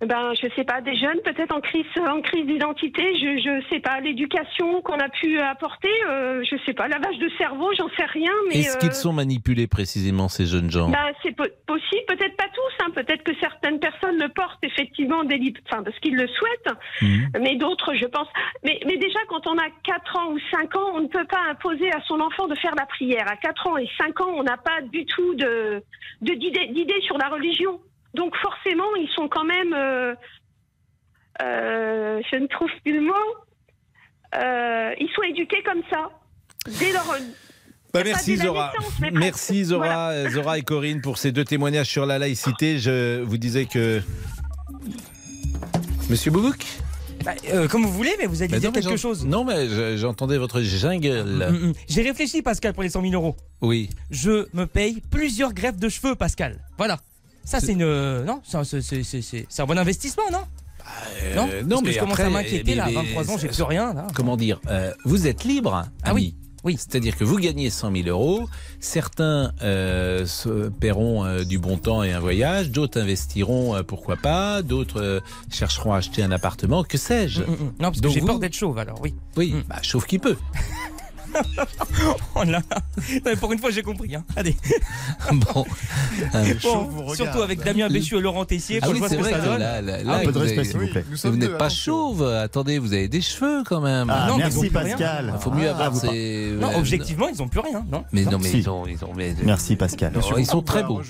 Ben, 0.00 0.32
je 0.40 0.48
sais 0.54 0.62
pas, 0.62 0.80
des 0.80 0.94
jeunes 0.96 1.20
peut-être 1.24 1.52
en 1.52 1.60
crise, 1.60 1.84
en 2.08 2.20
crise 2.20 2.46
d'identité, 2.46 3.02
je, 3.18 3.38
je 3.42 3.68
sais 3.68 3.80
pas, 3.80 3.98
l'éducation 4.00 4.80
qu'on 4.82 4.98
a 4.98 5.08
pu 5.08 5.40
apporter, 5.40 5.90
euh, 6.08 6.44
je 6.48 6.56
sais 6.64 6.72
pas, 6.72 6.86
lavage 6.86 7.18
de 7.18 7.28
cerveau, 7.36 7.68
j'en 7.76 7.88
sais 7.96 8.04
rien, 8.04 8.30
mais. 8.48 8.60
Est-ce 8.60 8.76
euh, 8.76 8.80
qu'ils 8.80 8.92
sont 8.92 9.12
manipulés 9.12 9.66
précisément, 9.66 10.28
ces 10.28 10.46
jeunes 10.46 10.70
gens? 10.70 10.88
Ben, 10.88 11.10
c'est 11.22 11.34
po- 11.34 11.42
possible, 11.66 12.02
peut-être 12.06 12.36
pas 12.36 12.46
tous, 12.54 12.84
hein, 12.84 12.90
peut-être 12.94 13.24
que 13.24 13.32
certaines 13.40 13.80
personnes 13.80 14.18
le 14.20 14.28
portent 14.28 14.62
effectivement 14.62 15.24
délib- 15.24 15.58
enfin, 15.68 15.82
parce 15.82 15.98
qu'ils 15.98 16.14
le 16.14 16.28
souhaitent, 16.28 16.76
Mhm. 17.02 17.30
mais 17.40 17.56
d'autres, 17.56 17.94
je 17.94 18.06
pense. 18.06 18.28
Mais, 18.62 18.78
mais 18.86 18.98
déjà, 18.98 19.18
quand 19.28 19.48
on 19.48 19.58
a 19.58 19.66
4 19.82 20.16
ans 20.16 20.30
ou 20.30 20.38
5 20.52 20.76
ans, 20.76 20.92
on 20.94 21.00
ne 21.00 21.08
peut 21.08 21.26
pas 21.26 21.40
imposer 21.50 21.90
à 21.92 22.00
son 22.06 22.20
enfant 22.20 22.46
de 22.46 22.54
faire 22.54 22.74
la 22.76 22.86
prière. 22.86 23.26
À 23.28 23.34
4 23.36 23.66
ans 23.66 23.76
et 23.76 23.88
5 23.98 24.20
ans, 24.20 24.30
on 24.36 24.44
n'a 24.44 24.58
pas 24.58 24.80
du 24.92 25.04
tout 25.06 25.34
de 25.34 25.82
d'idées 26.22 27.00
sur 27.02 27.18
la 27.18 27.28
religion. 27.28 27.80
Donc 28.14 28.34
forcément, 28.36 28.94
ils 28.96 29.08
sont 29.14 29.28
quand 29.28 29.44
même, 29.44 29.72
euh, 29.74 30.14
euh, 31.42 32.20
je 32.30 32.36
ne 32.36 32.46
trouve 32.46 32.70
plus 32.84 32.94
le 32.94 33.02
mot, 33.06 33.14
euh, 34.34 34.92
ils 34.98 35.08
sont 35.14 35.22
éduqués 35.22 35.62
comme 35.64 35.82
ça. 35.90 36.10
Dès 36.78 36.92
leur... 36.92 37.04
Bah, 37.06 38.00
Pas 38.00 38.04
merci 38.04 38.36
Zora. 38.36 38.72
naissance, 38.78 39.00
Merci. 39.12 39.64
Zora, 39.64 39.86
Voilà. 40.12 40.30
Zora 40.30 40.58
et 40.58 40.62
Corinne 40.62 41.00
pour 41.00 41.16
ces 41.16 41.32
deux 41.32 41.44
témoignages 41.44 41.88
sur 41.88 42.04
la 42.04 42.18
laïcité. 42.18 42.78
Je 42.78 43.22
vous 43.22 43.38
disais 43.38 43.64
que. 43.64 44.02
Monsieur 46.10 46.30
Boubouk 46.30 46.64
Bah, 47.24 47.32
euh, 47.52 47.66
comme 47.68 47.82
vous 47.84 47.92
voulez, 47.92 48.14
mais 48.18 48.26
vous 48.26 48.42
allez 48.42 48.50
Bah 48.52 48.58
dire 48.58 48.70
non, 48.72 48.80
quelque 48.80 48.96
chose. 48.96 49.24
Non, 49.26 49.44
mais 49.44 49.68
je- 49.68 49.96
j'entendais 49.96 50.36
votre 50.38 50.60
jungle. 50.60 51.24
Mm, 51.24 51.68
mm. 51.68 51.72
J'ai 51.88 52.02
réfléchi, 52.02 52.42
Pascal, 52.42 52.74
pour 52.74 52.82
les 52.82 52.90
100 52.90 53.00
000 53.02 53.14
euros. 53.14 53.36
Oui. 53.62 53.88
Je 54.10 54.46
me 54.54 54.66
paye 54.66 55.02
plusieurs 55.10 55.52
greffes 55.54 55.78
de 55.78 55.88
cheveux, 55.88 56.14
Pascal. 56.14 56.58
Voilà. 56.76 56.98
Ça, 57.48 57.60
c'est 57.60 57.72
une. 57.72 57.82
euh, 57.82 58.24
Non, 58.24 58.40
c'est 58.44 58.56
un- 58.58 59.66
bon 59.66 59.78
investissement, 59.78 60.24
non 60.30 60.38
Non, 61.34 61.48
Euh, 61.50 61.62
Parce 61.68 61.80
que 61.80 61.86
mais 61.86 61.92
je 61.92 61.98
commence 61.98 62.12
après, 62.14 62.24
à 62.24 62.30
m'inquiéter, 62.30 62.74
là, 62.74 62.84
à 62.84 62.86
mais- 62.88 62.94
23 62.94 63.30
ans, 63.30 63.38
j'ai 63.38 63.48
plus 63.48 63.62
rien, 63.62 63.92
là. 63.94 64.06
Comment 64.14 64.36
dire 64.36 64.60
euh, 64.68 64.92
Vous 65.04 65.26
êtes 65.26 65.44
libre, 65.44 65.86
Ah 66.02 66.12
oui. 66.14 66.34
Oui. 66.64 66.76
C'est-à-dire 66.76 67.16
que 67.16 67.24
vous 67.24 67.36
gagnez 67.38 67.70
100 67.70 67.92
000 67.94 68.08
euros. 68.08 68.48
Certains 68.80 69.52
euh, 69.62 70.26
se 70.26 70.68
paieront 70.68 71.24
euh, 71.24 71.44
du 71.44 71.58
bon 71.58 71.78
temps 71.78 72.02
et 72.02 72.12
un 72.12 72.20
voyage. 72.20 72.70
D'autres 72.70 73.00
investiront, 73.00 73.76
euh, 73.76 73.82
pourquoi 73.82 74.16
pas. 74.16 74.60
D'autres 74.62 75.22
chercheront 75.50 75.92
à 75.94 75.98
acheter 75.98 76.22
un 76.22 76.32
appartement. 76.32 76.82
Que 76.84 76.98
sais-je 76.98 77.42
Mm, 77.42 77.46
mm, 77.46 77.52
mm. 77.52 77.58
Non, 77.80 77.88
parce 77.90 78.00
que 78.00 78.08
j'ai 78.10 78.20
vous- 78.20 78.26
peur 78.26 78.38
d'être 78.40 78.56
chauve, 78.56 78.76
alors, 78.78 79.00
oui. 79.00 79.14
Oui, 79.36 79.54
bah, 79.68 79.76
chauve 79.82 80.04
qui 80.04 80.18
peut. 80.18 80.36
oh 82.34 82.44
là 82.44 82.50
là. 82.52 82.62
Non, 82.70 83.20
mais 83.24 83.36
pour 83.36 83.52
une 83.52 83.58
fois, 83.58 83.70
j'ai 83.70 83.82
compris. 83.82 84.14
Hein. 84.14 84.24
Allez. 84.36 84.56
bon. 85.32 85.64
Bon, 86.62 87.14
surtout 87.14 87.42
avec 87.42 87.62
Damien 87.62 87.88
Béchu 87.88 88.16
et 88.16 88.20
Laurent 88.20 88.44
Tessier. 88.44 88.80
Ah 88.82 88.86
faut 88.86 88.92
oui, 88.92 88.98
voir 88.98 89.10
c'est 89.10 89.16
ce 89.16 89.20
que 89.20 89.24
vrai 89.24 89.32
ça 89.34 89.38
que 89.40 89.44
donne. 89.44 89.58
là, 89.60 89.80
là, 89.82 89.94
Ah, 90.00 90.02
là, 90.04 90.14
un 90.16 90.18
peu 90.20 90.26
de 90.26 90.32
vous 90.32 90.40
respect, 90.40 90.64
s'il 90.64 90.78
vous 90.78 90.86
plaît. 90.88 91.04
Vous 91.24 91.36
n'êtes 91.36 91.58
pas 91.58 91.68
chauve. 91.68 92.22
Attendez, 92.24 92.78
vous 92.78 92.92
avez 92.92 93.08
des 93.08 93.20
cheveux 93.20 93.62
quand 93.64 93.80
même. 93.80 94.10
Ah, 94.10 94.28
non, 94.28 94.36
plus 94.38 94.68
rien. 94.76 94.96
Il 94.98 95.40
faut 95.40 95.50
mieux 95.50 95.68
Ah, 95.68 95.72
avoir 95.86 95.94
ces. 95.96 96.52
Non, 96.60 96.70
euh, 96.72 96.78
objectivement, 96.78 97.28
ils 97.28 97.42
ont 97.42 97.48
plus 97.48 97.60
rien, 97.60 97.84
non 97.90 98.04
Mais 98.12 98.22
non, 98.24 98.32
Non, 98.32 98.38
mais 98.38 98.48
si. 98.50 98.58
ils 98.58 98.70
ont, 98.70 98.86
ils 98.86 99.04
ont. 99.04 99.12
mais- 99.16 99.34
Merci 99.44 99.76
Pascal. 99.76 100.12
Non, 100.12 100.20
ils 100.38 100.46
sont 100.46 100.62
très 100.62 100.82
beaux. 100.82 101.00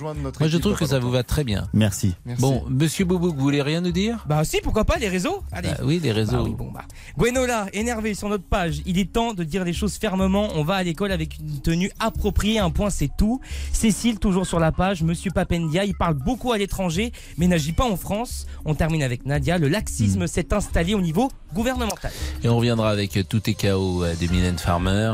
Moi, 0.40 0.48
je 0.48 0.58
trouve 0.58 0.76
que 0.76 0.86
ça 0.86 0.98
vous 0.98 1.10
va 1.10 1.22
très 1.22 1.44
bien. 1.44 1.68
Merci. 1.72 2.14
Bon, 2.38 2.64
Monsieur 2.68 3.04
Boubouk, 3.04 3.34
vous 3.36 3.42
voulez 3.42 3.62
rien 3.62 3.80
nous 3.80 3.92
dire? 3.92 4.24
Bah 4.28 4.44
si, 4.44 4.60
pourquoi 4.62 4.84
pas, 4.84 4.96
les 4.98 5.08
réseaux? 5.08 5.42
Allez. 5.52 5.68
Bah 5.70 5.76
oui, 5.84 6.00
les 6.02 6.12
réseaux. 6.12 6.44
Bah 6.44 6.54
bon, 6.56 6.70
bah. 6.72 6.82
Gwenola, 7.18 7.66
énervé 7.72 8.14
sur 8.14 8.28
notre 8.28 8.44
page, 8.44 8.82
il 8.86 8.98
est 8.98 9.12
temps 9.12 9.32
de 9.34 9.44
dire 9.44 9.64
les 9.64 9.72
choses 9.72 9.92
fermement. 10.08 10.48
On 10.54 10.64
va 10.64 10.76
à 10.76 10.82
l'école 10.82 11.12
avec 11.12 11.38
une 11.38 11.60
tenue 11.60 11.90
appropriée, 12.00 12.58
un 12.58 12.70
point 12.70 12.88
c'est 12.88 13.10
tout. 13.18 13.42
Cécile, 13.74 14.18
toujours 14.18 14.46
sur 14.46 14.58
la 14.58 14.72
page, 14.72 15.02
Monsieur 15.02 15.30
Papendia, 15.30 15.84
il 15.84 15.94
parle 15.94 16.14
beaucoup 16.14 16.52
à 16.52 16.56
l'étranger, 16.56 17.12
mais 17.36 17.46
n'agit 17.46 17.74
pas 17.74 17.84
en 17.84 17.96
France. 17.96 18.46
On 18.64 18.74
termine 18.74 19.02
avec 19.02 19.26
Nadia, 19.26 19.58
le 19.58 19.68
laxisme 19.68 20.26
s'est 20.26 20.54
installé 20.54 20.94
au 20.94 21.02
niveau 21.02 21.30
gouvernemental. 21.52 22.10
Et 22.42 22.48
on 22.48 22.56
reviendra 22.56 22.88
avec 22.88 23.28
Tout 23.28 23.50
est 23.50 23.54
chaos 23.54 24.02
euh, 24.02 24.14
de 24.14 24.32
Mylène 24.32 24.56
Farmer, 24.56 25.12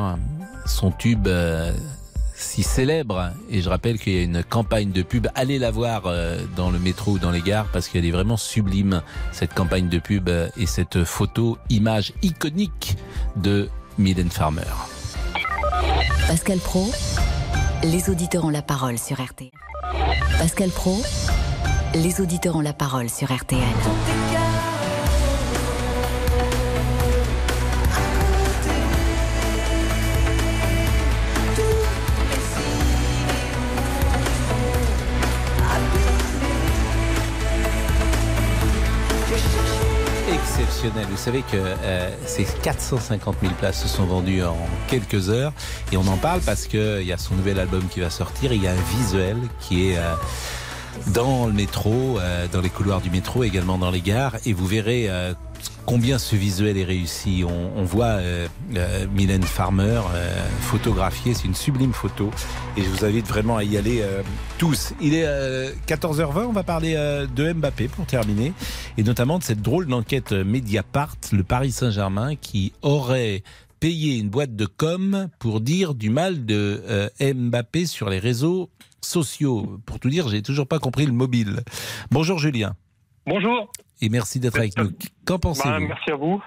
son 0.65 0.93
tube 0.93 1.27
euh, 1.27 1.73
si 2.37 2.63
célèbre. 2.63 3.33
Et 3.51 3.61
je 3.61 3.69
rappelle 3.69 3.99
qu'il 3.99 4.13
y 4.13 4.21
a 4.21 4.23
une 4.23 4.45
campagne 4.45 4.93
de 4.93 5.03
pub. 5.03 5.27
Allez 5.35 5.59
la 5.59 5.73
voir 5.73 6.03
euh, 6.07 6.39
dans 6.55 6.71
le 6.71 6.79
métro 6.79 7.13
ou 7.13 7.19
dans 7.19 7.33
les 7.33 7.43
gares 7.43 7.67
parce 7.73 7.89
qu'elle 7.89 8.05
est 8.05 8.13
vraiment 8.13 8.37
sublime, 8.37 9.03
cette 9.33 9.55
campagne 9.55 9.89
de 9.89 9.99
pub 9.99 10.29
et 10.29 10.67
cette 10.67 11.03
photo, 11.03 11.59
image 11.69 12.13
iconique 12.23 12.97
de 13.35 13.69
Mylène 13.99 14.31
Farmer. 14.31 14.63
Pascal 16.27 16.59
Pro, 16.59 16.91
les 17.83 18.11
auditeurs 18.11 18.45
ont 18.45 18.51
la 18.51 18.63
parole 18.63 18.99
sur 18.99 19.23
RTL. 19.23 19.51
Pascal 20.39 20.71
Pro, 20.71 21.01
les 21.95 22.21
auditeurs 22.21 22.57
ont 22.57 22.61
la 22.61 22.73
parole 22.73 23.09
sur 23.09 23.33
RTL. 23.33 23.63
Vous 40.85 41.17
savez 41.17 41.41
que 41.41 41.57
euh, 41.57 42.11
ces 42.27 42.45
450 42.45 43.37
000 43.41 43.55
places 43.55 43.83
se 43.83 43.89
sont 43.89 44.05
vendues 44.05 44.45
en 44.45 44.57
quelques 44.87 45.31
heures. 45.31 45.55
Et 45.93 45.97
on 45.97 46.07
en 46.07 46.19
parle 46.19 46.41
parce 46.43 46.67
qu'il 46.67 47.03
y 47.03 47.13
a 47.13 47.17
son 47.17 47.35
nouvel 47.37 47.59
album 47.59 47.85
qui 47.89 48.01
va 48.01 48.11
sortir. 48.11 48.53
Il 48.53 48.63
y 48.63 48.67
a 48.67 48.73
un 48.73 48.99
visuel 48.99 49.39
qui 49.61 49.89
est 49.89 49.97
euh, 49.97 50.13
dans 51.07 51.47
le 51.47 51.55
métro, 51.55 52.19
euh, 52.19 52.47
dans 52.53 52.61
les 52.61 52.69
couloirs 52.69 53.01
du 53.01 53.09
métro, 53.09 53.45
également 53.45 53.79
dans 53.79 53.91
les 53.91 54.03
gares, 54.03 54.35
et 54.45 54.53
vous 54.53 54.67
verrez 54.67 55.09
combien 55.87 56.19
ce 56.19 56.37
visuel 56.37 56.77
est 56.77 56.85
réussi. 56.85 57.45
On, 57.47 57.73
on 57.77 57.85
voit 57.85 58.07
euh, 58.07 58.49
euh, 58.77 59.07
Mylène 59.15 59.43
Farmer 59.43 60.01
euh, 60.13 60.49
photographier, 60.61 61.35
c'est 61.35 61.45
une 61.47 61.55
sublime 61.55 61.93
photo, 61.93 62.31
et 62.77 62.83
je 62.83 62.89
vous 62.89 63.05
invite 63.05 63.27
vraiment 63.27 63.57
à 63.57 63.65
y 63.65 63.77
aller 63.77 64.01
euh, 64.03 64.23
tous. 64.59 64.95
Il 65.01 65.15
est 65.15 65.27
euh, 65.27 65.73
14h20, 65.87 66.45
on 66.47 66.53
va 66.53 66.63
parler 66.63 66.95
euh, 66.97 67.27
de 67.27 67.53
Mbappé 67.53 67.89
pour 67.89 68.07
terminer, 68.07 68.53
et 68.99 69.03
notamment 69.03 69.39
de 69.39 69.45
cette 69.45 69.63
drôle 69.63 69.87
d'enquête 69.87 70.33
Mediapart, 70.33 71.17
le 71.33 71.45
Paris 71.45 71.73
Saint-Germain, 71.73 72.37
qui 72.37 72.73
aurait 72.83 73.43
payé 73.81 74.17
une 74.17 74.31
boîte 74.31 74.57
de 74.57 74.67
com 74.67 75.29
pour 75.39 75.61
dire 75.61 75.95
du 75.95 76.09
mal 76.09 76.47
de 76.47 76.83
euh, 76.89 77.09
Mbappé 77.21 77.87
sur 77.87 78.09
les 78.09 78.19
réseaux 78.19 78.71
sociaux. 79.03 79.79
Pour 79.85 80.01
tout 80.01 80.09
dire, 80.09 80.29
j'ai 80.29 80.41
toujours 80.41 80.67
pas 80.67 80.79
compris 80.79 81.05
le 81.05 81.13
mobile. 81.13 81.61
Bonjour 82.11 82.39
Julien. 82.39 82.75
Bonjour. 83.27 83.71
Et 84.05 84.11
merci 84.11 84.39
d'être 84.39 84.59
avec 84.59 84.77
nous. 84.77 84.91
Qu'en 85.27 85.35
Bah, 85.37 85.39
pensez-vous 85.43 85.87
merci 85.89 86.11
à 86.11 86.17
vous. 86.17 86.43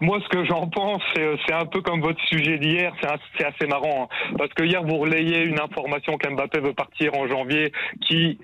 Moi, 0.00 0.18
ce 0.22 0.28
que 0.28 0.44
j'en 0.44 0.68
pense, 0.68 1.00
c'est 1.14 1.26
c'est 1.46 1.54
un 1.54 1.64
peu 1.64 1.80
comme 1.80 2.02
votre 2.02 2.20
sujet 2.26 2.58
d'hier. 2.58 2.92
C'est 3.38 3.44
assez 3.46 3.66
marrant. 3.66 4.10
hein. 4.12 4.34
parce 4.36 4.52
que 4.52 4.62
hier, 4.64 4.82
vous 4.84 4.98
relayez 4.98 5.42
une 5.44 5.58
information 5.58 6.18
qu'Mbappé 6.18 6.60
veut 6.60 6.74
partir 6.74 7.14
en 7.14 7.26
janvier 7.26 7.72
qui 8.06 8.38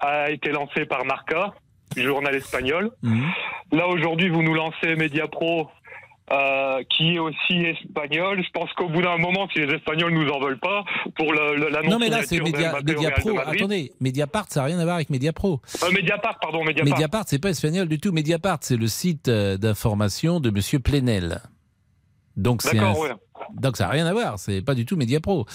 a 0.00 0.30
été 0.30 0.50
lancée 0.50 0.84
par 0.84 1.04
Marca, 1.06 1.54
journal 1.96 2.34
espagnol. 2.34 2.90
Là, 3.72 3.86
aujourd'hui, 3.88 4.28
vous 4.28 4.42
nous 4.42 4.54
lancez 4.54 4.94
Mediapro. 4.96 5.68
Euh, 6.32 6.82
qui 6.96 7.14
est 7.14 7.18
aussi 7.18 7.54
espagnol. 7.54 8.42
Je 8.44 8.50
pense 8.52 8.72
qu'au 8.74 8.88
bout 8.88 9.02
d'un 9.02 9.16
moment, 9.18 9.48
si 9.52 9.58
les 9.60 9.74
Espagnols 9.74 10.12
nous 10.12 10.28
en 10.30 10.38
veulent 10.40 10.58
pas 10.60 10.84
pour 11.16 11.32
le- 11.32 11.56
le- 11.56 11.68
l'annonce 11.70 11.90
Non 11.92 11.98
mais 11.98 12.08
là 12.08 12.22
c'est 12.24 12.40
Mediapro. 12.40 13.38
Attendez, 13.46 13.92
Mediapart 14.00 14.46
ça 14.48 14.60
n'a 14.60 14.66
rien 14.66 14.78
à 14.78 14.84
voir 14.84 14.96
avec 14.96 15.10
Mediapro. 15.10 15.60
Euh, 15.82 15.90
Mediapart, 15.92 16.38
pardon, 16.40 16.64
Mediapart. 16.64 16.92
Mediapart 16.92 17.24
c'est 17.26 17.38
pas 17.40 17.50
espagnol 17.50 17.88
du 17.88 17.98
tout. 17.98 18.12
Mediapart 18.12 18.58
c'est 18.62 18.76
le 18.76 18.86
site 18.86 19.28
euh, 19.28 19.56
d'information 19.56 20.40
de 20.40 20.50
Monsieur 20.50 20.78
Plenel. 20.78 21.40
Donc 22.36 22.62
c'est 22.62 22.78
un... 22.78 22.88
D'accord, 22.88 22.98
ouais. 23.00 23.10
Donc 23.54 23.76
ça 23.76 23.84
n'a 23.86 23.90
rien 23.90 24.06
à 24.06 24.12
voir, 24.12 24.38
c'est 24.38 24.62
pas 24.62 24.74
du 24.74 24.84
tout 24.86 24.96
Mediapro. 24.96 25.46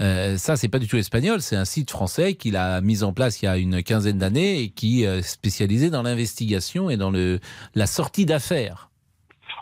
Euh, 0.00 0.36
ça 0.36 0.56
c'est 0.56 0.68
pas 0.68 0.78
du 0.78 0.86
tout 0.86 0.96
espagnol, 0.96 1.40
c'est 1.42 1.56
un 1.56 1.64
site 1.64 1.90
français 1.90 2.34
qu'il 2.34 2.54
a 2.56 2.80
mis 2.80 3.02
en 3.02 3.12
place 3.12 3.42
il 3.42 3.46
y 3.46 3.48
a 3.48 3.56
une 3.56 3.82
quinzaine 3.82 4.18
d'années 4.18 4.60
et 4.60 4.68
qui 4.70 5.04
euh, 5.06 5.18
est 5.18 5.22
spécialisé 5.22 5.90
dans 5.90 6.02
l'investigation 6.02 6.88
et 6.90 6.96
dans 6.96 7.10
le 7.10 7.40
la 7.74 7.86
sortie 7.86 8.26
d'affaires. 8.26 8.89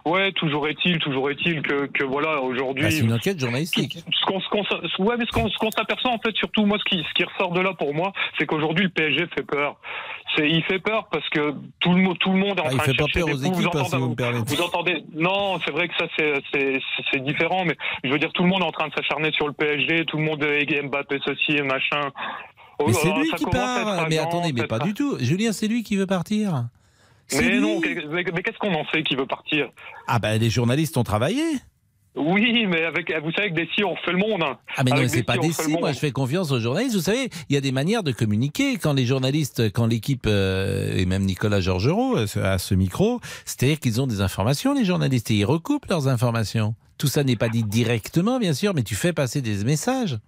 Ouais, 0.04 0.32
toujours 0.32 0.68
est-il, 0.68 0.98
toujours 0.98 1.30
est-il 1.30 1.60
que, 1.62 1.86
que 1.86 2.04
voilà, 2.04 2.40
aujourd'hui. 2.40 2.84
Bah, 2.84 2.90
c'est 2.90 3.00
une 3.04 3.12
enquête 3.12 3.38
journalistique. 3.40 3.98
Ce 4.12 4.24
qu'on, 4.26 4.40
ce 4.40 4.48
qu'on, 4.48 5.04
ouais, 5.04 5.16
mais 5.18 5.24
ce 5.26 5.30
qu'on, 5.32 5.48
ce 5.48 5.56
qu'on 5.58 5.70
s'aperçoit, 5.70 6.10
en 6.12 6.18
fait, 6.18 6.34
surtout, 6.36 6.64
moi, 6.66 6.78
ce 6.78 6.84
qui, 6.84 7.02
ce 7.08 7.14
qui 7.14 7.24
ressort 7.24 7.52
de 7.52 7.60
là 7.60 7.72
pour 7.74 7.94
moi, 7.94 8.12
c'est 8.38 8.46
qu'aujourd'hui, 8.46 8.84
le 8.84 8.90
PSG 8.90 9.26
fait 9.34 9.42
peur. 9.42 9.76
C'est, 10.36 10.48
il 10.48 10.62
fait 10.64 10.78
peur 10.78 11.08
parce 11.10 11.28
que 11.30 11.54
tout 11.80 11.92
le, 11.92 12.02
mo- 12.02 12.14
tout 12.14 12.30
le 12.30 12.38
monde 12.38 12.58
est 12.58 12.62
en 12.62 12.66
Ah, 12.66 12.72
il 12.72 12.76
train 12.76 12.84
fait 12.84 12.92
de 12.92 12.96
pas 12.98 13.04
peur 13.12 13.26
des 13.26 13.32
aux 13.32 13.36
coups. 13.50 13.58
équipes, 13.60 13.74
hein, 13.74 13.84
si 13.84 13.94
entendez, 13.94 14.02
vous 14.04 14.10
me 14.10 14.14
permettez. 14.14 14.54
vous 14.56 14.62
entendez, 14.62 15.04
non, 15.14 15.58
c'est 15.64 15.72
vrai 15.72 15.88
que 15.88 15.94
ça, 15.98 16.06
c'est, 16.18 16.32
c'est, 16.52 16.72
c'est- 16.74 17.04
c'est 17.12 17.24
différent, 17.24 17.64
mais 17.64 17.76
je 18.04 18.10
veux 18.10 18.18
dire, 18.18 18.30
tout 18.32 18.42
le 18.42 18.48
monde 18.48 18.60
est 18.62 18.66
en 18.66 18.70
train 18.72 18.88
de 18.88 18.94
s'acharner 18.94 19.32
sur 19.32 19.46
le 19.46 19.54
PSG, 19.54 20.04
tout 20.06 20.18
le 20.18 20.24
monde 20.24 20.42
est 20.44 20.82
Mbappé 20.82 21.18
ceci 21.24 21.52
et 21.56 21.62
machin. 21.62 22.10
Mais 22.80 22.86
Oh, 22.86 22.92
c'est 22.92 23.12
lui 23.12 23.30
qui 23.32 23.44
part. 23.46 24.06
Mais 24.08 24.18
attendez, 24.18 24.52
mais 24.52 24.66
pas- 24.66 24.78
du 24.78 24.94
tout. 24.94 25.16
Julien, 25.18 25.52
c'est 25.52 25.66
lui 25.66 25.82
qui 25.82 25.96
veut 25.96 26.06
partir. 26.06 26.66
Mais 27.32 27.42
lui. 27.42 27.60
non, 27.60 27.80
que- 27.80 28.06
mais, 28.08 28.24
mais 28.34 28.42
qu'est-ce 28.42 28.58
qu'on 28.58 28.74
en 28.74 28.84
sait 28.92 29.02
qui 29.02 29.14
veut 29.16 29.26
partir? 29.26 29.68
Ah 30.06 30.18
ben 30.18 30.38
les 30.40 30.50
journalistes 30.50 30.96
ont 30.96 31.04
travaillé. 31.04 31.42
Oui, 32.16 32.66
mais 32.66 32.82
avec, 32.84 33.12
vous 33.22 33.30
savez 33.30 33.50
que 33.50 33.54
des 33.54 33.68
si 33.76 33.84
on 33.84 33.94
refait 33.94 34.10
le 34.10 34.18
monde. 34.18 34.42
hein. 34.42 34.58
Ah 34.76 34.82
mais 34.82 34.90
non, 34.90 34.96
Avec 34.96 35.10
c'est 35.10 35.22
pas 35.22 35.38
des 35.38 35.52
si. 35.52 35.68
Moi, 35.70 35.92
je 35.92 35.98
fais 35.98 36.10
confiance 36.10 36.50
aux 36.50 36.58
journalistes. 36.58 36.96
Vous 36.96 37.02
savez, 37.02 37.28
il 37.48 37.54
y 37.54 37.56
a 37.56 37.60
des 37.60 37.70
manières 37.70 38.02
de 38.02 38.10
communiquer. 38.10 38.76
Quand 38.76 38.92
les 38.92 39.06
journalistes, 39.06 39.70
quand 39.72 39.86
l'équipe 39.86 40.24
euh, 40.26 40.96
et 40.96 41.06
même 41.06 41.22
Nicolas 41.22 41.60
Georgerot 41.60 42.16
euh, 42.16 42.26
à 42.42 42.58
ce 42.58 42.74
micro, 42.74 43.20
c'est-à-dire 43.44 43.78
qu'ils 43.78 44.00
ont 44.00 44.08
des 44.08 44.20
informations, 44.20 44.74
les 44.74 44.84
journalistes, 44.84 45.30
et 45.30 45.34
ils 45.34 45.44
recoupent 45.44 45.86
leurs 45.86 46.08
informations. 46.08 46.74
Tout 46.96 47.06
ça 47.06 47.22
n'est 47.22 47.36
pas 47.36 47.48
dit 47.50 47.62
directement, 47.62 48.40
bien 48.40 48.52
sûr, 48.54 48.74
mais 48.74 48.82
tu 48.82 48.96
fais 48.96 49.12
passer 49.12 49.40
des 49.40 49.62
messages. 49.62 50.18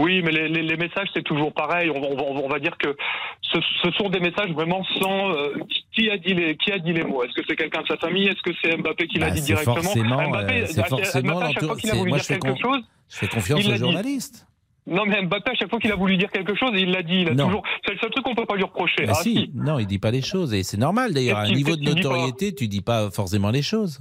Oui, 0.00 0.22
mais 0.22 0.30
les, 0.30 0.48
les- 0.48 0.62
les 0.62 0.76
messages, 0.76 1.08
c'est 1.12 1.24
toujours 1.24 1.52
pareil. 1.52 1.90
On, 1.90 2.00
va- 2.00 2.06
on 2.08 2.16
va- 2.34 2.40
on 2.44 2.48
va 2.48 2.58
dire 2.60 2.76
que 2.78 2.96
ce, 3.42 3.58
ce 3.82 3.90
sont 3.92 4.08
des 4.08 4.20
messages 4.20 4.50
vraiment 4.52 4.84
sans... 5.00 5.30
euh, 5.30 5.54
qui, 5.92 6.08
a 6.08 6.16
dit 6.18 6.34
les, 6.34 6.56
qui 6.56 6.70
a 6.70 6.78
dit 6.78 6.92
les 6.92 7.02
mots? 7.02 7.24
Est-ce 7.24 7.32
que 7.32 7.42
c'est 7.48 7.56
quelqu'un 7.56 7.82
de 7.82 7.88
sa 7.88 7.96
famille? 7.96 8.28
Est-ce 8.28 8.40
que 8.42 8.56
c'est 8.62 8.76
Mbappé 8.76 9.08
qui 9.08 9.18
l'a 9.18 9.28
Bah, 9.28 9.34
dit 9.34 9.42
directement? 9.42 9.74
forcément, 9.82 10.28
Mbappé, 10.30 10.60
euh, 10.62 10.66
c'est 10.66 10.80
à- 10.80 10.84
à- 10.84 10.88
forcément 10.88 11.34
Mbappé, 11.40 11.44
à 11.46 11.52
chaque 11.52 11.64
fois 11.64 11.76
qu'il 11.76 11.90
a 11.90 11.94
voulu 11.94 12.12
dire 12.12 12.26
quelque 12.26 12.48
con- 12.48 12.56
chose... 12.62 12.80
Je 13.10 13.16
fais 13.16 13.26
confiance 13.28 13.66
aux 13.66 13.74
journalistes. 13.76 14.46
Non, 14.86 15.04
mais 15.04 15.20
Mbappé, 15.22 15.50
à 15.50 15.54
chaque 15.54 15.68
fois 15.70 15.80
qu'il 15.80 15.90
a 15.92 15.96
voulu 15.96 16.16
dire 16.16 16.30
quelque 16.30 16.54
chose, 16.54 16.70
il 16.74 16.90
l'a 16.92 17.02
dit. 17.02 17.22
Il 17.22 17.28
a 17.30 17.34
Non. 17.34 17.46
toujours... 17.46 17.62
C'est 17.84 17.92
le 17.94 17.98
seul 17.98 18.10
truc 18.10 18.24
qu'on 18.24 18.34
peut 18.36 18.46
pas 18.46 18.54
lui 18.54 18.62
reprocher. 18.64 19.04
Bah 19.04 19.12
Ah, 19.16 19.22
si, 19.22 19.34
si. 19.34 19.50
non, 19.54 19.78
il 19.80 19.86
dit 19.86 19.98
pas 19.98 20.10
les 20.12 20.22
choses 20.22 20.54
et 20.54 20.62
c'est 20.62 20.78
normal 20.78 21.12
d'ailleurs. 21.12 21.38
À 21.38 21.42
un 21.42 21.50
niveau 21.50 21.74
de 21.76 21.82
notoriété, 21.82 22.54
tu 22.54 22.68
dis 22.68 22.80
pas 22.82 23.10
forcément 23.10 23.50
les 23.50 23.62
choses. 23.62 23.98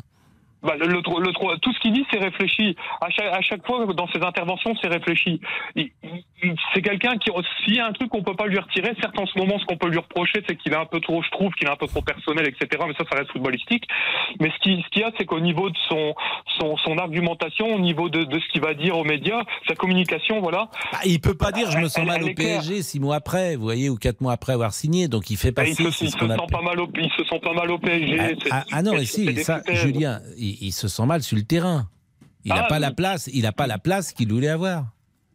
Bah, 0.68 0.76
le, 0.78 0.86
le, 0.88 0.96
le- 0.96 1.26
le- 1.52 1.58
tout 1.60 1.72
ce 1.74 1.80
qu'il 1.80 1.94
dit, 1.94 2.06
c'est 2.12 2.20
réfléchi. 2.20 2.76
À 3.02 3.10
chaque, 3.10 3.34
à 3.34 3.42
chaque 3.42 3.66
fois, 3.66 3.86
dans 3.94 4.08
ses 4.10 4.22
interventions, 4.22 4.76
c'est 4.82 4.90
réfléchi. 4.90 5.40
Il- 5.76 5.92
il- 6.04 6.24
il- 6.44 6.56
C'est 6.74 6.82
quelqu'un 6.82 7.18
qui, 7.18 7.32
s'il 7.64 7.76
y 7.76 7.80
a 7.80 7.88
un 7.88 7.94
truc 7.94 8.10
qu'on 8.10 8.22
peut 8.22 8.36
pas 8.36 8.46
lui 8.48 8.60
retirer, 8.60 8.94
certes 9.02 9.18
en 9.18 9.26
ce 9.26 9.38
moment, 9.40 9.58
ce 9.60 9.66
qu'on 9.66 9.78
peut 9.78 9.88
lui 9.90 9.98
reprocher, 9.98 10.44
c'est 10.48 10.56
qu'il 10.58 10.74
est 10.74 10.76
un 10.78 10.86
peu 10.86 11.00
trop, 11.00 11.24
je 11.24 11.30
trouve, 11.32 11.52
qu'il 11.54 11.68
est 11.68 11.72
un 11.72 11.76
peu 11.78 11.88
trop 11.88 12.02
personnel, 12.02 12.48
etc. 12.48 12.84
Mais 12.88 12.94
ça, 12.94 13.06
ça 13.10 13.18
reste 13.18 13.32
footballistique. 13.32 13.86
Mais 14.40 14.50
ce 14.52 14.60
qui, 14.62 14.82
ce 14.84 14.90
qu'il 14.90 15.02
y 15.02 15.06
a, 15.06 15.12
c'est 15.18 15.26
qu'au 15.26 15.40
niveau 15.40 15.70
de 15.70 15.78
son, 15.90 16.14
son, 16.60 16.76
son 16.78 16.98
argumentation, 16.98 17.74
au 17.74 17.80
niveau 17.80 18.10
de, 18.10 18.24
de 18.26 18.40
ce 18.40 18.48
qu'il 18.52 18.62
va 18.62 18.74
dire 18.74 18.98
aux 18.98 19.04
médias, 19.06 19.42
sa 19.68 19.76
communication, 19.76 20.42
voilà. 20.42 20.70
Bah, 20.92 21.00
il 21.06 21.20
peut 21.22 21.36
pas 21.38 21.52
dire 21.52 21.72
je 21.72 21.78
me 21.78 21.88
sens 21.88 22.00
Elle- 22.00 22.06
mal 22.08 22.18
elle 22.24 22.32
au 22.32 22.34
claire. 22.34 22.60
PSG 22.62 22.82
six 22.84 23.00
mois 23.00 23.16
après, 23.16 23.56
vous 23.56 23.64
voyez, 23.64 23.90
ou 23.90 23.96
quatre 23.96 24.22
mois 24.22 24.34
après 24.34 24.54
avoir 24.54 24.74
signé. 24.74 25.08
Donc 25.08 25.30
il 25.30 25.38
fait 25.38 25.52
Bah, 25.52 25.64
il 25.66 25.70
passer 25.76 25.84
se, 25.86 25.92
c'est 25.92 26.06
il 26.06 26.12
se 26.12 26.18
sent 26.20 26.26
appelle. 26.26 26.46
pas 26.52 26.62
mal 26.62 26.80
au, 26.80 26.90
il 27.00 27.10
se 27.12 27.24
sent 27.24 27.40
pas 27.40 27.54
mal 27.54 27.72
au 27.72 27.78
PSG. 27.80 28.18
c'est- 28.44 28.50
Ah, 28.52 28.64
ah 28.72 28.82
non, 28.84 28.94
c'est 29.00 29.06
si, 29.06 29.44
ça. 29.44 29.62
Julien, 29.72 30.20
il, 30.38 30.57
il 30.62 30.72
se 30.72 30.88
sent 30.88 31.06
mal 31.06 31.24
sur 31.24 31.38
le 31.38 31.44
terrain. 31.44 31.88
Il 32.46 32.50
n'a 32.54 32.64
Ah, 32.66 32.68
pas 32.68 32.76
oui. 32.76 32.82
la 32.82 32.92
place, 32.92 33.30
il 33.34 33.46
a 33.46 33.52
pas 33.52 33.68
la 33.68 33.78
place 33.78 34.14
qu'il 34.14 34.32
voulait 34.32 34.48
avoir. 34.50 34.86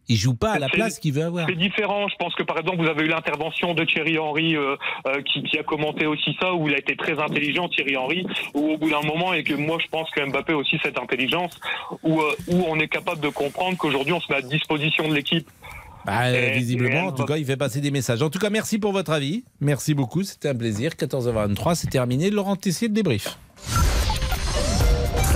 Il 0.09 0.16
joue 0.16 0.35
pas 0.35 0.53
à 0.53 0.59
la 0.59 0.68
place 0.68 0.99
qu'il 0.99 1.12
veut 1.12 1.23
avoir. 1.25 1.47
C'est 1.49 1.55
différent. 1.55 2.09
Je 2.09 2.16
pense 2.16 2.35
que 2.35 2.43
par 2.43 2.59
exemple, 2.59 2.83
vous 2.83 2.89
avez 2.89 3.05
eu 3.05 3.09
l'intervention 3.09 3.73
de 3.73 3.85
Thierry 3.85 4.18
Henry 4.18 4.57
euh, 4.57 4.77
euh, 5.07 5.23
qui, 5.23 5.43
qui 5.45 5.59
a 5.59 5.62
commenté 5.62 6.07
aussi 6.07 6.37
ça, 6.41 6.53
où 6.53 6.68
il 6.68 6.75
a 6.75 6.79
été 6.79 6.97
très 6.97 7.18
intelligent, 7.20 7.68
Thierry 7.68 7.97
Henry, 7.97 8.27
où 8.53 8.73
au 8.73 8.79
bout 8.79 8.91
d'un 8.91 9.03
moment, 9.03 9.33
et 9.33 9.45
que 9.45 9.55
moi 9.55 9.79
je 9.83 9.87
pense 9.89 10.11
que 10.11 10.20
Mbappé 10.29 10.55
a 10.55 10.57
aussi 10.57 10.77
cette 10.83 10.99
intelligence, 10.99 11.59
où, 12.03 12.20
euh, 12.20 12.35
où 12.49 12.64
on 12.68 12.79
est 12.81 12.89
capable 12.89 13.20
de 13.20 13.29
comprendre 13.29 13.77
qu'aujourd'hui 13.79 14.12
on 14.12 14.20
se 14.20 14.31
met 14.31 14.39
à 14.39 14.43
disposition 14.43 15.09
de 15.09 15.14
l'équipe. 15.14 15.49
Bah, 16.05 16.31
Et- 16.33 16.51
visiblement, 16.59 17.05
et 17.05 17.07
en 17.09 17.12
tout 17.12 17.25
cas, 17.25 17.37
il 17.37 17.45
fait 17.47 17.57
passer 17.57 17.81
des 17.81 17.93
messages. 17.93 18.20
En 18.23 18.29
tout 18.29 18.41
cas, 18.41 18.51
merci 18.51 18.81
pour 18.81 18.91
votre 18.93 19.12
avis. 19.12 19.45
Merci 19.61 19.95
beaucoup, 19.95 20.25
c'était 20.25 20.49
un 20.49 20.55
plaisir. 20.57 20.97
14h23, 20.97 21.77
c'est 21.77 21.87
terminé. 21.91 22.29
Laurent 22.31 22.57
Tessier, 22.57 22.89
le 22.89 22.95
débrief. 22.95 23.39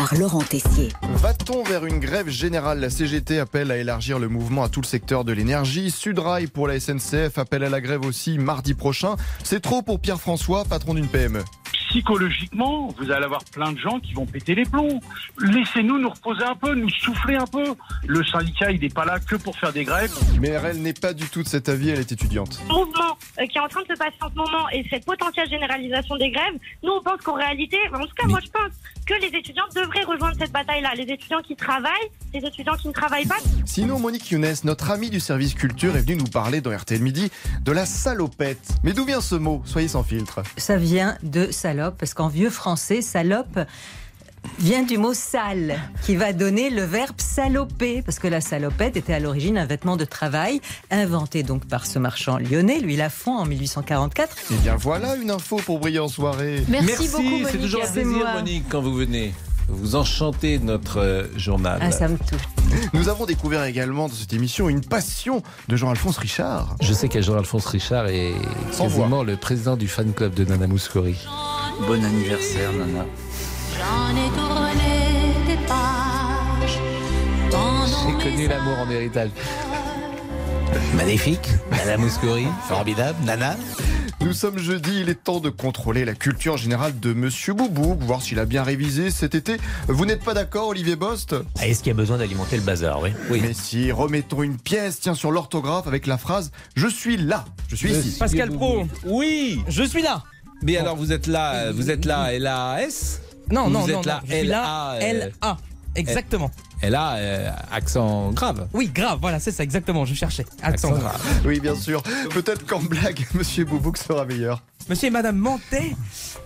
par 0.00 0.14
Laurent 0.14 0.40
Tessier. 0.40 0.88
Va-t-on 1.16 1.62
vers 1.62 1.84
une 1.84 2.00
grève 2.00 2.30
générale? 2.30 2.80
La 2.80 2.88
CGT 2.88 3.38
appelle 3.38 3.70
à 3.70 3.76
élargir 3.76 4.18
le 4.18 4.28
mouvement 4.28 4.62
à 4.62 4.70
tout 4.70 4.80
le 4.80 4.86
secteur 4.86 5.26
de 5.26 5.32
l'énergie. 5.32 5.90
Sudrail 5.90 6.46
pour 6.46 6.66
la 6.66 6.80
SNCF 6.80 7.36
appelle 7.36 7.64
à 7.64 7.68
la 7.68 7.82
grève 7.82 8.06
aussi 8.06 8.38
mardi 8.38 8.72
prochain. 8.72 9.16
C'est 9.44 9.60
trop 9.60 9.82
pour 9.82 10.00
Pierre-François, 10.00 10.64
patron 10.64 10.94
d'une. 10.94 11.10
PME. 11.10 11.42
psychologiquement, 11.90 12.94
vous 12.96 13.10
allez 13.10 13.24
avoir 13.24 13.44
plein 13.44 13.72
de 13.72 13.78
gens 13.78 13.98
qui 14.00 14.14
vont 14.14 14.24
péter 14.24 14.54
les 14.54 14.64
plombs. 14.64 15.00
Laissez-nous 15.40 15.98
nous 15.98 16.10
reposer 16.10 16.44
un 16.44 16.54
peu, 16.54 16.74
nous 16.74 16.88
souffler 16.88 17.34
un 17.34 17.46
peu. 17.46 17.74
Le 18.06 18.24
syndicat, 18.24 18.70
il 18.70 18.80
n'est 18.80 18.88
pas 18.88 19.04
là 19.04 19.18
que 19.18 19.36
pour 19.36 19.58
faire 19.58 19.72
des 19.72 19.84
grèves. 19.84 20.12
Mais 20.40 20.48
elle 20.48 20.80
n'est 20.80 20.94
pas 20.94 21.12
du 21.12 21.28
tout 21.28 21.42
de 21.42 21.48
cet 21.48 21.68
avis, 21.68 21.90
elle 21.90 21.98
est 21.98 22.12
étudiante. 22.12 22.60
mouvement 22.68 23.18
euh, 23.38 23.46
qui 23.46 23.58
est 23.58 23.60
en 23.60 23.68
train 23.68 23.82
de 23.82 23.88
se 23.88 23.98
passer 23.98 24.16
en 24.22 24.30
ce 24.30 24.34
moment 24.34 24.68
et 24.72 24.86
cette 24.88 25.04
potentielle 25.04 25.50
généralisation 25.50 26.16
des 26.16 26.30
grèves, 26.30 26.54
nous 26.82 26.92
on 26.92 27.02
pense 27.02 27.20
qu'en 27.22 27.34
réalité, 27.34 27.76
en 27.92 28.06
tout 28.06 28.14
cas 28.16 28.26
moi 28.28 28.38
je 28.42 28.50
pense 28.50 28.72
que 29.10 29.20
les 29.20 29.36
étudiants 29.36 29.64
devraient 29.74 30.04
rejoindre 30.04 30.36
cette 30.38 30.52
bataille-là. 30.52 30.94
Les 30.94 31.12
étudiants 31.12 31.42
qui 31.42 31.56
travaillent, 31.56 32.10
les 32.32 32.46
étudiants 32.46 32.76
qui 32.76 32.86
ne 32.86 32.92
travaillent 32.92 33.26
pas. 33.26 33.38
Sinon, 33.64 33.98
Monique 33.98 34.30
Younes, 34.30 34.54
notre 34.62 34.92
amie 34.92 35.10
du 35.10 35.18
service 35.18 35.54
culture, 35.54 35.96
est 35.96 36.02
venue 36.02 36.14
nous 36.14 36.26
parler 36.26 36.60
dans 36.60 36.70
RTL 36.70 37.02
Midi 37.02 37.28
de 37.64 37.72
la 37.72 37.86
salopette. 37.86 38.68
Mais 38.84 38.92
d'où 38.92 39.04
vient 39.04 39.20
ce 39.20 39.34
mot? 39.34 39.62
Soyez 39.64 39.88
sans 39.88 40.04
filtre. 40.04 40.42
Ça 40.56 40.76
vient 40.76 41.18
de 41.24 41.50
salope, 41.50 41.98
parce 41.98 42.14
qu'en 42.14 42.28
vieux 42.28 42.50
français, 42.50 43.02
salope 43.02 43.58
vient 44.58 44.82
du 44.82 44.98
mot 44.98 45.14
sale, 45.14 45.78
qui 46.04 46.16
va 46.16 46.32
donner 46.32 46.70
le 46.70 46.82
verbe 46.82 47.18
saloper, 47.18 48.02
parce 48.02 48.18
que 48.18 48.28
la 48.28 48.40
salopette 48.40 48.96
était 48.96 49.14
à 49.14 49.20
l'origine 49.20 49.58
un 49.58 49.66
vêtement 49.66 49.96
de 49.96 50.04
travail, 50.04 50.60
inventé 50.90 51.42
donc 51.42 51.66
par 51.66 51.86
ce 51.86 51.98
marchand 51.98 52.38
lyonnais, 52.38 52.80
Louis 52.80 52.96
Lafont, 52.96 53.36
en 53.36 53.46
1844. 53.46 54.36
Eh 54.50 54.54
bien 54.56 54.76
voilà 54.76 55.16
une 55.16 55.30
info 55.30 55.56
pour 55.56 55.78
briller 55.78 56.00
en 56.00 56.08
soirée. 56.08 56.64
c'est 56.68 57.58
toujours 57.58 57.84
un 57.84 57.90
plaisir, 57.90 58.26
Monique, 58.34 58.64
quand 58.68 58.80
vous 58.80 58.94
venez. 58.94 59.32
Vous 59.68 59.94
enchantez 59.94 60.58
notre 60.58 60.98
euh, 60.98 61.26
journal. 61.36 61.78
Ah, 61.80 61.92
ça 61.92 62.08
me 62.08 62.18
touche. 62.18 62.40
Nous 62.92 63.08
avons 63.08 63.24
découvert 63.24 63.62
également 63.64 64.08
dans 64.08 64.14
cette 64.14 64.32
émission 64.32 64.68
une 64.68 64.80
passion 64.80 65.42
de 65.68 65.76
Jean-Alphonse 65.76 66.18
Richard. 66.18 66.76
Je 66.82 66.92
sais 66.92 67.08
que 67.08 67.22
Jean-Alphonse 67.22 67.66
Richard 67.66 68.08
est 68.08 68.34
Sans 68.72 68.84
quasiment 68.84 69.22
le 69.22 69.36
président 69.36 69.76
du 69.76 69.86
fan 69.86 70.12
club 70.12 70.34
de 70.34 70.44
Nana 70.44 70.66
Mouskouri. 70.66 71.16
Bon 71.86 72.04
anniversaire, 72.04 72.72
Nana. 72.72 73.04
J'en 73.80 74.10
ai 74.14 74.28
tourné 74.36 75.34
des 75.46 75.66
pages 75.66 76.78
connu 78.22 78.48
l'amour 78.48 78.78
en 78.78 78.90
héritage. 78.90 79.30
Magnifique, 80.94 81.48
Madame 81.70 82.02
Mouskouri, 82.02 82.46
formidable, 82.68 83.16
Nana. 83.24 83.56
Nous 84.20 84.34
sommes 84.34 84.58
jeudi, 84.58 85.00
il 85.00 85.08
est 85.08 85.14
temps 85.24 85.40
de 85.40 85.48
contrôler 85.48 86.04
la 86.04 86.14
culture 86.14 86.58
générale 86.58 87.00
de 87.00 87.14
Monsieur 87.14 87.54
Boubou, 87.54 87.96
voir 88.00 88.20
s'il 88.20 88.38
a 88.38 88.44
bien 88.44 88.62
révisé 88.62 89.10
cet 89.10 89.34
été. 89.34 89.56
Vous 89.88 90.04
n'êtes 90.04 90.22
pas 90.22 90.34
d'accord, 90.34 90.68
Olivier 90.68 90.96
Bost? 90.96 91.34
Ah, 91.58 91.66
Est-ce 91.66 91.78
qu'il 91.82 91.88
y 91.88 91.94
a 91.94 91.96
besoin 91.96 92.18
d'alimenter 92.18 92.56
le 92.56 92.62
bazar, 92.62 93.00
oui? 93.00 93.10
Mais 93.30 93.54
si, 93.54 93.90
remettons 93.90 94.42
une 94.42 94.58
pièce, 94.58 95.00
tiens, 95.00 95.14
sur 95.14 95.30
l'orthographe 95.30 95.86
avec 95.86 96.06
la 96.06 96.18
phrase 96.18 96.52
Je 96.76 96.86
suis 96.88 97.16
là, 97.16 97.46
je 97.68 97.76
suis 97.76 97.92
ici. 97.92 98.18
Pascal 98.18 98.50
Pro, 98.50 98.86
Oui 99.06 99.62
je 99.68 99.82
suis 99.82 100.02
là. 100.02 100.24
Mais 100.62 100.76
alors 100.76 100.96
vous 100.96 101.12
êtes 101.12 101.26
là, 101.26 101.72
vous 101.72 101.90
êtes 101.90 102.04
là 102.04 102.34
L-A-S 102.34 103.22
Non, 103.50 103.64
Vous 103.64 103.70
non, 103.70 103.86
êtes 103.88 103.94
non, 103.94 104.02
là, 104.02 104.14
non, 104.14 104.20
je 104.26 104.32
suis 104.32 104.40
L-A, 104.40 104.56
là. 104.56 104.92
euh, 104.94 105.00
L-A. 105.00 105.56
Exactement. 105.96 106.50
L-A, 106.82 107.14
euh, 107.16 107.50
accent 107.72 108.30
grave. 108.30 108.68
Oui, 108.72 108.88
grave, 108.94 109.18
voilà, 109.20 109.40
c'est 109.40 109.50
ça, 109.50 109.62
exactement, 109.64 110.04
je 110.04 110.14
cherchais. 110.14 110.46
Accent 110.62 110.92
grave. 110.92 111.20
Oui, 111.44 111.58
bien 111.60 111.74
sûr. 111.74 112.02
Peut-être 112.32 112.64
qu'en 112.64 112.80
blague, 112.80 113.26
Monsieur 113.34 113.64
Boubouk 113.64 113.96
sera 113.98 114.24
meilleur. 114.24 114.62
Monsieur 114.88 115.08
et 115.08 115.10
Madame 115.10 115.36
Mantet. 115.36 115.94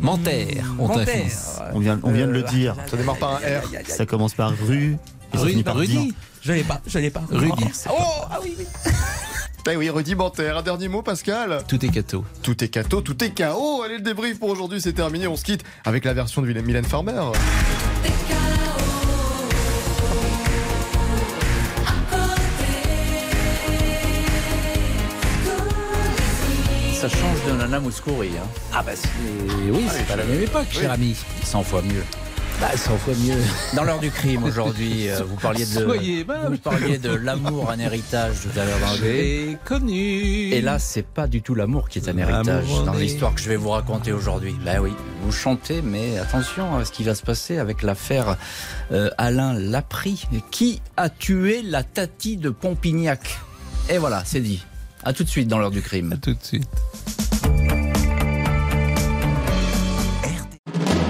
Manter, 0.00 0.60
on 0.78 0.88
Manter. 0.88 1.04
t'infonce. 1.04 1.60
On 1.72 1.78
vient, 1.78 2.00
on 2.02 2.10
vient 2.10 2.26
de 2.26 2.32
le 2.32 2.40
Euh, 2.44 2.48
dire. 2.48 2.74
Ça 2.90 2.96
démarre 2.96 3.16
par 3.18 3.32
un 3.34 3.36
R. 3.36 3.62
Ça 3.86 4.06
commence 4.06 4.34
par 4.34 4.52
rue. 4.66 4.96
Et 5.32 5.36
ça 5.36 5.42
Rudy, 5.42 5.52
finit 5.52 5.62
par 5.62 5.76
Rudy. 5.76 6.14
Je 6.42 6.52
l'ai 6.52 6.64
pas, 6.64 6.80
je 6.86 6.98
l'ai 6.98 7.10
pas. 7.10 7.22
Rudy. 7.30 7.64
Oh, 7.90 7.94
ah 8.30 8.38
oui, 8.42 8.56
oui. 8.58 8.66
Eh 9.70 9.76
oui, 9.76 9.88
rudimentaire. 9.88 10.58
Un 10.58 10.62
dernier 10.62 10.88
mot, 10.88 11.00
Pascal 11.00 11.62
Tout 11.66 11.82
est 11.84 11.88
cateau. 11.88 12.22
Tout 12.42 12.62
est 12.62 12.68
cato, 12.68 13.00
tout 13.00 13.24
est 13.24 13.30
KO. 13.30 13.82
Allez, 13.82 13.96
le 13.96 14.02
débrief 14.02 14.38
pour 14.38 14.50
aujourd'hui, 14.50 14.80
c'est 14.80 14.92
terminé. 14.92 15.26
On 15.26 15.36
se 15.36 15.44
quitte 15.44 15.64
avec 15.86 16.04
la 16.04 16.12
version 16.12 16.42
de 16.42 16.52
Mylène 16.52 16.84
Farmer. 16.84 17.32
Ça 26.94 27.08
change 27.08 27.44
de 27.46 27.56
Nana 27.56 27.80
Mouskouri. 27.80 28.28
Hein. 28.38 28.46
Ah 28.72 28.82
bah 28.82 28.92
c'est... 28.94 29.08
Oui, 29.70 29.86
c'est 29.90 30.06
pas 30.06 30.16
la 30.16 30.24
même 30.24 30.42
époque, 30.42 30.66
cher 30.70 30.90
ami. 30.90 31.16
100 31.42 31.62
fois 31.62 31.82
mieux. 31.82 32.04
Bah 32.60 32.76
100 32.76 32.96
fois 32.98 33.14
mieux. 33.14 33.40
Dans 33.74 33.84
l'heure 33.84 33.98
du 33.98 34.10
crime 34.10 34.44
aujourd'hui, 34.44 35.08
euh, 35.08 35.22
vous 35.28 35.36
parliez 35.36 35.64
de 35.64 35.70
Soyez 35.70 36.24
vous 36.48 36.58
parliez 36.58 36.98
de 36.98 37.10
l'amour, 37.10 37.70
un 37.70 37.78
héritage 37.78 38.36
tout 38.42 38.58
à 38.58 38.64
l'heure 38.64 38.78
dans 38.78 38.94
le 39.04 39.56
connu. 39.64 40.52
Et 40.52 40.60
là, 40.60 40.78
c'est 40.78 41.06
pas 41.06 41.26
du 41.26 41.42
tout 41.42 41.54
l'amour 41.54 41.88
qui 41.88 41.98
est 41.98 42.08
un 42.08 42.16
héritage 42.16 42.66
dans 42.84 42.94
l'histoire 42.94 43.34
que 43.34 43.40
je 43.40 43.48
vais 43.48 43.56
vous 43.56 43.70
raconter 43.70 44.12
aujourd'hui. 44.12 44.54
Ben 44.64 44.80
oui, 44.80 44.92
vous 45.22 45.32
chantez, 45.32 45.82
mais 45.82 46.18
attention 46.18 46.76
à 46.76 46.84
ce 46.84 46.92
qui 46.92 47.02
va 47.02 47.14
se 47.14 47.22
passer 47.22 47.58
avec 47.58 47.82
l'affaire 47.82 48.36
euh, 48.92 49.10
Alain 49.18 49.54
Lapry, 49.54 50.24
qui 50.50 50.80
a 50.96 51.08
tué 51.10 51.62
la 51.62 51.82
Tati 51.82 52.36
de 52.36 52.50
Pompignac? 52.50 53.38
Et 53.90 53.98
voilà, 53.98 54.22
c'est 54.24 54.40
dit. 54.40 54.64
À 55.02 55.12
tout 55.12 55.24
de 55.24 55.28
suite 55.28 55.48
dans 55.48 55.58
l'heure 55.58 55.70
du 55.70 55.82
crime. 55.82 56.16
tout 56.22 56.32
de 56.32 56.42
suite. 56.42 56.68